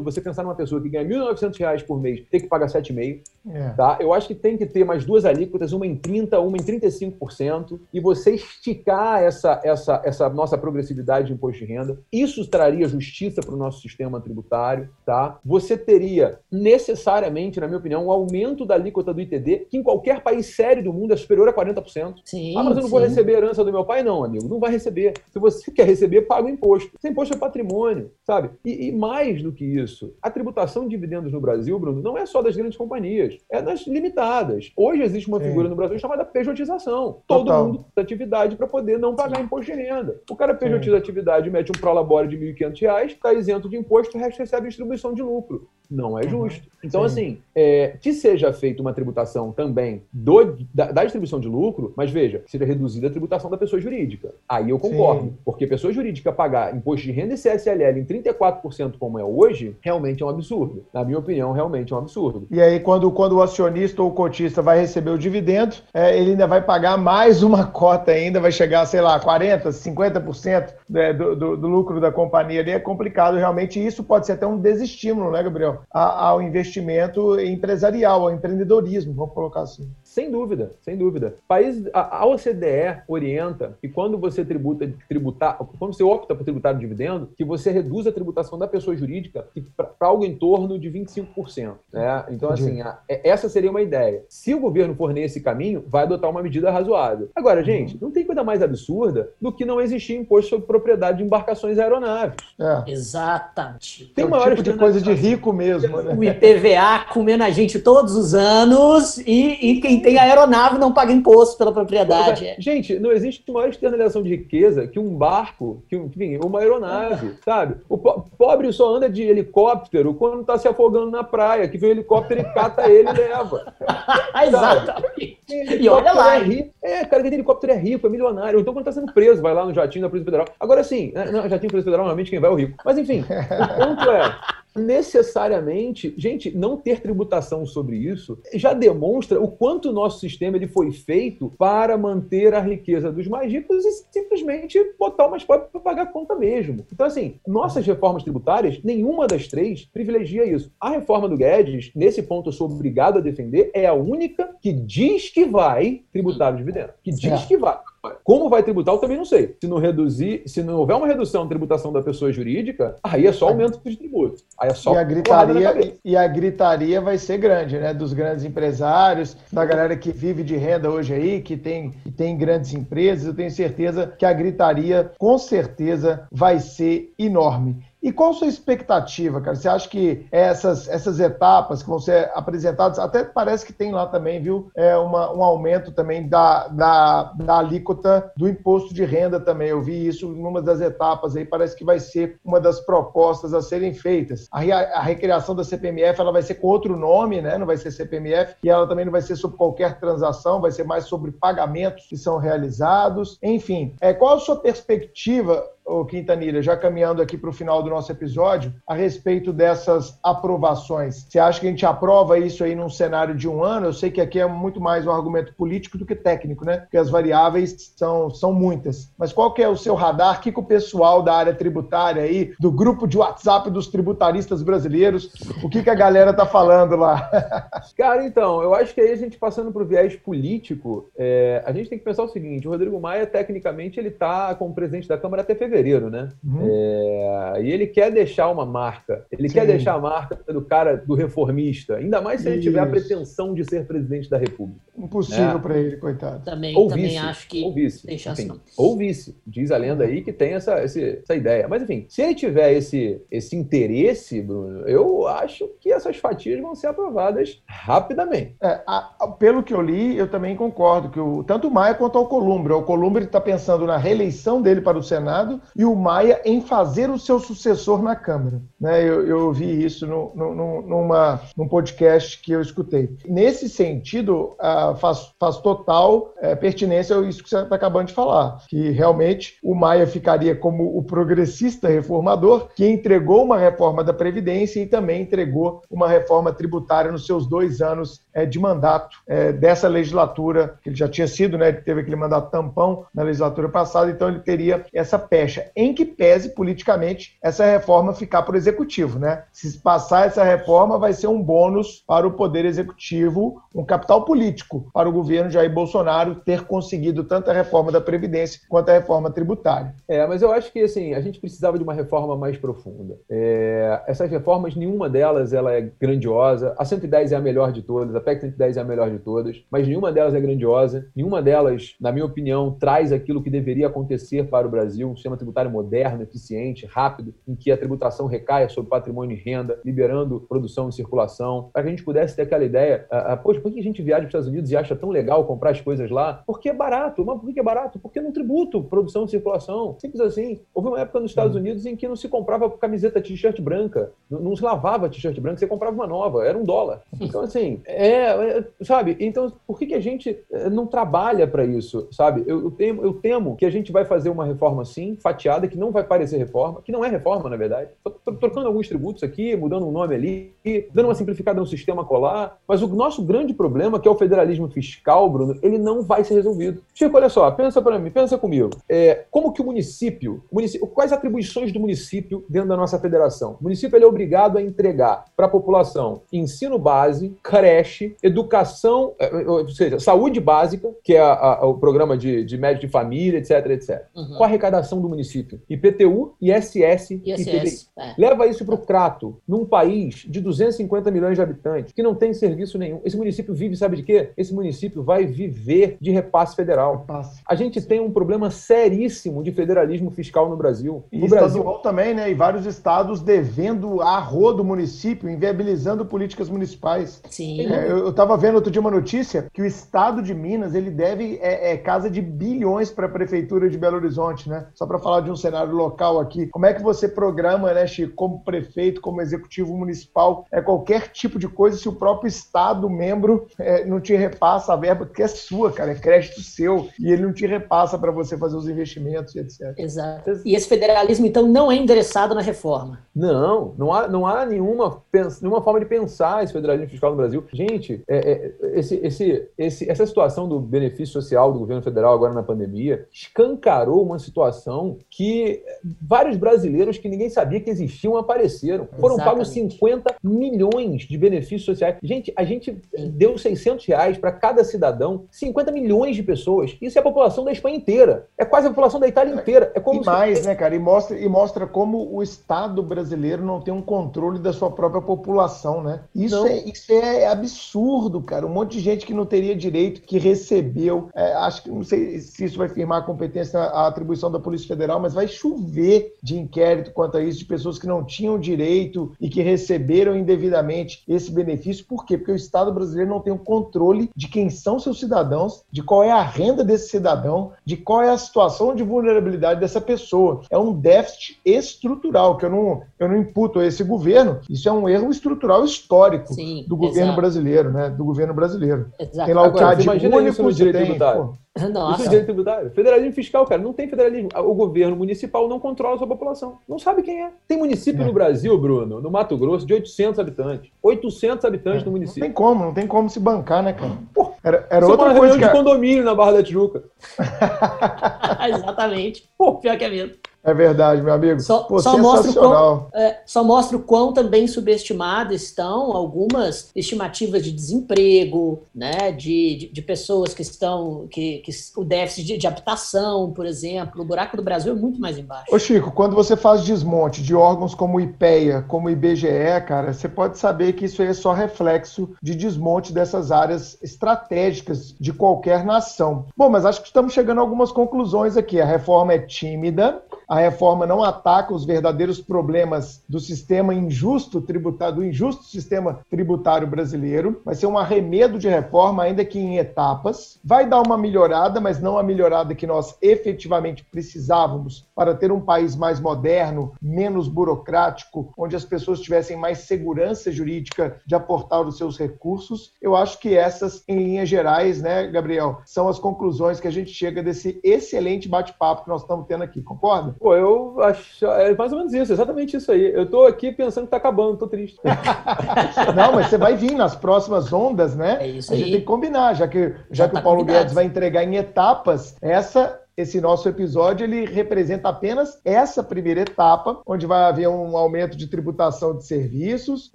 você 0.02 0.20
pensar 0.20 0.42
numa 0.42 0.54
pessoa 0.54 0.80
que 0.80 0.88
ganha 0.88 1.06
R$ 1.06 1.34
1.900 1.34 1.84
por 1.84 2.00
mês 2.00 2.22
ter 2.30 2.40
que 2.40 2.48
pagar 2.48 2.66
7,5%. 2.66 3.20
É. 3.44 3.70
Tá? 3.70 3.98
Eu 4.00 4.12
acho 4.12 4.28
que 4.28 4.36
tem 4.36 4.56
que 4.56 4.64
ter 4.64 4.84
mais 4.84 5.04
duas 5.04 5.24
alíquotas, 5.24 5.72
uma 5.72 5.84
em 5.84 5.96
30%, 5.96 6.46
uma 6.46 6.56
em 6.56 6.60
35%, 6.60 7.80
e 7.92 8.00
você 8.00 8.34
esticar 8.34 9.22
essa. 9.22 9.60
essa 9.64 9.82
essa, 9.82 10.02
essa 10.04 10.28
nossa 10.28 10.56
progressividade 10.56 11.26
de 11.26 11.32
imposto 11.32 11.58
de 11.58 11.64
renda. 11.64 11.98
Isso 12.12 12.48
traria 12.48 12.88
justiça 12.88 13.40
para 13.40 13.54
o 13.54 13.58
nosso 13.58 13.80
sistema 13.82 14.20
tributário, 14.20 14.88
tá? 15.04 15.38
Você 15.44 15.76
teria 15.76 16.38
necessariamente, 16.50 17.60
na 17.60 17.66
minha 17.66 17.78
opinião, 17.78 18.06
um 18.06 18.12
aumento 18.12 18.64
da 18.64 18.74
alíquota 18.74 19.12
do 19.12 19.20
ITD, 19.20 19.66
que 19.70 19.76
em 19.76 19.82
qualquer 19.82 20.22
país 20.22 20.46
sério 20.54 20.82
do 20.82 20.92
mundo 20.92 21.12
é 21.12 21.16
superior 21.16 21.48
a 21.48 21.52
40%. 21.52 22.14
Sim, 22.24 22.56
ah, 22.56 22.62
mas 22.62 22.76
eu 22.76 22.82
não 22.82 22.82
sim. 22.84 22.90
vou 22.90 23.00
receber 23.00 23.32
herança 23.32 23.64
do 23.64 23.72
meu 23.72 23.84
pai? 23.84 24.02
Não, 24.02 24.24
amigo, 24.24 24.48
não 24.48 24.60
vai 24.60 24.70
receber. 24.70 25.14
Se 25.30 25.38
você 25.38 25.70
quer 25.72 25.86
receber, 25.86 26.22
paga 26.22 26.46
o 26.46 26.50
imposto. 26.50 26.92
Esse 26.96 27.08
imposto 27.08 27.34
é 27.34 27.38
patrimônio, 27.38 28.12
sabe? 28.24 28.50
E, 28.64 28.88
e 28.88 28.92
mais 28.92 29.31
do 29.40 29.52
que 29.52 29.64
isso, 29.64 30.14
a 30.20 30.30
tributação 30.30 30.88
de 30.88 30.96
dividendos 31.02 31.32
no 31.32 31.40
Brasil, 31.40 31.78
Bruno, 31.78 32.00
não 32.00 32.16
é 32.16 32.24
só 32.24 32.40
das 32.42 32.56
grandes 32.56 32.76
companhias, 32.76 33.38
é 33.50 33.60
das 33.60 33.86
limitadas. 33.86 34.72
Hoje 34.76 35.02
existe 35.02 35.28
uma 35.28 35.38
sim. 35.38 35.46
figura 35.46 35.68
no 35.68 35.76
Brasil 35.76 35.98
chamada 35.98 36.24
pejotização. 36.24 37.22
Todo 37.26 37.46
Total. 37.46 37.66
mundo 37.66 37.86
tem 37.94 38.04
atividade 38.04 38.56
para 38.56 38.66
poder 38.66 38.98
não 38.98 39.16
pagar 39.16 39.40
imposto 39.40 39.72
de 39.72 39.78
renda. 39.78 40.20
O 40.30 40.36
cara 40.36 40.54
pejotiza 40.54 40.96
a 40.96 40.98
atividade, 40.98 41.50
mete 41.50 41.70
um 41.70 41.80
prolabore 41.80 42.28
de 42.28 42.36
R$ 42.36 42.54
1.500, 42.54 43.06
está 43.06 43.32
isento 43.32 43.68
de 43.68 43.76
imposto, 43.76 44.16
o 44.16 44.20
resto 44.20 44.38
recebe 44.38 44.68
distribuição 44.68 45.12
de 45.12 45.22
lucro. 45.22 45.68
Não 45.92 46.18
é 46.18 46.26
justo. 46.26 46.72
Então, 46.82 47.02
Sim. 47.02 47.06
assim, 47.06 47.38
é, 47.54 47.96
que 48.00 48.12
seja 48.12 48.52
feita 48.52 48.80
uma 48.80 48.92
tributação 48.92 49.52
também 49.52 50.02
do, 50.12 50.56
da, 50.74 50.90
da, 50.90 51.02
distribuição 51.04 51.38
de 51.38 51.46
lucro, 51.46 51.92
mas 51.96 52.10
veja, 52.10 52.42
seja 52.46 52.64
reduzida 52.64 53.06
a 53.06 53.10
tributação 53.10 53.50
da 53.50 53.56
pessoa 53.56 53.80
jurídica. 53.80 54.34
Aí 54.48 54.70
eu 54.70 54.78
concordo. 54.78 55.24
Sim. 55.24 55.34
Porque 55.44 55.66
pessoa 55.66 55.92
jurídica 55.92 56.32
pagar 56.32 56.74
imposto 56.74 57.06
de 57.06 57.12
renda 57.12 57.34
e 57.34 57.36
CSLL 57.36 57.98
em 57.98 58.04
34% 58.04 58.94
como 58.98 59.18
é 59.18 59.24
hoje, 59.24 59.76
realmente 59.80 60.22
é 60.22 60.26
um 60.26 60.30
absurdo. 60.30 60.84
Na 60.92 61.04
minha 61.04 61.18
opinião, 61.18 61.52
realmente 61.52 61.92
é 61.92 61.96
um 61.96 62.00
absurdo. 62.00 62.46
E 62.50 62.60
aí, 62.60 62.80
quando, 62.80 63.10
quando 63.12 63.34
o 63.34 63.42
acionista 63.42 64.02
ou 64.02 64.08
o 64.08 64.14
cotista 64.14 64.62
vai 64.62 64.80
receber 64.80 65.10
o 65.10 65.18
dividendo, 65.18 65.76
é, 65.94 66.18
ele 66.18 66.32
ainda 66.32 66.46
vai 66.46 66.62
pagar 66.62 66.96
mais 66.96 67.42
uma 67.42 67.66
cota 67.66 68.12
ainda, 68.12 68.40
vai 68.40 68.50
chegar, 68.50 68.86
sei 68.86 69.00
lá, 69.00 69.20
40%, 69.20 69.68
50% 69.68 70.74
né, 70.88 71.12
do, 71.12 71.36
do, 71.36 71.56
do 71.56 71.68
lucro 71.68 72.00
da 72.00 72.10
companhia 72.10 72.60
ali. 72.60 72.70
É 72.70 72.80
complicado, 72.80 73.36
realmente. 73.36 73.78
E 73.78 73.86
isso 73.86 74.02
pode 74.02 74.26
ser 74.26 74.32
até 74.32 74.46
um 74.46 74.58
desestímulo, 74.58 75.30
né, 75.30 75.42
Gabriel? 75.42 75.81
Ao 75.90 76.40
investimento 76.40 77.38
empresarial, 77.40 78.22
ao 78.22 78.32
empreendedorismo, 78.32 79.14
vamos 79.14 79.34
colocar 79.34 79.62
assim. 79.62 79.90
Sem 80.12 80.30
dúvida, 80.30 80.72
sem 80.82 80.94
dúvida. 80.94 81.36
País, 81.48 81.84
a, 81.90 82.26
OCDE 82.26 83.00
orienta 83.08 83.78
que 83.80 83.88
quando 83.88 84.18
você 84.18 84.44
tributa, 84.44 84.92
tributar, 85.08 85.56
quando 85.56 85.94
você 85.94 86.02
opta 86.02 86.34
por 86.34 86.44
tributar 86.44 86.76
o 86.76 86.78
dividendo, 86.78 87.30
que 87.34 87.42
você 87.42 87.70
reduz 87.70 88.06
a 88.06 88.12
tributação 88.12 88.58
da 88.58 88.68
pessoa 88.68 88.94
jurídica 88.94 89.46
para 89.74 89.88
algo 90.00 90.26
em 90.26 90.36
torno 90.36 90.78
de 90.78 90.90
25%. 90.90 91.76
Né? 91.90 92.24
Então, 92.28 92.50
assim, 92.50 92.82
a, 92.82 92.98
é, 93.08 93.26
essa 93.26 93.48
seria 93.48 93.70
uma 93.70 93.80
ideia. 93.80 94.22
Se 94.28 94.52
o 94.52 94.60
governo 94.60 94.94
for 94.94 95.14
nesse 95.14 95.40
caminho, 95.40 95.82
vai 95.88 96.02
adotar 96.02 96.28
uma 96.28 96.42
medida 96.42 96.70
razoável. 96.70 97.30
Agora, 97.34 97.60
uhum. 97.60 97.64
gente, 97.64 97.98
não 97.98 98.10
tem 98.10 98.26
coisa 98.26 98.44
mais 98.44 98.60
absurda 98.60 99.30
do 99.40 99.50
que 99.50 99.64
não 99.64 99.80
existir 99.80 100.14
imposto 100.14 100.50
sobre 100.50 100.66
propriedade 100.66 101.18
de 101.18 101.24
embarcações 101.24 101.78
aeronaves. 101.78 102.36
É. 102.60 102.90
Exatamente. 102.90 104.12
Tem 104.14 104.26
é 104.26 104.28
um 104.28 104.40
tipo 104.42 104.62
de 104.62 104.74
coisa 104.74 105.00
de 105.00 105.12
rico 105.14 105.54
mesmo. 105.54 106.02
Né? 106.02 106.14
O 106.14 106.22
IPVA 106.22 107.06
comendo 107.10 107.44
a 107.44 107.50
gente 107.50 107.78
todos 107.78 108.14
os 108.14 108.34
anos 108.34 109.16
e, 109.16 109.70
e 109.70 109.80
quem 109.80 110.01
tem 110.02 110.18
aeronave 110.18 110.78
não 110.78 110.92
paga 110.92 111.12
imposto 111.12 111.56
pela 111.56 111.72
propriedade. 111.72 112.46
É. 112.46 112.56
Gente, 112.58 112.98
não 112.98 113.12
existe 113.12 113.50
maior 113.50 113.68
externalização 113.68 114.22
de 114.22 114.30
riqueza 114.30 114.86
que 114.86 114.98
um 114.98 115.14
barco, 115.14 115.82
que 115.88 115.96
enfim, 115.96 116.38
uma 116.42 116.60
aeronave, 116.60 117.36
sabe? 117.44 117.76
O 117.88 117.96
po 117.96 118.26
pobre 118.36 118.72
só 118.72 118.96
anda 118.96 119.08
de 119.08 119.22
helicóptero 119.22 120.14
quando 120.14 120.40
está 120.40 120.58
se 120.58 120.68
afogando 120.68 121.10
na 121.10 121.22
praia, 121.22 121.68
que 121.68 121.78
vem 121.78 121.90
o 121.90 121.92
helicóptero 121.92 122.40
e 122.40 122.44
cata 122.44 122.90
ele 122.90 123.08
e 123.08 123.12
leva. 123.12 123.74
Exatamente. 124.46 125.38
E 125.48 125.88
olha 125.88 126.12
lá. 126.12 126.36
É, 126.36 126.42
rico. 126.42 126.74
é, 126.82 127.04
cara, 127.04 127.22
que 127.22 127.28
tem 127.28 127.38
helicóptero 127.38 127.72
é 127.72 127.76
rico, 127.76 128.06
é 128.06 128.10
milionário. 128.10 128.60
Então, 128.60 128.72
quando 128.72 128.86
está 128.86 129.00
sendo 129.00 129.12
preso, 129.12 129.42
vai 129.42 129.54
lá 129.54 129.64
no 129.64 129.74
jatinho 129.74 130.04
da 130.04 130.08
Polícia 130.08 130.24
Federal. 130.24 130.46
Agora 130.58 130.82
sim, 130.82 131.12
né, 131.12 131.26
jatinho 131.26 131.50
da 131.50 131.58
Polícia 131.58 131.84
Federal, 131.84 132.04
normalmente 132.04 132.30
quem 132.30 132.40
vai 132.40 132.50
é 132.50 132.52
o 132.52 132.56
rico. 132.56 132.76
Mas 132.84 132.98
enfim, 132.98 133.20
o 133.20 133.86
ponto 133.86 134.10
é 134.10 134.34
necessariamente, 134.74 136.14
gente, 136.16 136.56
não 136.56 136.76
ter 136.76 137.00
tributação 137.00 137.66
sobre 137.66 137.96
isso 137.96 138.38
já 138.54 138.72
demonstra 138.72 139.40
o 139.40 139.48
quanto 139.48 139.90
o 139.90 139.92
nosso 139.92 140.20
sistema 140.20 140.56
ele 140.56 140.66
foi 140.66 140.90
feito 140.92 141.52
para 141.58 141.96
manter 141.98 142.54
a 142.54 142.60
riqueza 142.60 143.12
dos 143.12 143.26
mais 143.26 143.52
ricos 143.52 143.84
e 143.84 143.92
simplesmente 144.10 144.78
botar 144.98 145.26
o 145.26 145.30
mais 145.30 145.44
pobre 145.44 145.68
para 145.70 145.80
pagar 145.80 146.02
a 146.02 146.06
conta 146.06 146.34
mesmo. 146.34 146.84
Então, 146.92 147.06
assim, 147.06 147.36
nossas 147.46 147.86
reformas 147.86 148.22
tributárias, 148.22 148.80
nenhuma 148.82 149.26
das 149.26 149.46
três 149.48 149.84
privilegia 149.84 150.44
isso. 150.44 150.72
A 150.80 150.90
reforma 150.90 151.28
do 151.28 151.36
Guedes, 151.36 151.90
nesse 151.94 152.22
ponto 152.22 152.48
eu 152.48 152.52
sou 152.52 152.70
obrigado 152.70 153.18
a 153.18 153.22
defender, 153.22 153.70
é 153.74 153.86
a 153.86 153.94
única 153.94 154.56
que 154.60 154.72
diz 154.72 155.28
que 155.28 155.44
vai 155.44 156.02
tributar 156.12 156.52
o 156.52 156.56
dividendo. 156.56 156.90
Que 157.02 157.10
diz 157.10 157.42
é. 157.42 157.46
que 157.46 157.56
vai. 157.56 157.78
Como 158.24 158.48
vai 158.48 158.62
tributar, 158.62 158.94
eu 158.94 158.98
também 158.98 159.16
não 159.16 159.24
sei. 159.24 159.56
Se 159.60 159.68
não 159.68 159.78
reduzir, 159.78 160.42
se 160.46 160.62
não 160.62 160.78
houver 160.78 160.96
uma 160.96 161.06
redução 161.06 161.44
na 161.44 161.48
tributação 161.48 161.92
da 161.92 162.02
pessoa 162.02 162.32
jurídica, 162.32 162.96
aí 163.02 163.26
é 163.26 163.32
só 163.32 163.48
aumento 163.48 163.80
de 163.84 163.96
tributo. 163.96 164.42
Aí 164.58 164.70
é 164.70 164.74
só 164.74 164.94
e 164.94 164.98
a 164.98 165.04
gritaria 165.04 165.94
e 166.04 166.16
a 166.16 166.26
gritaria 166.26 167.00
vai 167.00 167.16
ser 167.16 167.38
grande, 167.38 167.78
né? 167.78 167.94
Dos 167.94 168.12
grandes 168.12 168.44
empresários, 168.44 169.36
da 169.52 169.64
galera 169.64 169.96
que 169.96 170.10
vive 170.10 170.42
de 170.42 170.56
renda 170.56 170.90
hoje 170.90 171.14
aí, 171.14 171.40
que 171.40 171.56
tem, 171.56 171.90
que 171.90 172.10
tem 172.10 172.36
grandes 172.36 172.74
empresas. 172.74 173.26
Eu 173.26 173.34
tenho 173.34 173.50
certeza 173.50 174.12
que 174.18 174.26
a 174.26 174.32
gritaria, 174.32 175.12
com 175.16 175.38
certeza, 175.38 176.26
vai 176.32 176.58
ser 176.58 177.12
enorme. 177.16 177.84
E 178.02 178.12
qual 178.12 178.30
a 178.30 178.34
sua 178.34 178.48
expectativa, 178.48 179.40
cara? 179.40 179.54
Você 179.54 179.68
acha 179.68 179.88
que 179.88 180.26
essas, 180.32 180.88
essas 180.88 181.20
etapas 181.20 181.82
que 181.82 181.88
vão 181.88 182.00
ser 182.00 182.30
apresentadas, 182.34 182.98
até 182.98 183.22
parece 183.22 183.64
que 183.64 183.72
tem 183.72 183.92
lá 183.92 184.06
também, 184.06 184.42
viu? 184.42 184.70
É 184.76 184.96
uma, 184.96 185.32
um 185.32 185.42
aumento 185.42 185.92
também 185.92 186.28
da, 186.28 186.66
da, 186.66 187.32
da 187.34 187.58
alíquota 187.58 188.32
do 188.36 188.48
imposto 188.48 188.92
de 188.92 189.04
renda 189.04 189.38
também. 189.38 189.68
Eu 189.68 189.80
vi 189.80 190.06
isso 190.06 190.28
numa 190.28 190.60
das 190.60 190.80
etapas 190.80 191.36
aí, 191.36 191.44
parece 191.44 191.76
que 191.76 191.84
vai 191.84 192.00
ser 192.00 192.40
uma 192.44 192.60
das 192.60 192.80
propostas 192.80 193.54
a 193.54 193.62
serem 193.62 193.94
feitas. 193.94 194.48
A, 194.50 194.58
a 194.58 195.02
recriação 195.02 195.54
da 195.54 195.62
CPMF 195.62 196.20
ela 196.20 196.32
vai 196.32 196.42
ser 196.42 196.56
com 196.56 196.66
outro 196.66 196.96
nome, 196.96 197.40
né? 197.40 197.56
Não 197.56 197.66
vai 197.66 197.76
ser 197.76 197.92
CPMF, 197.92 198.56
e 198.64 198.68
ela 198.68 198.86
também 198.86 199.04
não 199.04 199.12
vai 199.12 199.22
ser 199.22 199.36
sobre 199.36 199.56
qualquer 199.56 200.00
transação, 200.00 200.60
vai 200.60 200.72
ser 200.72 200.84
mais 200.84 201.04
sobre 201.04 201.30
pagamentos 201.30 202.06
que 202.06 202.16
são 202.16 202.38
realizados. 202.38 203.38
Enfim, 203.40 203.94
é, 204.00 204.12
qual 204.12 204.34
a 204.34 204.40
sua 204.40 204.56
perspectiva 204.56 205.62
ô 205.84 206.04
Quintanilha, 206.04 206.62
já 206.62 206.76
caminhando 206.76 207.20
aqui 207.20 207.36
para 207.36 207.50
o 207.50 207.52
final 207.52 207.82
do 207.82 207.90
nosso 207.90 208.10
episódio, 208.10 208.72
a 208.86 208.94
respeito 208.94 209.52
dessas 209.52 210.18
aprovações. 210.22 211.26
Você 211.28 211.38
acha 211.38 211.60
que 211.60 211.66
a 211.66 211.70
gente 211.70 211.84
aprova 211.84 212.38
isso 212.38 212.64
aí 212.64 212.74
num 212.74 212.88
cenário 212.88 213.34
de 213.34 213.48
um 213.48 213.62
ano? 213.62 213.86
Eu 213.86 213.92
sei 213.92 214.10
que 214.10 214.20
aqui 214.20 214.38
é 214.38 214.46
muito 214.46 214.80
mais 214.80 215.06
um 215.06 215.10
argumento 215.10 215.54
político 215.54 215.98
do 215.98 216.06
que 216.06 216.14
técnico, 216.14 216.64
né? 216.64 216.78
Porque 216.78 216.96
as 216.96 217.10
variáveis 217.10 217.92
são, 217.96 218.30
são 218.30 218.52
muitas. 218.52 219.12
Mas 219.18 219.32
qual 219.32 219.52
que 219.52 219.62
é 219.62 219.68
o 219.68 219.76
seu 219.76 219.94
radar? 219.94 220.38
O 220.38 220.40
que, 220.40 220.52
que 220.52 220.60
o 220.60 220.64
pessoal 220.64 221.22
da 221.22 221.34
área 221.34 221.54
tributária 221.54 222.22
aí, 222.22 222.54
do 222.58 222.70
grupo 222.70 223.06
de 223.06 223.18
WhatsApp 223.18 223.70
dos 223.70 223.88
tributaristas 223.88 224.62
brasileiros, 224.62 225.32
o 225.62 225.68
que, 225.68 225.82
que 225.82 225.90
a 225.90 225.94
galera 225.94 226.32
tá 226.32 226.46
falando 226.46 226.96
lá? 226.96 227.30
Cara, 227.96 228.24
então, 228.24 228.62
eu 228.62 228.74
acho 228.74 228.94
que 228.94 229.00
aí 229.00 229.12
a 229.12 229.16
gente 229.16 229.38
passando 229.38 229.72
para 229.72 229.82
o 229.82 229.86
viés 229.86 230.16
político, 230.16 231.10
é, 231.16 231.62
a 231.66 231.72
gente 231.72 231.90
tem 231.90 231.98
que 231.98 232.04
pensar 232.04 232.22
o 232.22 232.28
seguinte, 232.28 232.66
o 232.66 232.70
Rodrigo 232.70 233.00
Maia, 233.00 233.26
tecnicamente, 233.26 233.98
ele 233.98 234.08
está 234.08 234.54
como 234.54 234.74
presidente 234.74 235.08
da 235.08 235.18
Câmara 235.18 235.42
até 235.42 235.54
fevereiro 235.54 235.71
fevereiro, 235.72 236.10
né? 236.10 236.28
Uhum. 236.44 236.68
É, 236.70 237.62
e 237.62 237.72
ele 237.72 237.86
quer 237.86 238.10
deixar 238.10 238.50
uma 238.50 238.66
marca. 238.66 239.24
Ele 239.32 239.48
Sim. 239.48 239.54
quer 239.54 239.66
deixar 239.66 239.94
a 239.94 239.98
marca 239.98 240.38
do 240.52 240.62
cara, 240.62 240.96
do 240.96 241.14
reformista. 241.14 241.96
Ainda 241.96 242.20
mais 242.20 242.42
se 242.42 242.48
ele 242.48 242.60
tiver 242.60 242.80
a 242.80 242.86
pretensão 242.86 243.54
de 243.54 243.64
ser 243.64 243.86
presidente 243.86 244.28
da 244.28 244.36
República. 244.36 244.80
Impossível 244.96 245.54
né? 245.54 245.58
para 245.58 245.78
ele, 245.78 245.96
coitado. 245.96 246.44
Também, 246.44 246.76
ou 246.76 246.88
também 246.88 247.06
vice, 247.06 247.18
acho 247.18 247.48
que 247.48 247.64
ou 247.64 247.72
vice. 247.72 248.18
chance 248.18 248.42
enfim, 248.42 248.52
não. 248.52 248.60
Ou 248.76 248.96
vice. 248.96 249.34
Diz 249.46 249.70
a 249.70 249.78
lenda 249.78 250.04
aí 250.04 250.22
que 250.22 250.32
tem 250.32 250.52
essa, 250.52 250.74
essa 250.74 251.34
ideia. 251.34 251.66
Mas 251.66 251.82
enfim, 251.82 252.04
se 252.08 252.20
ele 252.20 252.34
tiver 252.34 252.74
esse, 252.74 253.20
esse 253.30 253.56
interesse, 253.56 254.42
Bruno, 254.42 254.86
eu 254.86 255.26
acho 255.26 255.70
que 255.80 255.90
essas 255.90 256.16
fatias 256.18 256.60
vão 256.60 256.74
ser 256.74 256.88
aprovadas 256.88 257.62
rapidamente. 257.66 258.54
É, 258.62 258.82
a, 258.86 259.14
a, 259.18 259.28
pelo 259.28 259.62
que 259.62 259.72
eu 259.72 259.80
li, 259.80 260.16
eu 260.16 260.28
também 260.28 260.54
concordo 260.54 261.08
que 261.08 261.18
o, 261.18 261.42
tanto 261.42 261.68
o 261.68 261.70
Maia 261.70 261.94
quanto 261.94 262.18
o 262.18 262.26
Columbre. 262.26 262.72
O 262.74 262.82
Columbre 262.82 263.24
está 263.24 263.40
pensando 263.40 263.86
na 263.86 263.96
reeleição 263.96 264.60
dele 264.60 264.82
para 264.82 264.98
o 264.98 265.02
Senado 265.02 265.60
e 265.76 265.84
o 265.84 265.94
Maia 265.94 266.40
em 266.44 266.60
fazer 266.60 267.10
o 267.10 267.18
seu 267.18 267.38
sucessor 267.38 268.02
na 268.02 268.16
Câmara. 268.16 268.60
Né? 268.80 269.02
Eu, 269.02 269.26
eu 269.26 269.46
ouvi 269.46 269.84
isso 269.84 270.06
no, 270.06 270.32
no, 270.34 270.82
numa, 270.82 271.40
num 271.56 271.68
podcast 271.68 272.40
que 272.40 272.52
eu 272.52 272.60
escutei. 272.60 273.16
Nesse 273.26 273.68
sentido, 273.68 274.56
faz, 274.98 275.32
faz 275.38 275.58
total 275.58 276.34
uh, 276.38 276.56
pertinência 276.58 277.16
isso 277.28 277.42
que 277.42 277.48
você 277.48 277.58
está 277.58 277.76
acabando 277.76 278.08
de 278.08 278.14
falar, 278.14 278.58
que 278.68 278.90
realmente 278.90 279.58
o 279.62 279.74
Maia 279.74 280.06
ficaria 280.06 280.54
como 280.54 280.96
o 280.96 281.02
progressista 281.02 281.88
reformador 281.88 282.68
que 282.74 282.86
entregou 282.86 283.44
uma 283.44 283.58
reforma 283.58 284.02
da 284.04 284.12
Previdência 284.12 284.80
e 284.80 284.86
também 284.86 285.22
entregou 285.22 285.82
uma 285.90 286.08
reforma 286.08 286.52
tributária 286.52 287.10
nos 287.10 287.26
seus 287.26 287.46
dois 287.46 287.80
anos 287.80 288.24
uh, 288.36 288.46
de 288.46 288.58
mandato 288.58 289.16
eh, 289.26 289.52
dessa 289.52 289.88
legislatura, 289.88 290.78
que 290.82 290.90
ele 290.90 290.96
já 290.96 291.08
tinha 291.08 291.26
sido, 291.26 291.58
né? 291.58 291.68
Ele 291.68 291.80
teve 291.80 292.00
aquele 292.00 292.16
mandato 292.16 292.50
tampão 292.50 293.06
na 293.14 293.22
legislatura 293.22 293.68
passada, 293.68 294.10
então 294.10 294.28
ele 294.28 294.40
teria 294.40 294.84
essa 294.92 295.18
pecha, 295.52 295.70
em 295.76 295.92
que 295.92 296.04
pese 296.04 296.50
politicamente 296.50 297.36
essa 297.42 297.64
reforma 297.64 298.14
ficar 298.14 298.42
por 298.42 298.54
executivo, 298.54 299.18
né? 299.18 299.44
Se 299.52 299.78
passar 299.78 300.26
essa 300.26 300.42
reforma, 300.42 300.98
vai 300.98 301.12
ser 301.12 301.26
um 301.26 301.42
bônus 301.42 302.02
para 302.06 302.26
o 302.26 302.32
poder 302.32 302.64
executivo, 302.64 303.62
um 303.74 303.84
capital 303.84 304.24
político 304.24 304.88
para 304.92 305.08
o 305.08 305.12
governo 305.12 305.50
Jair 305.50 305.72
Bolsonaro 305.72 306.36
ter 306.36 306.64
conseguido 306.64 307.24
tanto 307.24 307.50
a 307.50 307.54
reforma 307.54 307.92
da 307.92 308.00
Previdência 308.00 308.60
quanto 308.68 308.88
a 308.88 308.94
reforma 308.94 309.30
tributária. 309.30 309.94
É, 310.08 310.26
mas 310.26 310.42
eu 310.42 310.52
acho 310.52 310.72
que 310.72 310.80
assim, 310.80 311.14
a 311.14 311.20
gente 311.20 311.40
precisava 311.40 311.76
de 311.76 311.84
uma 311.84 311.92
reforma 311.92 312.36
mais 312.36 312.56
profunda. 312.56 313.18
É, 313.28 314.02
essas 314.06 314.30
reformas, 314.30 314.74
nenhuma 314.74 315.08
delas 315.08 315.52
ela 315.52 315.72
é 315.72 315.88
grandiosa. 316.00 316.74
A 316.78 316.84
110 316.84 317.32
é 317.32 317.36
a 317.36 317.40
melhor 317.40 317.72
de 317.72 317.82
todas, 317.82 318.14
a 318.14 318.20
PEC 318.20 318.40
110 318.40 318.76
é 318.76 318.80
a 318.80 318.84
melhor 318.84 319.10
de 319.10 319.18
todas, 319.18 319.62
mas 319.70 319.86
nenhuma 319.86 320.12
delas 320.12 320.34
é 320.34 320.40
grandiosa, 320.40 321.06
nenhuma 321.14 321.42
delas, 321.42 321.94
na 322.00 322.12
minha 322.12 322.24
opinião, 322.24 322.76
traz 322.78 323.12
aquilo 323.12 323.42
que 323.42 323.50
deveria 323.50 323.86
acontecer 323.86 324.44
para 324.48 324.66
o 324.66 324.70
Brasil, 324.70 325.08
um 325.08 325.16
sistema 325.16 325.36
tributário 325.42 325.70
moderno, 325.70 326.22
eficiente, 326.22 326.86
rápido, 326.86 327.34
em 327.46 327.54
que 327.54 327.70
a 327.70 327.76
tributação 327.76 328.26
recaia 328.26 328.68
sobre 328.68 328.88
patrimônio 328.88 329.36
e 329.36 329.40
renda, 329.40 329.80
liberando 329.84 330.40
produção 330.48 330.88
e 330.88 330.92
circulação, 330.92 331.70
para 331.72 331.82
que 331.82 331.88
a 331.88 331.90
gente 331.90 332.04
pudesse 332.04 332.36
ter 332.36 332.42
aquela 332.42 332.64
ideia, 332.64 333.06
uh, 333.10 333.34
uh, 333.34 333.42
poxa, 333.42 333.60
por 333.60 333.72
que 333.72 333.80
a 333.80 333.82
gente 333.82 334.02
viaja 334.02 334.20
para 334.20 334.26
os 334.26 334.30
Estados 334.30 334.48
Unidos 334.48 334.70
e 334.70 334.76
acha 334.76 334.94
tão 334.94 335.10
legal 335.10 335.44
comprar 335.44 335.70
as 335.70 335.80
coisas 335.80 336.10
lá? 336.10 336.42
Porque 336.46 336.68
é 336.68 336.74
barato. 336.74 337.24
Mas 337.24 337.40
por 337.40 337.52
que 337.52 337.60
é 337.60 337.62
barato? 337.62 337.98
Porque 337.98 338.20
não 338.20 338.32
tributo 338.32 338.82
produção 338.82 339.24
e 339.24 339.28
circulação. 339.28 339.96
Simples 339.98 340.20
assim. 340.20 340.60
Houve 340.74 340.88
uma 340.88 341.00
época 341.00 341.20
nos 341.20 341.30
Estados 341.30 341.56
Unidos 341.56 341.84
em 341.86 341.96
que 341.96 342.08
não 342.08 342.16
se 342.16 342.28
comprava 342.28 342.70
camiseta 342.70 343.20
t-shirt 343.20 343.60
branca, 343.60 344.12
não, 344.30 344.40
não 344.40 344.56
se 344.56 344.62
lavava 344.62 345.08
t-shirt 345.08 345.38
branca, 345.40 345.58
você 345.58 345.66
comprava 345.66 345.94
uma 345.94 346.06
nova, 346.06 346.44
era 346.44 346.56
um 346.56 346.64
dólar. 346.64 347.02
Então, 347.20 347.42
assim, 347.42 347.80
é, 347.84 348.58
é 348.58 348.64
sabe? 348.82 349.16
Então, 349.20 349.52
por 349.66 349.78
que, 349.78 349.86
que 349.86 349.94
a 349.94 350.00
gente 350.00 350.38
eh, 350.50 350.70
não 350.70 350.86
trabalha 350.86 351.46
para 351.46 351.64
isso, 351.64 352.08
sabe? 352.10 352.42
Eu, 352.46 352.62
eu, 352.62 352.70
temo, 352.70 353.04
eu 353.04 353.14
temo 353.14 353.56
que 353.56 353.64
a 353.64 353.70
gente 353.70 353.92
vai 353.92 354.04
fazer 354.04 354.30
uma 354.30 354.44
reforma 354.44 354.82
assim, 354.82 355.16
fatiada, 355.32 355.66
que 355.66 355.78
não 355.78 355.90
vai 355.90 356.04
parecer 356.04 356.36
reforma, 356.36 356.82
que 356.82 356.92
não 356.92 357.04
é 357.04 357.08
reforma, 357.08 357.48
na 357.48 357.56
verdade. 357.56 357.90
Estou 358.04 358.34
trocando 358.34 358.66
alguns 358.66 358.88
tributos 358.88 359.22
aqui, 359.22 359.56
mudando 359.56 359.86
um 359.86 359.90
nome 359.90 360.14
ali, 360.14 360.54
dando 360.92 361.06
uma 361.06 361.14
simplificada 361.14 361.58
no 361.58 361.66
sistema 361.66 362.04
colar. 362.04 362.58
Mas 362.68 362.82
o 362.82 362.88
nosso 362.88 363.22
grande 363.22 363.54
problema, 363.54 363.98
que 363.98 364.06
é 364.06 364.10
o 364.10 364.16
federalismo 364.16 364.68
fiscal, 364.68 365.28
Bruno, 365.30 365.58
ele 365.62 365.78
não 365.78 366.02
vai 366.02 366.22
ser 366.24 366.34
resolvido. 366.34 366.82
Chico, 366.94 367.16
olha 367.16 367.28
só, 367.28 367.50
pensa 367.50 367.80
para 367.80 367.98
mim, 367.98 368.10
pensa 368.10 368.36
comigo. 368.36 368.70
É, 368.88 369.24
como 369.30 369.52
que 369.52 369.62
o 369.62 369.64
município, 369.64 370.42
município, 370.52 370.86
quais 370.86 371.12
atribuições 371.12 371.72
do 371.72 371.80
município 371.80 372.44
dentro 372.48 372.68
da 372.68 372.76
nossa 372.76 372.98
federação? 372.98 373.56
O 373.60 373.64
município 373.64 373.96
ele 373.96 374.04
é 374.04 374.08
obrigado 374.08 374.58
a 374.58 374.62
entregar 374.62 375.24
para 375.36 375.46
a 375.46 375.48
população 375.48 376.22
ensino 376.32 376.78
base, 376.78 377.34
creche, 377.42 378.14
educação, 378.22 379.14
é, 379.18 379.26
é, 379.26 379.48
ou 379.48 379.68
seja, 379.68 379.98
saúde 379.98 380.40
básica, 380.40 380.90
que 381.02 381.14
é 381.14 381.20
a, 381.20 381.32
a, 381.32 381.66
o 381.66 381.74
programa 381.74 382.16
de, 382.16 382.44
de 382.44 382.58
médico 382.58 382.86
de 382.86 382.92
família, 382.92 383.38
etc, 383.38 383.66
etc. 383.70 384.02
Uhum. 384.14 384.28
Qual 384.36 384.44
a 384.44 384.46
arrecadação 384.46 385.00
do 385.00 385.08
município? 385.08 385.21
IPTU, 385.68 386.34
ISS, 386.40 386.76
ISS 386.76 387.10
IPTI. 387.10 387.88
É. 387.98 388.14
Leva 388.16 388.46
isso 388.46 388.64
para 388.64 388.74
o 388.74 388.78
Crato, 388.78 389.40
num 389.46 389.64
país 389.64 390.26
de 390.28 390.40
250 390.40 391.10
milhões 391.10 391.36
de 391.36 391.42
habitantes, 391.42 391.92
que 391.92 392.02
não 392.02 392.14
tem 392.14 392.32
serviço 392.32 392.78
nenhum. 392.78 393.00
Esse 393.04 393.16
município 393.16 393.54
vive, 393.54 393.76
sabe 393.76 393.96
de 393.96 394.02
quê? 394.02 394.30
Esse 394.36 394.54
município 394.54 395.02
vai 395.02 395.26
viver 395.26 395.96
de 396.00 396.10
repasse 396.10 396.56
federal. 396.56 396.98
Repasse. 396.98 397.42
A 397.46 397.54
gente 397.54 397.80
tem 397.80 398.00
um 398.00 398.10
problema 398.10 398.50
seríssimo 398.50 399.42
de 399.42 399.52
federalismo 399.52 400.10
fiscal 400.10 400.48
no 400.48 400.56
Brasil. 400.56 401.04
E 401.12 401.18
no 401.18 401.28
Brasil 401.28 401.62
também, 401.82 402.14
né? 402.14 402.30
E 402.30 402.34
vários 402.34 402.66
estados 402.66 403.20
devendo 403.20 404.00
a 404.00 404.18
rodo 404.18 404.62
do 404.62 404.64
município, 404.64 405.28
inviabilizando 405.28 406.06
políticas 406.06 406.48
municipais. 406.48 407.20
Sim. 407.28 407.66
É, 407.66 407.90
eu 407.90 408.10
estava 408.10 408.36
vendo 408.36 408.54
outro 408.54 408.70
dia 408.70 408.80
uma 408.80 408.90
notícia 408.90 409.48
que 409.52 409.60
o 409.60 409.66
estado 409.66 410.22
de 410.22 410.32
Minas 410.32 410.74
ele 410.74 410.90
deve 410.90 411.38
é, 411.42 411.72
é 411.72 411.76
casa 411.76 412.08
de 412.08 412.20
bilhões 412.20 412.90
para 412.90 413.06
a 413.06 413.10
prefeitura 413.10 413.68
de 413.68 413.76
Belo 413.76 413.96
Horizonte, 413.96 414.48
né? 414.48 414.66
Só 414.74 414.86
para 414.86 414.98
falar 414.98 415.11
de 415.20 415.30
um 415.30 415.36
cenário 415.36 415.72
local 415.72 416.18
aqui. 416.20 416.46
Como 416.48 416.66
é 416.66 416.72
que 416.72 416.82
você 416.82 417.08
programa, 417.08 417.72
né, 417.72 417.86
Chico, 417.86 418.14
como 418.14 418.44
prefeito, 418.44 419.00
como 419.00 419.20
executivo 419.20 419.76
municipal, 419.76 420.46
é 420.50 420.60
qualquer 420.60 421.08
tipo 421.08 421.38
de 421.38 421.48
coisa 421.48 421.76
se 421.76 421.88
o 421.88 421.94
próprio 421.94 422.28
estado 422.28 422.88
membro 422.88 423.46
é, 423.58 423.84
não 423.84 424.00
te 424.00 424.14
repassa 424.14 424.72
a 424.72 424.76
verba 424.76 425.06
que 425.06 425.22
é 425.22 425.28
sua, 425.28 425.72
cara, 425.72 425.92
é 425.92 425.94
crédito 425.94 426.40
seu 426.40 426.88
e 426.98 427.12
ele 427.12 427.22
não 427.22 427.32
te 427.32 427.46
repassa 427.46 427.98
para 427.98 428.10
você 428.10 428.36
fazer 428.36 428.56
os 428.56 428.68
investimentos 428.68 429.34
e 429.34 429.40
etc. 429.40 429.74
Exato. 429.76 430.40
E 430.44 430.54
esse 430.54 430.68
federalismo 430.68 431.26
então 431.26 431.46
não 431.46 431.70
é 431.70 431.76
endereçado 431.76 432.34
na 432.34 432.40
reforma? 432.40 433.00
Não, 433.14 433.74
não 433.76 433.92
há, 433.92 434.08
não 434.08 434.26
há 434.26 434.46
nenhuma, 434.46 435.02
nenhuma 435.40 435.62
forma 435.62 435.80
de 435.80 435.86
pensar 435.86 436.42
esse 436.42 436.52
federalismo 436.52 436.90
fiscal 436.90 437.10
no 437.10 437.16
Brasil. 437.16 437.44
Gente, 437.52 438.02
é, 438.08 438.32
é, 438.32 438.54
esse, 438.78 438.96
esse, 438.96 439.48
esse, 439.58 439.90
essa 439.90 440.06
situação 440.06 440.48
do 440.48 440.58
benefício 440.58 441.12
social 441.12 441.52
do 441.52 441.58
governo 441.58 441.82
federal 441.82 442.14
agora 442.14 442.32
na 442.32 442.42
pandemia 442.42 443.06
escancarou 443.12 444.02
uma 444.02 444.18
situação 444.18 444.98
que 445.10 445.62
vários 446.00 446.36
brasileiros 446.36 446.98
que 446.98 447.08
ninguém 447.08 447.30
sabia 447.30 447.60
que 447.60 447.70
existiam 447.70 448.16
apareceram. 448.16 448.88
Foram 448.98 449.16
Exatamente. 449.16 449.34
pagos 449.34 449.48
50 449.48 450.16
milhões 450.22 451.02
de 451.02 451.18
benefícios 451.18 451.64
sociais. 451.64 451.96
Gente, 452.02 452.32
a 452.36 452.44
gente 452.44 452.80
deu 453.12 453.36
600 453.36 453.84
reais 453.86 454.18
para 454.18 454.32
cada 454.32 454.64
cidadão, 454.64 455.26
50 455.30 455.72
milhões 455.72 456.16
de 456.16 456.22
pessoas. 456.22 456.76
Isso 456.80 456.98
é 456.98 457.00
a 457.00 457.04
população 457.04 457.44
da 457.44 457.52
Espanha 457.52 457.76
inteira. 457.76 458.26
É 458.36 458.44
quase 458.44 458.66
a 458.66 458.70
população 458.70 459.00
da 459.00 459.08
Itália 459.08 459.34
inteira. 459.34 459.72
É 459.74 459.80
como 459.80 460.02
e 460.02 460.04
mais, 460.04 460.44
né, 460.46 460.54
cara? 460.54 460.74
E 460.74 460.78
mostra, 460.78 461.18
e 461.18 461.28
mostra 461.28 461.66
como 461.66 462.14
o 462.14 462.22
Estado 462.22 462.82
brasileiro 462.82 463.44
não 463.44 463.60
tem 463.60 463.72
um 463.72 463.82
controle 463.82 464.38
da 464.38 464.52
sua 464.52 464.70
própria 464.70 465.02
população, 465.02 465.82
né? 465.82 466.00
Isso, 466.14 466.46
é, 466.46 466.58
isso 466.58 466.92
é 466.92 467.26
absurdo, 467.26 468.20
cara. 468.20 468.46
Um 468.46 468.50
monte 468.50 468.72
de 468.72 468.80
gente 468.80 469.06
que 469.06 469.14
não 469.14 469.26
teria 469.26 469.54
direito, 469.54 470.02
que 470.02 470.18
recebeu. 470.18 471.08
É, 471.14 471.32
acho 471.34 471.62
que 471.62 471.70
não 471.70 471.82
sei 471.82 472.18
se 472.18 472.44
isso 472.44 472.58
vai 472.58 472.68
firmar 472.68 472.98
a 472.98 473.04
competência, 473.04 473.58
a 473.58 473.86
atribuição 473.86 474.30
da 474.30 474.38
Polícia 474.38 474.68
Federal, 474.68 474.81
mas 475.00 475.14
vai 475.14 475.28
chover 475.28 476.14
de 476.22 476.38
inquérito 476.38 476.92
quanto 476.92 477.16
a 477.16 477.22
isso, 477.22 477.38
de 477.38 477.44
pessoas 477.44 477.78
que 477.78 477.86
não 477.86 478.04
tinham 478.04 478.38
direito 478.38 479.12
e 479.20 479.28
que 479.28 479.42
receberam 479.42 480.16
indevidamente 480.16 481.02
esse 481.08 481.30
benefício. 481.30 481.84
Por 481.86 482.04
quê? 482.04 482.16
Porque 482.16 482.32
o 482.32 482.36
Estado 482.36 482.72
brasileiro 482.72 483.10
não 483.10 483.20
tem 483.20 483.32
o 483.32 483.38
controle 483.38 484.10
de 484.14 484.28
quem 484.28 484.50
são 484.50 484.78
seus 484.78 484.98
cidadãos, 484.98 485.62
de 485.70 485.82
qual 485.82 486.02
é 486.02 486.10
a 486.10 486.22
renda 486.22 486.64
desse 486.64 486.88
cidadão, 486.88 487.52
de 487.64 487.76
qual 487.76 488.02
é 488.02 488.10
a 488.10 488.18
situação 488.18 488.74
de 488.74 488.82
vulnerabilidade 488.82 489.60
dessa 489.60 489.80
pessoa. 489.80 490.42
É 490.50 490.58
um 490.58 490.72
déficit 490.72 491.40
estrutural 491.44 492.36
que 492.36 492.44
eu 492.44 492.50
não, 492.50 492.82
eu 492.98 493.08
não 493.08 493.16
imputo 493.16 493.58
a 493.58 493.66
esse 493.66 493.82
governo. 493.84 494.40
Isso 494.48 494.68
é 494.68 494.72
um 494.72 494.88
erro 494.88 495.10
estrutural 495.10 495.64
histórico 495.64 496.34
Sim, 496.34 496.64
do 496.68 496.76
governo 496.76 497.08
exato. 497.08 497.20
brasileiro, 497.20 497.72
né? 497.72 497.90
Do 497.90 498.04
governo 498.04 498.34
brasileiro. 498.34 498.90
Exato. 498.98 499.26
Tem 499.26 499.34
lá 499.34 499.46
o 499.46 499.52
CAD 499.52 499.88
único, 499.88 500.52
direito. 500.52 501.38
Nossa. 501.70 501.96
Isso 501.96 502.06
é 502.06 502.08
direito 502.08 502.26
tributário. 502.26 502.70
Federalismo 502.70 503.12
fiscal, 503.12 503.46
cara, 503.46 503.60
não 503.60 503.72
tem 503.72 503.88
federalismo. 503.88 504.28
O 504.34 504.54
governo 504.54 504.96
municipal 504.96 505.48
não 505.48 505.60
controla 505.60 505.96
a 505.96 505.98
sua 505.98 506.06
população. 506.06 506.58
Não 506.66 506.78
sabe 506.78 507.02
quem 507.02 507.22
é. 507.22 507.30
Tem 507.46 507.58
município 507.58 508.02
é. 508.02 508.06
no 508.06 508.12
Brasil, 508.12 508.56
Bruno, 508.58 509.00
no 509.00 509.10
Mato 509.10 509.36
Grosso, 509.36 509.66
de 509.66 509.74
800 509.74 510.18
habitantes. 510.18 510.70
800 510.82 511.44
habitantes 511.44 511.82
é. 511.82 511.84
no 511.84 511.92
município. 511.92 512.20
Não 512.20 512.28
tem 512.28 512.34
como, 512.34 512.64
não 512.64 512.74
tem 512.74 512.86
como 512.86 513.10
se 513.10 513.20
bancar, 513.20 513.62
né, 513.62 513.74
cara? 513.74 513.92
Pô, 514.14 514.32
era, 514.42 514.66
era 514.70 514.86
outra 514.86 515.14
coisa 515.14 515.38
que... 515.38 515.44
de 515.44 515.52
condomínio 515.52 516.04
na 516.04 516.14
Barra 516.14 516.32
da 516.32 516.42
Tijuca. 516.42 516.84
Exatamente. 518.48 519.28
Pô, 519.36 519.56
pior 519.56 519.76
que 519.76 519.84
é 519.84 519.90
mesmo. 519.90 520.14
É 520.44 520.52
verdade, 520.52 521.00
meu 521.00 521.14
amigo. 521.14 521.40
Só, 521.40 521.62
Pô, 521.62 521.78
só 521.78 521.96
mostra, 521.96 522.30
o 522.30 522.34
quão, 522.34 522.88
é, 522.92 523.20
só 523.24 523.44
mostra 523.44 523.76
o 523.76 523.82
quão 523.82 524.12
também 524.12 524.48
subestimadas 524.48 525.42
estão 525.42 525.92
algumas 525.96 526.70
estimativas 526.74 527.44
de 527.44 527.52
desemprego, 527.52 528.62
né, 528.74 529.12
de, 529.12 529.56
de, 529.56 529.72
de 529.72 529.82
pessoas 529.82 530.34
que 530.34 530.42
estão, 530.42 531.06
que, 531.08 531.38
que 531.38 531.52
o 531.76 531.84
déficit 531.84 532.26
de, 532.26 532.38
de, 532.38 532.46
habitação, 532.46 533.32
por 533.32 533.46
exemplo. 533.46 534.02
O 534.02 534.04
buraco 534.04 534.36
do 534.36 534.42
Brasil 534.42 534.72
é 534.72 534.76
muito 534.76 535.00
mais 535.00 535.16
embaixo. 535.16 535.54
Ô 535.54 535.58
Chico, 535.58 535.92
quando 535.92 536.16
você 536.16 536.36
faz 536.36 536.64
desmonte 536.64 537.22
de 537.22 537.34
órgãos 537.34 537.74
como 537.74 537.98
o 537.98 538.00
IPEA, 538.00 538.62
como 538.62 538.88
o 538.88 538.90
IBGE, 538.90 539.28
cara, 539.66 539.92
você 539.92 540.08
pode 540.08 540.38
saber 540.38 540.72
que 540.72 540.86
isso 540.86 541.02
aí 541.02 541.08
é 541.08 541.14
só 541.14 541.32
reflexo 541.32 542.10
de 542.20 542.34
desmonte 542.34 542.92
dessas 542.92 543.30
áreas 543.30 543.78
estratégicas 543.80 544.94
de 544.98 545.12
qualquer 545.12 545.64
nação. 545.64 546.26
Bom, 546.36 546.48
mas 546.48 546.64
acho 546.64 546.80
que 546.80 546.88
estamos 546.88 547.12
chegando 547.12 547.38
a 547.38 547.42
algumas 547.42 547.70
conclusões 547.70 548.36
aqui. 548.36 548.60
A 548.60 548.66
reforma 548.66 549.12
é 549.12 549.18
tímida, 549.18 550.02
a 550.32 550.36
reforma 550.36 550.86
não 550.86 551.04
ataca 551.04 551.52
os 551.52 551.66
verdadeiros 551.66 552.18
problemas 552.18 553.04
do 553.06 553.20
sistema 553.20 553.74
injusto 553.74 554.40
tributário, 554.40 554.94
do 554.94 555.04
injusto 555.04 555.44
sistema 555.44 556.00
tributário 556.08 556.66
brasileiro. 556.66 557.42
Vai 557.44 557.54
ser 557.54 557.66
um 557.66 557.76
arremedo 557.76 558.38
de 558.38 558.48
reforma, 558.48 559.02
ainda 559.02 559.26
que 559.26 559.38
em 559.38 559.58
etapas. 559.58 560.40
Vai 560.42 560.66
dar 560.66 560.80
uma 560.80 560.96
melhorada, 560.96 561.60
mas 561.60 561.82
não 561.82 561.98
a 561.98 562.02
melhorada 562.02 562.54
que 562.54 562.66
nós 562.66 562.96
efetivamente 563.02 563.84
precisávamos 563.84 564.86
para 564.96 565.14
ter 565.14 565.30
um 565.30 565.38
país 565.38 565.76
mais 565.76 566.00
moderno, 566.00 566.72
menos 566.80 567.28
burocrático, 567.28 568.32
onde 568.34 568.56
as 568.56 568.64
pessoas 568.64 569.02
tivessem 569.02 569.36
mais 569.36 569.58
segurança 569.58 570.32
jurídica 570.32 570.96
de 571.06 571.14
aportar 571.14 571.60
os 571.60 571.76
seus 571.76 571.98
recursos. 571.98 572.72
Eu 572.80 572.96
acho 572.96 573.18
que 573.18 573.36
essas, 573.36 573.84
em 573.86 573.98
linhas 573.98 574.30
gerais, 574.30 574.80
né, 574.80 575.08
Gabriel, 575.08 575.60
são 575.66 575.88
as 575.88 575.98
conclusões 575.98 576.58
que 576.58 576.68
a 576.68 576.72
gente 576.72 576.90
chega 576.90 577.22
desse 577.22 577.60
excelente 577.62 578.30
bate-papo 578.30 578.84
que 578.84 578.88
nós 578.88 579.02
estamos 579.02 579.26
tendo 579.26 579.44
aqui, 579.44 579.60
concorda? 579.60 580.21
Pô, 580.22 580.36
eu 580.36 580.80
acho. 580.80 581.26
É 581.26 581.52
mais 581.56 581.72
ou 581.72 581.78
menos 581.78 581.92
isso, 581.92 582.12
exatamente 582.12 582.56
isso 582.56 582.70
aí. 582.70 582.94
Eu 582.94 583.10
tô 583.10 583.26
aqui 583.26 583.50
pensando 583.50 583.86
que 583.86 583.90
tá 583.90 583.96
acabando, 583.96 584.36
tô 584.36 584.46
triste. 584.46 584.78
Não, 585.96 586.12
mas 586.12 586.28
você 586.28 586.38
vai 586.38 586.54
vir 586.54 586.76
nas 586.76 586.94
próximas 586.94 587.52
ondas, 587.52 587.96
né? 587.96 588.18
É 588.20 588.28
isso 588.28 588.52
aí. 588.52 588.56
A 588.56 588.60
gente 588.60 588.70
tem 588.70 588.80
que 588.80 588.86
combinar, 588.86 589.34
já 589.34 589.48
que, 589.48 589.70
já, 589.90 590.04
já 590.04 590.08
que 590.08 590.14
tá 590.14 590.20
o 590.20 590.22
Paulo 590.22 590.38
combinado. 590.38 590.60
Guedes 590.60 590.74
vai 590.74 590.84
entregar 590.84 591.24
em 591.24 591.34
etapas, 591.34 592.14
essa 592.22 592.81
esse 592.96 593.20
nosso 593.20 593.48
episódio 593.48 594.04
ele 594.04 594.26
representa 594.26 594.88
apenas 594.88 595.40
essa 595.44 595.82
primeira 595.82 596.20
etapa, 596.20 596.80
onde 596.86 597.06
vai 597.06 597.24
haver 597.24 597.48
um 597.48 597.76
aumento 597.76 598.16
de 598.16 598.26
tributação 598.26 598.96
de 598.96 599.06
serviços, 599.06 599.90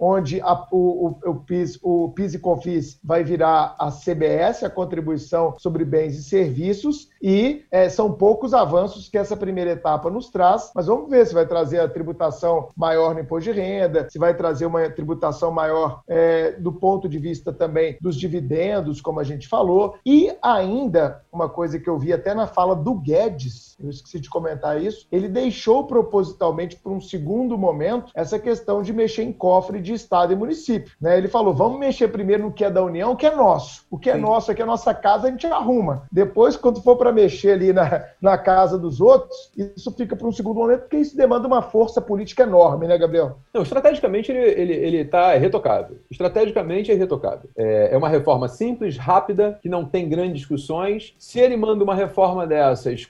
onde 0.00 0.40
a, 0.40 0.66
o, 0.70 1.16
o, 1.24 1.30
o, 1.30 1.34
PIS, 1.36 1.78
o 1.82 2.10
PIS 2.10 2.34
e 2.34 2.38
COFIS 2.38 3.00
vai 3.02 3.22
virar 3.22 3.76
a 3.78 3.90
CBS, 3.90 4.64
a 4.64 4.70
contribuição 4.70 5.54
sobre 5.58 5.84
bens 5.84 6.16
e 6.16 6.22
serviços, 6.22 7.08
e 7.22 7.64
é, 7.70 7.88
são 7.88 8.12
poucos 8.12 8.54
avanços 8.54 9.08
que 9.08 9.18
essa 9.18 9.36
primeira 9.36 9.72
etapa 9.72 10.10
nos 10.10 10.30
traz, 10.30 10.70
mas 10.74 10.86
vamos 10.86 11.08
ver 11.08 11.26
se 11.26 11.34
vai 11.34 11.46
trazer 11.46 11.80
a 11.80 11.88
tributação 11.88 12.68
maior 12.76 13.14
no 13.14 13.20
imposto 13.20 13.52
de 13.52 13.58
renda, 13.58 14.08
se 14.10 14.18
vai 14.18 14.34
trazer 14.34 14.66
uma 14.66 14.88
tributação 14.90 15.50
maior 15.50 16.02
é, 16.08 16.52
do 16.52 16.72
ponto 16.72 17.08
de 17.08 17.18
vista 17.18 17.52
também 17.52 17.96
dos 18.00 18.16
dividendos, 18.16 19.00
como 19.00 19.20
a 19.20 19.24
gente 19.24 19.48
falou, 19.48 19.96
e 20.04 20.32
ainda 20.42 21.22
uma 21.32 21.48
coisa 21.48 21.78
que 21.78 21.88
eu 21.88 21.98
vi 21.98 22.12
até 22.12 22.34
na 22.34 22.46
fala 22.46 22.74
do 22.74 22.87
do 22.88 22.94
Guedes, 22.94 23.76
eu 23.78 23.90
esqueci 23.90 24.18
de 24.18 24.30
comentar 24.30 24.82
isso, 24.82 25.06
ele 25.12 25.28
deixou 25.28 25.84
propositalmente 25.84 26.76
para 26.76 26.90
um 26.90 27.00
segundo 27.00 27.58
momento 27.58 28.10
essa 28.14 28.38
questão 28.38 28.82
de 28.82 28.94
mexer 28.94 29.24
em 29.24 29.32
cofre 29.32 29.78
de 29.78 29.92
Estado 29.92 30.32
e 30.32 30.36
município. 30.36 30.94
Né? 30.98 31.18
Ele 31.18 31.28
falou: 31.28 31.52
vamos 31.52 31.78
mexer 31.78 32.08
primeiro 32.08 32.44
no 32.44 32.52
que 32.52 32.64
é 32.64 32.70
da 32.70 32.82
União, 32.82 33.12
o 33.12 33.16
que 33.16 33.26
é 33.26 33.34
nosso. 33.34 33.84
O 33.90 33.98
que 33.98 34.08
é 34.08 34.14
Sim. 34.14 34.20
nosso, 34.20 34.50
aqui 34.50 34.62
é 34.62 34.64
a 34.64 34.66
nossa 34.66 34.94
casa, 34.94 35.28
a 35.28 35.30
gente 35.30 35.46
arruma. 35.46 36.04
Depois, 36.10 36.56
quando 36.56 36.82
for 36.82 36.96
para 36.96 37.12
mexer 37.12 37.52
ali 37.52 37.72
na, 37.74 38.06
na 38.22 38.38
casa 38.38 38.78
dos 38.78 39.02
outros, 39.02 39.52
isso 39.54 39.92
fica 39.92 40.16
para 40.16 40.26
um 40.26 40.32
segundo 40.32 40.56
momento, 40.56 40.80
porque 40.80 40.96
isso 40.96 41.14
demanda 41.14 41.46
uma 41.46 41.60
força 41.60 42.00
política 42.00 42.44
enorme, 42.44 42.86
né, 42.86 42.96
Gabriel? 42.96 43.38
Não, 43.52 43.62
estrategicamente 43.62 44.32
ele 44.32 44.40
está 44.40 44.60
ele, 44.60 44.72
ele 44.72 45.04
tá 45.04 45.34
retocável. 45.34 45.98
Estrategicamente 46.10 46.90
é 46.90 46.94
retocável. 46.94 47.50
É, 47.54 47.90
é 47.92 47.98
uma 47.98 48.08
reforma 48.08 48.48
simples, 48.48 48.96
rápida, 48.96 49.58
que 49.60 49.68
não 49.68 49.84
tem 49.84 50.08
grandes 50.08 50.38
discussões. 50.38 51.14
Se 51.18 51.38
ele 51.38 51.56
manda 51.56 51.84
uma 51.84 51.94
reforma 51.94 52.46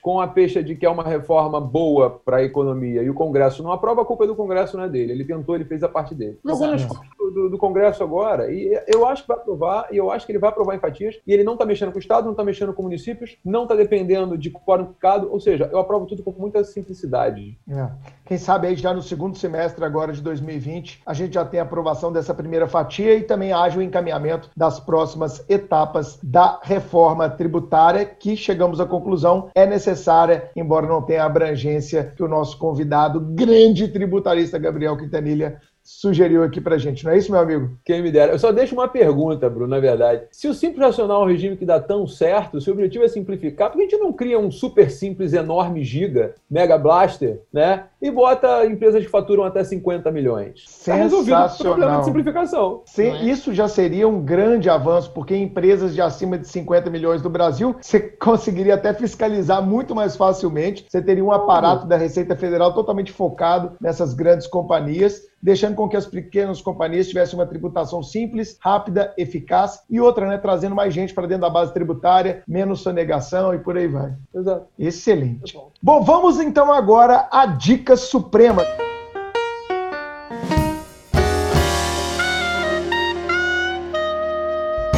com 0.01 0.19
a 0.19 0.27
peixe 0.27 0.63
de 0.63 0.75
que 0.75 0.85
é 0.85 0.89
uma 0.89 1.03
reforma 1.03 1.59
boa 1.59 2.09
para 2.09 2.37
a 2.37 2.43
economia 2.43 3.01
e 3.03 3.09
o 3.09 3.13
Congresso 3.13 3.61
não 3.63 3.71
aprova, 3.71 4.01
a 4.01 4.05
culpa 4.05 4.23
é 4.23 4.27
do 4.27 4.35
Congresso, 4.35 4.77
não 4.77 4.83
é 4.83 4.89
dele. 4.89 5.11
Ele 5.11 5.25
tentou, 5.25 5.55
ele 5.55 5.65
fez 5.65 5.83
a 5.83 5.89
parte 5.89 6.15
dele. 6.15 6.39
Jogou 6.45 6.67
nas 6.67 6.85
do, 7.31 7.49
do, 7.49 7.57
Congresso 7.57 8.03
agora 8.03 8.51
e 8.51 8.79
eu 8.87 9.05
acho 9.05 9.23
que 9.23 9.27
vai 9.27 9.37
aprovar 9.37 9.87
e 9.91 9.97
eu 9.97 10.11
acho 10.11 10.25
que 10.25 10.31
ele 10.31 10.39
vai 10.39 10.49
aprovar 10.49 10.75
em 10.75 10.79
fatias 10.79 11.19
e 11.25 11.33
ele 11.33 11.43
não 11.43 11.53
está 11.53 11.65
mexendo 11.65 11.91
com 11.91 11.97
o 11.97 12.01
Estado, 12.01 12.25
não 12.25 12.31
está 12.31 12.43
mexendo 12.43 12.73
com 12.73 12.83
municípios, 12.83 13.37
não 13.43 13.63
está 13.63 13.75
dependendo 13.75 14.37
de 14.37 14.49
quórum 14.49 14.85
picado, 14.85 15.31
ou 15.31 15.39
seja, 15.39 15.69
eu 15.71 15.79
aprovo 15.79 16.05
tudo 16.05 16.23
com 16.23 16.31
muita 16.31 16.63
simplicidade. 16.63 17.57
É. 17.69 17.89
Quem 18.25 18.37
sabe 18.37 18.67
aí 18.67 18.75
já 18.75 18.93
no 18.93 19.01
segundo 19.01 19.37
semestre 19.37 19.83
agora 19.83 20.13
de 20.13 20.21
2020 20.21 21.01
a 21.05 21.13
gente 21.13 21.33
já 21.33 21.43
tem 21.43 21.59
a 21.59 21.63
aprovação 21.63 22.11
dessa 22.11 22.33
primeira 22.33 22.67
fatia 22.67 23.15
e 23.15 23.23
também 23.23 23.51
haja 23.51 23.79
o 23.79 23.81
encaminhamento 23.81 24.49
das 24.55 24.79
próximas 24.79 25.43
etapas 25.49 26.19
da 26.21 26.59
reforma 26.61 27.29
tributária 27.29 28.05
que 28.05 28.35
chegamos 28.35 28.79
à 28.79 28.85
conclusão 28.85 29.49
é 29.55 29.65
necessária, 29.65 30.49
embora 30.55 30.87
não 30.87 31.01
tenha 31.01 31.23
a 31.23 31.25
abrangência 31.25 32.13
que 32.15 32.23
o 32.23 32.27
nosso 32.27 32.57
convidado, 32.57 33.19
grande 33.19 33.87
tributarista 33.87 34.57
Gabriel 34.57 34.97
Quintanilha, 34.97 35.59
sugeriu 35.83 36.43
aqui 36.43 36.61
pra 36.61 36.77
gente, 36.77 37.03
não 37.03 37.11
é 37.11 37.17
isso, 37.17 37.31
meu 37.31 37.41
amigo? 37.41 37.71
Quem 37.83 38.01
me 38.01 38.11
dera. 38.11 38.31
Eu 38.31 38.39
só 38.39 38.51
deixo 38.51 38.75
uma 38.75 38.87
pergunta, 38.87 39.49
Bruno, 39.49 39.67
na 39.67 39.79
verdade. 39.79 40.23
Se 40.31 40.47
o 40.47 40.53
Simples 40.53 40.79
Nacional 40.79 41.21
é 41.21 41.25
um 41.25 41.27
regime 41.27 41.57
que 41.57 41.65
dá 41.65 41.79
tão 41.79 42.05
certo, 42.05 42.61
se 42.61 42.69
o 42.69 42.73
objetivo 42.73 43.03
é 43.03 43.07
simplificar, 43.07 43.69
por 43.69 43.77
que 43.77 43.83
a 43.83 43.89
gente 43.89 43.99
não 43.99 44.13
cria 44.13 44.39
um 44.39 44.51
super 44.51 44.91
simples, 44.91 45.33
enorme 45.33 45.83
giga, 45.83 46.35
mega 46.49 46.77
blaster, 46.77 47.41
né? 47.51 47.85
E 48.01 48.11
bota 48.11 48.65
empresas 48.65 49.03
que 49.03 49.09
faturam 49.09 49.43
até 49.43 49.63
50 49.63 50.11
milhões? 50.11 50.63
Sensacional. 50.67 51.49
Tá 51.49 51.53
o 51.55 51.57
problema 51.57 51.99
de 51.99 52.05
simplificação. 52.05 52.81
Sim, 52.85 53.09
é? 53.09 53.23
Isso 53.25 53.53
já 53.53 53.67
seria 53.67 54.07
um 54.07 54.21
grande 54.21 54.69
avanço, 54.69 55.11
porque 55.11 55.35
empresas 55.35 55.93
de 55.93 56.01
acima 56.01 56.37
de 56.37 56.47
50 56.47 56.89
milhões 56.89 57.21
do 57.21 57.29
Brasil, 57.29 57.75
você 57.81 57.99
conseguiria 57.99 58.75
até 58.75 58.93
fiscalizar 58.93 59.61
muito 59.61 59.95
mais 59.95 60.15
facilmente. 60.15 60.85
Você 60.87 61.01
teria 61.01 61.23
um 61.23 61.31
aparato 61.31 61.87
da 61.87 61.97
Receita 61.97 62.35
Federal 62.35 62.73
totalmente 62.73 63.11
focado 63.11 63.73
nessas 63.81 64.13
grandes 64.13 64.47
companhias 64.47 65.29
deixando 65.41 65.75
com 65.75 65.87
que 65.87 65.97
as 65.97 66.05
pequenas 66.05 66.61
companhias 66.61 67.07
tivessem 67.07 67.37
uma 67.37 67.45
tributação 67.45 68.03
simples, 68.03 68.57
rápida, 68.59 69.13
eficaz 69.17 69.83
e 69.89 69.99
outra, 69.99 70.27
né, 70.27 70.37
trazendo 70.37 70.75
mais 70.75 70.93
gente 70.93 71.13
para 71.13 71.27
dentro 71.27 71.41
da 71.41 71.49
base 71.49 71.73
tributária, 71.73 72.43
menos 72.47 72.81
sonegação 72.81 73.53
e 73.53 73.59
por 73.59 73.77
aí 73.77 73.87
vai. 73.87 74.13
Exato. 74.33 74.67
Excelente. 74.77 75.53
Bom. 75.53 75.71
bom, 75.81 76.01
vamos 76.03 76.39
então 76.39 76.71
agora 76.71 77.27
à 77.31 77.45
dica 77.45 77.95
suprema. 77.95 78.63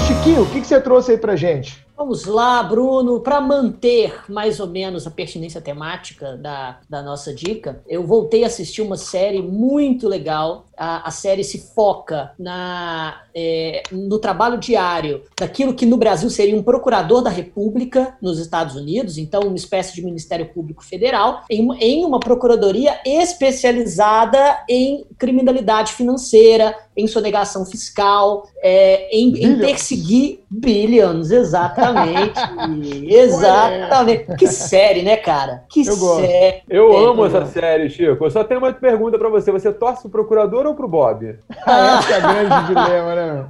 Chiquinho, 0.07 0.43
o 0.43 0.49
que, 0.49 0.61
que 0.61 0.67
você 0.67 0.79
trouxe 0.79 1.11
aí 1.11 1.17
para 1.17 1.35
gente? 1.35 1.85
Vamos 2.01 2.25
lá, 2.25 2.63
Bruno, 2.63 3.19
para 3.19 3.39
manter 3.39 4.23
mais 4.27 4.59
ou 4.59 4.65
menos 4.65 5.05
a 5.05 5.11
pertinência 5.11 5.61
temática 5.61 6.35
da, 6.35 6.79
da 6.89 7.03
nossa 7.03 7.31
dica, 7.31 7.83
eu 7.87 8.07
voltei 8.07 8.43
a 8.43 8.47
assistir 8.47 8.81
uma 8.81 8.97
série 8.97 9.39
muito 9.39 10.07
legal. 10.07 10.65
A, 10.75 11.07
a 11.07 11.11
série 11.11 11.43
se 11.43 11.59
foca 11.75 12.31
na, 12.39 13.21
é, 13.35 13.83
no 13.91 14.17
trabalho 14.17 14.57
diário 14.57 15.21
daquilo 15.39 15.75
que 15.75 15.85
no 15.85 15.95
Brasil 15.95 16.27
seria 16.31 16.55
um 16.55 16.63
procurador 16.63 17.21
da 17.21 17.29
República 17.29 18.17
nos 18.19 18.39
Estados 18.39 18.75
Unidos, 18.75 19.19
então 19.19 19.43
uma 19.43 19.55
espécie 19.55 19.93
de 19.93 20.03
Ministério 20.03 20.51
Público 20.51 20.83
Federal, 20.83 21.43
em, 21.51 21.71
em 21.79 22.03
uma 22.03 22.19
procuradoria 22.19 22.99
especializada 23.05 24.63
em 24.67 25.05
criminalidade 25.19 25.93
financeira, 25.93 26.75
em 26.97 27.05
sonegação 27.05 27.63
fiscal, 27.63 28.49
é, 28.59 29.07
em, 29.15 29.37
em 29.37 29.59
perseguir 29.59 30.40
billions, 30.51 31.31
exatamente. 31.31 32.39
Exatamente. 33.07 34.35
Que 34.35 34.47
série, 34.47 35.01
né, 35.01 35.15
cara? 35.15 35.63
Que 35.69 35.87
eu 35.87 35.95
série. 35.95 36.63
Eu 36.69 36.97
amo 36.97 37.25
essa 37.25 37.45
série, 37.45 37.89
Chico. 37.89 38.25
Eu 38.25 38.31
só 38.31 38.43
tenho 38.43 38.59
uma 38.59 38.73
pergunta 38.73 39.17
para 39.17 39.29
você. 39.29 39.51
Você 39.51 39.71
torce 39.71 40.01
pro 40.01 40.11
procurador 40.11 40.65
ou 40.65 40.75
pro 40.75 40.87
Bob? 40.87 41.37
Ah, 41.63 41.99
esse 41.99 42.11
é 42.11 42.17
o 42.17 42.21
grande 42.21 42.65
dilema, 42.67 43.15
né? 43.15 43.45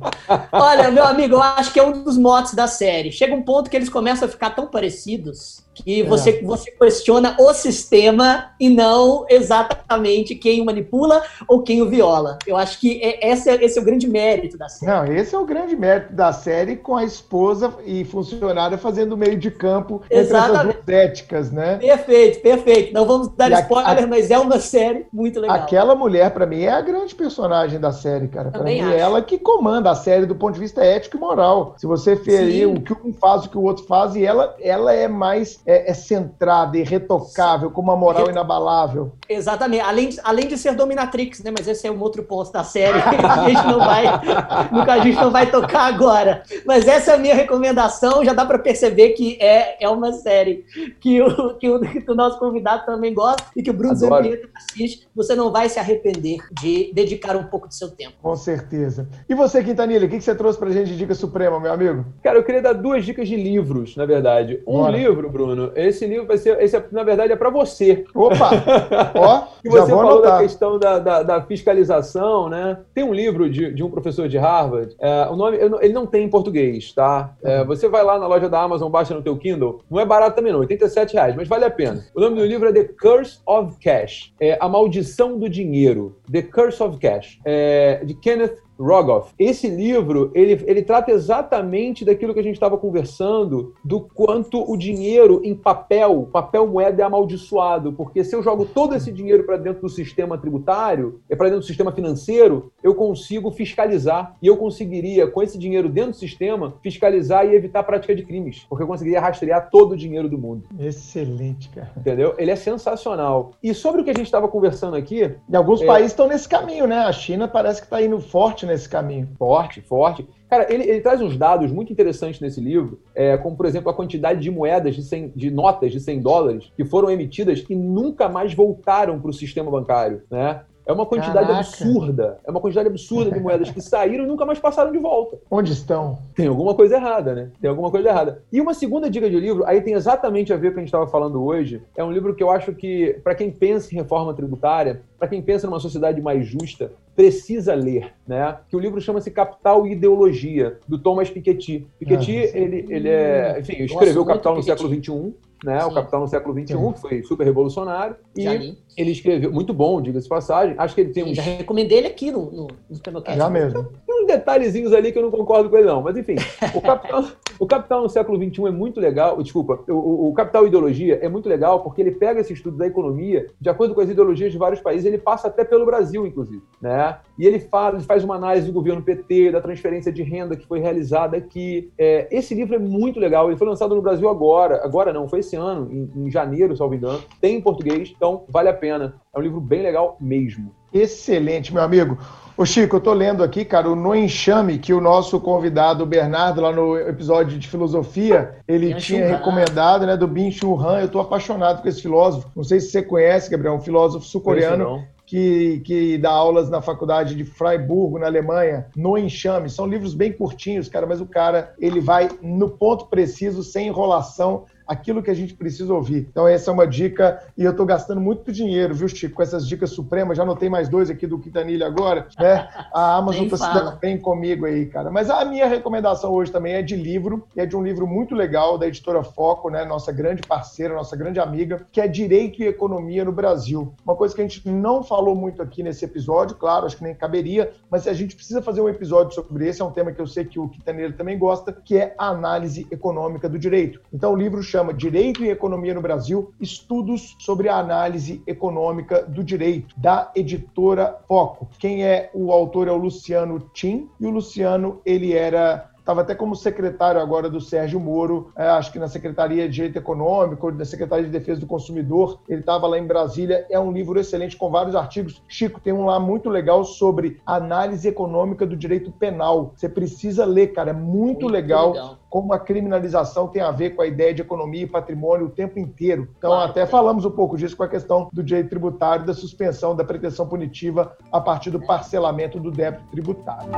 Olha, 0.52 0.92
meu 0.92 1.06
amigo, 1.06 1.36
eu 1.36 1.42
acho 1.42 1.72
que 1.72 1.80
é 1.80 1.84
um 1.84 2.04
dos 2.04 2.18
motes 2.18 2.54
da 2.54 2.68
série. 2.68 3.12
Chega 3.12 3.34
um 3.34 3.42
ponto 3.42 3.70
que 3.70 3.76
eles 3.76 3.90
começam 3.90 4.28
a 4.28 4.32
ficar 4.32 4.52
tão 4.52 4.68
parecidos 4.68 5.64
que 5.84 6.04
você, 6.04 6.32
é. 6.32 6.42
você 6.44 6.72
questiona 6.72 7.36
o 7.40 7.54
sistema 7.54 8.52
e 8.60 8.70
não 8.70 9.26
exatamente 9.30 10.36
quem 10.36 10.62
o 10.62 10.66
manipula 10.66 11.24
ou 11.48 11.62
quem 11.62 11.82
o 11.82 11.90
viola. 11.90 12.38
Eu 12.46 12.58
acho 12.58 12.80
que 12.80 13.02
é, 13.02 13.32
esse, 13.32 13.50
é, 13.50 13.64
esse 13.64 13.78
é 13.78 13.82
o 13.82 13.86
grande 13.86 14.08
mérito 14.08 14.58
da 14.58 14.70
série. 14.70 14.92
Não, 14.92 15.06
esse 15.06 15.36
é 15.36 15.38
o 15.38 15.46
grande 15.46 15.76
mérito 15.76 16.14
da 16.14 16.32
série 16.32 16.76
com 16.76 16.96
a 16.96 17.04
esposa 17.04 17.74
e 17.86 18.04
funcionária 18.06 18.78
fazendo 18.78 19.18
meio 19.18 19.38
de 19.38 19.52
campo 19.52 20.02
Exatamente. 20.10 20.52
entre 20.52 20.70
essas 20.70 20.86
duas 20.86 21.12
éticas, 21.12 21.52
né? 21.52 21.78
Perfeito, 21.78 22.42
perfeito. 22.42 22.94
Não 22.94 23.06
vamos 23.06 23.30
dar 23.30 23.52
e 23.52 23.56
spoiler, 23.56 24.04
a, 24.04 24.08
mas 24.08 24.32
é 24.32 24.38
uma 24.38 24.60
série 24.60 25.06
muito 25.12 25.40
legal. 25.40 25.56
Aquela 25.56 25.96
mulher, 25.96 26.32
para 26.32 26.46
mim, 26.46 26.62
é 26.62 26.72
a 26.72 26.82
grande 26.82 27.16
personagem 27.16 27.80
da 27.80 27.92
série, 27.92 28.28
cara. 28.28 28.52
Para 28.52 28.64
mim, 28.64 28.80
é 28.80 28.82
acho. 28.82 28.94
é 28.94 29.00
ela 29.00 29.22
que 29.22 29.38
comanda 29.38 29.92
a 29.92 29.96
série 29.96 30.26
do 30.26 30.36
ponto 30.36 30.54
de 30.54 30.60
vista 30.60 30.84
ético 30.84 31.18
e 31.18 31.20
moral. 31.20 31.76
Se 31.78 31.86
você 31.86 32.16
ferir 32.16 32.68
o 32.68 32.82
que 32.82 32.94
um 32.94 33.14
faz, 33.14 33.46
o 33.46 33.50
que 33.50 33.58
o 33.58 33.64
outro 33.64 33.86
faz, 33.86 34.16
e 34.16 34.26
ela, 34.26 34.56
ela 34.60 34.94
é 34.94 35.08
mais 35.08 35.60
é, 35.72 35.90
é 35.90 35.94
centrada 35.94 36.78
e 36.78 36.84
retocável, 36.84 37.72
com 37.72 37.82
uma 37.82 37.96
moral 37.96 38.30
inabalável. 38.30 39.14
Exatamente. 39.30 39.82
Além 39.82 40.10
de, 40.10 40.20
além 40.24 40.48
de 40.48 40.58
ser 40.58 40.76
dominatrix, 40.76 41.42
né? 41.42 41.52
Mas 41.58 41.68
esse 41.68 41.88
é 41.88 41.92
um 41.92 42.00
outro 42.02 42.24
ponto 42.24 42.52
da 42.52 42.64
série 42.64 43.00
que 43.02 43.26
a 43.26 43.48
gente 43.48 43.66
não 43.66 43.80
vai, 43.80 44.04
nunca 44.72 44.94
a 44.94 45.00
gente 45.00 45.16
não 45.16 45.32
vai 45.32 45.50
tocar 45.50 45.86
agora. 45.86 46.44
Mas 46.66 46.88
essa 46.88 47.12
é 47.12 47.16
a 47.16 47.18
minha 47.18 47.36
recomendação. 47.36 48.24
Já 48.26 48.34
dá 48.34 48.46
para 48.46 48.60
perceber 48.60 49.10
que 49.12 49.38
é, 49.42 49.84
é 49.84 49.90
uma 49.90 50.12
série 50.12 50.66
que 51.00 51.22
o, 51.22 51.56
que, 51.56 51.70
o, 51.70 51.80
que 51.80 52.12
o 52.12 52.16
nosso 52.16 52.38
convidado 52.38 52.86
também 52.86 53.14
gosta 53.14 53.44
e 53.56 53.64
que 53.64 53.70
o 53.70 53.74
Bruno 53.74 53.96
Zampietro 53.96 54.50
assiste. 54.56 55.08
Você 55.16 55.36
não 55.36 55.52
vai 55.52 55.70
se 55.70 55.80
arrepender 55.80 56.40
de 56.60 56.92
dedicar 56.94 57.38
um 57.38 57.46
pouco 57.46 57.68
do 57.68 57.74
seu 57.74 57.90
tempo. 57.90 58.14
Com 58.22 58.36
certeza. 58.36 59.08
E 59.30 59.34
você, 59.34 59.64
Quintanilha, 59.64 60.06
o 60.06 60.10
que, 60.10 60.18
que 60.18 60.24
você 60.24 60.36
trouxe 60.36 60.60
pra 60.60 60.70
gente 60.70 60.92
de 60.92 60.98
dica 60.98 61.14
suprema, 61.14 61.60
meu 61.60 61.72
amigo? 61.72 62.06
Cara, 62.22 62.38
eu 62.38 62.44
queria 62.44 62.62
dar 62.62 62.74
duas 62.74 63.06
dicas 63.06 63.28
de 63.28 63.36
livros, 63.36 63.96
na 63.96 64.06
verdade. 64.06 64.62
Um 64.68 64.80
Bora. 64.80 64.98
livro, 64.98 65.30
Bruno, 65.30 65.51
esse 65.76 66.06
livro 66.06 66.28
vai 66.28 66.38
ser, 66.38 66.62
esse 66.62 66.82
na 66.92 67.04
verdade 67.04 67.34
é 67.34 67.36
para 67.36 67.50
você. 67.50 68.04
Opa! 68.14 68.50
Ó, 69.16 69.44
que 69.62 69.70
você 69.70 69.90
falou 69.90 70.12
anotar. 70.14 70.32
da 70.32 70.40
questão 70.40 70.80
da, 70.80 71.00
da, 71.00 71.24
da, 71.24 71.42
fiscalização, 71.42 72.50
né? 72.50 72.78
Tem 72.94 73.04
um 73.04 73.14
livro 73.14 73.50
de, 73.50 73.74
de 73.74 73.84
um 73.84 73.90
professor 73.90 74.28
de 74.28 74.38
Harvard, 74.38 74.96
é, 75.00 75.28
o 75.30 75.36
nome, 75.36 75.58
ele 75.58 75.94
não 75.94 76.06
tem 76.06 76.26
em 76.26 76.30
português, 76.30 76.94
tá? 76.94 77.34
É, 77.44 77.64
você 77.64 77.88
vai 77.88 78.04
lá 78.04 78.18
na 78.18 78.28
loja 78.28 78.50
da 78.50 78.62
Amazon, 78.62 78.92
baixa 78.92 79.14
no 79.14 79.22
teu 79.22 79.38
Kindle, 79.38 79.82
não 79.90 80.00
é 80.00 80.06
barato 80.06 80.36
também 80.36 80.54
não, 80.54 80.60
87 80.60 81.14
reais, 81.14 81.36
mas 81.36 81.48
vale 81.48 81.66
a 81.66 81.72
pena. 81.72 82.06
O 82.16 82.22
nome 82.22 82.38
do 82.38 82.46
livro 82.46 82.70
é 82.70 82.74
The 82.74 82.90
Curse 83.00 83.40
of 83.46 83.78
Cash, 83.80 84.34
é 84.40 84.58
A 84.60 84.68
Maldição 84.68 85.38
do 85.38 85.50
Dinheiro, 85.50 86.18
The 86.32 86.44
Curse 86.44 86.82
of 86.82 86.98
Cash, 86.98 87.40
é, 87.46 88.02
de 88.04 88.14
Kenneth 88.16 88.56
Rogoff. 88.82 89.34
Esse 89.38 89.70
livro, 89.70 90.32
ele, 90.34 90.64
ele 90.66 90.82
trata 90.82 91.12
exatamente 91.12 92.04
daquilo 92.04 92.34
que 92.34 92.40
a 92.40 92.44
gente 92.44 92.56
estava 92.56 92.78
conversando, 92.78 93.74
do 93.84 94.02
quanto 94.02 94.70
o 94.70 94.76
dinheiro 94.76 95.42
em 95.44 95.56
papel, 95.56 96.28
papel 96.32 96.68
moeda 96.68 97.02
é 97.02 97.06
amaldiçoado, 97.06 97.94
porque 97.94 98.24
se 98.24 98.36
eu 98.36 98.42
jogo 98.42 98.66
todo 98.66 98.96
esse 98.96 99.12
dinheiro 99.12 99.44
para 99.44 99.58
dentro 99.58 99.82
do 99.82 99.90
sistema 99.90 100.38
tributário, 100.38 101.22
é 101.30 101.36
para 101.36 101.48
dentro 101.48 101.62
do 101.62 101.66
sistema 101.66 101.92
financeiro, 101.92 102.72
eu 102.84 102.96
consigo 102.96 103.52
fiscalizar 103.52 104.36
e 104.42 104.48
eu 104.48 104.58
conseguiria, 104.58 105.28
com 105.28 105.42
esse 105.42 105.58
dinheiro 105.58 105.90
dentro 105.90 106.12
do 106.12 106.18
sistema, 106.18 106.74
fiscalizar 106.82 107.46
e 107.46 107.56
evitar 107.56 107.82
a 107.82 107.84
prática 107.84 108.16
de 108.16 108.24
crimes, 108.24 108.66
porque 108.70 108.84
eu 108.84 108.88
conseguiria 108.88 109.22
rastrear 109.22 109.70
todo 109.70 109.92
o 109.92 109.98
dinheiro 109.98 110.28
do 110.28 110.38
mundo. 110.38 110.64
Excelente, 110.80 111.70
cara. 111.70 111.92
Entendeu? 111.98 112.34
Ele 112.38 112.52
é 112.52 112.56
sensacional. 112.56 113.52
E 113.62 113.74
sobre 113.74 114.02
o 114.02 114.04
que 114.04 114.10
a 114.10 114.14
gente 114.14 114.26
estava 114.26 114.48
conversando 114.48 114.96
aqui... 114.96 115.36
E 115.50 115.56
alguns 115.56 115.82
é... 115.82 115.86
países 115.86 116.12
estão 116.12 116.28
nesse 116.28 116.48
caminho, 116.48 116.88
né? 116.88 117.00
A 117.00 117.12
China 117.12 117.48
parece 117.48 117.82
que 117.82 117.88
está 117.88 118.02
indo 118.02 118.20
forte 118.20 118.66
nesse 118.72 118.90
caminho. 118.90 119.28
Forte, 119.38 119.82
forte. 119.82 120.28
Cara, 120.50 120.72
ele, 120.74 120.84
ele 120.84 121.02
traz 121.02 121.22
uns 121.22 121.38
dados 121.38 121.72
muito 121.72 121.94
interessantes 121.94 122.42
nesse 122.42 122.60
livro, 122.60 123.00
é, 123.16 123.38
como, 123.38 123.56
por 123.56 123.66
exemplo, 123.66 123.90
a 123.90 123.94
quantidade 123.94 124.42
de 124.42 124.52
moedas, 124.52 124.96
de, 124.96 125.04
100, 125.04 125.34
de 125.36 125.50
notas 125.50 125.92
de 125.92 126.00
100 126.00 126.22
dólares 126.22 126.72
que 126.76 126.84
foram 126.84 127.10
emitidas 127.10 127.64
e 127.70 127.76
nunca 127.76 128.28
mais 128.28 128.54
voltaram 128.54 129.20
para 129.20 129.30
o 129.30 129.34
sistema 129.34 129.72
bancário, 129.72 130.24
né? 130.30 130.62
É 130.86 130.92
uma 130.92 131.06
quantidade 131.06 131.48
Caraca. 131.48 131.60
absurda. 131.60 132.40
É 132.46 132.52
uma 132.52 132.60
quantidade 132.60 132.90
absurda 132.90 133.32
de 133.32 133.40
moedas 133.40 133.70
que 133.70 133.80
saíram 133.82 134.26
e 134.26 134.28
nunca 134.28 134.46
mais 134.46 134.60
passaram 134.60 134.92
de 134.92 134.98
volta. 134.98 135.38
Onde 135.50 135.72
estão? 135.72 136.18
Tem 136.36 136.48
alguma 136.48 136.74
coisa 136.74 136.96
errada, 136.96 137.36
né? 137.36 137.52
Tem 137.62 137.70
alguma 137.70 137.92
coisa 137.92 138.10
errada. 138.10 138.44
E 138.52 138.60
uma 138.60 138.74
segunda 138.74 139.10
dica 139.10 139.30
de 139.30 139.40
livro, 139.40 139.64
aí 139.66 139.82
tem 139.82 139.94
exatamente 139.94 140.52
a 140.52 140.58
ver 140.58 140.70
com 140.70 140.72
o 140.72 140.74
que 140.74 140.80
a 140.80 140.82
gente 140.82 140.90
estava 140.90 141.08
falando 141.08 141.44
hoje. 141.44 141.82
É 141.96 142.04
um 142.04 142.12
livro 142.12 142.36
que 142.36 142.44
eu 142.44 142.50
acho 142.50 142.74
que, 142.74 143.20
para 143.24 143.36
quem 143.36 143.52
pensa 143.52 143.94
em 143.94 143.98
reforma 143.98 144.34
tributária, 144.34 145.02
para 145.20 145.28
quem 145.28 145.42
pensa 145.42 145.68
numa 145.68 145.80
sociedade 145.80 146.20
mais 146.20 146.46
justa, 146.48 146.92
precisa 147.22 147.76
ler, 147.76 148.14
né? 148.28 148.58
Que 148.68 148.76
o 148.76 148.80
livro 148.80 149.00
chama-se 149.00 149.30
Capital 149.30 149.86
e 149.86 149.92
Ideologia, 149.92 150.80
do 150.88 150.98
Thomas 150.98 151.30
Piketty. 151.30 151.88
Piketty, 152.00 152.36
ah, 152.36 152.58
ele, 152.58 152.86
ele 152.90 153.10
é, 153.10 153.60
enfim, 153.60 153.84
escreveu 153.84 154.26
Capital 154.26 154.56
no 154.56 154.64
século 154.64 154.90
XXI, 154.90 155.36
né? 155.64 155.80
Sim. 155.82 155.88
O 155.88 155.94
Capital 155.94 156.22
no 156.22 156.28
século 156.28 156.54
XXI, 156.60 156.94
que 156.94 157.02
foi 157.02 157.24
super 157.24 157.44
revolucionário. 157.44 158.16
E 158.36 158.76
ele 158.98 159.12
escreveu, 159.12 159.52
muito 159.52 159.74
bom, 159.74 160.02
diga-se 160.02 160.28
passagem. 160.28 160.76
Acho 160.78 160.96
que 160.96 161.02
ele 161.02 161.12
tem 161.12 161.24
um. 161.24 161.34
Já 161.34 161.44
recomendei 161.44 162.00
ele 162.00 162.08
aqui 162.08 162.32
no, 162.32 162.52
no, 162.52 162.68
no 162.90 162.96
Supermercado. 162.96 163.38
Já 163.38 163.50
mesmo. 163.50 163.84
Tem 163.84 164.24
uns 164.24 164.28
detalhezinhos 164.28 164.94
ali 164.94 165.12
que 165.12 165.18
eu 165.20 165.24
não 165.24 165.32
concordo 165.32 165.70
com 165.70 165.78
ele, 165.78 165.88
não. 165.88 166.02
Mas 166.02 166.18
enfim, 166.18 166.36
o 166.74 166.82
Capital, 166.82 167.26
o 167.60 167.68
Capital 167.68 168.02
no 168.02 168.10
século 168.10 168.38
XXI 168.38 168.66
é 168.66 168.72
muito 168.72 169.00
legal. 169.00 169.42
Desculpa, 169.42 169.80
o, 169.88 170.30
o 170.30 170.34
Capital 170.34 170.66
Ideologia 170.66 171.20
é 171.22 171.30
muito 171.30 171.48
legal 171.48 171.82
porque 171.82 172.02
ele 172.02 172.12
pega 172.12 172.42
esse 172.42 172.54
estudo 172.54 172.78
da 172.78 172.88
economia, 172.88 173.48
de 173.60 173.70
acordo 173.70 173.94
com 173.94 174.02
as 174.02 174.10
ideologias 174.10 174.52
de 174.52 174.58
vários 174.58 174.82
países, 174.82 175.06
ele 175.06 175.20
passa 175.20 175.48
até 175.48 175.64
pelo 175.64 175.86
Brasil, 175.86 176.26
inclusive. 176.26 176.64
Né? 176.82 177.11
E 177.38 177.46
ele, 177.46 177.60
fala, 177.60 177.96
ele 177.96 178.04
faz 178.04 178.24
uma 178.24 178.36
análise 178.36 178.68
do 178.68 178.74
governo 178.74 179.02
PT, 179.02 179.52
da 179.52 179.62
transferência 179.62 180.12
de 180.12 180.22
renda 180.22 180.56
que 180.56 180.68
foi 180.68 180.80
realizada 180.80 181.38
aqui. 181.38 181.92
É, 181.98 182.28
esse 182.32 182.54
livro 182.54 182.76
é 182.76 182.80
muito 182.80 183.20
legal. 183.20 183.48
Ele 183.48 183.58
foi 183.58 183.68
lançado 183.68 183.96
no 183.96 184.02
Brasil 184.02 184.30
agora. 184.30 184.82
Agora 184.84 185.12
não, 185.12 185.28
foi 185.28 185.40
esse 185.40 185.56
ano, 185.56 185.92
em, 185.92 186.28
em 186.28 186.32
janeiro, 186.32 186.76
salvo 186.76 186.96
engano. 186.96 187.22
Tem 187.40 187.56
em 187.56 187.62
português, 187.62 188.14
então 188.16 188.44
vale 188.48 188.70
a 188.70 188.74
pena. 188.74 189.16
É 189.34 189.40
um 189.40 189.42
livro 189.42 189.60
bem 189.60 189.82
legal 189.82 190.18
mesmo. 190.20 190.72
Excelente, 190.94 191.74
meu 191.74 191.82
amigo. 191.82 192.18
Ô 192.58 192.66
Chico, 192.66 192.98
eu 192.98 193.00
tô 193.00 193.14
lendo 193.14 193.44
aqui, 193.44 193.64
cara, 193.64 193.90
o 193.90 193.96
No 193.96 194.14
Enxame, 194.14 194.78
que 194.78 194.94
o 194.94 195.02
nosso 195.02 195.40
convidado, 195.40 196.06
Bernardo, 196.06 196.62
lá 196.62 196.72
no 196.72 196.98
episódio 196.98 197.58
de 197.58 197.68
filosofia, 197.68 198.56
ele 198.68 198.94
tinha 198.96 199.26
recomendado, 199.26 200.06
né, 200.06 200.18
do 200.18 200.28
Bin 200.28 200.52
Chul 200.52 200.80
Han. 200.80 201.00
Eu 201.00 201.10
tô 201.10 201.20
apaixonado 201.20 201.82
com 201.82 201.88
esse 201.88 202.02
filósofo. 202.02 202.52
Não 202.56 202.64
sei 202.64 202.80
se 202.80 202.92
você 202.92 203.02
conhece, 203.02 203.50
Gabriel, 203.50 203.74
um 203.74 203.82
filósofo 203.82 204.26
sul-coreano 204.26 205.04
que, 205.32 205.80
que 205.86 206.18
dá 206.18 206.30
aulas 206.30 206.70
na 206.70 206.82
faculdade 206.82 207.36
de 207.36 207.46
Freiburgo, 207.46 208.20
na 208.20 208.26
Alemanha, 208.26 208.88
no 208.94 209.18
Enxame. 209.18 209.70
São 209.70 209.88
livros 209.88 210.14
bem 210.14 210.34
curtinhos, 210.34 210.90
cara, 210.90 211.08
mas 211.08 211.22
o 211.22 211.26
cara, 211.26 211.74
ele 211.80 212.02
vai 212.02 212.30
no 212.42 212.72
ponto 212.72 213.06
preciso, 213.06 213.64
sem 213.64 213.88
enrolação, 213.88 214.66
aquilo 214.92 215.24
que 215.24 215.32
a 215.32 215.34
gente 215.34 215.54
precisa 215.54 215.94
ouvir. 215.94 216.28
Então, 216.30 216.46
essa 216.46 216.70
é 216.70 216.74
uma 216.74 216.86
dica, 216.86 217.42
e 217.58 217.64
eu 217.64 217.72
estou 217.72 217.86
gastando 217.86 218.20
muito 218.20 218.52
dinheiro, 218.52 218.94
viu, 218.94 219.08
Chico, 219.08 219.36
com 219.36 219.42
essas 219.42 219.66
dicas 219.66 219.92
supremas. 219.92 220.36
Já 220.36 220.44
anotei 220.44 220.68
mais 220.68 220.90
dois 220.90 221.10
aqui 221.10 221.26
do 221.26 221.40
Quintanilha 221.40 221.88
agora, 221.88 222.28
né? 222.38 222.68
A 222.94 223.16
Amazon 223.16 223.46
está 223.46 223.56
se 223.56 223.74
dando 223.74 223.98
bem 223.98 224.20
comigo 224.20 224.66
aí, 224.66 224.86
cara. 224.88 225.10
Mas 225.10 225.30
a 225.30 225.46
minha 225.46 225.66
recomendação 225.66 226.34
hoje 226.34 226.52
também 226.52 226.74
é 226.74 226.82
de 226.82 226.98
livro, 226.98 227.48
e 227.56 227.62
é 227.62 227.66
de 227.66 227.78
um 227.78 227.82
livro 227.82 228.06
muito 228.06 228.36
legal 228.36 228.78
da 228.78 228.86
editora 228.86 229.24
Foco, 229.24 229.70
né? 229.70 229.86
Nossa 229.86 230.12
grande 230.12 230.42
parceira, 230.42 230.94
nossa 230.94 231.16
grande 231.16 231.40
amiga, 231.40 231.88
que 231.90 232.02
é 232.02 232.08
Direito 232.08 232.62
e 232.62 232.68
Economia 232.68 233.24
no 233.24 233.32
Brasil. 233.32 233.94
Uma 234.04 234.18
coisa 234.18 234.36
que 234.36 234.42
a 234.42 234.44
gente 234.44 234.68
não 234.70 235.02
falou 235.02 235.36
muito 235.36 235.62
aqui 235.62 235.82
nesse 235.82 236.04
episódio, 236.04 236.58
claro, 236.58 236.86
acho 236.86 236.98
que 236.98 237.04
nem 237.04 237.16
caberia, 237.16 237.72
mas 237.90 238.08
a 238.08 238.14
gente 238.14 238.36
precisa 238.36 238.62
fazer 238.62 238.82
um 238.82 238.90
episódio 238.90 239.34
sobre 239.34 239.70
esse, 239.70 239.82
é 239.82 239.86
um 239.86 239.92
tema 239.92 240.12
que 240.12 240.20
eu 240.20 240.28
sei 240.28 240.44
que 240.44 240.60
o 240.60 240.68
Quintanilha 240.68 241.14
também 241.14 241.40
gosta, 241.40 241.72
que 241.72 241.98
é 241.98 242.14
a 242.18 242.28
análise 242.28 242.86
econômica 242.92 243.48
do 243.48 243.58
direito. 243.58 244.02
Então, 244.14 244.34
o 244.34 244.36
livro 244.36 244.62
chama 244.62 244.81
chama 244.82 244.94
Direito 244.94 245.44
e 245.44 245.50
Economia 245.50 245.94
no 245.94 246.02
Brasil, 246.02 246.52
estudos 246.60 247.36
sobre 247.38 247.70
a 247.70 247.78
análise 247.78 248.42
econômica 248.48 249.22
do 249.22 249.44
direito, 249.44 249.94
da 249.96 250.32
editora 250.36 251.20
Foco. 251.28 251.70
Quem 251.78 252.04
é 252.04 252.32
o 252.34 252.52
autor 252.52 252.88
é 252.88 252.92
o 252.92 252.98
Luciano 252.98 253.60
Tim, 253.74 254.10
e 254.20 254.26
o 254.26 254.32
Luciano, 254.32 255.00
ele 255.06 255.34
era 255.34 255.91
estava 256.12 256.22
até 256.22 256.36
como 256.36 256.56
secretário 256.56 257.22
agora 257.22 257.50
do 257.50 257.62
Sérgio 257.62 258.00
Moro, 258.00 258.52
é, 258.58 258.68
acho 258.68 258.92
que 258.92 259.00
na 259.00 259.08
Secretaria 259.08 259.68
de 259.68 259.76
Direito 259.76 259.98
Econômico, 259.98 260.70
na 260.72 260.86
Secretaria 260.86 261.26
de 261.26 261.32
Defesa 261.32 261.62
do 261.62 261.68
Consumidor, 261.68 262.40
ele 262.48 262.60
estava 262.60 262.88
lá 262.88 262.98
em 263.00 263.06
Brasília. 263.06 263.66
É 263.70 263.80
um 263.80 263.92
livro 263.92 264.20
excelente 264.20 264.58
com 264.58 264.70
vários 264.70 264.96
artigos. 264.96 265.42
Chico, 265.48 265.80
tem 265.80 265.94
um 265.94 266.06
lá 266.06 266.20
muito 266.20 266.50
legal 266.50 266.84
sobre 266.84 267.40
análise 267.46 268.08
econômica 268.08 268.66
do 268.66 268.76
direito 268.76 269.12
penal. 269.12 269.72
Você 269.76 269.88
precisa 269.88 270.46
ler, 270.46 270.68
cara, 270.74 270.92
é 270.92 270.94
muito, 270.94 271.42
muito 271.42 271.48
legal, 271.48 271.92
legal, 271.94 272.18
como 272.30 272.54
a 272.54 272.60
criminalização 272.60 273.48
tem 273.48 273.62
a 273.62 273.72
ver 273.72 273.92
com 273.92 274.02
a 274.02 274.08
ideia 274.08 274.34
de 274.34 274.42
economia 274.42 274.84
e 274.84 274.88
patrimônio 274.88 275.48
o 275.48 275.50
tempo 275.50 275.80
inteiro. 275.80 276.28
Então, 276.38 276.52
claro, 276.52 276.70
até 276.70 276.86
falamos 276.86 277.26
um 277.26 277.32
pouco 277.32 277.58
disso 277.58 277.78
com 277.78 277.84
a 277.84 277.88
questão 277.88 278.30
do 278.34 278.44
direito 278.44 278.70
tributário, 278.70 279.26
da 279.26 279.34
suspensão 279.34 279.96
da 279.96 280.04
pretensão 280.04 280.48
punitiva 280.48 281.16
a 281.32 281.40
partir 281.40 281.70
do 281.70 281.80
parcelamento 281.80 282.60
do 282.60 282.72
débito 282.72 283.04
tributário. 283.12 283.70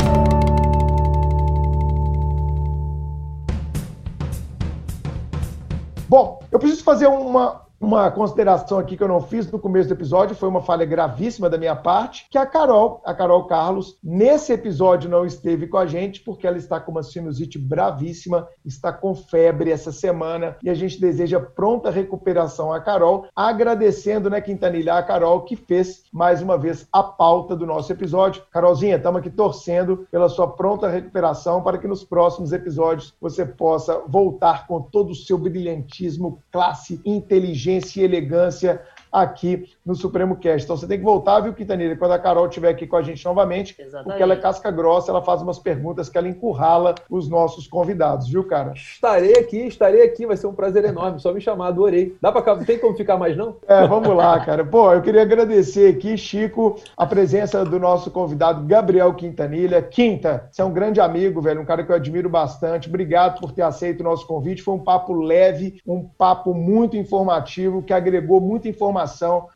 Bom, 6.08 6.44
eu 6.52 6.60
preciso 6.60 6.84
fazer 6.84 7.08
uma, 7.08 7.62
uma 7.84 8.10
consideração 8.10 8.80
aqui 8.80 8.96
que 8.96 9.04
eu 9.04 9.10
não 9.10 9.22
fiz 9.22 9.52
no 9.52 9.60
começo 9.60 9.90
do 9.90 9.94
episódio, 9.94 10.36
foi 10.36 10.48
uma 10.48 10.62
falha 10.62 10.86
gravíssima 10.86 11.50
da 11.50 11.58
minha 11.58 11.76
parte, 11.76 12.28
que 12.32 12.38
a 12.38 12.46
Carol, 12.46 13.02
a 13.04 13.14
Carol 13.14 13.46
Carlos, 13.46 13.98
nesse 14.02 14.54
episódio 14.54 15.10
não 15.10 15.26
esteve 15.26 15.68
com 15.68 15.78
a 15.78 15.86
gente 15.86 16.22
porque 16.22 16.48
ela 16.48 16.58
está 16.58 16.80
com 16.80 16.92
uma 16.92 17.04
sinusite 17.04 17.60
bravíssima, 17.60 18.48
está 18.66 18.94
com 18.94 19.14
febre 19.14 19.70
essa 19.70 19.92
semana 19.92 20.56
e 20.64 20.70
a 20.70 20.74
gente 20.74 21.00
deseja 21.00 21.42
pronta 21.42 21.90
recuperação 21.90 22.72
à 22.72 22.80
Carol, 22.80 23.28
agradecendo, 23.36 24.30
né, 24.30 24.40
Quintanilha, 24.40 24.96
a 24.96 25.04
Carol 25.04 25.42
que 25.42 25.58
fez 25.58 26.04
mais 26.12 26.42
uma 26.42 26.58
vez 26.58 26.88
a 26.92 27.04
pauta 27.04 27.54
do 27.54 27.66
nosso 27.66 27.92
episódio. 27.92 28.44
Carolzinha, 28.50 28.96
estamos 28.96 29.20
aqui 29.20 29.30
torcendo 29.30 30.08
pela 30.10 30.30
sua 30.30 30.48
pronta 30.48 30.88
recuperação 30.88 31.62
para 31.62 31.78
que 31.78 31.88
nos 31.88 32.04
próximos 32.04 32.54
episódios 32.54 33.14
você 33.20 33.46
possa 33.46 34.02
voltar 34.08 34.68
com 34.68 34.82
todo 34.82 35.12
o 35.12 35.16
seu 35.16 35.38
brilhantismo, 35.38 36.40
classe, 36.50 37.02
inteligência 37.04 37.73
inteligência 37.74 38.02
e 38.02 38.04
elegância 38.04 38.82
aqui 39.14 39.70
no 39.86 39.94
Supremo 39.94 40.36
Cast. 40.38 40.64
Então 40.64 40.76
você 40.76 40.88
tem 40.88 40.98
que 40.98 41.04
voltar, 41.04 41.40
viu, 41.42 41.54
Quintanilha, 41.54 41.96
quando 41.96 42.14
a 42.14 42.20
Carol 42.20 42.48
estiver 42.48 42.70
aqui 42.70 42.88
com 42.88 42.96
a 42.96 43.04
gente 43.04 43.24
novamente, 43.24 43.76
Exatamente. 43.78 44.06
porque 44.06 44.24
ela 44.24 44.34
é 44.34 44.38
casca 44.38 44.72
grossa, 44.72 45.12
ela 45.12 45.22
faz 45.22 45.42
umas 45.44 45.60
perguntas 45.60 46.10
que 46.10 46.18
ela 46.18 46.28
encurrala 46.28 46.96
os 47.10 47.30
nossos 47.30 47.68
convidados, 47.68 48.28
viu, 48.28 48.44
cara? 48.44 48.74
Estarei 48.74 49.36
aqui, 49.36 49.58
estarei 49.68 50.02
aqui, 50.02 50.26
vai 50.26 50.36
ser 50.36 50.48
um 50.48 50.54
prazer 50.54 50.84
enorme, 50.86 51.20
só 51.20 51.32
me 51.32 51.40
chamar, 51.40 51.68
adorei. 51.68 52.16
Dá 52.20 52.32
para 52.32 52.56
tem 52.66 52.80
como 52.80 52.96
ficar 52.96 53.18
mais 53.18 53.38
não? 53.38 53.58
É, 53.68 53.86
vamos 53.86 54.16
lá, 54.16 54.40
cara. 54.40 54.66
Pô, 54.66 54.92
eu 54.92 55.02
queria 55.02 55.22
agradecer 55.22 55.96
aqui, 55.96 56.18
Chico, 56.18 56.78
a 56.98 57.06
presença 57.06 57.64
do 57.64 57.80
nosso 57.80 58.10
convidado 58.10 58.66
Gabriel 58.66 59.14
Quintanilha. 59.14 59.82
Quinta, 59.82 60.48
você 60.50 60.62
é 60.62 60.66
um 60.66 60.74
grande 60.74 61.00
amigo, 61.00 61.42
velho, 61.42 61.62
um 61.62 61.66
cara 61.66 61.84
que 61.84 61.92
eu 61.92 61.96
admiro 61.96 62.30
bastante. 62.30 62.88
Obrigado 62.88 63.40
por 63.40 63.52
ter 63.52 63.62
aceito 63.62 64.02
o 64.02 64.04
nosso 64.04 64.26
convite. 64.26 64.64
Foi 64.64 64.74
um 64.74 64.84
papo 64.84 65.14
leve, 65.14 65.82
um 65.86 66.04
papo 66.04 66.54
muito 66.54 66.98
informativo, 66.98 67.84
que 67.84 67.94
agregou 67.94 68.42
muita 68.42 68.68
informação 68.68 69.03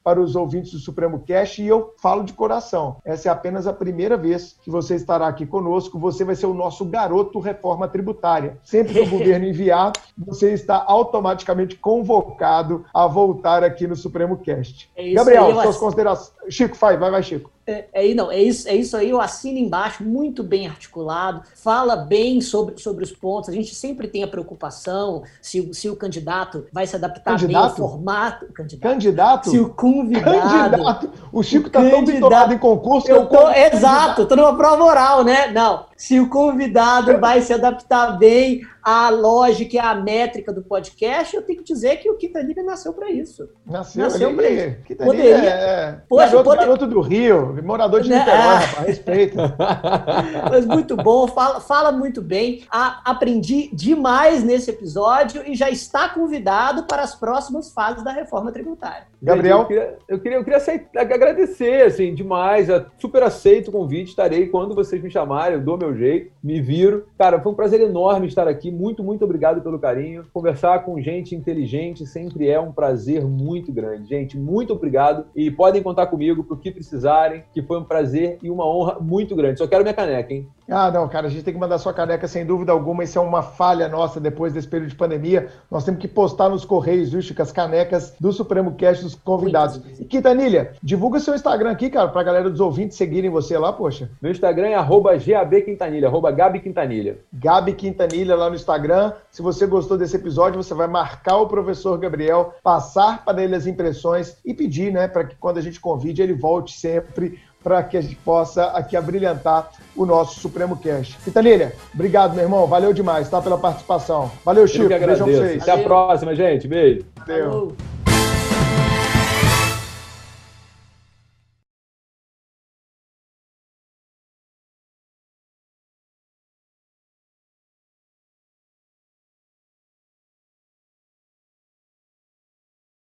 para 0.03 0.19
os 0.19 0.35
ouvintes 0.35 0.71
do 0.71 0.79
Supremo 0.79 1.19
Cast 1.19 1.61
e 1.61 1.67
eu 1.67 1.93
falo 2.01 2.23
de 2.23 2.33
coração. 2.33 2.97
Essa 3.03 3.29
é 3.29 3.31
apenas 3.31 3.67
a 3.67 3.73
primeira 3.73 4.17
vez 4.17 4.57
que 4.61 4.69
você 4.69 4.95
estará 4.95 5.27
aqui 5.27 5.45
conosco. 5.45 5.99
Você 5.99 6.23
vai 6.23 6.35
ser 6.35 6.45
o 6.45 6.53
nosso 6.53 6.85
garoto 6.85 7.39
reforma 7.39 7.87
tributária. 7.87 8.57
Sempre 8.63 8.93
que 8.93 8.99
o 9.01 9.09
governo 9.09 9.45
enviar, 9.45 9.91
você 10.17 10.53
está 10.53 10.83
automaticamente 10.87 11.75
convocado 11.75 12.85
a 12.93 13.07
voltar 13.07 13.63
aqui 13.63 13.87
no 13.87 13.95
Supremo 13.95 14.37
Cast. 14.37 14.89
É 14.95 15.13
Gabriel, 15.13 15.53
suas 15.61 15.77
considerações. 15.77 16.36
Chico, 16.49 16.75
vai, 16.77 16.97
vai, 16.97 17.11
vai, 17.11 17.23
Chico. 17.23 17.51
É, 17.67 17.85
é, 17.91 18.13
não, 18.13 18.31
é, 18.31 18.41
isso, 18.41 18.65
é 18.69 18.75
isso 18.75 18.95
aí, 18.95 19.09
eu 19.09 19.19
assino 19.19 19.57
embaixo, 19.57 20.01
muito 20.01 20.41
bem 20.41 20.67
articulado, 20.67 21.41
fala 21.53 21.97
bem 21.97 22.39
sobre, 22.39 22.77
sobre 22.81 23.03
os 23.03 23.11
pontos. 23.11 23.49
A 23.49 23.51
gente 23.51 23.75
sempre 23.75 24.07
tem 24.07 24.23
a 24.23 24.27
preocupação 24.27 25.23
se, 25.41 25.69
se 25.73 25.89
o 25.89 25.95
candidato 25.97 26.65
vai 26.71 26.87
se 26.87 26.95
adaptar 26.95 27.31
candidato? 27.31 27.75
bem 27.75 27.83
ao 27.83 27.89
formato. 27.89 28.45
Candidato? 28.53 28.89
candidato? 28.89 29.49
Se 29.49 29.59
o 29.59 29.69
convidado. 29.69 30.77
Candidato. 30.77 31.11
O 31.33 31.43
Chico 31.43 31.67
está 31.67 31.81
tão 31.89 32.05
bitolado 32.05 32.53
em 32.53 32.57
concurso. 32.57 33.11
Eu 33.11 33.25
tô, 33.25 33.49
exato, 33.49 34.21
estou 34.21 34.37
numa 34.37 34.55
prova 34.55 34.85
oral, 34.85 35.25
né? 35.25 35.51
Não, 35.51 35.87
se 35.97 36.19
o 36.21 36.29
convidado 36.29 37.19
vai 37.19 37.41
se 37.41 37.51
adaptar 37.51 38.17
bem 38.17 38.61
à 38.81 39.09
lógica 39.09 39.75
e 39.75 39.79
à 39.79 39.93
métrica 39.93 40.53
do 40.53 40.61
podcast, 40.61 41.35
eu 41.35 41.41
tenho 41.41 41.59
que 41.59 41.65
dizer 41.65 41.97
que 41.97 42.09
o 42.09 42.15
Quintanilha 42.15 42.63
nasceu 42.63 42.93
para 42.93 43.11
isso. 43.11 43.49
Nasceu, 43.65 44.03
nasceu 44.03 44.33
para 44.33 44.49
isso. 44.49 44.77
Quintanilha 44.85 45.17
Poderia... 45.17 45.49
é 45.49 46.01
Poxa, 46.07 46.36
garoto, 46.37 46.49
poder... 46.49 46.59
garoto 46.59 46.87
do 46.87 47.01
Rio, 47.01 47.59
morador 47.63 48.01
de 48.01 48.09
né? 48.09 48.19
Niterói, 48.19 48.39
é. 48.39 48.55
rapaz, 48.55 48.87
respeita. 48.87 49.55
Mas 50.49 50.65
muito 50.65 50.95
bom, 50.95 51.27
fala, 51.27 51.59
fala 51.59 51.91
muito 51.91 52.21
bem. 52.21 52.63
A, 52.71 53.01
aprendi 53.11 53.69
demais 53.73 54.43
nesse 54.43 54.69
episódio 54.71 55.43
e 55.45 55.55
já 55.55 55.69
está 55.69 56.09
convidado 56.09 56.83
para 56.83 57.01
as 57.01 57.15
próximas 57.15 57.71
fases 57.71 58.03
da 58.03 58.11
reforma 58.11 58.51
tributária. 58.51 59.07
Gabriel? 59.21 59.59
Eu 59.59 59.65
queria, 59.65 59.97
eu 60.07 60.19
queria, 60.19 60.37
eu 60.37 60.43
queria 60.43 60.57
aceitar, 60.57 61.01
agradecer 61.01 61.85
assim, 61.85 62.13
demais, 62.13 62.67
super 62.99 63.23
aceito 63.23 63.69
o 63.69 63.71
convite, 63.71 64.09
estarei 64.09 64.47
quando 64.47 64.75
vocês 64.75 65.01
me 65.01 65.09
chamarem, 65.09 65.57
eu 65.57 65.63
dou 65.63 65.77
meu 65.77 65.95
jeito, 65.95 66.31
me 66.43 66.61
viro. 66.61 67.07
Cara, 67.17 67.41
foi 67.41 67.51
um 67.51 67.55
prazer 67.55 67.81
enorme 67.81 68.27
estar 68.27 68.47
aqui, 68.47 68.71
muito, 68.71 69.03
muito 69.03 69.25
obrigado 69.25 69.61
pelo 69.61 69.79
carinho. 69.79 70.25
Conversar 70.31 70.83
com 70.85 71.01
gente 71.01 71.35
inteligente 71.35 72.05
sempre 72.05 72.47
é 72.47 72.59
um 72.59 72.71
prazer 72.71 73.25
muito 73.25 73.71
grande. 73.71 74.09
Gente, 74.09 74.37
muito 74.37 74.73
obrigado 74.73 75.25
e 75.35 75.49
podem 75.49 75.81
contar 75.81 76.07
comigo 76.07 76.43
para 76.43 76.55
o 76.55 76.59
que 76.59 76.71
precisarem, 76.71 77.43
que 77.53 77.61
foi 77.61 77.79
um 77.79 77.83
prazer 77.83 78.37
e 78.43 78.51
uma 78.51 78.67
honra 78.67 78.99
muito 78.99 79.35
grande. 79.35 79.59
Só 79.59 79.67
quero 79.67 79.83
minha 79.83 79.93
caneca, 79.93 80.33
hein? 80.33 80.47
Ah, 80.69 80.91
não, 80.91 81.07
cara, 81.07 81.27
a 81.27 81.29
gente 81.29 81.43
tem 81.43 81.53
que 81.53 81.59
mandar 81.59 81.77
sua 81.77 81.93
caneca 81.93 82.27
sem 82.27 82.45
dúvida 82.45 82.73
alguma. 82.73 83.03
Isso 83.03 83.17
é 83.17 83.21
uma 83.21 83.41
falha 83.41 83.87
nossa 83.87 84.19
depois 84.19 84.51
desse 84.51 84.67
período 84.67 84.89
de 84.89 84.95
pandemia. 84.95 85.47
Nós 85.71 85.85
temos 85.85 86.01
que 86.01 86.07
postar 86.07 86.49
nos 86.49 86.65
correios, 86.65 87.09
viu, 87.09 87.21
Chico, 87.21 87.41
as 87.41 87.53
canecas 87.53 88.13
do 88.19 88.33
Supremo 88.33 88.73
Cast 88.75 89.03
dos 89.03 89.15
convidados. 89.15 89.81
E 89.97 90.03
Quintanilha, 90.03 90.73
divulga 90.83 91.19
seu 91.19 91.33
Instagram 91.33 91.71
aqui, 91.71 91.89
cara, 91.89 92.09
pra 92.09 92.21
galera 92.21 92.49
dos 92.49 92.59
ouvintes 92.59 92.97
seguirem 92.97 93.29
você 93.29 93.57
lá, 93.57 93.71
poxa. 93.71 94.09
Meu 94.21 94.31
Instagram 94.31 94.67
é 94.67 94.75
arroba 94.75 95.15
GABQuintanilha, 95.15 96.07
arroba 96.07 96.31
Gabi 96.31 96.59
Quintanilha. 96.59 97.17
Gabi 97.31 97.73
Quintanilha 97.73 98.35
lá 98.35 98.49
no 98.49 98.55
Instagram. 98.55 99.13
Se 99.31 99.41
você 99.41 99.65
gostou 99.65 99.97
desse 99.97 100.17
episódio, 100.17 100.61
você 100.61 100.73
vai 100.73 100.87
marcar 100.87 101.37
o 101.37 101.47
professor 101.47 101.97
Gabriel, 101.97 102.53
passar 102.61 103.23
para 103.23 103.41
ele 103.41 103.55
as 103.55 103.67
impressões 103.67 104.37
e 104.43 104.53
pedir, 104.53 104.91
né, 104.91 105.07
para 105.07 105.23
que 105.23 105.35
quando 105.37 105.59
a 105.59 105.61
gente 105.61 105.79
convide, 105.79 106.21
ele 106.21 106.33
volte 106.33 106.77
sempre 106.77 107.39
para 107.67 107.83
que 107.83 107.97
a 107.97 108.01
gente 108.01 108.15
possa 108.15 108.67
aqui 108.67 108.95
abrilhantar 108.95 109.71
o 109.93 110.05
nosso 110.05 110.39
Supremo 110.39 110.77
Cast. 110.77 111.17
Quintanilha, 111.17 111.73
obrigado, 111.93 112.33
meu 112.33 112.45
irmão. 112.45 112.65
Valeu 112.65 112.93
demais, 112.93 113.29
tá? 113.29 113.41
Pela 113.41 113.57
participação. 113.57 114.31
Valeu, 114.45 114.65
Chico. 114.65 114.83
Eu 114.83 114.87
que 114.87 114.93
agradeço. 114.93 115.61
Até 115.61 115.71
a 115.73 115.83
próxima, 115.83 116.33
gente. 116.33 116.65
Beijo. 116.65 117.05
Valeu. 117.27 117.75